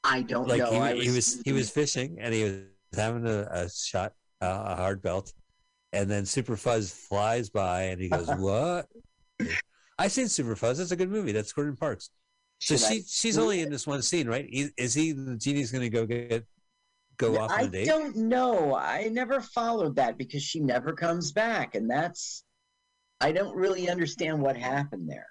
I 0.04 0.22
don't 0.22 0.48
Like 0.48 0.60
know. 0.60 0.70
he, 0.70 0.76
I 0.78 0.94
he 0.94 1.10
was 1.10 1.40
he 1.44 1.52
was 1.52 1.70
fishing 1.70 2.18
and 2.20 2.32
he 2.32 2.44
was 2.44 2.52
having 2.94 3.26
a, 3.26 3.48
a 3.50 3.70
shot, 3.70 4.12
uh, 4.40 4.62
a 4.66 4.76
hard 4.76 5.02
belt, 5.02 5.32
and 5.92 6.08
then 6.10 6.24
Super 6.24 6.56
Fuzz 6.56 6.92
flies 6.92 7.50
by 7.50 7.82
and 7.84 8.00
he 8.00 8.08
goes, 8.08 8.28
"What?" 8.38 8.86
I 9.98 10.08
seen 10.08 10.28
Super 10.28 10.54
Fuzz. 10.56 10.78
That's 10.78 10.92
a 10.92 10.96
good 10.96 11.10
movie. 11.10 11.32
That's 11.32 11.52
Gordon 11.52 11.76
Parks. 11.76 12.10
So 12.60 12.76
Should 12.76 12.86
I 12.86 12.88
she 12.94 13.02
she's 13.02 13.38
only 13.38 13.60
in 13.60 13.70
this 13.70 13.86
one 13.86 14.02
scene, 14.02 14.28
right? 14.28 14.48
Is, 14.52 14.72
is 14.76 14.94
he 14.94 15.12
the 15.12 15.36
genie's 15.36 15.70
going 15.70 15.82
to 15.82 15.90
go 15.90 16.06
get 16.06 16.44
go 17.16 17.36
off 17.38 17.50
on 17.52 17.58
I 17.58 17.62
a 17.62 17.68
date? 17.68 17.82
I 17.88 17.92
don't 17.92 18.16
know. 18.16 18.74
I 18.76 19.08
never 19.12 19.40
followed 19.40 19.96
that 19.96 20.18
because 20.18 20.42
she 20.42 20.60
never 20.60 20.92
comes 20.92 21.32
back, 21.32 21.74
and 21.74 21.88
that's 21.90 22.44
I 23.20 23.32
don't 23.32 23.56
really 23.56 23.88
understand 23.88 24.40
what 24.40 24.56
happened 24.56 25.08
there. 25.08 25.26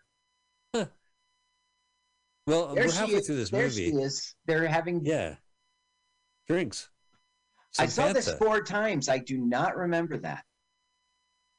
Well, 2.46 2.74
There 2.76 2.86
we're 2.86 2.92
halfway 2.94 3.16
is. 3.16 3.28
through 3.28 3.36
this 3.36 3.50
there 3.50 3.64
movie. 3.64 3.92
she 3.92 3.98
is. 3.98 4.36
They're 4.46 4.68
having. 4.68 5.06
Yeah, 5.06 5.36
drinks. 6.48 6.90
I 7.78 7.88
Some 7.88 8.08
saw 8.08 8.14
this 8.14 8.32
four 8.36 8.62
times. 8.64 9.10
I 9.10 9.18
do 9.18 9.38
not 9.38 9.76
remember 9.76 10.18
that. 10.20 10.46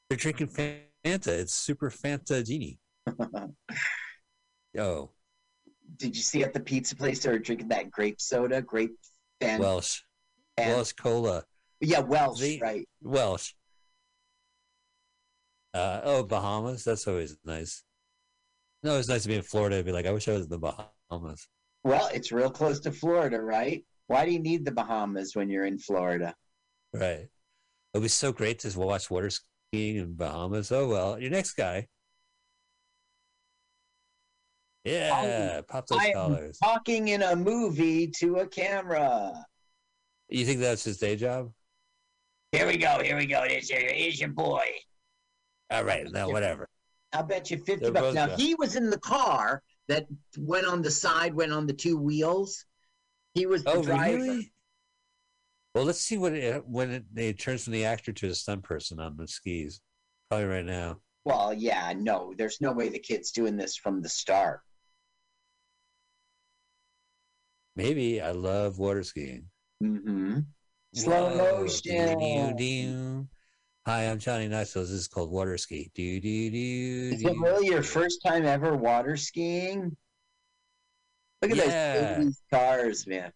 They're 0.08 0.16
drinking 0.16 0.48
Fanta. 0.48 1.28
It's 1.28 1.52
super 1.52 1.90
Fanta 1.90 2.42
genie. 2.44 2.78
Oh, 4.78 5.10
Did 5.96 6.14
you 6.14 6.22
see 6.22 6.44
at 6.44 6.52
the 6.52 6.60
pizza 6.60 6.94
place 6.94 7.20
they 7.20 7.30
were 7.30 7.38
drinking 7.38 7.68
that 7.68 7.90
grape 7.90 8.20
soda? 8.20 8.62
Grape 8.62 8.94
fan. 9.40 9.60
Welsh, 9.60 10.02
fan- 10.56 10.76
Welsh 10.76 10.92
cola, 10.92 11.42
yeah, 11.80 12.00
Welsh, 12.00 12.40
the- 12.40 12.60
right? 12.60 12.88
Welsh. 13.02 13.54
Uh, 15.74 16.00
oh, 16.04 16.22
Bahamas. 16.22 16.84
That's 16.84 17.06
always 17.08 17.36
nice. 17.44 17.82
No, 18.82 18.98
it's 18.98 19.08
nice 19.08 19.22
to 19.22 19.28
be 19.28 19.34
in 19.36 19.42
Florida 19.42 19.76
and 19.76 19.84
be 19.84 19.92
like, 19.92 20.06
I 20.06 20.12
wish 20.12 20.28
I 20.28 20.32
was 20.32 20.44
in 20.44 20.50
the 20.50 20.58
Bahamas. 21.10 21.48
Well, 21.84 22.08
it's 22.12 22.30
real 22.32 22.50
close 22.50 22.80
to 22.80 22.92
Florida, 22.92 23.40
right? 23.40 23.84
Why 24.06 24.24
do 24.24 24.32
you 24.32 24.38
need 24.38 24.64
the 24.64 24.72
Bahamas 24.72 25.34
when 25.34 25.48
you're 25.48 25.66
in 25.66 25.78
Florida? 25.78 26.34
Right. 26.92 27.28
It'll 27.92 28.02
be 28.02 28.08
so 28.08 28.32
great 28.32 28.60
to 28.60 28.78
watch 28.78 29.10
water 29.10 29.30
skiing 29.30 29.96
in 29.96 30.14
Bahamas. 30.14 30.70
Oh 30.72 30.88
well, 30.88 31.18
your 31.20 31.30
next 31.30 31.54
guy. 31.54 31.88
Yeah, 34.84 35.60
pop 35.68 35.86
those 35.86 35.98
I 36.00 36.12
collars. 36.12 36.58
talking 36.58 37.08
in 37.08 37.22
a 37.22 37.36
movie 37.36 38.06
to 38.18 38.36
a 38.36 38.46
camera. 38.46 39.44
You 40.28 40.44
think 40.44 40.60
that's 40.60 40.84
his 40.84 40.98
day 40.98 41.16
job? 41.16 41.52
Here 42.52 42.66
we 42.66 42.76
go. 42.78 43.02
Here 43.02 43.16
we 43.16 43.26
go. 43.26 43.42
Here's 43.46 43.68
your, 43.68 43.80
here's 43.80 44.18
your 44.20 44.30
boy. 44.30 44.64
All 45.70 45.84
right, 45.84 46.10
now 46.10 46.30
whatever. 46.30 46.68
I'll 47.12 47.22
bet 47.22 47.50
you 47.50 47.58
50 47.58 47.76
They're 47.76 47.92
bucks. 47.92 48.14
Now, 48.14 48.26
good. 48.26 48.38
he 48.38 48.54
was 48.54 48.76
in 48.76 48.90
the 48.90 48.98
car 49.00 49.62
that 49.88 50.06
went 50.38 50.66
on 50.66 50.82
the 50.82 50.90
side, 50.90 51.34
went 51.34 51.52
on 51.52 51.66
the 51.66 51.72
two 51.72 51.96
wheels. 51.96 52.64
He 53.34 53.46
was 53.46 53.64
the 53.64 53.72
Oh, 53.72 53.82
driver. 53.82 54.16
really? 54.16 54.52
Well, 55.74 55.84
let's 55.84 56.00
see 56.00 56.16
what 56.18 56.32
it, 56.32 56.66
when 56.66 56.90
it, 56.90 57.04
it 57.16 57.38
turns 57.38 57.64
from 57.64 57.74
the 57.74 57.84
actor 57.84 58.12
to 58.12 58.28
the 58.28 58.34
stunt 58.34 58.62
person 58.62 59.00
on 59.00 59.16
the 59.16 59.28
skis. 59.28 59.80
Probably 60.30 60.46
right 60.46 60.64
now. 60.64 60.98
Well, 61.24 61.52
yeah, 61.52 61.92
no, 61.96 62.32
there's 62.36 62.60
no 62.60 62.72
way 62.72 62.88
the 62.88 62.98
kid's 62.98 63.30
doing 63.30 63.56
this 63.56 63.76
from 63.76 64.00
the 64.02 64.08
start. 64.08 64.60
Maybe 67.82 68.20
I 68.20 68.32
love 68.32 68.78
water 68.80 69.04
skiing. 69.04 69.44
Mm-hmm. 69.80 70.40
Slow 70.96 71.28
Whoa, 71.30 71.60
motion. 71.60 72.18
doo-doo-doo. 72.18 73.28
Hi, 73.86 74.02
I'm 74.10 74.18
Johnny 74.18 74.48
Knoxville. 74.48 74.82
This 74.82 74.90
is 74.90 75.06
called 75.06 75.30
water 75.30 75.56
ski. 75.56 75.88
Do 75.94 76.20
do 76.20 76.50
do. 76.50 77.10
Is 77.14 77.22
it 77.22 77.38
really 77.38 77.68
your 77.68 77.84
first 77.84 78.20
time 78.26 78.44
ever 78.46 78.76
water 78.76 79.16
skiing? 79.16 79.96
Look 81.40 81.52
at 81.52 81.56
Yeah. 81.56 82.14
those 82.18 82.26
80s 82.26 82.42
cars, 82.52 83.06
man. 83.06 83.32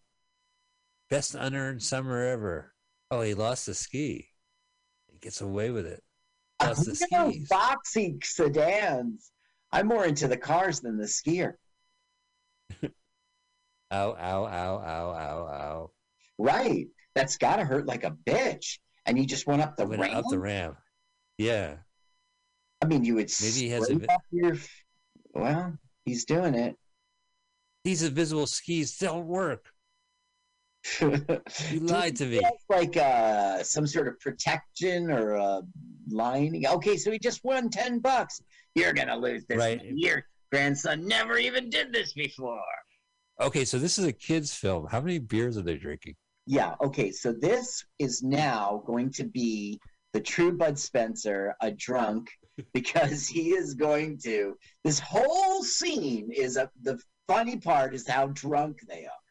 Best 1.09 1.35
unearned 1.35 1.81
summer 1.81 2.21
ever. 2.27 2.73
Oh, 3.11 3.21
he 3.21 3.35
lost 3.35 3.65
the 3.67 3.73
ski. 3.73 4.27
He 5.09 5.19
gets 5.19 5.39
away 5.39 5.69
with 5.69 5.85
it. 5.85 6.03
Lost 6.61 6.81
the 6.83 6.91
those 6.91 6.99
skis. 7.35 7.47
boxy 7.47 8.21
sedans. 8.25 9.31
I'm 9.71 9.87
more 9.87 10.05
into 10.05 10.27
the 10.27 10.35
cars 10.37 10.81
than 10.81 10.97
the 10.97 11.05
skier. 11.05 11.53
Ow, 13.93 14.15
ow, 14.19 14.45
ow, 14.45 14.75
ow, 14.77 15.11
ow, 15.13 15.47
ow. 15.47 15.91
Right. 16.39 16.87
That's 17.15 17.37
got 17.37 17.57
to 17.57 17.63
hurt 17.65 17.85
like 17.85 18.03
a 18.03 18.11
bitch. 18.25 18.79
And 19.05 19.17
you 19.17 19.25
just 19.25 19.45
went 19.45 19.61
up 19.61 19.77
the 19.77 19.85
Went 19.85 20.01
ramp. 20.01 20.15
up 20.15 20.25
the 20.29 20.39
ramp. 20.39 20.77
Yeah. 21.37 21.75
I 22.81 22.85
mean, 22.87 23.03
you 23.05 23.15
would 23.15 23.31
Maybe 23.41 23.53
he 23.59 23.69
has 23.69 23.89
a 23.89 23.95
bit- 23.95 24.09
your. 24.31 24.57
Well, 25.33 25.77
he's 26.05 26.25
doing 26.25 26.55
it. 26.55 26.75
These 27.83 28.03
invisible 28.03 28.47
skis 28.47 28.97
don't 28.97 29.27
work. 29.27 29.65
you 31.01 31.79
lied 31.79 32.15
to 32.17 32.25
me. 32.25 32.41
Like 32.69 32.97
uh, 32.97 33.63
some 33.63 33.87
sort 33.87 34.07
of 34.07 34.19
protection 34.19 35.09
or 35.11 35.37
uh, 35.37 35.61
lining. 36.09 36.65
Okay, 36.67 36.97
so 36.97 37.11
he 37.11 37.19
just 37.19 37.43
won 37.43 37.69
ten 37.69 37.99
bucks. 37.99 38.41
You're 38.75 38.93
gonna 38.93 39.15
lose 39.17 39.45
this. 39.47 39.57
Right. 39.57 39.81
Your 39.83 40.25
grandson 40.51 41.07
never 41.07 41.37
even 41.37 41.69
did 41.69 41.93
this 41.93 42.13
before. 42.13 42.59
Okay, 43.43 43.65
so 43.65 43.77
this 43.77 43.99
is 43.99 44.05
a 44.05 44.13
kid's 44.13 44.53
film. 44.53 44.87
How 44.89 45.01
many 45.01 45.19
beers 45.19 45.57
are 45.57 45.61
they 45.61 45.75
drinking? 45.75 46.15
Yeah. 46.45 46.75
Okay. 46.81 47.11
So 47.11 47.33
this 47.33 47.83
is 47.99 48.23
now 48.23 48.83
going 48.85 49.11
to 49.11 49.25
be 49.25 49.79
the 50.13 50.21
true 50.21 50.51
Bud 50.51 50.79
Spencer, 50.79 51.53
a 51.61 51.71
drunk, 51.71 52.29
because 52.73 53.27
he 53.27 53.49
is 53.49 53.73
going 53.73 54.17
to. 54.23 54.55
This 54.85 54.99
whole 54.99 55.61
scene 55.63 56.29
is 56.31 56.55
a, 56.55 56.69
the 56.83 56.97
funny 57.27 57.57
part 57.57 57.93
is 57.93 58.07
how 58.07 58.27
drunk 58.27 58.77
they 58.87 59.05
are. 59.05 59.21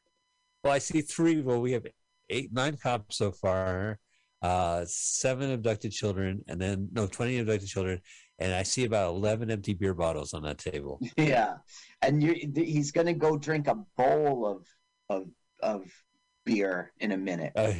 Well, 0.62 0.74
I 0.74 0.78
see 0.78 1.00
three. 1.00 1.40
Well, 1.40 1.60
we 1.60 1.72
have 1.72 1.86
eight, 2.28 2.52
nine 2.52 2.76
cops 2.76 3.16
so 3.16 3.32
far, 3.32 3.98
uh, 4.42 4.84
seven 4.86 5.52
abducted 5.52 5.92
children, 5.92 6.44
and 6.48 6.60
then 6.60 6.88
no, 6.92 7.06
twenty 7.06 7.38
abducted 7.38 7.68
children, 7.68 8.00
and 8.38 8.52
I 8.54 8.62
see 8.62 8.84
about 8.84 9.10
eleven 9.14 9.50
empty 9.50 9.74
beer 9.74 9.94
bottles 9.94 10.34
on 10.34 10.42
that 10.42 10.58
table. 10.58 11.00
Yeah, 11.16 11.54
and 12.02 12.22
you, 12.22 12.34
he's 12.54 12.90
going 12.92 13.06
to 13.06 13.12
go 13.12 13.36
drink 13.36 13.68
a 13.68 13.76
bowl 13.96 14.46
of 14.46 14.66
of 15.08 15.28
of 15.62 15.84
beer 16.44 16.92
in 16.98 17.12
a 17.12 17.16
minute, 17.16 17.52
Uh, 17.54 17.74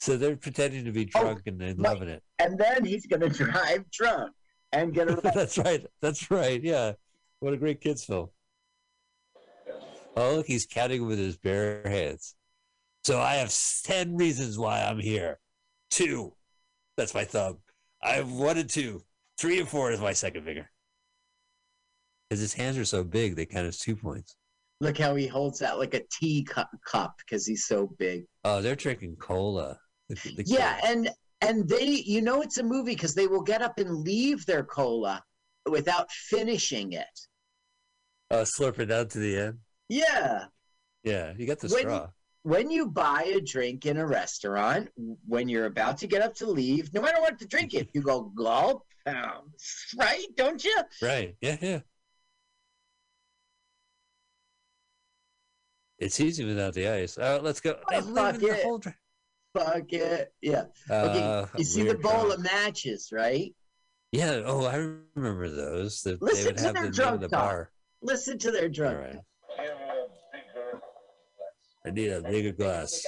so 0.00 0.16
they're 0.16 0.36
pretending 0.36 0.84
to 0.86 0.92
be 0.92 1.04
drunk 1.04 1.42
and 1.46 1.60
they're 1.60 1.74
loving 1.74 2.08
it. 2.08 2.22
and 2.38 2.58
then 2.58 2.84
he's 2.84 3.06
going 3.06 3.20
to 3.20 3.28
drive 3.28 3.88
drunk 3.90 4.32
and 4.72 4.94
get 4.94 5.08
arrested. 5.08 5.32
That's 5.34 5.58
right. 5.58 5.86
That's 6.00 6.30
right. 6.30 6.62
Yeah. 6.62 6.92
What 7.40 7.52
a 7.52 7.56
great 7.58 7.80
kids 7.82 8.04
film. 8.04 8.30
Oh, 10.16 10.36
look, 10.36 10.46
he's 10.46 10.66
counting 10.66 11.06
with 11.06 11.18
his 11.18 11.36
bare 11.36 11.82
hands. 11.86 12.34
So 13.04 13.18
I 13.20 13.34
have 13.36 13.52
10 13.84 14.16
reasons 14.16 14.58
why 14.58 14.82
I'm 14.82 14.98
here. 14.98 15.38
Two. 15.90 16.34
That's 16.96 17.14
my 17.14 17.24
thumb. 17.24 17.58
I 18.02 18.12
have 18.12 18.30
one 18.30 18.58
and 18.58 18.68
two. 18.70 19.02
Three 19.42 19.58
and 19.58 19.68
four 19.68 19.90
is 19.90 20.00
my 20.00 20.12
second 20.12 20.44
finger. 20.44 20.70
Because 22.30 22.38
his 22.40 22.54
hands 22.54 22.78
are 22.78 22.84
so 22.84 23.02
big, 23.02 23.34
they 23.34 23.44
count 23.44 23.66
as 23.66 23.76
two 23.76 23.96
points. 23.96 24.36
Look 24.80 24.96
how 24.98 25.16
he 25.16 25.26
holds 25.26 25.58
that 25.58 25.80
like 25.80 25.94
a 25.94 26.02
tea 26.12 26.44
cup 26.44 26.70
cup 26.86 27.16
because 27.18 27.44
he's 27.44 27.66
so 27.66 27.88
big. 27.98 28.24
Oh, 28.44 28.62
they're 28.62 28.76
drinking 28.76 29.16
cola. 29.16 29.80
The- 30.08 30.34
the 30.36 30.44
Yeah, 30.46 30.76
kids. 30.76 30.86
and 30.90 31.10
and 31.40 31.68
they, 31.68 31.86
you 31.86 32.22
know, 32.22 32.40
it's 32.40 32.58
a 32.58 32.62
movie 32.62 32.92
because 32.94 33.16
they 33.16 33.26
will 33.26 33.42
get 33.42 33.62
up 33.62 33.80
and 33.80 34.04
leave 34.04 34.46
their 34.46 34.62
cola 34.62 35.20
without 35.68 36.08
finishing 36.12 36.92
it. 36.92 37.20
Oh, 38.30 38.42
slurp 38.42 38.78
it 38.78 38.86
down 38.86 39.08
to 39.08 39.18
the 39.18 39.36
end. 39.36 39.58
Yeah. 39.88 40.44
Yeah, 41.02 41.32
you 41.36 41.48
got 41.48 41.58
the 41.58 41.66
When- 41.66 41.80
straw. 41.80 42.10
When 42.44 42.70
you 42.70 42.86
buy 42.86 43.24
a 43.24 43.40
drink 43.40 43.86
in 43.86 43.96
a 43.96 44.06
restaurant, 44.06 44.88
when 45.26 45.48
you're 45.48 45.66
about 45.66 45.98
to 45.98 46.06
get 46.06 46.22
up 46.22 46.34
to 46.36 46.46
leave, 46.46 46.94
no 46.94 47.00
matter 47.00 47.20
what 47.20 47.40
to 47.40 47.46
drink 47.46 47.74
it, 47.74 47.88
you 47.92 48.02
go 48.02 48.22
gulp, 48.22 48.84
um, 49.06 49.52
right? 49.96 50.24
Don't 50.36 50.62
you? 50.64 50.76
Right. 51.00 51.34
Yeah, 51.40 51.56
yeah. 51.60 51.80
It's 55.98 56.18
easy 56.20 56.44
without 56.44 56.74
the 56.74 56.88
ice. 56.88 57.16
Uh, 57.16 57.38
let's 57.42 57.60
go. 57.60 57.76
Oh, 57.92 58.00
fuck 58.14 58.34
in 58.34 58.40
the 58.40 58.48
it. 58.48 58.62
whole 58.64 58.78
dr- 58.78 58.96
Fuck 59.56 59.92
it. 59.92 60.32
Yeah. 60.40 60.64
Uh, 60.90 60.94
Okay. 60.94 61.48
You 61.58 61.64
see 61.64 61.82
the 61.84 61.94
bowl 61.98 62.12
crowd. 62.12 62.32
of 62.32 62.42
matches, 62.42 63.10
right? 63.12 63.54
Yeah. 64.10 64.42
Oh, 64.46 64.64
I 64.66 64.76
remember 65.14 65.48
those. 65.50 66.02
The, 66.02 66.12
they 66.12 66.16
Listen 66.20 66.46
would 66.46 66.56
to 66.56 66.62
have 66.64 66.74
their 66.74 66.82
them 66.84 66.92
drunk 66.92 67.20
the 67.20 67.28
talk. 67.28 67.40
bar. 67.40 67.70
Listen 68.02 68.38
to 68.38 68.50
their 68.50 68.64
All 68.64 68.68
drunk. 68.70 68.98
right. 68.98 69.18
I 71.86 71.90
need 71.90 72.08
a 72.08 72.22
bigger 72.22 72.52
glass. 72.52 73.04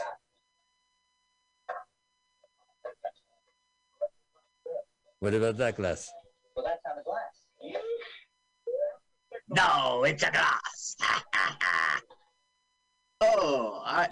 What 5.25 5.33
about 5.33 5.57
that 5.57 5.77
glass? 5.77 6.11
Well, 6.55 6.67
that's 6.67 6.83
not 6.85 7.01
a 7.01 7.03
glass. 7.03 7.77
No, 9.49 10.05
it's 10.05 10.23
a 10.23 10.31
glass. 10.31 10.97
oh, 13.21 13.83
I, 13.85 14.09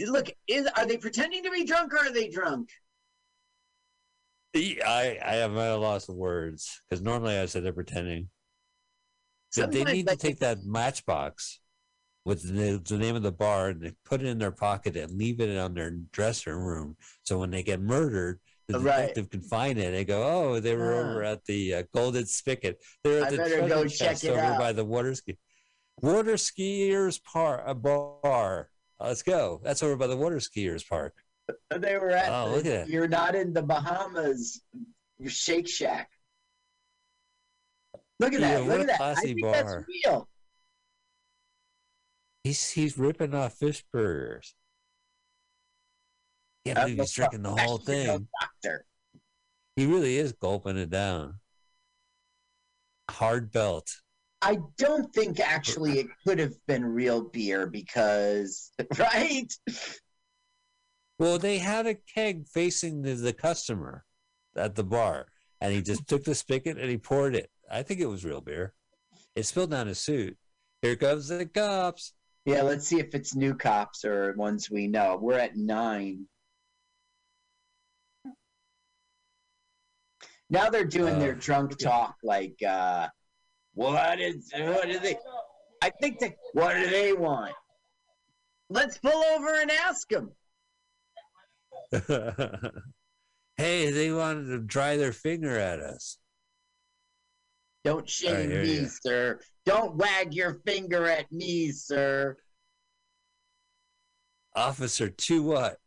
look, 0.00 0.30
is 0.48 0.66
are 0.76 0.86
they 0.86 0.96
pretending 0.96 1.44
to 1.44 1.50
be 1.50 1.64
drunk 1.64 1.92
or 1.92 1.98
are 1.98 2.12
they 2.12 2.28
drunk? 2.28 2.70
I 4.56 5.18
I 5.24 5.36
am 5.36 5.56
at 5.58 5.70
a 5.70 5.76
loss 5.76 6.08
of 6.08 6.16
words 6.16 6.80
because 6.88 7.02
normally 7.02 7.38
I 7.38 7.46
said 7.46 7.62
they're 7.64 7.72
pretending. 7.72 8.30
But 9.54 9.70
they 9.70 9.84
need 9.84 10.08
I 10.08 10.14
to 10.14 10.18
take 10.18 10.40
that 10.40 10.64
matchbox 10.64 11.60
with 12.24 12.42
the, 12.42 12.82
the 12.84 12.98
name 12.98 13.16
of 13.16 13.22
the 13.22 13.32
bar 13.32 13.68
and 13.68 13.82
they 13.82 13.92
put 14.04 14.22
it 14.22 14.26
in 14.26 14.38
their 14.38 14.50
pocket 14.50 14.96
and 14.96 15.16
leave 15.16 15.40
it 15.40 15.56
on 15.56 15.74
their 15.74 15.90
dressing 16.10 16.54
room. 16.54 16.96
So 17.22 17.38
when 17.38 17.50
they 17.50 17.62
get 17.62 17.80
murdered, 17.80 18.40
the 18.68 18.80
Right. 18.80 19.00
detective 19.08 19.30
can 19.30 19.42
find 19.42 19.78
it. 19.78 19.90
They 19.92 20.04
go, 20.04 20.22
"Oh, 20.22 20.60
they 20.60 20.74
were 20.74 20.94
Ah. 20.94 20.98
over 21.10 21.22
at 21.24 21.44
the 21.44 21.74
uh, 21.74 21.82
Golden 21.92 22.26
Spigot. 22.26 22.82
They're 23.02 23.18
at 23.20 23.28
I 23.28 23.30
the 23.30 23.36
better 23.36 23.68
go 23.68 23.86
check 23.86 24.22
it 24.24 24.30
over 24.30 24.40
out." 24.40 24.58
by 24.58 24.72
the 24.72 24.84
water 24.84 25.14
ski 25.14 25.38
water 26.00 26.34
skiers 26.34 27.22
par 27.22 27.62
a 27.66 27.74
bar. 27.74 28.70
Uh, 29.00 29.08
let's 29.08 29.22
go. 29.22 29.60
That's 29.62 29.82
over 29.82 29.96
by 29.96 30.06
the 30.06 30.16
water 30.16 30.36
skiers 30.36 30.86
park. 30.88 31.14
They 31.76 31.96
were 31.98 32.10
at. 32.10 32.32
Oh, 32.32 32.48
the- 32.50 32.56
look 32.56 32.66
at 32.66 32.86
that. 32.86 32.88
You're 32.88 33.08
not 33.08 33.34
in 33.34 33.52
the 33.52 33.62
Bahamas. 33.62 34.62
You're 35.18 35.30
Shake 35.30 35.68
Shack. 35.68 36.10
Look 38.20 38.32
at 38.32 38.40
Yeah, 38.40 38.60
that! 38.60 38.66
Look 38.66 38.80
at 38.80 38.86
that! 38.86 39.00
I 39.00 39.14
think 39.16 39.40
bar. 39.42 39.52
that's 39.52 39.86
real. 39.88 40.28
He's 42.44 42.70
he's 42.70 42.96
ripping 42.96 43.34
off 43.34 43.54
fish 43.54 43.84
burgers. 43.92 44.54
Can't 46.64 46.78
believe 46.78 46.98
he's 46.98 47.12
drinking 47.12 47.42
the 47.42 47.54
whole 47.56 47.78
thing. 47.90 48.28
Doctor. 48.64 48.84
He 49.76 49.86
really 49.86 50.16
is 50.16 50.32
gulping 50.32 50.76
it 50.76 50.90
down. 50.90 51.40
Hard 53.10 53.52
belt. 53.52 53.90
I 54.40 54.58
don't 54.78 55.12
think 55.14 55.40
actually 55.40 56.00
it 56.00 56.06
could 56.26 56.38
have 56.38 56.54
been 56.66 56.84
real 56.84 57.22
beer 57.22 57.66
because, 57.66 58.70
right? 58.98 59.52
Well, 61.18 61.38
they 61.38 61.58
had 61.58 61.86
a 61.86 61.94
keg 61.94 62.46
facing 62.46 63.02
the, 63.02 63.14
the 63.14 63.32
customer 63.32 64.04
at 64.56 64.74
the 64.74 64.84
bar, 64.84 65.26
and 65.60 65.72
he 65.72 65.80
just 65.80 66.06
took 66.06 66.24
the 66.24 66.34
spigot 66.34 66.78
and 66.78 66.90
he 66.90 66.98
poured 66.98 67.34
it. 67.34 67.50
I 67.70 67.82
think 67.82 68.00
it 68.00 68.06
was 68.06 68.24
real 68.24 68.40
beer. 68.40 68.74
It 69.34 69.46
spilled 69.46 69.70
down 69.70 69.86
his 69.86 69.98
suit. 69.98 70.36
Here 70.82 70.96
comes 70.96 71.28
the 71.28 71.46
cops. 71.46 72.12
Yeah, 72.44 72.62
let's 72.62 72.86
see 72.86 73.00
if 73.00 73.14
it's 73.14 73.34
new 73.34 73.54
cops 73.54 74.04
or 74.04 74.34
ones 74.36 74.70
we 74.70 74.86
know. 74.86 75.18
We're 75.20 75.38
at 75.38 75.56
nine. 75.56 76.26
Now 80.54 80.70
they're 80.70 80.84
doing 80.84 81.18
their 81.18 81.32
Uh, 81.32 81.40
drunk 81.40 81.76
talk 81.78 82.14
like 82.22 82.62
uh 82.62 83.08
what 83.72 84.20
is 84.20 84.52
what 84.56 84.86
do 84.86 85.00
they 85.00 85.18
I 85.82 85.90
think 85.90 86.20
they 86.20 86.36
what 86.52 86.74
do 86.74 86.88
they 86.88 87.12
want? 87.12 87.54
Let's 88.70 88.96
pull 88.98 89.24
over 89.34 89.60
and 89.60 89.70
ask 89.70 90.08
them. 90.08 90.30
hey, 93.56 93.90
they 93.90 94.12
wanted 94.12 94.46
to 94.46 94.60
dry 94.60 94.96
their 94.96 95.12
finger 95.12 95.58
at 95.58 95.80
us. 95.80 96.18
Don't 97.82 98.08
shame 98.08 98.50
here 98.50 98.62
me, 98.62 98.86
sir. 98.86 99.40
Don't 99.66 99.96
wag 99.96 100.34
your 100.34 100.60
finger 100.64 101.06
at 101.06 101.30
me, 101.32 101.72
sir. 101.72 102.36
Officer, 104.54 105.10
to 105.10 105.42
what? 105.42 105.78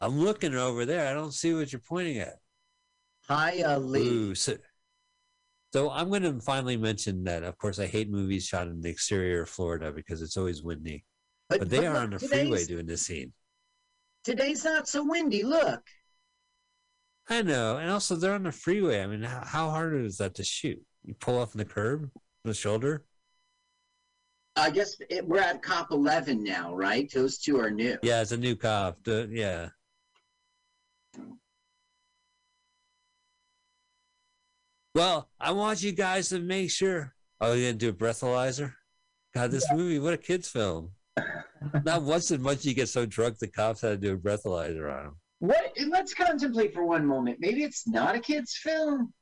I'm 0.00 0.18
looking 0.18 0.54
over 0.54 0.86
there. 0.86 1.06
I 1.06 1.12
don't 1.12 1.34
see 1.34 1.52
what 1.52 1.70
you're 1.70 1.80
pointing 1.80 2.18
at. 2.18 2.40
Hi, 3.30 3.62
Ali. 3.62 4.00
Ooh, 4.08 4.34
so, 4.34 4.56
so 5.72 5.88
I'm 5.88 6.08
going 6.08 6.22
to 6.24 6.40
finally 6.40 6.76
mention 6.76 7.22
that, 7.24 7.44
of 7.44 7.56
course, 7.58 7.78
I 7.78 7.86
hate 7.86 8.10
movies 8.10 8.44
shot 8.44 8.66
in 8.66 8.80
the 8.80 8.90
exterior 8.90 9.42
of 9.42 9.48
Florida 9.48 9.92
because 9.92 10.20
it's 10.20 10.36
always 10.36 10.64
windy. 10.64 11.04
But- 11.48 11.60
But, 11.60 11.70
they 11.70 11.76
but 11.78 11.86
are 11.86 11.96
on 11.96 12.10
the 12.10 12.18
freeway 12.18 12.64
doing 12.64 12.86
this 12.86 13.06
scene. 13.06 13.32
Today's 14.24 14.64
not 14.64 14.88
so 14.88 15.04
windy. 15.04 15.44
Look. 15.44 15.80
I 17.28 17.42
know. 17.42 17.76
And 17.76 17.88
also, 17.88 18.16
they're 18.16 18.34
on 18.34 18.42
the 18.42 18.50
freeway. 18.52 19.00
I 19.00 19.06
mean, 19.06 19.22
how, 19.22 19.44
how 19.44 19.70
hard 19.70 19.94
is 20.04 20.16
that 20.18 20.34
to 20.34 20.44
shoot? 20.44 20.82
You 21.04 21.14
pull 21.14 21.38
off 21.38 21.52
the 21.52 21.64
curb, 21.64 22.10
the 22.44 22.52
shoulder? 22.52 23.04
I 24.56 24.70
guess 24.70 24.96
it, 25.08 25.26
we're 25.26 25.38
at 25.38 25.62
cop 25.62 25.92
11 25.92 26.42
now, 26.42 26.74
right? 26.74 27.08
Those 27.12 27.38
two 27.38 27.60
are 27.60 27.70
new. 27.70 27.96
Yeah, 28.02 28.22
it's 28.22 28.32
a 28.32 28.36
new 28.36 28.56
cop. 28.56 29.04
The- 29.04 29.28
yeah. 29.30 29.68
Well, 34.94 35.28
I 35.38 35.52
want 35.52 35.82
you 35.82 35.92
guys 35.92 36.28
to 36.30 36.40
make 36.40 36.70
sure. 36.70 37.14
Oh, 37.40 37.52
you 37.52 37.66
gonna 37.66 37.78
do 37.78 37.88
a 37.90 37.92
breathalyzer? 37.92 38.74
God, 39.34 39.50
this 39.50 39.70
movie, 39.72 39.98
what 39.98 40.12
a 40.14 40.18
kids' 40.18 40.48
film. 40.48 40.90
Not 41.84 42.02
once 42.02 42.28
did 42.28 42.40
Munchie 42.40 42.74
get 42.74 42.88
so 42.88 43.06
drunk 43.06 43.38
the 43.38 43.46
cops 43.48 43.82
had 43.82 44.00
to 44.00 44.08
do 44.08 44.14
a 44.14 44.16
breathalyzer 44.18 44.92
on 44.92 45.06
him. 45.06 45.14
What? 45.38 45.72
Let's 45.88 46.12
contemplate 46.14 46.74
for 46.74 46.84
one 46.84 47.06
moment. 47.06 47.38
Maybe 47.40 47.62
it's 47.62 47.86
not 47.86 48.14
a 48.16 48.20
kid's 48.20 48.56
film. 48.56 49.12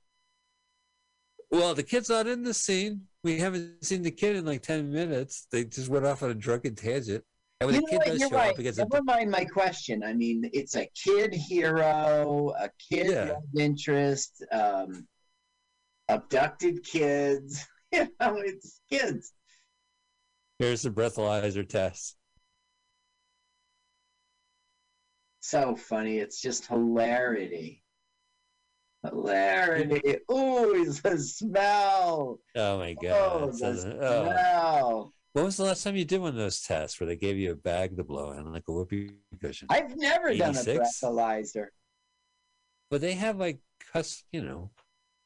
Well, 1.51 1.74
the 1.74 1.82
kid's 1.82 2.09
not 2.09 2.27
in 2.27 2.43
the 2.43 2.55
scene. 2.55 3.03
We 3.24 3.39
haven't 3.39 3.85
seen 3.85 4.03
the 4.03 4.11
kid 4.11 4.36
in 4.36 4.45
like 4.47 4.62
10 4.62 4.90
minutes. 4.90 5.47
They 5.51 5.65
just 5.65 5.89
went 5.89 6.07
off 6.07 6.23
on 6.23 6.31
a 6.31 6.35
drunken 6.35 6.74
tangent. 6.74 7.24
And 7.61 7.66
when 7.70 7.74
you 7.74 7.81
the 7.82 7.86
kid 7.89 7.97
what? 7.99 8.07
does 8.07 8.20
You're 8.20 8.28
show 8.31 8.36
right. 8.36 8.51
up, 8.51 8.57
he 8.57 8.62
gets 8.62 8.78
a 8.78 8.86
Never 8.86 9.03
mind 9.05 9.31
my 9.31 9.45
question. 9.45 10.03
I 10.05 10.12
mean, 10.12 10.49
it's 10.53 10.77
a 10.77 10.89
kid 11.05 11.35
hero, 11.35 12.53
a 12.59 12.70
kid 12.90 13.09
Yeah. 13.11 13.31
of 13.36 13.43
interest, 13.59 14.45
um, 14.53 15.07
abducted 16.09 16.85
kids. 16.85 17.66
You 17.90 18.01
know, 18.20 18.36
it's 18.44 18.82
kids. 18.90 19.32
here's 20.59 20.82
the 20.82 20.90
breathalyzer 20.90 21.66
test. 21.66 22.18
So 25.40 25.74
funny. 25.74 26.18
It's 26.18 26.40
just 26.40 26.66
hilarity. 26.66 27.82
Hilarity. 29.02 30.16
Ooh, 30.30 30.74
it's 30.82 31.02
a 31.05 31.18
smell. 31.18 32.40
Oh 32.55 32.78
my 32.78 32.94
Oh, 33.05 33.47
God. 33.47 33.52
the 33.52 33.56
So- 33.56 33.98
oh. 34.02 34.24
smell. 34.26 35.14
When 35.32 35.44
was 35.47 35.56
the 35.56 35.64
last 35.64 35.82
time 35.85 35.97
you 35.97 36.05
did 36.05 36.20
one 36.20 36.30
of 36.30 36.35
those 36.36 36.60
tests 36.60 36.98
where 37.01 37.06
they 37.06 37.16
gave 37.16 37.36
you 37.36 37.52
a 37.52 37.55
bag 37.55 37.97
to 37.97 38.05
blow 38.05 38.32
in, 38.32 38.52
like 38.52 38.64
a 38.68 38.72
whoopee 38.72 39.12
cushion? 39.40 39.68
I've 39.70 39.97
never 39.97 40.35
done 40.35 40.56
a 40.56 40.59
breathalyzer. 40.59 41.66
But 42.90 43.01
they 43.02 43.14
have 43.14 43.39
like 43.39 43.60
cus, 43.93 44.24
you 44.32 44.43
know. 44.43 44.70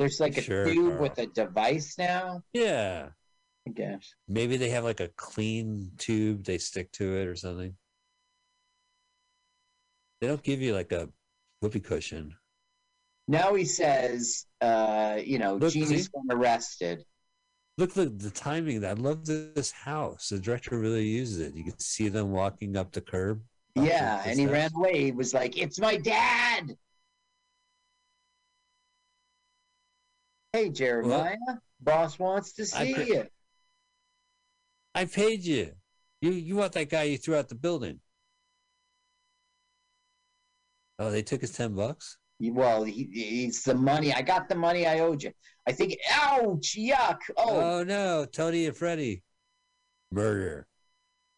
There's 0.03 0.19
like 0.19 0.37
a 0.37 0.43
Sure, 0.43 0.65
tube 0.65 0.89
Carl. 0.91 1.03
with 1.03 1.19
a 1.19 1.27
device 1.27 1.97
now. 1.97 2.43
Yeah. 2.53 3.11
I 3.69 3.71
guess. 3.71 4.15
Maybe 4.27 4.57
they 4.57 4.71
have 4.71 4.83
like 4.83 4.99
a 4.99 5.07
clean 5.17 5.93
tube 5.97 6.43
they 6.43 6.59
stick 6.59 6.91
to 6.93 7.17
it 7.19 7.29
or 7.29 7.37
something. 7.37 7.77
They 10.21 10.27
don't 10.27 10.43
give 10.43 10.61
you 10.61 10.75
like 10.75 10.91
a 10.91 11.09
whoopee 11.61 11.79
cushion. 11.81 12.35
Now 13.29 13.55
he 13.55 13.65
says, 13.65 14.47
uh, 14.61 15.21
you 15.25 15.39
know, 15.39 15.55
Look, 15.55 15.71
see? 15.73 15.85
been 15.85 16.09
arrested. 16.31 17.05
Look 17.79 17.95
the 17.95 18.07
the 18.07 18.31
timing. 18.31 18.85
I 18.85 18.95
love 18.95 19.25
this 19.25 19.71
house. 19.71 20.31
The 20.31 20.41
director 20.41 20.79
really 20.81 21.07
uses 21.07 21.39
it. 21.39 21.55
You 21.55 21.63
can 21.63 21.79
see 21.79 22.09
them 22.09 22.33
walking 22.33 22.77
up 22.77 22.91
the 22.91 23.01
curb. 23.01 23.41
Yeah, 23.77 24.21
and 24.27 24.39
he 24.39 24.47
ran 24.47 24.71
away. 24.75 25.05
He 25.05 25.13
was 25.13 25.33
like, 25.33 25.57
"It's 25.57 25.79
my 25.79 25.97
dad." 25.97 26.77
Hey, 30.53 30.69
Jeremiah, 30.69 31.37
boss 31.81 32.19
wants 32.19 32.53
to 32.55 32.63
I 32.63 32.93
see 32.93 33.07
you. 33.07 33.25
I 34.95 35.07
paid 35.07 35.43
you. 35.43 35.73
You 36.21 36.33
you 36.33 36.57
want 36.57 36.73
that 36.73 36.91
guy 36.91 37.05
you 37.05 37.17
threw 37.17 37.37
out 37.37 37.49
the 37.49 37.55
building? 37.55 38.01
Oh, 40.99 41.11
they 41.11 41.23
took 41.23 41.41
his 41.41 41.53
ten 41.53 41.75
bucks. 41.75 42.19
Well, 42.39 42.85
he, 42.85 43.09
he's 43.13 43.63
the 43.63 43.75
money. 43.75 44.13
I 44.13 44.21
got 44.21 44.49
the 44.49 44.55
money 44.55 44.87
I 44.87 44.99
owed 45.01 45.23
you. 45.23 45.33
I 45.67 45.73
think. 45.73 45.97
Ouch! 46.13 46.77
Yuck! 46.77 47.19
Oh, 47.37 47.79
Oh 47.79 47.83
no, 47.85 48.27
Tony 48.27 48.67
and 48.67 48.77
Freddie. 48.77 49.23
Murder. 50.11 50.67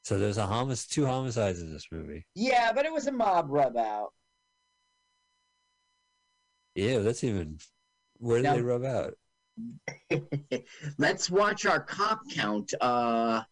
So 0.02 0.18
there's 0.18 0.38
a 0.38 0.46
homic 0.46 0.78
two 0.78 1.06
homicides 1.06 1.62
in 1.62 1.72
this 1.72 1.86
movie. 1.92 2.26
yeah, 2.34 2.72
but 2.72 2.84
it 2.84 2.92
was 2.92 3.06
a 3.06 3.12
mob 3.12 3.46
rub 3.48 3.76
out. 3.76 4.12
Yeah, 6.74 6.98
that's 6.98 7.22
even 7.22 7.58
where 8.18 8.38
did 8.38 8.44
Now- 8.44 8.54
they 8.56 8.62
rub 8.62 8.84
out? 8.84 9.14
Let's 10.98 11.30
watch 11.30 11.64
our 11.66 11.80
cop 11.80 12.20
count. 12.30 12.72
Uh, 12.80 13.42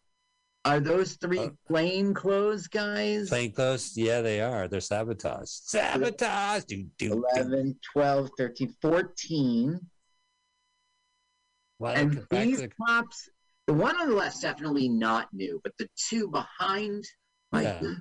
are 0.64 0.80
those 0.80 1.14
three 1.14 1.38
Uh, 1.38 1.50
plainclothes 1.68 2.66
guys? 2.68 3.28
Plainclothes? 3.28 3.96
Yeah, 3.96 4.20
they 4.20 4.40
are. 4.40 4.68
They're 4.68 4.80
sabotage. 4.80 5.48
Sabotage. 5.48 6.64
Do, 6.64 6.84
do, 6.98 7.08
do. 7.08 7.24
11, 7.36 7.78
12, 7.92 8.30
13, 8.38 8.74
14. 8.82 9.80
Why 11.78 11.94
and 11.94 12.24
these 12.30 12.60
the- 12.60 12.68
cops, 12.86 13.28
the 13.66 13.72
one 13.74 13.96
on 13.96 14.08
the 14.08 14.14
left's 14.14 14.40
definitely 14.40 14.88
not 14.88 15.28
new, 15.32 15.60
but 15.64 15.72
the 15.78 15.88
two 15.96 16.28
behind, 16.28 17.04
my 17.50 17.62
Yeah. 17.62 17.94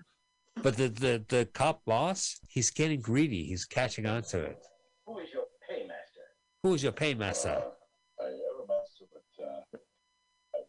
But 0.61 0.75
the, 0.75 0.89
the 0.89 1.25
the 1.29 1.45
cop 1.53 1.83
boss, 1.85 2.38
he's 2.49 2.69
getting 2.71 2.99
greedy. 2.99 3.45
He's 3.45 3.63
catching 3.65 4.05
on 4.05 4.21
to 4.23 4.41
it. 4.41 4.57
Who 6.63 6.75
is 6.75 6.83
your 6.83 6.91
paymaster? 6.91 7.21
Who's 7.23 7.43
your 7.43 7.61
paymaster? 7.61 7.63
I 8.19 8.25
have 8.25 8.57
a 8.63 8.67
master, 8.67 9.05
but 9.11 9.43
uh, 9.43 10.61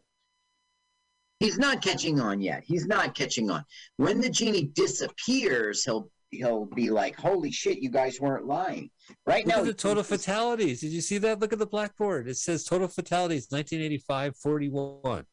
he's 1.39 1.59
not 1.59 1.83
catching 1.83 2.21
on 2.21 2.41
yet. 2.41 2.63
He's 2.65 2.87
not 2.87 3.15
catching 3.15 3.51
on. 3.51 3.65
When 3.99 4.21
the 4.21 4.31
genie 4.31 4.71
disappears, 4.75 5.85
he'll 5.85 6.11
he'll 6.31 6.65
be 6.65 6.89
like, 6.89 7.17
"Holy 7.17 7.51
shit, 7.51 7.79
you 7.79 7.91
guys 7.91 8.21
weren't 8.21 8.47
lying." 8.47 8.91
Right 9.27 9.47
Look 9.47 9.55
now, 9.55 9.61
at 9.61 9.67
the 9.67 9.75
total 9.75 10.03
fatalities. 10.03 10.81
Did 10.81 10.93
you 10.93 11.03
see 11.03 11.19
that? 11.19 11.41
Look 11.41 11.53
at 11.53 11.59
the 11.59 11.67
blackboard. 11.67 12.27
It 12.27 12.37
says 12.37 12.65
total 12.65 12.89
fatalities 12.89 13.49
1985 13.51 14.37
41. 14.37 15.25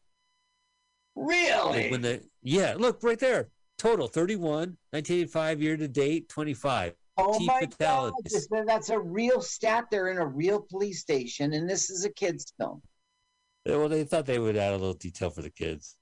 Really? 1.15 1.84
Like 1.84 1.91
when 1.91 2.02
the 2.02 2.22
yeah, 2.41 2.76
look 2.77 3.02
right 3.03 3.19
there. 3.19 3.49
Total 3.77 4.10
31, 4.10 4.77
1985 4.91 5.61
year 5.61 5.77
to 5.77 5.88
date 5.88 6.27
25. 6.27 6.95
Oh 7.20 7.40
my 7.40 7.62
god, 7.62 7.72
fatalities. 7.74 8.32
this, 8.34 8.48
that's 8.66 8.90
a 8.90 9.00
real 9.00 9.41
stat. 9.41 9.86
They're 9.91 10.10
in 10.10 10.18
a 10.18 10.26
real 10.26 10.62
police 10.62 11.00
station, 11.02 11.54
and 11.54 11.70
this 11.70 11.90
is 11.90 12.06
a 12.06 12.10
kids' 12.12 12.54
film. 12.60 12.82
Yeah, 13.66 13.78
Well, 13.78 13.90
they 13.90 14.04
thought 14.04 14.26
they 14.26 14.40
would 14.40 14.56
add 14.58 14.74
a 14.74 14.78
little 14.78 14.94
detail 14.94 15.30
for 15.30 15.41
the 15.41 15.50
kids. 15.50 15.98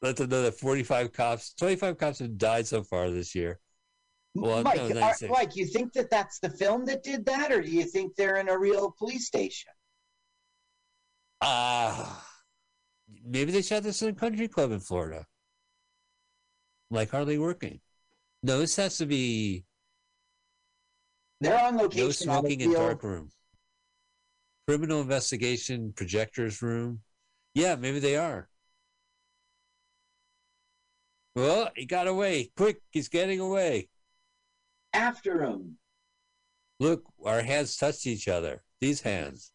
Let 0.00 0.16
them 0.16 0.30
know 0.30 0.42
that 0.42 0.54
45 0.54 1.12
cops, 1.12 1.54
25 1.54 1.98
cops 1.98 2.18
have 2.18 2.36
died 2.36 2.66
so 2.66 2.82
far 2.82 3.10
this 3.10 3.34
year. 3.34 3.60
Well, 4.34 4.62
Mike, 4.62 4.76
no, 4.76 5.00
are- 5.00 5.14
Mike, 5.28 5.56
you 5.56 5.66
think 5.66 5.92
that 5.92 6.10
that's 6.10 6.38
the 6.38 6.50
film 6.50 6.86
that 6.86 7.02
did 7.02 7.26
that, 7.26 7.52
or 7.52 7.60
do 7.60 7.70
you 7.70 7.84
think 7.84 8.16
they're 8.16 8.38
in 8.38 8.48
a 8.48 8.58
real 8.58 8.94
police 8.98 9.26
station? 9.26 9.70
Ah, 11.40 12.26
maybe 13.24 13.52
they 13.52 13.62
shot 13.62 13.82
this 13.82 14.00
in 14.02 14.08
a 14.08 14.14
country 14.14 14.48
club 14.48 14.72
in 14.72 14.80
Florida. 14.80 15.26
Like 16.90 17.10
hardly 17.10 17.38
working. 17.38 17.80
No, 18.42 18.58
this 18.58 18.76
has 18.76 18.98
to 18.98 19.06
be 19.06 19.64
They're 21.42 21.60
on 21.60 21.76
no 21.76 21.82
location. 21.84 22.04
at 22.04 22.10
a 22.10 22.12
smoking 22.12 22.60
in 22.60 22.72
dark 22.72 23.02
room. 23.02 23.30
Criminal 24.68 25.00
investigation 25.00 25.92
projectors 25.92 26.62
room. 26.62 27.00
Yeah, 27.54 27.74
maybe 27.74 27.98
they 27.98 28.16
are. 28.16 28.48
Well, 31.34 31.70
he 31.74 31.84
got 31.84 32.06
away. 32.06 32.52
Quick, 32.56 32.80
he's 32.90 33.08
getting 33.08 33.40
away. 33.40 33.88
After 34.92 35.42
him. 35.42 35.78
Look, 36.78 37.04
our 37.24 37.42
hands 37.42 37.76
touched 37.76 38.06
each 38.06 38.28
other. 38.28 38.62
These 38.80 39.00
hands. 39.00 39.50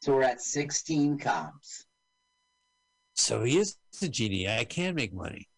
So 0.00 0.14
we're 0.14 0.22
at 0.22 0.40
16 0.40 1.18
cops. 1.18 1.86
So 3.14 3.44
he 3.44 3.58
is 3.58 3.76
the 4.00 4.08
genie. 4.08 4.48
I 4.48 4.64
can 4.64 4.96
make 4.96 5.14
money. 5.14 5.48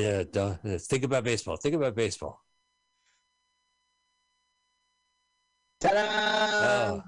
Yeah, 0.00 0.24
don't 0.30 0.58
think 0.80 1.04
about 1.04 1.24
baseball. 1.24 1.56
Think 1.56 1.74
about 1.74 1.94
baseball. 1.94 2.42
Ta-da! 5.80 6.00
Oh, 6.02 7.02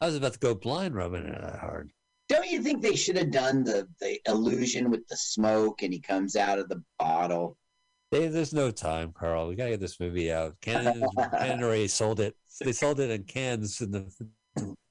I 0.00 0.06
was 0.06 0.16
about 0.16 0.32
to 0.34 0.38
go 0.38 0.54
blind 0.54 0.94
rubbing 0.94 1.24
it 1.26 1.40
that 1.40 1.58
hard. 1.58 1.90
Don't 2.28 2.48
you 2.50 2.62
think 2.62 2.82
they 2.82 2.96
should 2.96 3.16
have 3.16 3.30
done 3.30 3.62
the, 3.62 3.86
the 4.00 4.18
illusion 4.26 4.90
with 4.90 5.06
the 5.08 5.16
smoke 5.16 5.82
and 5.82 5.92
he 5.92 6.00
comes 6.00 6.34
out 6.36 6.58
of 6.58 6.68
the 6.68 6.82
bottle? 6.98 7.56
They, 8.10 8.28
there's 8.28 8.52
no 8.52 8.70
time, 8.70 9.12
Carl. 9.12 9.48
We 9.48 9.54
gotta 9.54 9.70
get 9.70 9.80
this 9.80 9.98
movie 10.00 10.32
out. 10.32 10.54
Cannon, 10.60 11.04
Cannon 11.38 11.62
already 11.62 11.88
sold 11.88 12.20
it. 12.20 12.36
They 12.60 12.72
sold 12.72 13.00
it 13.00 13.10
in 13.10 13.24
cans 13.24 13.80
in 13.80 13.90
the 13.90 14.12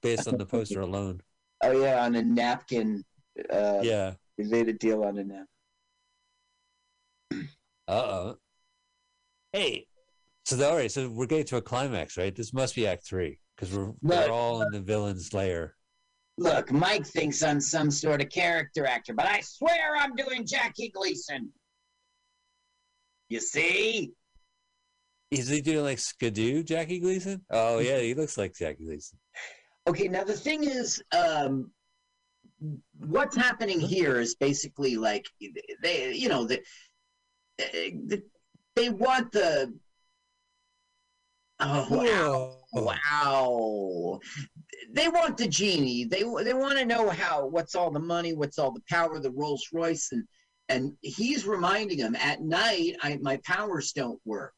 based 0.01 0.27
on 0.27 0.37
the 0.37 0.45
poster 0.45 0.81
alone. 0.81 1.21
Oh 1.63 1.71
yeah, 1.71 2.03
on 2.03 2.15
a 2.15 2.23
napkin. 2.23 3.03
Uh, 3.51 3.79
Yeah. 3.83 4.13
They 4.37 4.45
made 4.45 4.69
a 4.69 4.73
deal 4.73 5.03
on 5.03 5.17
a 5.17 5.23
napkin. 5.23 5.45
Uh 7.91 7.93
oh. 7.93 8.35
Hey, 9.51 9.85
so 10.45 10.55
the, 10.55 10.69
all 10.69 10.77
right, 10.77 10.89
so 10.89 11.09
we're 11.09 11.25
getting 11.25 11.43
to 11.47 11.57
a 11.57 11.61
climax, 11.61 12.15
right? 12.15 12.33
This 12.33 12.53
must 12.53 12.73
be 12.73 12.87
Act 12.87 13.05
Three 13.05 13.37
because 13.53 13.75
we're 13.75 13.91
we're 14.01 14.29
all 14.29 14.61
in 14.61 14.71
the 14.71 14.79
villain's 14.79 15.33
lair. 15.33 15.75
Look, 16.37 16.71
Mike 16.71 17.05
thinks 17.05 17.43
I'm 17.43 17.59
some 17.59 17.91
sort 17.91 18.21
of 18.21 18.29
character 18.29 18.85
actor, 18.85 19.13
but 19.13 19.25
I 19.25 19.41
swear 19.41 19.97
I'm 19.97 20.15
doing 20.15 20.45
Jackie 20.45 20.89
Gleason. 20.89 21.51
You 23.27 23.41
see? 23.41 24.13
Is 25.29 25.49
he 25.49 25.59
doing 25.59 25.83
like 25.83 25.99
Skidoo, 25.99 26.63
Jackie 26.63 26.99
Gleason? 26.99 27.41
Oh 27.49 27.79
yeah, 27.79 27.99
he 27.99 28.13
looks 28.13 28.37
like 28.37 28.55
Jackie 28.55 28.85
Gleason. 28.85 29.19
Okay, 29.85 30.07
now 30.07 30.23
the 30.23 30.31
thing 30.31 30.63
is, 30.63 31.03
um, 31.11 31.71
what's 32.99 33.35
happening 33.35 33.81
here 33.81 34.19
is 34.19 34.35
basically 34.35 34.95
like 34.95 35.27
they, 35.83 36.13
you 36.13 36.29
know, 36.29 36.45
the, 36.45 36.55
the 36.55 36.61
they 38.75 38.89
want 38.89 39.31
the. 39.31 39.73
Oh 41.59 41.87
wow! 41.91 42.57
Wow! 42.73 44.19
They 44.91 45.07
want 45.09 45.37
the 45.37 45.47
genie. 45.47 46.05
They 46.05 46.23
they 46.43 46.53
want 46.53 46.77
to 46.79 46.85
know 46.85 47.09
how 47.09 47.45
what's 47.45 47.75
all 47.75 47.91
the 47.91 47.99
money, 47.99 48.33
what's 48.33 48.57
all 48.57 48.71
the 48.71 48.81
power, 48.89 49.19
the 49.19 49.31
Rolls 49.31 49.67
Royce, 49.71 50.11
and 50.11 50.23
and 50.69 50.93
he's 51.01 51.45
reminding 51.45 51.99
them 51.99 52.15
at 52.15 52.41
night, 52.41 52.95
I 53.03 53.17
my 53.21 53.37
powers 53.45 53.91
don't 53.91 54.19
work. 54.25 54.55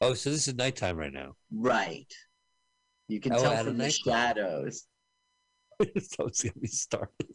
Oh, 0.00 0.14
so 0.14 0.30
this 0.30 0.48
is 0.48 0.54
nighttime 0.54 0.96
right 0.96 1.12
now. 1.12 1.36
Right. 1.52 2.12
You 3.06 3.20
can 3.20 3.34
Oh, 3.34 3.38
tell 3.42 3.56
from 3.64 3.76
the 3.78 3.84
nightclub. 3.84 4.16
shadows. 4.16 4.86
so 6.00 6.26
it's 6.26 6.42
gonna 6.42 6.54
be 6.60 6.66
started. 6.66 7.34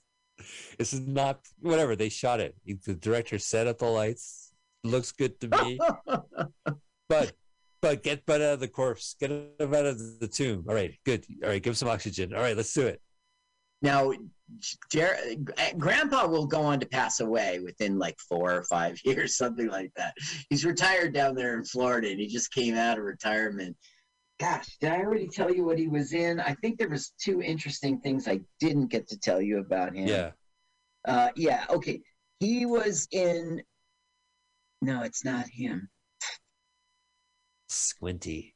This 0.78 0.94
is 0.94 1.02
not 1.02 1.40
whatever 1.60 1.96
they 1.96 2.10
shot 2.10 2.40
it. 2.40 2.56
The 2.66 2.96
director 2.96 3.40
set 3.40 3.68
up 3.68 3.80
the 3.80 3.86
lights. 3.86 4.52
Looks 4.84 5.12
good 5.12 5.40
to 5.42 5.48
me. 5.64 5.80
but 7.10 7.34
but 7.82 8.04
get 8.04 8.26
Bud 8.26 8.42
out 8.42 8.54
of 8.54 8.60
the 8.60 8.68
corpse. 8.68 9.16
Get 9.20 9.32
him 9.32 9.74
out 9.74 9.86
of 9.86 10.20
the 10.20 10.28
tomb. 10.28 10.66
All 10.68 10.76
right, 10.76 10.94
good. 11.06 11.26
All 11.44 11.50
right, 11.50 11.62
give 11.62 11.72
him 11.72 11.76
some 11.76 11.90
oxygen. 11.90 12.34
All 12.34 12.42
right, 12.42 12.58
let's 12.58 12.74
do 12.74 12.88
it. 12.88 13.02
Now, 13.82 14.12
Jer- 14.92 15.18
Grandpa 15.78 16.26
will 16.28 16.48
go 16.48 16.62
on 16.62 16.80
to 16.80 16.88
pass 16.88 17.20
away 17.20 17.60
within 17.60 18.00
like 18.00 18.18
four 18.20 18.52
or 18.52 18.64
five 18.64 19.00
years, 19.06 19.36
something 19.36 19.68
like 19.68 19.92
that. 19.96 20.14
He's 20.50 20.66
retired 20.66 21.14
down 21.14 21.36
there 21.36 21.58
in 21.58 21.64
Florida, 21.64 22.10
and 22.10 22.20
he 22.20 22.28
just 22.28 22.52
came 22.52 22.76
out 22.76 22.98
of 22.98 23.04
retirement. 23.04 23.76
Gosh, 24.40 24.78
did 24.80 24.92
I 24.92 24.98
already 25.00 25.28
tell 25.28 25.52
you 25.52 25.66
what 25.66 25.80
he 25.80 25.88
was 25.88 26.14
in? 26.14 26.40
I 26.40 26.54
think 26.56 26.78
there 26.78 26.90
was 26.90 27.12
two 27.20 27.42
interesting 27.42 28.00
things 28.02 28.28
I 28.28 28.42
didn't 28.60 28.88
get 28.88 29.08
to 29.10 29.18
tell 29.18 29.42
you 29.42 29.60
about 29.60 29.96
him. 29.96 30.08
Yeah. 30.08 30.32
Uh, 31.06 31.30
yeah. 31.36 31.66
Okay. 31.70 32.02
He 32.40 32.66
was 32.68 33.08
in. 33.12 33.64
No, 34.84 35.02
it's 35.02 35.26
not 35.26 35.48
him. 35.48 35.90
Squinty. 37.68 38.54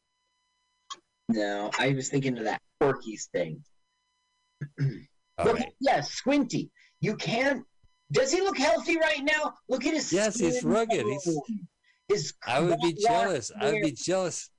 No, 1.29 1.71
I 1.79 1.93
was 1.93 2.09
thinking 2.09 2.37
of 2.37 2.43
that 2.43 2.61
Porky's 2.79 3.27
thing. 3.33 3.63
Look, 4.79 4.99
right. 5.57 5.73
yeah, 5.79 6.01
Squinty. 6.01 6.69
You 6.99 7.15
can't. 7.15 7.63
Does 8.11 8.31
he 8.31 8.41
look 8.41 8.57
healthy 8.57 8.97
right 8.97 9.23
now? 9.23 9.53
Look 9.67 9.85
at 9.85 9.93
his. 9.93 10.13
Yes, 10.13 10.39
he's 10.39 10.63
rugged. 10.63 11.05
He's- 11.05 11.35
His 12.07 12.33
I 12.45 12.59
would 12.59 12.79
be 12.81 12.93
jealous. 12.93 13.51
I 13.59 13.71
would 13.71 13.81
be 13.81 13.93
jealous. 13.93 14.50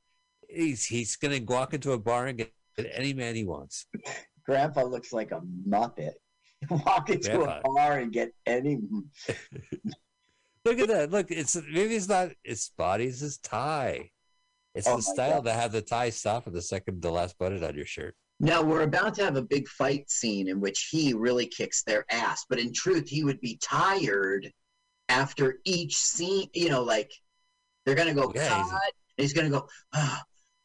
He's 0.54 0.84
he's 0.84 1.16
gonna 1.16 1.40
walk 1.46 1.74
into 1.74 1.92
a 1.92 1.98
bar 1.98 2.26
and 2.26 2.38
get 2.38 2.52
any 2.92 3.12
man 3.14 3.34
he 3.34 3.44
wants. 3.44 3.86
Grandpa 4.46 4.82
looks 4.84 5.12
like 5.12 5.30
a 5.32 5.40
muppet. 5.68 6.12
Walk 6.70 7.10
into 7.10 7.30
Grandpa. 7.30 7.58
a 7.58 7.62
bar 7.72 7.98
and 7.98 8.12
get 8.12 8.32
any. 8.46 8.78
Look 10.64 10.78
at 10.78 10.88
that. 10.88 11.10
Look, 11.10 11.30
it's 11.30 11.56
maybe 11.56 11.96
it's 11.96 12.08
not 12.08 12.28
its 12.44 12.70
body, 12.76 13.06
it's 13.06 13.20
his 13.20 13.38
tie. 13.38 14.10
It's 14.74 14.86
Oh 14.86 14.96
the 14.96 15.02
style 15.02 15.42
God. 15.42 15.44
to 15.46 15.52
have 15.52 15.72
the 15.72 15.82
tie 15.82 16.10
stop 16.10 16.46
at 16.46 16.52
the 16.52 16.62
second, 16.62 17.02
the 17.02 17.10
last 17.10 17.36
button 17.38 17.62
on 17.64 17.74
your 17.74 17.84
shirt. 17.86 18.14
Now 18.40 18.62
we're 18.62 18.82
about 18.82 19.14
to 19.16 19.24
have 19.24 19.36
a 19.36 19.42
big 19.42 19.68
fight 19.68 20.08
scene 20.10 20.48
in 20.48 20.60
which 20.60 20.88
he 20.90 21.14
really 21.14 21.46
kicks 21.46 21.82
their 21.82 22.04
ass, 22.10 22.44
but 22.48 22.58
in 22.58 22.72
truth, 22.72 23.08
he 23.08 23.24
would 23.24 23.40
be 23.40 23.58
tired 23.60 24.50
after 25.08 25.58
each 25.64 25.96
scene. 25.96 26.48
You 26.54 26.70
know, 26.70 26.82
like 26.84 27.10
they're 27.84 27.94
gonna 27.96 28.14
go 28.14 28.32
Yeah, 28.34 28.62
he's- 28.64 28.80
he's 29.16 29.32
gonna 29.32 29.50
go. 29.50 29.68
And 29.92 30.10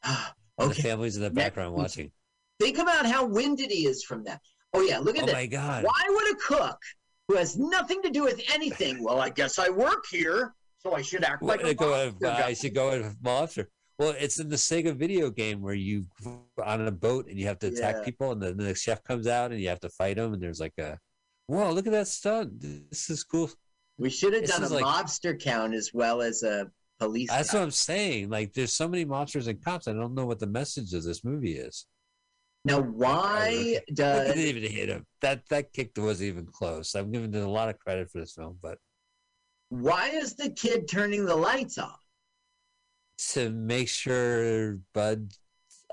okay. 0.60 0.68
the 0.70 0.74
families 0.82 1.18
in 1.18 1.24
the 1.24 1.30
background 1.30 1.74
watching. 1.76 2.12
Think 2.60 2.78
about 2.80 3.06
how 3.06 3.26
winded 3.26 3.70
he 3.72 3.86
is 3.86 4.04
from 4.04 4.24
that. 4.24 4.42
Oh 4.74 4.82
yeah, 4.82 5.00
look 5.00 5.18
at 5.18 5.24
Oh 5.24 5.26
this. 5.28 5.36
my 5.36 5.46
God. 5.46 5.84
Why 5.84 6.04
would 6.08 6.34
a 6.34 6.36
cook 6.40 6.80
who 7.28 7.36
has 7.36 7.58
nothing 7.58 8.02
to 8.04 8.10
do 8.10 8.24
with 8.24 8.42
anything? 8.54 9.04
Well, 9.04 9.20
I 9.20 9.30
guess 9.30 9.60
I 9.60 9.70
work 9.70 10.06
here, 10.10 10.54
so 10.80 10.94
I 10.94 11.02
should 11.02 11.24
act 11.24 11.44
like 11.44 11.62
a 11.62 11.70
uh, 11.70 11.74
go, 11.74 11.90
monster 11.92 12.28
I 12.44 12.54
should 12.54 12.74
go 12.74 12.90
with 12.90 13.16
monster. 13.22 13.70
Well, 14.00 14.14
it's 14.20 14.40
in 14.40 14.50
the 14.50 14.56
Sega 14.58 14.96
video 14.96 15.32
game 15.32 15.62
where 15.62 15.74
you 15.74 16.06
on 16.64 16.88
a 16.88 16.92
boat 16.92 17.28
and 17.28 17.40
you 17.40 17.48
have 17.48 17.58
to 17.60 17.68
attack 17.68 17.96
Yeah. 17.98 18.04
people, 18.04 18.32
and 18.32 18.42
then 18.42 18.58
the 18.58 18.76
chef 18.76 19.04
comes 19.04 19.26
out 19.28 19.52
and 19.52 19.60
you 19.60 19.70
have 19.70 19.80
to 19.82 19.90
fight 19.90 20.18
him, 20.18 20.34
and 20.34 20.42
there's 20.42 20.60
like 20.60 20.78
a, 20.80 21.00
whoa, 21.48 21.72
look 21.72 21.88
at 21.88 21.94
that 21.94 22.08
stunt. 22.08 22.60
This 22.60 23.10
is 23.10 23.24
cool. 23.24 23.50
We 23.98 24.12
should 24.12 24.34
have 24.34 24.44
This 24.44 24.52
done 24.52 24.64
a 24.64 24.70
like- 24.70 24.86
mobster 24.86 25.40
count 25.40 25.74
as 25.74 25.92
well 25.94 26.22
as 26.22 26.44
a 26.44 26.70
police. 27.00 27.30
That's 27.30 27.54
what 27.54 27.64
I'm 27.64 27.72
saying. 27.72 28.30
Like, 28.30 28.54
there's 28.54 28.74
so 28.74 28.88
many 28.88 29.06
monsters 29.06 29.48
and 29.48 29.64
cops. 29.64 29.88
I 29.88 29.94
don't 29.94 30.16
know 30.16 30.26
what 30.26 30.40
the 30.40 30.48
message 30.48 30.94
of 30.94 31.04
this 31.04 31.24
movie 31.24 31.58
is. 31.58 31.86
Now, 32.66 32.80
oh, 32.80 32.82
why 32.82 33.80
does 33.94 34.30
I 34.30 34.34
didn't 34.34 34.58
even 34.58 34.72
hit 34.72 34.90
him. 34.90 35.06
That 35.22 35.44
that 35.50 35.72
kick 35.72 35.92
wasn't 35.96 36.30
even 36.30 36.48
close. 36.48 36.96
I'm 36.96 37.12
giving 37.12 37.34
it 37.34 37.42
a 37.42 37.50
lot 37.50 37.70
of 37.70 37.80
credit 37.80 38.12
for 38.12 38.20
this 38.20 38.34
film, 38.34 38.58
but 38.62 38.78
why 39.70 40.10
is 40.10 40.36
the 40.36 40.50
kid 40.50 40.88
turning 40.90 41.26
the 41.26 41.36
lights 41.36 41.78
off? 41.78 42.00
to 43.18 43.50
make 43.50 43.90
sure 43.90 44.78
Bud, 44.94 45.32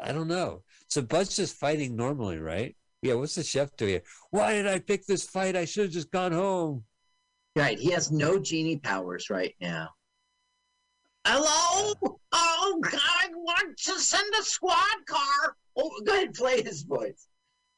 I 0.02 0.12
don't 0.12 0.28
know. 0.28 0.62
So 0.90 1.02
Bud's 1.02 1.36
just 1.36 1.56
fighting 1.56 1.96
normally, 1.96 2.38
right? 2.38 2.76
Yeah. 3.02 3.14
What's 3.14 3.34
the 3.34 3.42
chef 3.42 3.76
doing? 3.76 4.00
Why 4.30 4.52
did 4.54 4.66
I 4.66 4.78
pick 4.78 5.06
this 5.06 5.24
fight? 5.24 5.56
I 5.56 5.64
should 5.64 5.84
have 5.84 5.92
just 5.92 6.10
gone 6.10 6.32
home. 6.32 6.84
Right, 7.56 7.78
he 7.78 7.90
has 7.92 8.10
no 8.10 8.40
genie 8.40 8.78
powers 8.78 9.30
right 9.30 9.54
now. 9.60 9.90
Hello? 11.26 11.94
Oh, 12.32 12.80
God, 12.82 13.00
I 13.02 13.28
want 13.34 13.76
to 13.78 13.98
send 13.98 14.26
a 14.38 14.42
squad 14.42 15.06
car. 15.06 15.56
Oh, 15.76 15.90
go 16.04 16.12
ahead, 16.12 16.34
play 16.34 16.62
his 16.62 16.82
voice. 16.82 17.28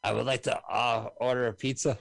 I 0.03 0.13
would 0.13 0.27
like 0.27 0.43
to 0.45 0.59
uh, 0.69 1.09
order 1.21 1.47
a 1.47 1.53
pizza. 1.53 1.99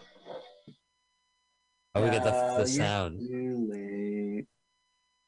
Oh, 1.93 2.03
we 2.03 2.09
get 2.09 2.23
the, 2.23 2.31
Uh, 2.31 2.57
the 2.59 2.67
sound. 2.67 3.19
too 3.19 3.67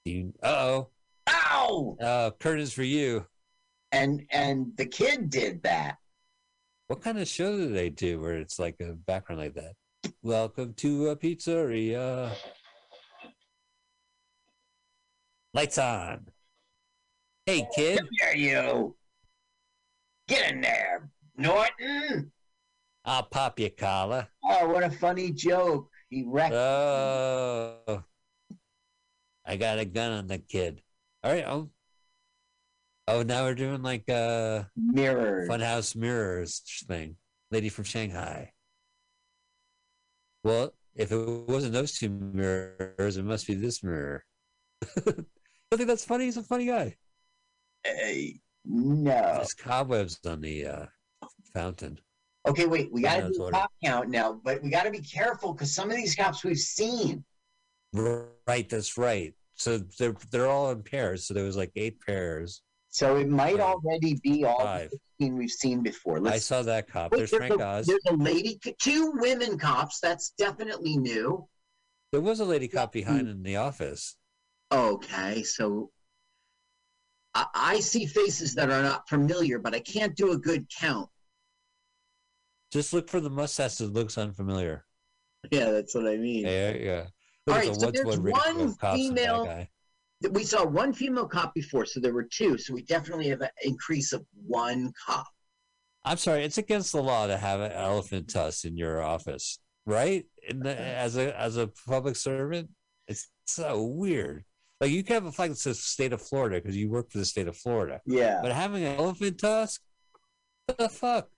late. 0.05 0.33
Uh-oh. 0.43 0.89
Ow! 1.29 1.97
Uh, 2.01 2.31
curtains 2.39 2.73
for 2.73 2.83
you. 2.83 3.25
And 3.91 4.25
and 4.31 4.71
the 4.75 4.85
kid 4.85 5.29
did 5.29 5.63
that. 5.63 5.97
What 6.87 7.01
kind 7.01 7.17
of 7.19 7.27
show 7.27 7.55
do 7.57 7.69
they 7.69 7.89
do 7.89 8.19
where 8.19 8.35
it's 8.37 8.59
like 8.59 8.75
a 8.81 8.93
background 8.93 9.41
like 9.41 9.53
that? 9.55 9.73
Welcome 10.21 10.73
to 10.75 11.09
a 11.09 11.15
pizzeria. 11.15 12.31
Lights 15.57 15.79
on. 15.79 16.27
Hey, 17.47 17.67
kid. 17.75 17.97
Come 17.97 18.09
here, 18.11 18.35
you. 18.35 18.95
Get 20.27 20.51
in 20.51 20.61
there, 20.61 21.09
Norton. 21.35 22.31
I'll 23.03 23.23
pop 23.23 23.59
your 23.59 23.71
collar. 23.71 24.27
Oh, 24.43 24.67
what 24.67 24.83
a 24.83 24.91
funny 24.91 25.31
joke. 25.31 25.89
He 26.11 26.23
wrecked. 26.27 26.53
Oh. 26.53 28.03
I 29.47 29.55
got 29.55 29.79
a 29.79 29.85
gun 29.85 30.11
on 30.11 30.27
the 30.27 30.37
kid. 30.37 30.83
All 31.23 31.31
right. 31.31 31.45
Oh, 31.47 31.71
oh 33.07 33.23
now 33.23 33.45
we're 33.45 33.55
doing 33.55 33.81
like 33.81 34.07
a 34.09 34.69
mirrors. 34.75 35.49
funhouse 35.49 35.95
mirrors 35.95 36.61
thing. 36.87 37.15
Lady 37.49 37.69
from 37.69 37.85
Shanghai. 37.85 38.51
Well, 40.43 40.75
if 40.95 41.11
it 41.11 41.49
wasn't 41.49 41.73
those 41.73 41.97
two 41.97 42.09
mirrors, 42.09 43.17
it 43.17 43.25
must 43.25 43.47
be 43.47 43.55
this 43.55 43.83
mirror. 43.83 44.23
I 45.71 45.75
think 45.75 45.87
that's 45.87 46.05
funny. 46.05 46.25
He's 46.25 46.37
a 46.37 46.43
funny 46.43 46.65
guy. 46.65 46.95
Hey, 47.83 48.39
no. 48.65 49.11
There's 49.11 49.53
cobwebs 49.53 50.19
on 50.25 50.41
the 50.41 50.65
uh, 50.65 50.85
fountain. 51.53 51.99
Okay, 52.47 52.65
wait, 52.65 52.91
we 52.93 53.01
got 53.01 53.17
to 53.17 53.31
do 53.31 53.43
a 53.43 53.51
cop 53.51 53.71
count 53.83 54.09
now, 54.09 54.39
but 54.43 54.63
we 54.63 54.69
got 54.69 54.83
to 54.83 54.91
be 54.91 55.01
careful 55.01 55.51
because 55.51 55.73
some 55.73 55.89
of 55.89 55.97
these 55.97 56.15
cops 56.15 56.45
we've 56.45 56.57
seen. 56.57 57.25
Right, 57.93 58.69
that's 58.69 58.97
right. 58.97 59.33
So 59.55 59.79
they're 59.99 60.15
they're 60.31 60.47
all 60.47 60.71
in 60.71 60.83
pairs. 60.83 61.27
So 61.27 61.33
there 61.33 61.43
was 61.43 61.57
like 61.57 61.71
eight 61.75 61.99
pairs. 61.99 62.61
So 62.89 63.17
it 63.17 63.27
might 63.27 63.59
already 63.59 64.17
be 64.23 64.45
all 64.45 64.59
Five. 64.59 64.91
15 65.19 65.37
we've 65.37 65.51
seen 65.51 65.81
before. 65.81 66.17
I 66.17 66.21
Let's 66.21 66.45
saw 66.45 66.61
that 66.61 66.87
cop. 66.87 67.11
Wait, 67.11 67.17
There's 67.17 67.31
there's, 67.31 67.47
Frank 67.47 67.61
a, 67.61 67.65
Oz. 67.65 67.85
there's 67.85 67.99
a 68.09 68.13
lady, 68.13 68.59
two 68.79 69.11
women 69.15 69.57
cops. 69.57 69.99
That's 69.99 70.31
definitely 70.37 70.97
new. 70.97 71.47
There 72.11 72.21
was 72.21 72.39
a 72.39 72.45
lady 72.45 72.69
cop 72.69 72.93
behind 72.93 73.27
in 73.27 73.43
the 73.43 73.57
office. 73.57 74.15
Okay, 74.71 75.43
so 75.43 75.91
I, 77.33 77.45
I 77.53 77.79
see 77.79 78.05
faces 78.05 78.55
that 78.55 78.69
are 78.69 78.83
not 78.83 79.07
familiar, 79.07 79.59
but 79.59 79.73
I 79.73 79.79
can't 79.79 80.15
do 80.15 80.31
a 80.31 80.37
good 80.37 80.67
count. 80.69 81.09
Just 82.71 82.93
look 82.93 83.09
for 83.09 83.19
the 83.21 83.29
mustache 83.29 83.75
that 83.75 83.93
looks 83.93 84.17
unfamiliar. 84.17 84.85
Yeah, 85.51 85.71
that's 85.71 85.95
what 85.95 86.07
I 86.07 86.17
mean. 86.17 86.45
Yeah, 86.45 86.71
yeah. 86.71 87.05
All 87.47 87.55
Look 87.55 87.55
at 87.55 87.67
right, 87.67 87.73
the 87.73 87.79
so 87.79 87.91
there's 87.91 88.19
one 88.19 88.31
one 88.31 88.59
of 88.61 88.77
cops 88.77 88.99
and 88.99 89.15
bad 89.15 89.21
female- 89.25 89.45
guy. 89.45 89.69
We 90.31 90.43
saw 90.43 90.65
one 90.65 90.93
female 90.93 91.27
cop 91.27 91.53
before, 91.53 91.85
so 91.85 91.99
there 91.99 92.11
were 92.13 92.23
two. 92.23 92.57
So 92.57 92.73
we 92.73 92.81
definitely 92.81 93.27
have 93.27 93.41
an 93.41 93.51
increase 93.63 94.13
of 94.13 94.25
one 94.47 94.91
cop. 95.05 95.27
I'm 96.03 96.17
sorry, 96.17 96.43
it's 96.43 96.57
against 96.57 96.91
the 96.91 97.03
law 97.03 97.27
to 97.27 97.37
have 97.37 97.59
an 97.59 97.71
elephant 97.71 98.27
tusk 98.27 98.65
in 98.65 98.77
your 98.77 99.01
office, 99.03 99.59
right? 99.85 100.25
In 100.49 100.61
the, 100.61 100.71
uh-huh. 100.71 100.81
as 100.81 101.17
a 101.17 101.39
as 101.39 101.57
a 101.57 101.67
public 101.67 102.15
servant, 102.15 102.69
it's 103.07 103.29
so 103.45 103.83
weird. 103.83 104.43
Like 104.79 104.91
you 104.91 105.03
can 105.03 105.15
have 105.15 105.25
a 105.25 105.31
flag 105.31 105.49
that 105.51 105.57
says 105.57 105.79
state 105.79 106.13
of 106.13 106.21
Florida 106.21 106.57
because 106.61 106.77
you 106.77 106.89
work 106.89 107.09
for 107.11 107.17
the 107.17 107.25
state 107.25 107.47
of 107.47 107.57
Florida, 107.57 107.99
Yeah. 108.05 108.39
but 108.41 108.51
having 108.51 108.83
an 108.83 108.97
elephant 108.97 109.39
tusk, 109.39 109.81
what 110.67 110.77
the 110.77 110.89
fuck? 110.89 111.29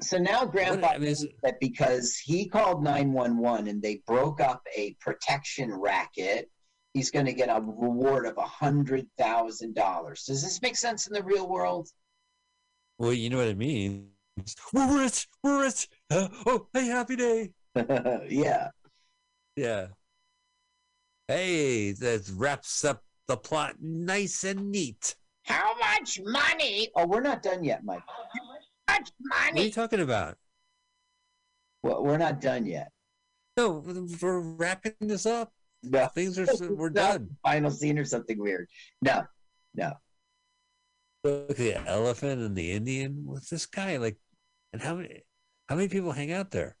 So 0.00 0.18
now 0.18 0.44
Grandpa 0.44 0.88
I 0.88 0.98
mean, 0.98 1.14
that 1.42 1.58
because 1.60 2.16
he 2.16 2.46
called 2.48 2.82
911 2.82 3.68
and 3.68 3.80
they 3.80 4.02
broke 4.06 4.40
up 4.40 4.62
a 4.76 4.94
protection 5.00 5.72
racket, 5.72 6.50
he's 6.92 7.10
going 7.10 7.24
to 7.26 7.32
get 7.32 7.48
a 7.48 7.60
reward 7.60 8.26
of 8.26 8.36
a 8.36 8.42
$100,000. 8.42 10.26
Does 10.26 10.42
this 10.42 10.60
make 10.60 10.76
sense 10.76 11.06
in 11.06 11.14
the 11.14 11.22
real 11.22 11.48
world? 11.48 11.88
Well, 12.98 13.14
you 13.14 13.30
know 13.30 13.38
what 13.38 13.48
it 13.48 13.56
means. 13.56 14.04
We're 14.72 15.02
rich. 15.02 15.26
We're 15.42 15.62
rich. 15.62 15.88
Uh, 16.10 16.28
oh, 16.46 16.66
hey, 16.74 16.86
happy 16.86 17.16
day. 17.16 17.50
yeah. 18.28 18.68
Yeah. 19.56 19.86
Hey, 21.30 21.92
that 21.92 22.28
wraps 22.34 22.84
up 22.84 23.04
the 23.28 23.36
plot 23.36 23.76
nice 23.80 24.42
and 24.42 24.72
neat. 24.72 25.14
How 25.44 25.76
much 25.78 26.20
money? 26.24 26.88
Oh, 26.96 27.06
we're 27.06 27.20
not 27.20 27.40
done 27.40 27.62
yet, 27.62 27.84
Mike. 27.84 28.02
How 28.88 28.94
much 28.98 29.10
money? 29.20 29.52
What 29.52 29.60
are 29.60 29.64
you 29.64 29.70
talking 29.70 30.00
about? 30.00 30.38
Well, 31.84 32.02
we're 32.02 32.18
not 32.18 32.40
done 32.40 32.66
yet. 32.66 32.90
No, 33.56 33.84
we're 34.20 34.40
wrapping 34.40 34.94
this 34.98 35.24
up. 35.24 35.52
No. 35.84 36.06
Things 36.08 36.36
are 36.36 36.46
we're 36.68 36.90
done. 36.90 37.36
Final 37.44 37.70
scene 37.70 37.96
or 37.96 38.04
something 38.04 38.36
weird. 38.36 38.66
No, 39.00 39.22
no. 39.76 39.92
Look 41.22 41.50
at 41.50 41.56
the 41.56 41.76
elephant 41.88 42.40
and 42.40 42.56
the 42.56 42.72
Indian. 42.72 43.22
What's 43.24 43.50
this 43.50 43.66
guy 43.66 43.98
like? 43.98 44.16
And 44.72 44.82
how 44.82 44.96
many 44.96 45.22
how 45.68 45.76
many 45.76 45.86
people 45.86 46.10
hang 46.10 46.32
out 46.32 46.50
there? 46.50 46.76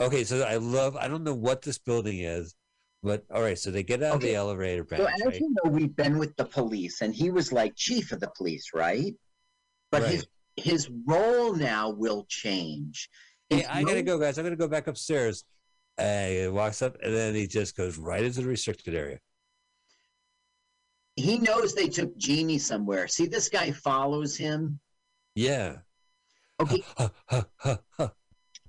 Okay, 0.00 0.22
so 0.22 0.44
I 0.44 0.58
love 0.58 0.94
I 0.96 1.08
don't 1.08 1.24
know 1.24 1.34
what 1.34 1.62
this 1.62 1.78
building 1.78 2.20
is, 2.20 2.54
but 3.02 3.24
all 3.32 3.42
right, 3.42 3.58
so 3.58 3.70
they 3.70 3.82
get 3.82 4.02
out 4.02 4.16
of 4.16 4.20
the 4.20 4.34
elevator 4.34 4.82
So 4.82 4.96
branch, 4.96 5.10
as 5.20 5.26
right? 5.26 5.40
you 5.40 5.54
know, 5.64 5.70
we've 5.70 5.94
been 5.94 6.18
with 6.18 6.36
the 6.36 6.44
police, 6.44 7.00
and 7.00 7.14
he 7.14 7.30
was 7.30 7.52
like 7.52 7.74
chief 7.76 8.12
of 8.12 8.20
the 8.20 8.30
police, 8.36 8.70
right? 8.74 9.14
But 9.90 10.08
his 10.08 10.26
his 10.56 10.90
role 11.06 11.54
now 11.54 11.90
will 11.90 12.26
change. 12.28 13.08
Hey, 13.48 13.58
His 13.58 13.66
I 13.66 13.82
gotta 13.82 14.02
go, 14.02 14.18
guys. 14.18 14.38
I'm 14.38 14.44
gonna 14.44 14.56
go 14.56 14.68
back 14.68 14.86
upstairs. 14.86 15.44
Uh, 15.98 16.26
he 16.26 16.48
walks 16.48 16.80
up 16.82 16.96
and 17.02 17.14
then 17.14 17.34
he 17.34 17.46
just 17.46 17.76
goes 17.76 17.98
right 17.98 18.22
into 18.24 18.40
the 18.40 18.48
restricted 18.48 18.94
area. 18.94 19.18
He 21.16 21.38
knows 21.38 21.74
they 21.74 21.88
took 21.88 22.16
Jeannie 22.16 22.58
somewhere. 22.58 23.06
See, 23.08 23.26
this 23.26 23.48
guy 23.48 23.72
follows 23.72 24.36
him. 24.36 24.80
Yeah. 25.34 25.78
Okay. 26.60 26.82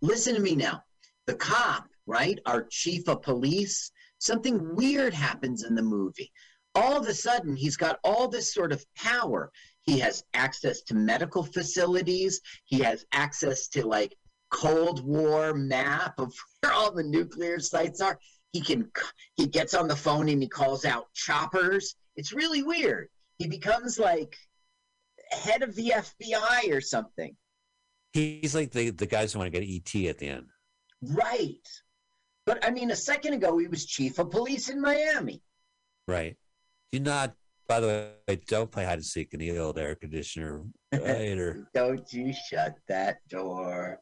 Listen 0.02 0.36
to 0.36 0.42
me 0.42 0.56
now. 0.56 0.84
The 1.28 1.36
cop, 1.36 1.88
right? 2.06 2.40
Our 2.46 2.64
chief 2.64 3.08
of 3.08 3.22
police. 3.22 3.92
Something 4.22 4.76
weird 4.76 5.16
happens 5.16 5.64
in 5.64 5.74
the 5.74 5.82
movie. 5.82 6.32
All 6.76 6.96
of 6.96 7.08
a 7.08 7.14
sudden, 7.14 7.56
he's 7.56 7.76
got 7.76 8.00
all 8.04 8.28
this 8.28 8.54
sort 8.54 8.72
of 8.72 8.86
power. 8.96 9.52
He 9.82 9.98
has 9.98 10.24
access 10.36 10.84
to 10.84 10.94
medical 10.94 11.44
facilities. 11.44 12.40
He 12.66 12.80
has 12.82 13.04
access 13.12 13.68
to 13.70 13.86
like 13.86 14.16
Cold 14.52 15.04
War 15.04 15.56
map 15.56 16.20
of 16.20 16.32
where 16.62 16.72
all 16.72 16.92
the 16.92 17.04
nuclear 17.04 17.60
sites 17.60 18.00
are. 18.00 18.20
He 18.54 18.62
can 18.62 18.92
he 19.38 19.48
gets 19.48 19.74
on 19.74 19.88
the 19.88 19.96
phone 19.96 20.30
and 20.30 20.40
he 20.40 20.48
calls 20.48 20.86
out 20.86 21.12
choppers. 21.16 21.96
It's 22.16 22.32
really 22.32 22.62
weird. 22.62 23.08
He 23.40 23.48
becomes 23.48 23.98
like 23.98 24.36
head 25.32 25.64
of 25.64 25.74
the 25.76 25.94
FBI 25.96 26.72
or 26.72 26.82
something. 26.82 27.36
He's 28.14 28.54
like 28.54 28.70
the, 28.72 28.92
the 28.92 29.08
guys 29.08 29.34
who 29.34 29.40
want 29.40 29.52
to 29.52 29.60
get 29.60 29.68
ET 29.68 30.10
at 30.10 30.20
the 30.20 30.28
end. 30.28 30.46
Right. 31.02 31.68
But 32.52 32.66
I 32.66 32.70
mean, 32.70 32.92
a 32.92 32.96
second 32.98 33.34
ago, 33.34 33.58
he 33.60 33.70
was 33.70 33.86
chief 33.86 34.20
of 34.20 34.30
police 34.30 34.68
in 34.68 34.82
Miami. 34.82 35.42
Right. 36.06 36.36
Do 36.92 37.00
not 37.00 37.34
by 37.70 37.80
the 37.80 37.88
way, 38.28 38.42
don't 38.46 38.70
play 38.70 38.84
hide 38.84 38.96
and 38.96 39.06
seek 39.06 39.34
in 39.34 39.40
the 39.40 39.58
old 39.58 39.80
air 39.80 39.96
conditioner. 39.96 40.66
Or 40.92 41.70
Don't 41.74 42.12
you 42.12 42.34
shut 42.34 42.76
that 42.90 43.26
door. 43.30 44.02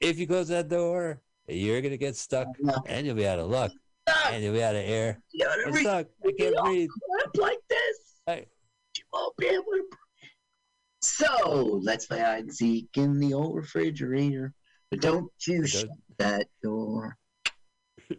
if 0.00 0.18
you 0.18 0.26
close 0.26 0.48
that 0.48 0.68
door, 0.68 1.22
you're 1.46 1.80
gonna 1.80 1.96
get 1.96 2.16
stuck 2.16 2.48
and 2.86 3.06
you'll 3.06 3.14
be 3.14 3.28
out 3.28 3.38
of 3.38 3.48
luck. 3.48 3.70
And 4.32 4.42
you'll 4.42 4.52
be 4.52 4.64
out 4.64 4.74
of 4.74 4.82
air. 4.82 5.20
You 5.32 5.44
know, 5.44 5.52
I'm 5.66 5.74
stuck. 5.76 6.06
I 6.26 6.32
can't 6.36 6.56
breathe. 6.64 6.90
Like 7.36 7.60
this. 7.70 8.42
You 8.98 9.04
won't 9.12 9.36
be 9.36 9.46
able 9.46 9.62
to. 9.62 9.70
breathe. 9.70 9.84
So 11.00 11.80
let's 11.80 12.06
play 12.06 12.18
hide 12.18 12.40
and 12.40 12.52
seek 12.52 12.88
in 12.96 13.20
the 13.20 13.34
old 13.34 13.54
refrigerator. 13.54 14.52
Don't 15.00 15.30
you 15.46 15.66
shut 15.66 15.88
that 16.18 16.46
door. 16.62 17.16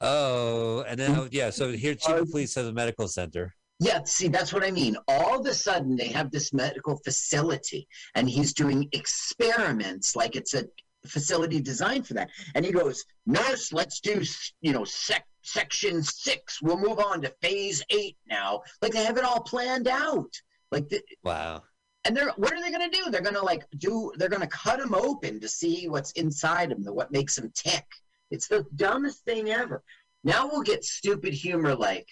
Oh, 0.00 0.84
and 0.86 1.00
then 1.00 1.12
oh, 1.12 1.28
yeah, 1.30 1.48
so 1.48 1.72
here 1.72 1.94
Chief 1.94 2.14
of 2.16 2.30
Police 2.30 2.54
has 2.56 2.66
a 2.66 2.72
medical 2.72 3.08
center. 3.08 3.54
Yeah, 3.80 4.00
see, 4.04 4.28
that's 4.28 4.52
what 4.52 4.62
I 4.62 4.70
mean. 4.70 4.96
All 5.08 5.40
of 5.40 5.46
a 5.46 5.54
sudden, 5.54 5.96
they 5.96 6.08
have 6.08 6.30
this 6.30 6.52
medical 6.52 6.98
facility, 6.98 7.88
and 8.14 8.28
he's 8.28 8.52
doing 8.52 8.88
experiments 8.92 10.14
like 10.14 10.36
it's 10.36 10.52
a 10.52 10.64
facility 11.06 11.60
designed 11.60 12.06
for 12.06 12.14
that. 12.14 12.28
And 12.54 12.64
he 12.64 12.72
goes, 12.72 13.04
"Nurse, 13.24 13.72
let's 13.72 14.00
do, 14.00 14.22
you 14.60 14.72
know, 14.72 14.84
sec- 14.84 15.26
section 15.42 16.02
six. 16.02 16.60
We'll 16.60 16.78
move 16.78 16.98
on 16.98 17.22
to 17.22 17.32
phase 17.40 17.82
eight 17.90 18.16
now." 18.28 18.62
Like 18.82 18.92
they 18.92 19.04
have 19.04 19.16
it 19.16 19.24
all 19.24 19.40
planned 19.40 19.88
out. 19.88 20.32
Like, 20.70 20.88
the, 20.88 21.02
Wow. 21.22 21.62
And 22.04 22.16
they're 22.16 22.32
what 22.36 22.52
are 22.52 22.60
they 22.60 22.70
going 22.70 22.90
to 22.90 22.96
do? 22.96 23.10
They're 23.10 23.20
going 23.20 23.34
to 23.34 23.44
like 23.44 23.64
do. 23.78 24.12
They're 24.16 24.28
going 24.28 24.42
to 24.42 24.48
cut 24.48 24.78
them 24.78 24.94
open 24.94 25.40
to 25.40 25.48
see 25.48 25.88
what's 25.88 26.12
inside 26.12 26.72
him, 26.72 26.84
what 26.84 27.12
makes 27.12 27.36
them 27.36 27.50
tick. 27.54 27.84
It's 28.30 28.48
the 28.48 28.66
dumbest 28.74 29.24
thing 29.24 29.50
ever. 29.50 29.82
Now 30.22 30.48
we'll 30.50 30.62
get 30.62 30.84
stupid 30.84 31.34
humor 31.34 31.74
like 31.74 32.08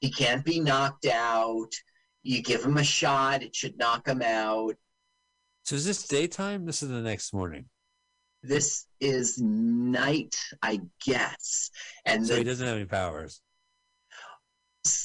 he 0.00 0.10
can't 0.10 0.44
be 0.44 0.60
knocked 0.60 1.06
out. 1.06 1.70
You 2.22 2.42
give 2.42 2.64
him 2.64 2.76
a 2.76 2.84
shot, 2.84 3.42
it 3.42 3.54
should 3.54 3.78
knock 3.78 4.06
him 4.06 4.22
out. 4.22 4.76
So 5.64 5.76
is 5.76 5.84
this 5.84 6.06
daytime? 6.06 6.66
This 6.66 6.82
is 6.82 6.88
the 6.88 7.00
next 7.00 7.32
morning. 7.32 7.66
This 8.42 8.86
is 9.00 9.38
night, 9.38 10.36
I 10.62 10.80
guess. 11.04 11.70
And 12.04 12.26
So 12.26 12.36
he 12.36 12.44
doesn't 12.44 12.66
have 12.66 12.76
any 12.76 12.86
powers. 12.86 13.40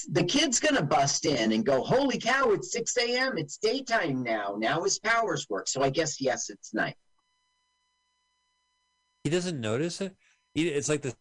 The 0.09 0.23
kid's 0.23 0.59
gonna 0.59 0.83
bust 0.83 1.25
in 1.25 1.51
and 1.51 1.65
go, 1.65 1.83
Holy 1.83 2.17
cow, 2.17 2.51
it's 2.51 2.71
6 2.71 2.97
a.m. 2.97 3.37
It's 3.37 3.57
daytime 3.57 4.23
now. 4.23 4.55
Now 4.57 4.83
his 4.83 4.99
powers 4.99 5.47
work. 5.49 5.67
So 5.67 5.81
I 5.81 5.89
guess 5.89 6.21
yes, 6.21 6.49
it's 6.49 6.73
night. 6.73 6.95
He 9.23 9.29
doesn't 9.29 9.59
notice 9.59 10.01
it. 10.01 10.15
It's 10.53 10.87
like 10.87 11.01
the 11.01 11.13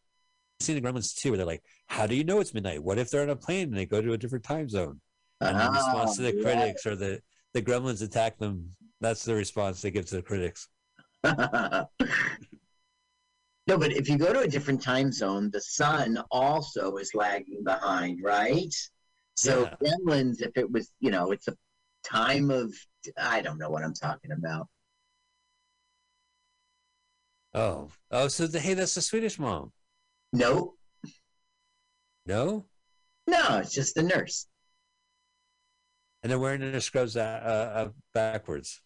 scene 0.60 0.76
in 0.76 0.84
Gremlins 0.84 1.16
2 1.16 1.30
where 1.30 1.38
they're 1.38 1.46
like, 1.46 1.64
How 1.86 2.06
do 2.06 2.14
you 2.14 2.22
know 2.22 2.40
it's 2.40 2.54
midnight? 2.54 2.82
What 2.82 2.98
if 2.98 3.10
they're 3.10 3.22
on 3.22 3.30
a 3.30 3.36
plane 3.36 3.68
and 3.68 3.76
they 3.76 3.86
go 3.86 4.00
to 4.00 4.12
a 4.12 4.18
different 4.18 4.44
time 4.44 4.68
zone? 4.68 5.00
And 5.40 5.60
in 5.60 5.72
response 5.72 6.16
to 6.16 6.22
the 6.22 6.38
Ah, 6.38 6.42
critics 6.42 6.86
or 6.86 6.94
the, 6.96 7.20
the 7.54 7.62
gremlins 7.62 8.02
attack 8.02 8.38
them, 8.38 8.70
that's 9.00 9.24
the 9.24 9.34
response 9.34 9.82
they 9.82 9.90
give 9.90 10.06
to 10.06 10.16
the 10.16 10.22
critics. 10.22 10.68
no, 13.66 13.78
but 13.78 13.92
if 13.92 14.08
you 14.08 14.18
go 14.18 14.32
to 14.32 14.40
a 14.40 14.48
different 14.48 14.82
time 14.82 15.10
zone, 15.12 15.50
the 15.50 15.60
sun 15.60 16.22
also 16.30 16.96
is 16.96 17.14
lagging 17.14 17.62
behind, 17.64 18.20
right? 18.22 18.74
So 19.36 19.62
Yeah. 19.62 19.74
Gremlins, 19.82 20.40
if 20.42 20.56
it 20.56 20.70
was, 20.70 20.90
you 21.00 21.10
know, 21.10 21.32
it's 21.32 21.48
a 21.48 21.56
time 22.04 22.50
of 22.50 22.72
I 23.18 23.40
don't 23.42 23.58
know 23.58 23.70
what 23.70 23.82
I'm 23.84 23.94
talking 23.94 24.32
about. 24.32 24.66
Oh. 27.54 27.90
Oh, 28.10 28.28
so 28.28 28.46
the, 28.46 28.60
hey, 28.60 28.74
that's 28.74 28.94
the 28.94 29.02
Swedish 29.02 29.38
mom. 29.38 29.72
No, 30.32 30.74
No? 32.26 32.66
no, 33.26 33.58
it's 33.58 33.72
just 33.72 33.94
the 33.94 34.02
nurse. 34.02 34.46
and 36.22 36.30
they're 36.30 36.38
wearing 36.38 36.60
their 36.60 36.80
scrubs 36.80 37.16
uh, 37.16 37.20
uh, 37.20 37.78
uh, 37.78 37.88
backwards. 38.14 38.80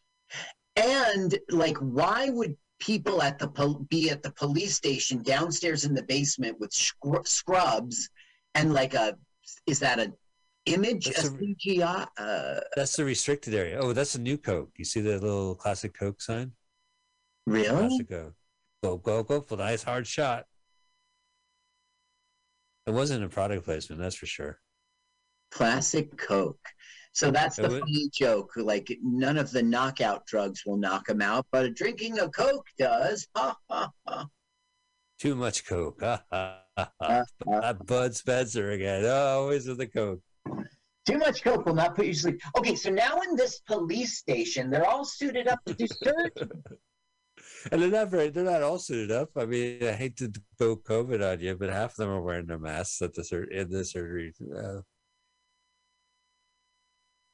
And 0.76 1.38
like, 1.50 1.76
why 1.78 2.28
would 2.30 2.56
people 2.80 3.22
at 3.22 3.38
the 3.38 3.48
pol- 3.48 3.86
be 3.90 4.10
at 4.10 4.22
the 4.22 4.30
police 4.32 4.74
station 4.76 5.22
downstairs 5.22 5.84
in 5.84 5.94
the 5.94 6.02
basement 6.02 6.58
with 6.60 6.72
scr- 6.72 7.24
scrubs 7.24 8.08
and 8.54 8.72
like 8.72 8.94
a 8.94 9.16
is 9.66 9.80
that 9.80 9.98
a 9.98 10.12
image 10.66 11.06
That's 11.06 11.24
a 11.24 11.28
a- 11.28 11.38
CGI? 11.38 12.06
Uh, 12.18 12.60
That's 12.76 12.94
the 12.96 13.04
restricted 13.04 13.54
area. 13.54 13.78
Oh, 13.80 13.92
that's 13.92 14.14
a 14.14 14.20
new 14.20 14.36
Coke. 14.36 14.70
You 14.76 14.84
see 14.84 15.00
the 15.00 15.18
little 15.18 15.54
classic 15.54 15.94
Coke 15.98 16.20
sign? 16.20 16.52
really? 17.46 17.68
Classic 17.68 18.08
Coke. 18.08 18.34
Go 18.82 18.96
go 18.98 19.22
go 19.22 19.40
for 19.40 19.56
the 19.56 19.64
nice 19.64 19.82
hard 19.82 20.06
shot. 20.06 20.44
It 22.86 22.92
wasn't 22.92 23.24
a 23.24 23.28
product 23.28 23.64
placement, 23.64 24.00
that's 24.00 24.14
for 24.16 24.26
sure. 24.26 24.60
Classic 25.50 26.14
Coke. 26.16 26.60
So 27.12 27.30
that's 27.30 27.58
It 27.58 27.62
the 27.62 27.68
would- 27.70 27.80
funny 27.80 28.08
joke. 28.14 28.52
Like 28.56 28.96
none 29.02 29.38
of 29.38 29.50
the 29.50 29.62
knockout 29.62 30.26
drugs 30.26 30.64
will 30.64 30.76
knock 30.76 31.08
him 31.08 31.20
out, 31.22 31.46
but 31.50 31.74
drinking 31.74 32.18
a 32.20 32.28
Coke 32.28 32.66
does. 32.78 33.26
Ha 33.34 33.56
ha 33.70 33.90
ha. 34.06 34.26
Too 35.18 35.34
much 35.34 35.64
Coke. 35.66 36.00
Ha, 36.00 36.22
ha, 36.30 36.62
ha, 36.78 37.72
Bud 37.84 38.14
Spencer 38.14 38.70
again. 38.70 39.04
Oh, 39.04 39.40
always 39.40 39.66
with 39.66 39.78
the 39.78 39.86
Coke. 39.88 40.20
Too 41.06 41.18
much 41.18 41.42
Coke 41.42 41.66
will 41.66 41.74
not 41.74 41.96
put 41.96 42.06
you 42.06 42.12
to 42.12 42.18
sleep. 42.18 42.40
Okay, 42.56 42.76
so 42.76 42.90
now 42.90 43.18
in 43.22 43.34
this 43.34 43.60
police 43.60 44.18
station, 44.18 44.70
they're 44.70 44.86
all 44.86 45.04
suited 45.04 45.48
up 45.48 45.58
to 45.66 45.74
do 45.74 45.86
surgery. 45.88 46.30
And 47.72 47.82
they're 47.82 47.90
not 47.90 48.08
very, 48.08 48.28
they're 48.28 48.44
not 48.44 48.62
all 48.62 48.78
suited 48.78 49.10
up. 49.10 49.30
I 49.36 49.44
mean, 49.44 49.82
I 49.82 49.90
hate 49.92 50.16
to 50.18 50.30
go 50.60 50.76
COVID 50.76 51.32
on 51.32 51.40
you, 51.40 51.56
but 51.56 51.70
half 51.70 51.90
of 51.92 51.96
them 51.96 52.08
are 52.10 52.20
wearing 52.22 52.46
their 52.46 52.58
masks 52.58 53.02
at 53.02 53.14
the 53.14 53.24
sur- 53.24 53.44
in 53.50 53.68
the 53.68 53.84
surgery. 53.84 54.32
Uh, 54.56 54.80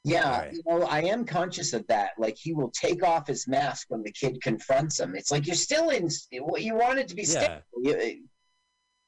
Yeah, 0.07 0.37
Right. 0.39 0.53
you 0.53 0.61
know, 0.67 0.83
I 0.83 1.01
am 1.01 1.25
conscious 1.25 1.73
of 1.73 1.85
that. 1.87 2.11
Like 2.19 2.37
he 2.37 2.53
will 2.53 2.69
take 2.69 3.03
off 3.03 3.25
his 3.25 3.47
mask 3.47 3.87
when 3.89 4.03
the 4.03 4.11
kid 4.11 4.39
confronts 4.39 4.99
him. 4.99 5.15
It's 5.15 5.31
like 5.31 5.47
you're 5.47 5.55
still 5.55 5.89
in. 5.89 6.07
What 6.41 6.61
you 6.61 6.75
wanted 6.75 7.07
to 7.07 7.15
be 7.15 7.23
Yeah. 7.23 7.27
sterile. 7.27 7.61
You- 7.81 8.29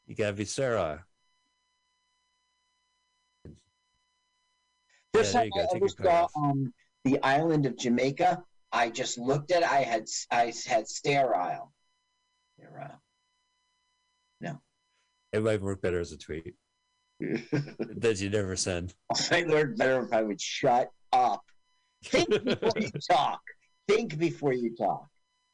you 0.08 0.16
gotta 0.16 0.34
be 0.34 0.46
sterile. 0.46 1.00
First 5.14 5.34
there 5.34 5.44
time 5.44 5.52
you 5.54 5.62
I 5.62 5.76
ever 5.76 5.88
saw 5.90 6.28
um, 6.36 6.74
the 7.04 7.22
island 7.22 7.68
of 7.68 7.78
Jamaica, 7.78 8.44
I 8.72 8.90
just 8.90 9.20
looked 9.20 9.52
at. 9.52 9.62
I 9.64 9.82
had 9.84 10.08
I 10.32 10.52
had 10.66 10.88
sterile. 10.88 11.74
Sterile. 12.58 13.02
It 15.34 15.44
might 15.44 15.62
work 15.62 15.82
better 15.82 16.00
as 16.00 16.14
a 16.14 16.18
tweet 16.18 16.56
that 17.20 18.20
you 18.20 18.30
never 18.30 18.56
said. 18.56 18.94
I 19.32 19.42
learned 19.42 19.78
better 19.78 20.04
if 20.04 20.14
I 20.14 20.22
would 20.24 20.40
shut 20.40 20.90
up. 21.12 21.44
Think 22.04 22.30
before 22.30 22.72
you 22.78 22.92
talk. 23.10 23.42
Think 23.88 24.18
before 24.18 24.54
you 24.54 24.76
talk. 24.76 25.08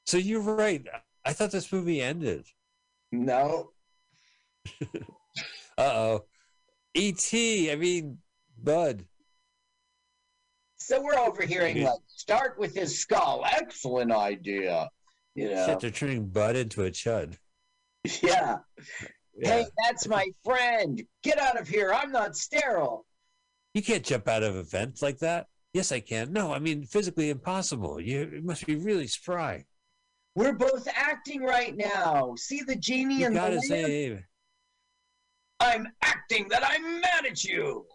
So 0.05 0.17
you're 0.17 0.41
right. 0.41 0.85
I 1.23 1.33
thought 1.33 1.51
this 1.51 1.71
movie 1.71 2.01
ended. 2.01 2.45
No. 3.11 3.71
Uh 5.75 5.81
oh. 5.81 6.25
E.T. 6.93 7.71
I 7.71 7.75
mean, 7.75 8.19
Bud. 8.61 9.05
So 10.77 11.01
we're 11.01 11.17
overhearing 11.17 11.81
like 11.83 11.99
start 12.07 12.59
with 12.59 12.75
his 12.75 12.99
skull. 12.99 13.43
Excellent 13.49 14.11
idea. 14.11 14.89
You 15.33 15.49
know. 15.49 15.65
Shit, 15.65 15.79
they're 15.79 15.89
turning 15.89 16.27
Bud 16.27 16.55
into 16.55 16.83
a 16.83 16.91
chud. 16.91 17.37
Yeah. 18.21 18.57
Yeah. 19.35 19.49
Hey, 19.49 19.65
that's 19.85 20.07
my 20.07 20.27
friend. 20.43 21.01
Get 21.23 21.39
out 21.39 21.59
of 21.59 21.67
here. 21.67 21.93
I'm 21.93 22.11
not 22.11 22.35
sterile. 22.35 23.05
You 23.73 23.81
can't 23.81 24.03
jump 24.03 24.27
out 24.27 24.43
of 24.43 24.55
a 24.55 24.63
vent 24.63 25.01
like 25.01 25.17
that. 25.19 25.47
Yes, 25.73 25.91
I 25.91 25.99
can. 26.01 26.31
No, 26.31 26.53
I 26.53 26.59
mean 26.59 26.83
physically 26.83 27.29
impossible. 27.31 27.99
You 27.99 28.21
it 28.21 28.43
must 28.43 28.65
be 28.67 28.75
really 28.75 29.07
spry. 29.07 29.65
We're 30.35 30.53
both 30.53 30.87
acting 30.95 31.41
right 31.43 31.75
now. 31.75 32.35
See 32.35 32.61
the 32.61 32.75
genie 32.75 33.19
You 33.19 33.25
and 33.27 33.35
the 33.35 33.39
gotta 33.39 33.55
lamp? 33.55 33.65
say, 33.65 34.23
I'm 35.59 35.87
acting 36.01 36.47
that 36.49 36.63
I'm 36.67 37.01
mad 37.01 37.25
at 37.25 37.43
you. 37.43 37.85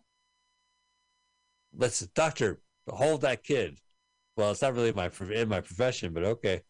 let's 1.77 2.01
doctor 2.09 2.60
hold 2.89 3.20
that 3.20 3.44
kid. 3.44 3.78
Well, 4.36 4.51
it's 4.51 4.62
not 4.62 4.74
really 4.74 4.93
my 4.93 5.10
in 5.32 5.48
my 5.48 5.60
profession, 5.60 6.12
but 6.12 6.24
okay. 6.24 6.62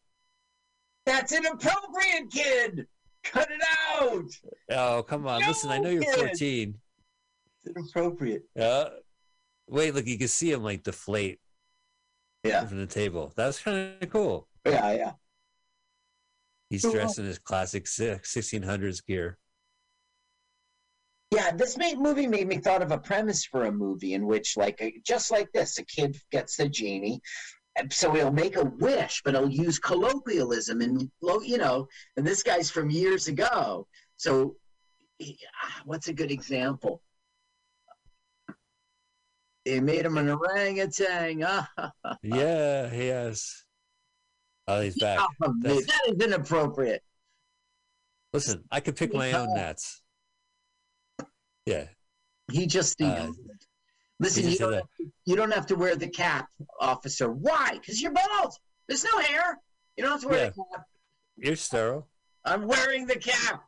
That's 1.06 1.32
an 1.32 1.46
inappropriate, 1.46 2.30
kid. 2.30 2.86
Cut 3.24 3.48
it 3.50 3.60
out. 4.00 4.24
Oh, 4.70 5.02
come 5.02 5.26
on. 5.26 5.40
Listen, 5.46 5.70
I 5.70 5.78
know 5.78 5.90
you're 5.90 6.02
kid. 6.02 6.14
14. 6.18 6.74
It's 7.64 7.76
inappropriate. 7.76 8.44
Uh, 8.58 8.86
wait, 9.68 9.94
look, 9.94 10.06
you 10.06 10.18
can 10.18 10.28
see 10.28 10.50
him 10.52 10.62
like 10.62 10.82
deflate 10.82 11.40
Yeah. 12.44 12.64
from 12.66 12.78
the 12.78 12.86
table. 12.86 13.32
That's 13.36 13.60
kind 13.60 13.94
of 14.00 14.10
cool. 14.10 14.48
Yeah, 14.66 14.92
yeah. 14.92 15.12
He's 16.70 16.84
uh, 16.84 16.90
dressed 16.90 17.18
in 17.18 17.24
his 17.24 17.38
classic 17.38 17.84
1600s 17.86 19.04
gear. 19.06 19.38
Yeah, 21.30 21.50
this 21.50 21.76
made, 21.76 21.98
movie 21.98 22.26
made 22.26 22.48
me 22.48 22.56
thought 22.56 22.80
of 22.82 22.90
a 22.90 22.96
premise 22.98 23.44
for 23.44 23.64
a 23.64 23.72
movie 23.72 24.14
in 24.14 24.26
which, 24.26 24.56
like, 24.56 24.80
a, 24.80 24.98
just 25.04 25.30
like 25.30 25.52
this, 25.52 25.78
a 25.78 25.84
kid 25.84 26.18
gets 26.32 26.56
the 26.56 26.68
genie, 26.68 27.20
so 27.90 28.12
he'll 28.12 28.32
make 28.32 28.56
a 28.56 28.64
wish, 28.64 29.22
but 29.24 29.34
he'll 29.34 29.48
use 29.48 29.78
colloquialism 29.78 30.80
and, 30.80 31.10
you 31.44 31.58
know, 31.58 31.88
and 32.16 32.26
this 32.26 32.42
guy's 32.42 32.70
from 32.70 32.90
years 32.90 33.28
ago. 33.28 33.86
So, 34.16 34.56
he- 35.18 35.38
ah, 35.62 35.80
what's 35.84 36.08
a 36.08 36.12
good 36.12 36.30
example? 36.30 37.02
They 39.64 39.80
made 39.80 40.04
him 40.06 40.16
an 40.18 40.30
orangutan. 40.30 41.42
Ah. 41.46 41.68
Yeah, 42.22 42.88
he 42.88 43.06
has. 43.08 43.64
Oh, 44.66 44.80
he's 44.80 44.98
back. 44.98 45.20
That's- 45.62 45.86
That 45.86 46.14
is 46.14 46.24
inappropriate. 46.24 47.02
Listen, 48.32 48.64
I 48.70 48.80
could 48.80 48.96
pick 48.96 49.14
my 49.14 49.32
own 49.32 49.54
nets. 49.54 50.02
Yeah. 51.64 51.88
He 52.50 52.66
just 52.66 53.00
Uh, 53.00 53.30
listen. 54.20 54.48
You 54.48 54.58
don't, 54.58 54.72
have 54.74 54.82
to, 54.82 55.12
you 55.24 55.36
don't 55.36 55.52
have 55.52 55.66
to 55.66 55.74
wear 55.76 55.96
the 55.96 56.08
cap, 56.08 56.48
officer. 56.80 57.30
Why? 57.30 57.70
Because 57.74 58.00
you're 58.02 58.12
bald. 58.12 58.54
There's 58.88 59.04
no 59.04 59.18
hair. 59.18 59.58
You 59.96 60.04
don't 60.04 60.12
have 60.12 60.22
to 60.22 60.28
wear 60.28 60.44
Yeah. 60.44 60.50
the 60.50 60.64
cap. 60.76 60.86
You're 61.36 61.56
sterile. 61.56 62.08
I'm 62.44 62.66
wearing 62.66 63.06
the 63.06 63.16
cap. 63.18 63.64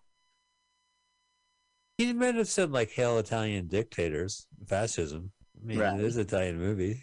He 1.99 2.13
might 2.13 2.35
have 2.37 2.49
said 2.49 2.71
like 2.73 2.91
"Hail 2.93 3.19
Italian 3.19 3.67
dictators," 3.69 4.47
fascism. 4.67 5.33
I 5.61 5.67
mean, 5.67 5.79
Right. 5.79 6.01
it 6.01 6.05
is 6.05 6.17
an 6.17 6.23
Italian 6.23 6.59
movie. 6.59 7.03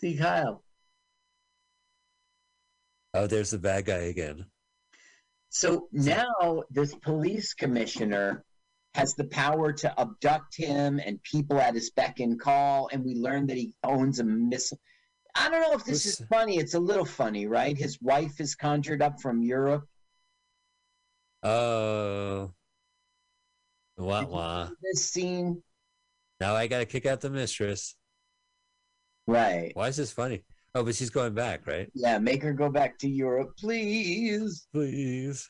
See, 0.00 0.16
Kyle. 0.16 0.64
Oh, 3.14 3.26
there's 3.26 3.50
the 3.50 3.58
bad 3.58 3.84
guy 3.84 3.98
again. 4.08 4.46
So 5.50 5.88
now 5.92 6.62
this 6.70 6.94
police 6.94 7.52
commissioner 7.52 8.42
has 8.94 9.14
the 9.14 9.24
power 9.24 9.72
to 9.72 10.00
abduct 10.00 10.56
him 10.56 11.00
and 11.04 11.22
people 11.22 11.58
at 11.60 11.74
his 11.74 11.90
beck 11.90 12.20
and 12.20 12.38
call, 12.38 12.88
and 12.92 13.04
we 13.04 13.14
learn 13.14 13.46
that 13.46 13.56
he 13.56 13.74
owns 13.82 14.18
a 14.20 14.24
missile. 14.24 14.78
I 15.34 15.48
don't 15.48 15.62
know 15.62 15.72
if 15.72 15.84
this 15.84 16.04
is 16.04 16.22
funny. 16.30 16.58
It's 16.58 16.74
a 16.74 16.78
little 16.80 17.06
funny, 17.06 17.46
right? 17.46 17.76
His 17.76 17.98
wife 18.02 18.38
is 18.40 18.54
conjured 18.54 19.00
up 19.00 19.20
from 19.22 19.42
Europe. 19.42 19.86
Oh, 21.42 22.52
wah 23.96 24.24
wah. 24.26 24.68
This 24.82 25.04
scene, 25.10 25.62
Now 26.40 26.54
I 26.54 26.66
got 26.66 26.78
to 26.80 26.84
kick 26.86 27.06
out 27.06 27.20
the 27.20 27.30
mistress. 27.30 27.96
right? 29.26 29.72
Why 29.74 29.88
is 29.88 29.96
this 29.96 30.12
funny? 30.12 30.44
Oh, 30.74 30.84
but 30.84 30.94
she's 30.94 31.10
going 31.10 31.34
back, 31.34 31.66
right? 31.66 31.90
Yeah, 31.94 32.18
make 32.18 32.42
her 32.42 32.52
go 32.52 32.70
back 32.70 32.98
to 32.98 33.08
Europe, 33.08 33.56
please. 33.58 34.66
Please. 34.72 35.48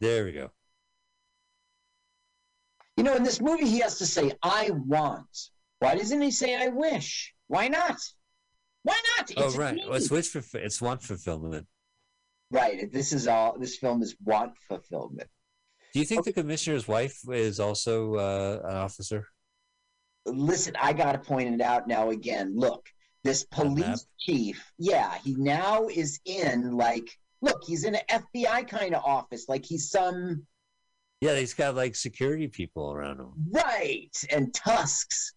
There 0.00 0.24
we 0.24 0.32
go. 0.32 0.50
You 3.04 3.10
know, 3.10 3.16
in 3.16 3.22
this 3.22 3.38
movie, 3.38 3.68
he 3.68 3.80
has 3.80 3.98
to 3.98 4.06
say, 4.06 4.32
I 4.42 4.70
want. 4.70 5.50
Why 5.80 5.94
doesn't 5.94 6.22
he 6.22 6.30
say, 6.30 6.56
I 6.56 6.68
wish? 6.68 7.34
Why 7.48 7.68
not? 7.68 8.00
Why 8.82 8.98
not? 9.18 9.30
oh, 9.36 9.50
right. 9.58 9.76
Well, 9.76 9.92
it's 9.96 10.10
wish 10.10 10.28
for 10.28 10.40
it's 10.56 10.80
want 10.80 11.02
fulfillment. 11.02 11.66
Right. 12.50 12.90
This 12.90 13.12
is 13.12 13.28
all, 13.28 13.58
this 13.58 13.76
film 13.76 14.02
is 14.02 14.16
want 14.24 14.52
fulfillment. 14.68 15.28
Do 15.92 15.98
you 15.98 16.06
think 16.06 16.24
the 16.24 16.32
commissioner's 16.32 16.88
wife 16.88 17.20
is 17.30 17.60
also 17.60 18.14
uh, 18.14 18.60
an 18.70 18.76
officer? 18.76 19.28
Listen, 20.24 20.74
I 20.80 20.94
got 20.94 21.12
to 21.12 21.18
point 21.18 21.54
it 21.54 21.60
out 21.60 21.86
now 21.86 22.08
again. 22.08 22.54
Look, 22.56 22.88
this 23.22 23.44
police 23.44 24.06
chief, 24.18 24.64
yeah, 24.78 25.18
he 25.22 25.34
now 25.34 25.88
is 25.88 26.20
in 26.24 26.74
like, 26.78 27.10
look, 27.42 27.64
he's 27.66 27.84
in 27.84 27.96
an 27.96 28.22
FBI 28.40 28.66
kind 28.66 28.94
of 28.94 29.04
office. 29.04 29.44
Like 29.46 29.66
he's 29.66 29.90
some, 29.90 30.46
Yeah, 31.20 31.36
he's 31.36 31.54
got 31.54 31.74
like 31.74 31.94
security 31.96 32.48
people 32.48 32.92
around 32.92 33.20
him. 33.20 33.32
right, 33.50 34.10
and 34.30 34.52
tusks. 34.52 35.32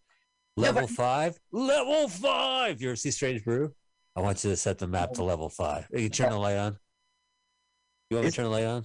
Level 0.57 0.87
five? 0.87 1.39
Level 1.51 2.07
five! 2.07 2.81
You 2.81 2.89
ever 2.89 2.95
see 2.95 3.11
Strange 3.11 3.43
Brew? 3.43 3.73
I 4.15 4.21
want 4.21 4.43
you 4.43 4.49
to 4.49 4.57
set 4.57 4.79
the 4.79 4.87
map 4.87 5.13
to 5.13 5.23
level 5.23 5.49
five. 5.49 5.87
You 5.93 6.09
turn 6.09 6.31
the 6.31 6.39
light 6.39 6.57
on. 6.57 6.77
You 8.09 8.17
want 8.17 8.25
me 8.25 8.31
to 8.31 8.35
turn 8.35 8.45
the 8.45 8.51
light 8.51 8.65
on? 8.65 8.83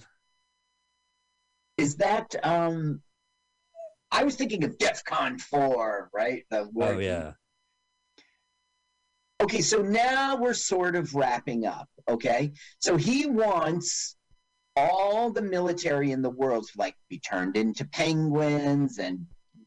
Is 1.77 1.95
that, 1.95 2.35
um, 2.43 3.01
I 4.11 4.23
was 4.23 4.35
thinking 4.35 4.63
of 4.63 4.77
DEFCON 4.77 5.41
4, 5.41 6.11
right? 6.13 6.43
The 6.51 6.59
Oh 6.59 6.69
war- 6.71 7.01
yeah. 7.01 7.31
Okay, 9.41 9.61
so 9.61 9.81
now 9.81 10.35
we're 10.35 10.53
sort 10.53 10.95
of 10.95 11.15
wrapping 11.15 11.65
up. 11.65 11.89
Okay, 12.07 12.53
so 12.79 12.95
he 12.95 13.25
wants 13.25 14.15
all 14.75 15.29
the 15.31 15.41
military 15.41 16.11
in 16.11 16.21
the 16.21 16.29
world 16.29 16.67
like 16.75 16.95
be 17.09 17.19
turned 17.19 17.55
into 17.57 17.85
penguins 17.85 18.97
and 18.97 19.25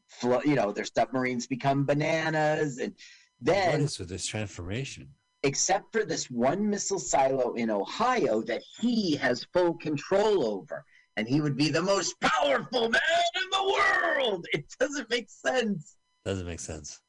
flo- 0.08 0.42
you 0.44 0.54
know 0.54 0.72
their 0.72 0.84
submarines 0.84 1.46
become 1.46 1.84
bananas 1.84 2.78
and 2.78 2.92
What 3.40 3.54
then 3.54 3.80
is 3.82 3.98
with 3.98 4.08
this 4.08 4.26
transformation? 4.26 5.08
except 5.42 5.92
for 5.92 6.04
this 6.04 6.28
one 6.30 6.68
missile 6.68 6.98
silo 6.98 7.52
in 7.54 7.70
Ohio 7.70 8.42
that 8.42 8.62
he 8.80 9.14
has 9.16 9.46
full 9.52 9.74
control 9.74 10.44
over. 10.44 10.84
And 11.18 11.28
he 11.28 11.40
would 11.40 11.56
be 11.56 11.68
the 11.70 11.80
most 11.82 12.18
powerful 12.20 12.88
man 12.90 13.00
in 13.36 13.50
the 13.52 13.72
world. 14.18 14.44
It 14.52 14.64
doesn't 14.80 15.08
make 15.08 15.30
sense. 15.30 15.96
Doesn't 16.24 16.46
make 16.46 16.58
sense. 16.60 17.00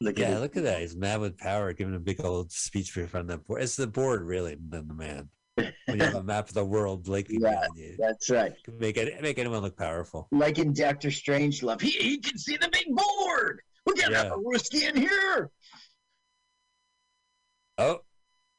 Look 0.00 0.18
yeah, 0.18 0.30
at 0.36 0.40
look 0.40 0.56
at 0.56 0.62
that. 0.62 0.80
He's 0.80 0.94
mad 0.96 1.20
with 1.20 1.36
power, 1.38 1.72
giving 1.72 1.94
a 1.94 1.98
big 1.98 2.24
old 2.24 2.52
speech 2.52 2.96
in 2.96 3.08
front 3.08 3.30
of 3.30 3.38
the 3.38 3.44
board. 3.44 3.62
It's 3.62 3.74
the 3.74 3.86
board, 3.88 4.22
really, 4.22 4.56
than 4.68 4.86
the 4.86 4.94
man. 4.94 5.28
When 5.56 5.98
you 5.98 6.04
have 6.04 6.14
a 6.14 6.22
map 6.22 6.46
of 6.48 6.54
the 6.54 6.64
world 6.64 7.02
blinking 7.04 7.40
Yeah, 7.42 7.50
behind 7.50 7.70
you, 7.76 7.96
that's 7.98 8.30
right. 8.30 8.52
make 8.78 8.96
it 8.96 9.20
make 9.20 9.38
anyone 9.40 9.62
look 9.62 9.76
powerful. 9.76 10.28
Like 10.30 10.58
in 10.58 10.72
Doctor 10.72 11.08
Strangelove, 11.08 11.80
he, 11.80 11.90
he 11.90 12.18
can 12.18 12.38
see 12.38 12.56
the 12.56 12.68
big 12.68 12.86
board. 12.94 13.60
We 13.86 14.00
have 14.02 14.12
Yeah. 14.12 14.30
a 14.34 14.38
whiskey 14.38 14.84
in 14.86 14.96
here. 14.96 15.50
Oh, 17.76 18.00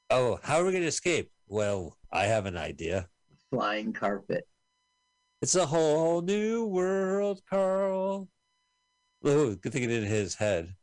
oh, 0.10 0.40
how 0.44 0.58
are 0.58 0.66
we 0.66 0.72
going 0.72 0.82
to 0.82 0.88
escape? 0.88 1.32
Well, 1.48 1.98
I 2.12 2.26
have 2.26 2.48
an 2.48 2.58
idea. 2.58 3.08
Flying 3.50 3.94
carpet. 3.94 4.46
It's 5.42 5.56
a 5.56 5.66
whole 5.66 6.22
new 6.22 6.66
world, 6.66 7.42
Carl. 7.50 8.28
Oh, 9.24 9.56
good 9.56 9.72
thing 9.72 9.84
it 9.84 9.92
in 9.92 10.04
his 10.04 10.36
head. 10.36 10.74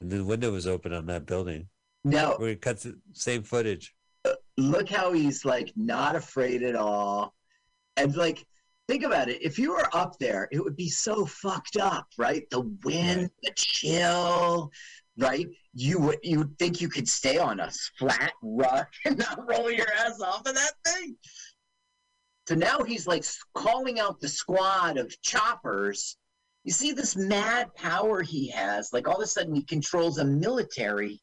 And 0.00 0.10
the 0.10 0.24
window 0.24 0.52
was 0.52 0.66
open 0.66 0.92
on 0.92 1.06
that 1.06 1.26
building. 1.26 1.68
Now, 2.04 2.36
We 2.38 2.56
cut 2.56 2.80
the 2.80 2.98
same 3.12 3.42
footage. 3.42 3.94
Uh, 4.24 4.34
look 4.56 4.88
how 4.88 5.12
he's 5.12 5.44
like 5.44 5.72
not 5.76 6.16
afraid 6.16 6.62
at 6.62 6.76
all. 6.76 7.34
And 7.96 8.14
like, 8.16 8.46
think 8.86 9.02
about 9.02 9.28
it. 9.28 9.42
If 9.42 9.58
you 9.58 9.72
were 9.72 9.88
up 9.94 10.18
there, 10.18 10.48
it 10.52 10.62
would 10.62 10.76
be 10.76 10.88
so 10.88 11.26
fucked 11.26 11.76
up, 11.76 12.06
right? 12.16 12.48
The 12.50 12.60
wind, 12.84 13.30
the 13.42 13.50
chill, 13.56 14.70
right? 15.18 15.46
You 15.74 15.98
would 16.00 16.18
you 16.22 16.38
would 16.38 16.58
think 16.58 16.80
you 16.80 16.88
could 16.88 17.08
stay 17.08 17.38
on 17.38 17.60
a 17.60 17.70
flat 17.98 18.32
rock 18.42 18.88
and 19.04 19.18
not 19.18 19.48
roll 19.48 19.70
your 19.70 19.90
ass 19.98 20.20
off 20.20 20.46
of 20.46 20.54
that 20.54 20.72
thing. 20.86 21.16
So 22.48 22.54
now 22.54 22.82
he's 22.82 23.06
like 23.06 23.24
calling 23.54 24.00
out 24.00 24.20
the 24.20 24.28
squad 24.28 24.96
of 24.96 25.14
choppers. 25.20 26.16
You 26.64 26.72
see 26.72 26.92
this 26.92 27.16
mad 27.16 27.74
power 27.74 28.22
he 28.22 28.50
has. 28.50 28.92
Like 28.92 29.08
all 29.08 29.16
of 29.16 29.22
a 29.22 29.26
sudden 29.26 29.54
he 29.54 29.62
controls 29.62 30.18
a 30.18 30.24
military. 30.24 31.20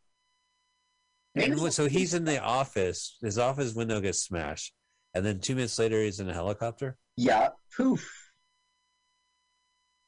And 1.35 1.73
so 1.73 1.87
he's 1.87 2.13
in 2.13 2.23
the 2.23 2.41
office. 2.41 3.17
His 3.21 3.37
office 3.37 3.73
window 3.73 3.99
gets 3.99 4.21
smashed. 4.21 4.73
And 5.13 5.25
then 5.25 5.39
two 5.39 5.55
minutes 5.55 5.77
later, 5.79 6.01
he's 6.01 6.19
in 6.19 6.29
a 6.29 6.33
helicopter. 6.33 6.97
Yeah, 7.17 7.49
poof. 7.75 8.33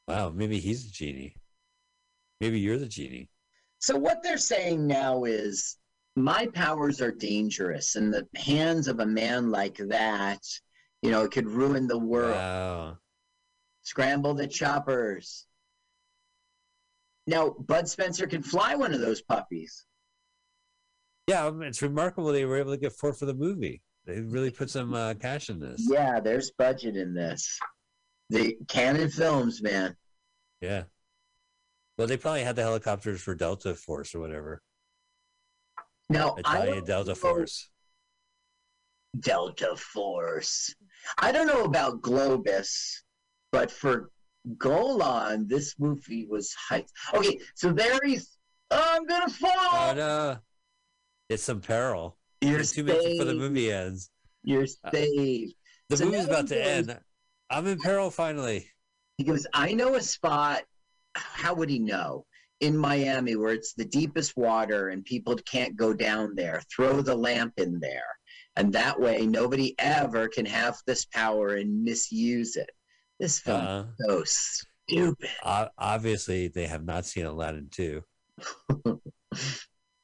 Wow, 0.07 0.29
maybe 0.29 0.59
he's 0.59 0.85
a 0.85 0.91
genie. 0.91 1.35
Maybe 2.39 2.59
you're 2.59 2.77
the 2.77 2.87
genie. 2.87 3.29
So 3.79 3.97
what 3.97 4.23
they're 4.23 4.37
saying 4.37 4.87
now 4.87 5.25
is 5.25 5.77
my 6.15 6.47
powers 6.53 7.01
are 7.01 7.11
dangerous 7.11 7.95
in 7.95 8.09
the 8.09 8.27
hands 8.35 8.87
of 8.87 8.99
a 8.99 9.05
man 9.05 9.51
like 9.51 9.77
that. 9.89 10.39
You 11.01 11.11
know, 11.11 11.23
it 11.23 11.31
could 11.31 11.47
ruin 11.47 11.87
the 11.87 11.99
world. 11.99 12.35
Wow. 12.35 12.97
Scramble 13.87 14.33
the 14.33 14.45
choppers. 14.47 15.45
Now, 17.25 17.51
Bud 17.51 17.87
Spencer 17.87 18.27
can 18.27 18.43
fly 18.43 18.75
one 18.75 18.93
of 18.93 18.99
those 18.99 19.21
puppies. 19.21 19.85
Yeah, 21.25 21.49
it's 21.61 21.81
remarkable 21.81 22.33
they 22.33 22.43
were 22.43 22.57
able 22.57 22.71
to 22.71 22.77
get 22.77 22.91
four 22.91 23.13
for 23.13 23.25
the 23.25 23.33
movie. 23.33 23.81
They 24.05 24.19
really 24.19 24.51
put 24.51 24.69
some 24.69 24.93
uh, 24.93 25.13
cash 25.13 25.49
in 25.49 25.61
this. 25.61 25.87
Yeah, 25.89 26.19
there's 26.19 26.51
budget 26.51 26.97
in 26.97 27.13
this. 27.13 27.57
The 28.29 28.57
Cannon 28.67 29.09
Films, 29.09 29.61
man. 29.61 29.95
Yeah. 30.59 30.83
Well, 31.97 32.07
they 32.07 32.17
probably 32.17 32.43
had 32.43 32.57
the 32.57 32.63
helicopters 32.63 33.21
for 33.21 33.35
Delta 33.35 33.73
Force 33.73 34.13
or 34.13 34.19
whatever. 34.19 34.61
Now, 36.09 36.35
I 36.43 36.57
Italian 36.57 36.83
Delta 36.83 37.11
know- 37.11 37.15
Force. 37.15 37.69
Delta 39.17 39.77
Force. 39.77 40.75
I 41.17 41.31
don't 41.31 41.47
know 41.47 41.63
about 41.63 42.01
Globus, 42.01 42.97
but 43.57 43.71
for 43.71 44.11
Golan, 44.59 45.47
this 45.47 45.73
movie 45.79 46.27
was 46.29 46.53
hyped. 46.69 46.89
Okay, 47.13 47.39
so 47.55 47.71
there 47.71 47.99
he's. 48.05 48.37
Oh, 48.69 48.83
I'm 48.95 49.05
gonna 49.05 49.29
fall. 49.29 49.49
Oh 49.51 49.93
no, 49.95 50.37
it's 51.29 51.43
some 51.43 51.61
peril. 51.61 52.17
You're 52.41 52.63
two 52.63 52.83
minutes 52.83 53.05
before 53.05 53.25
the 53.25 53.33
movie 53.33 53.71
ends. 53.71 54.11
You're 54.43 54.67
Uh, 54.83 54.91
saved. 54.91 55.53
The 55.89 55.97
So 55.97 56.05
movie's 56.05 56.25
about 56.25 56.47
to 56.49 56.55
goes- 56.55 56.67
end. 56.89 56.99
I'm 57.49 57.65
in 57.67 57.79
peril 57.79 58.11
finally. 58.11 58.69
He 59.17 59.23
goes, 59.23 59.47
I 59.53 59.73
know 59.73 59.95
a 59.95 60.01
spot. 60.01 60.63
How 61.15 61.55
would 61.55 61.69
he 61.69 61.79
know? 61.79 62.25
In 62.59 62.77
Miami, 62.77 63.35
where 63.35 63.53
it's 63.53 63.73
the 63.73 63.85
deepest 63.85 64.35
water 64.37 64.89
and 64.89 65.03
people 65.05 65.35
can't 65.37 65.75
go 65.75 65.93
down 65.93 66.35
there. 66.35 66.61
Throw 66.75 67.01
the 67.01 67.15
lamp 67.15 67.53
in 67.57 67.79
there. 67.79 68.11
And 68.55 68.71
that 68.73 68.99
way, 68.99 69.25
nobody 69.25 69.73
ever 69.79 70.27
can 70.27 70.45
have 70.45 70.77
this 70.85 71.05
power 71.05 71.55
and 71.55 71.83
misuse 71.83 72.55
it. 72.55 72.69
This 73.19 73.39
film 73.39 73.61
Uh, 73.61 73.83
is 73.99 74.05
so 74.07 74.23
stupid. 74.87 75.29
obviously, 75.77 76.47
they 76.47 76.67
have 76.67 76.85
not 76.85 77.05
seen 77.05 77.25
Aladdin 77.25 77.67
2. 77.71 78.03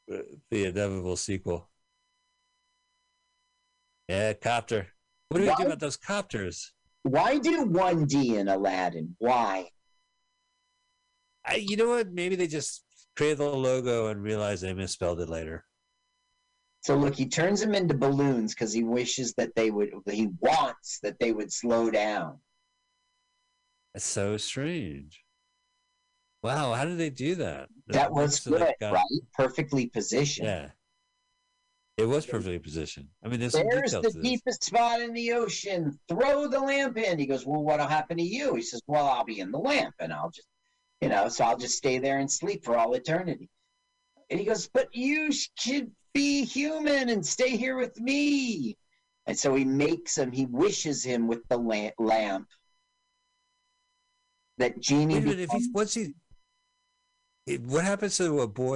the 0.08 0.26
inevitable 0.52 1.16
sequel. 1.18 1.70
Yeah, 4.10 4.34
copter. 4.34 4.88
What 5.30 5.40
do 5.40 5.46
we 5.48 5.56
do 5.56 5.64
about 5.64 5.80
those 5.80 5.98
copters? 5.98 6.72
Why 7.04 7.38
do 7.38 7.66
1D 7.66 8.36
in 8.38 8.48
Aladdin? 8.48 9.16
Why? 9.20 9.70
I, 11.46 11.56
you 11.56 11.76
know 11.78 11.90
what? 11.90 12.12
Maybe 12.12 12.36
they 12.36 12.48
just 12.48 12.84
created 13.16 13.40
the 13.40 13.50
logo 13.50 14.08
and 14.08 14.22
realized 14.24 14.64
they 14.64 14.74
misspelled 14.74 15.20
it 15.22 15.30
later. 15.30 15.66
So 16.82 16.96
look, 16.96 17.16
he 17.16 17.28
turns 17.28 17.62
them 17.62 17.76
into 17.76 17.94
balloons 17.94 18.54
because 18.54 18.74
he 18.74 18.84
wishes 18.84 19.34
that 19.36 19.56
they 19.56 19.72
would, 19.72 19.92
he 20.10 20.30
wants 20.40 21.00
that 21.04 21.18
they 21.20 21.32
would 21.32 21.52
slow 21.52 21.90
down. 21.90 22.40
That's 23.94 24.06
so 24.06 24.38
strange. 24.38 25.24
Wow, 26.42 26.74
how 26.74 26.84
did 26.86 26.98
they 26.98 27.10
do 27.10 27.36
that? 27.36 27.70
That 27.88 28.12
was 28.12 28.40
good, 28.40 28.74
got- 28.80 28.94
right? 28.94 29.04
Perfectly 29.34 29.88
positioned. 29.88 30.48
Yeah. 30.48 30.70
It 31.98 32.06
was 32.06 32.26
perfectly 32.26 32.58
positioned. 32.58 33.08
I 33.24 33.28
mean, 33.28 33.40
there's 33.40 33.54
There's 33.54 33.92
the 33.92 34.20
deepest 34.22 34.64
spot 34.64 35.00
in 35.00 35.14
the 35.14 35.34
ocean. 35.34 36.00
Throw 36.10 36.48
the 36.48 36.60
lamp 36.60 36.98
in. 36.98 37.20
He 37.20 37.28
goes, 37.28 37.46
Well, 37.46 37.62
what'll 37.62 37.88
happen 37.88 38.18
to 38.18 38.24
you? 38.24 38.56
He 38.56 38.64
says, 38.64 38.82
Well, 38.88 39.06
I'll 39.08 39.24
be 39.24 39.40
in 39.40 39.52
the 39.52 39.60
lamp 39.60 39.94
and 40.00 40.12
I'll 40.12 40.32
just, 40.32 40.48
you 41.02 41.10
know, 41.10 41.30
so 41.30 41.46
I'll 41.46 41.58
just 41.58 41.78
stay 41.78 42.00
there 42.00 42.18
and 42.18 42.30
sleep 42.32 42.66
for 42.66 42.76
all 42.76 42.96
eternity. 42.96 43.48
And 44.32 44.40
he 44.40 44.46
goes, 44.46 44.68
But 44.68 44.88
you 44.92 45.32
should 45.32 45.92
be 46.16 46.44
human 46.44 47.10
and 47.10 47.24
stay 47.24 47.56
here 47.56 47.78
with 47.78 48.00
me. 48.00 48.76
And 49.28 49.38
so 49.38 49.54
he 49.54 49.64
makes 49.64 50.18
him, 50.18 50.32
he 50.32 50.48
wishes 50.48 51.04
him 51.04 51.28
with 51.28 51.48
the 51.48 51.58
la- 51.58 51.92
lamp. 52.00 52.48
That 54.58 54.80
genie 54.80 55.16
Wait 55.16 55.24
a 55.24 55.26
minute, 55.26 55.40
if 55.42 55.50
he's 55.52 55.70
once 55.74 55.94
he, 55.96 56.14
what 57.66 57.84
happens 57.84 58.18
to 58.18 58.42
a 58.42 58.48
boy 58.48 58.72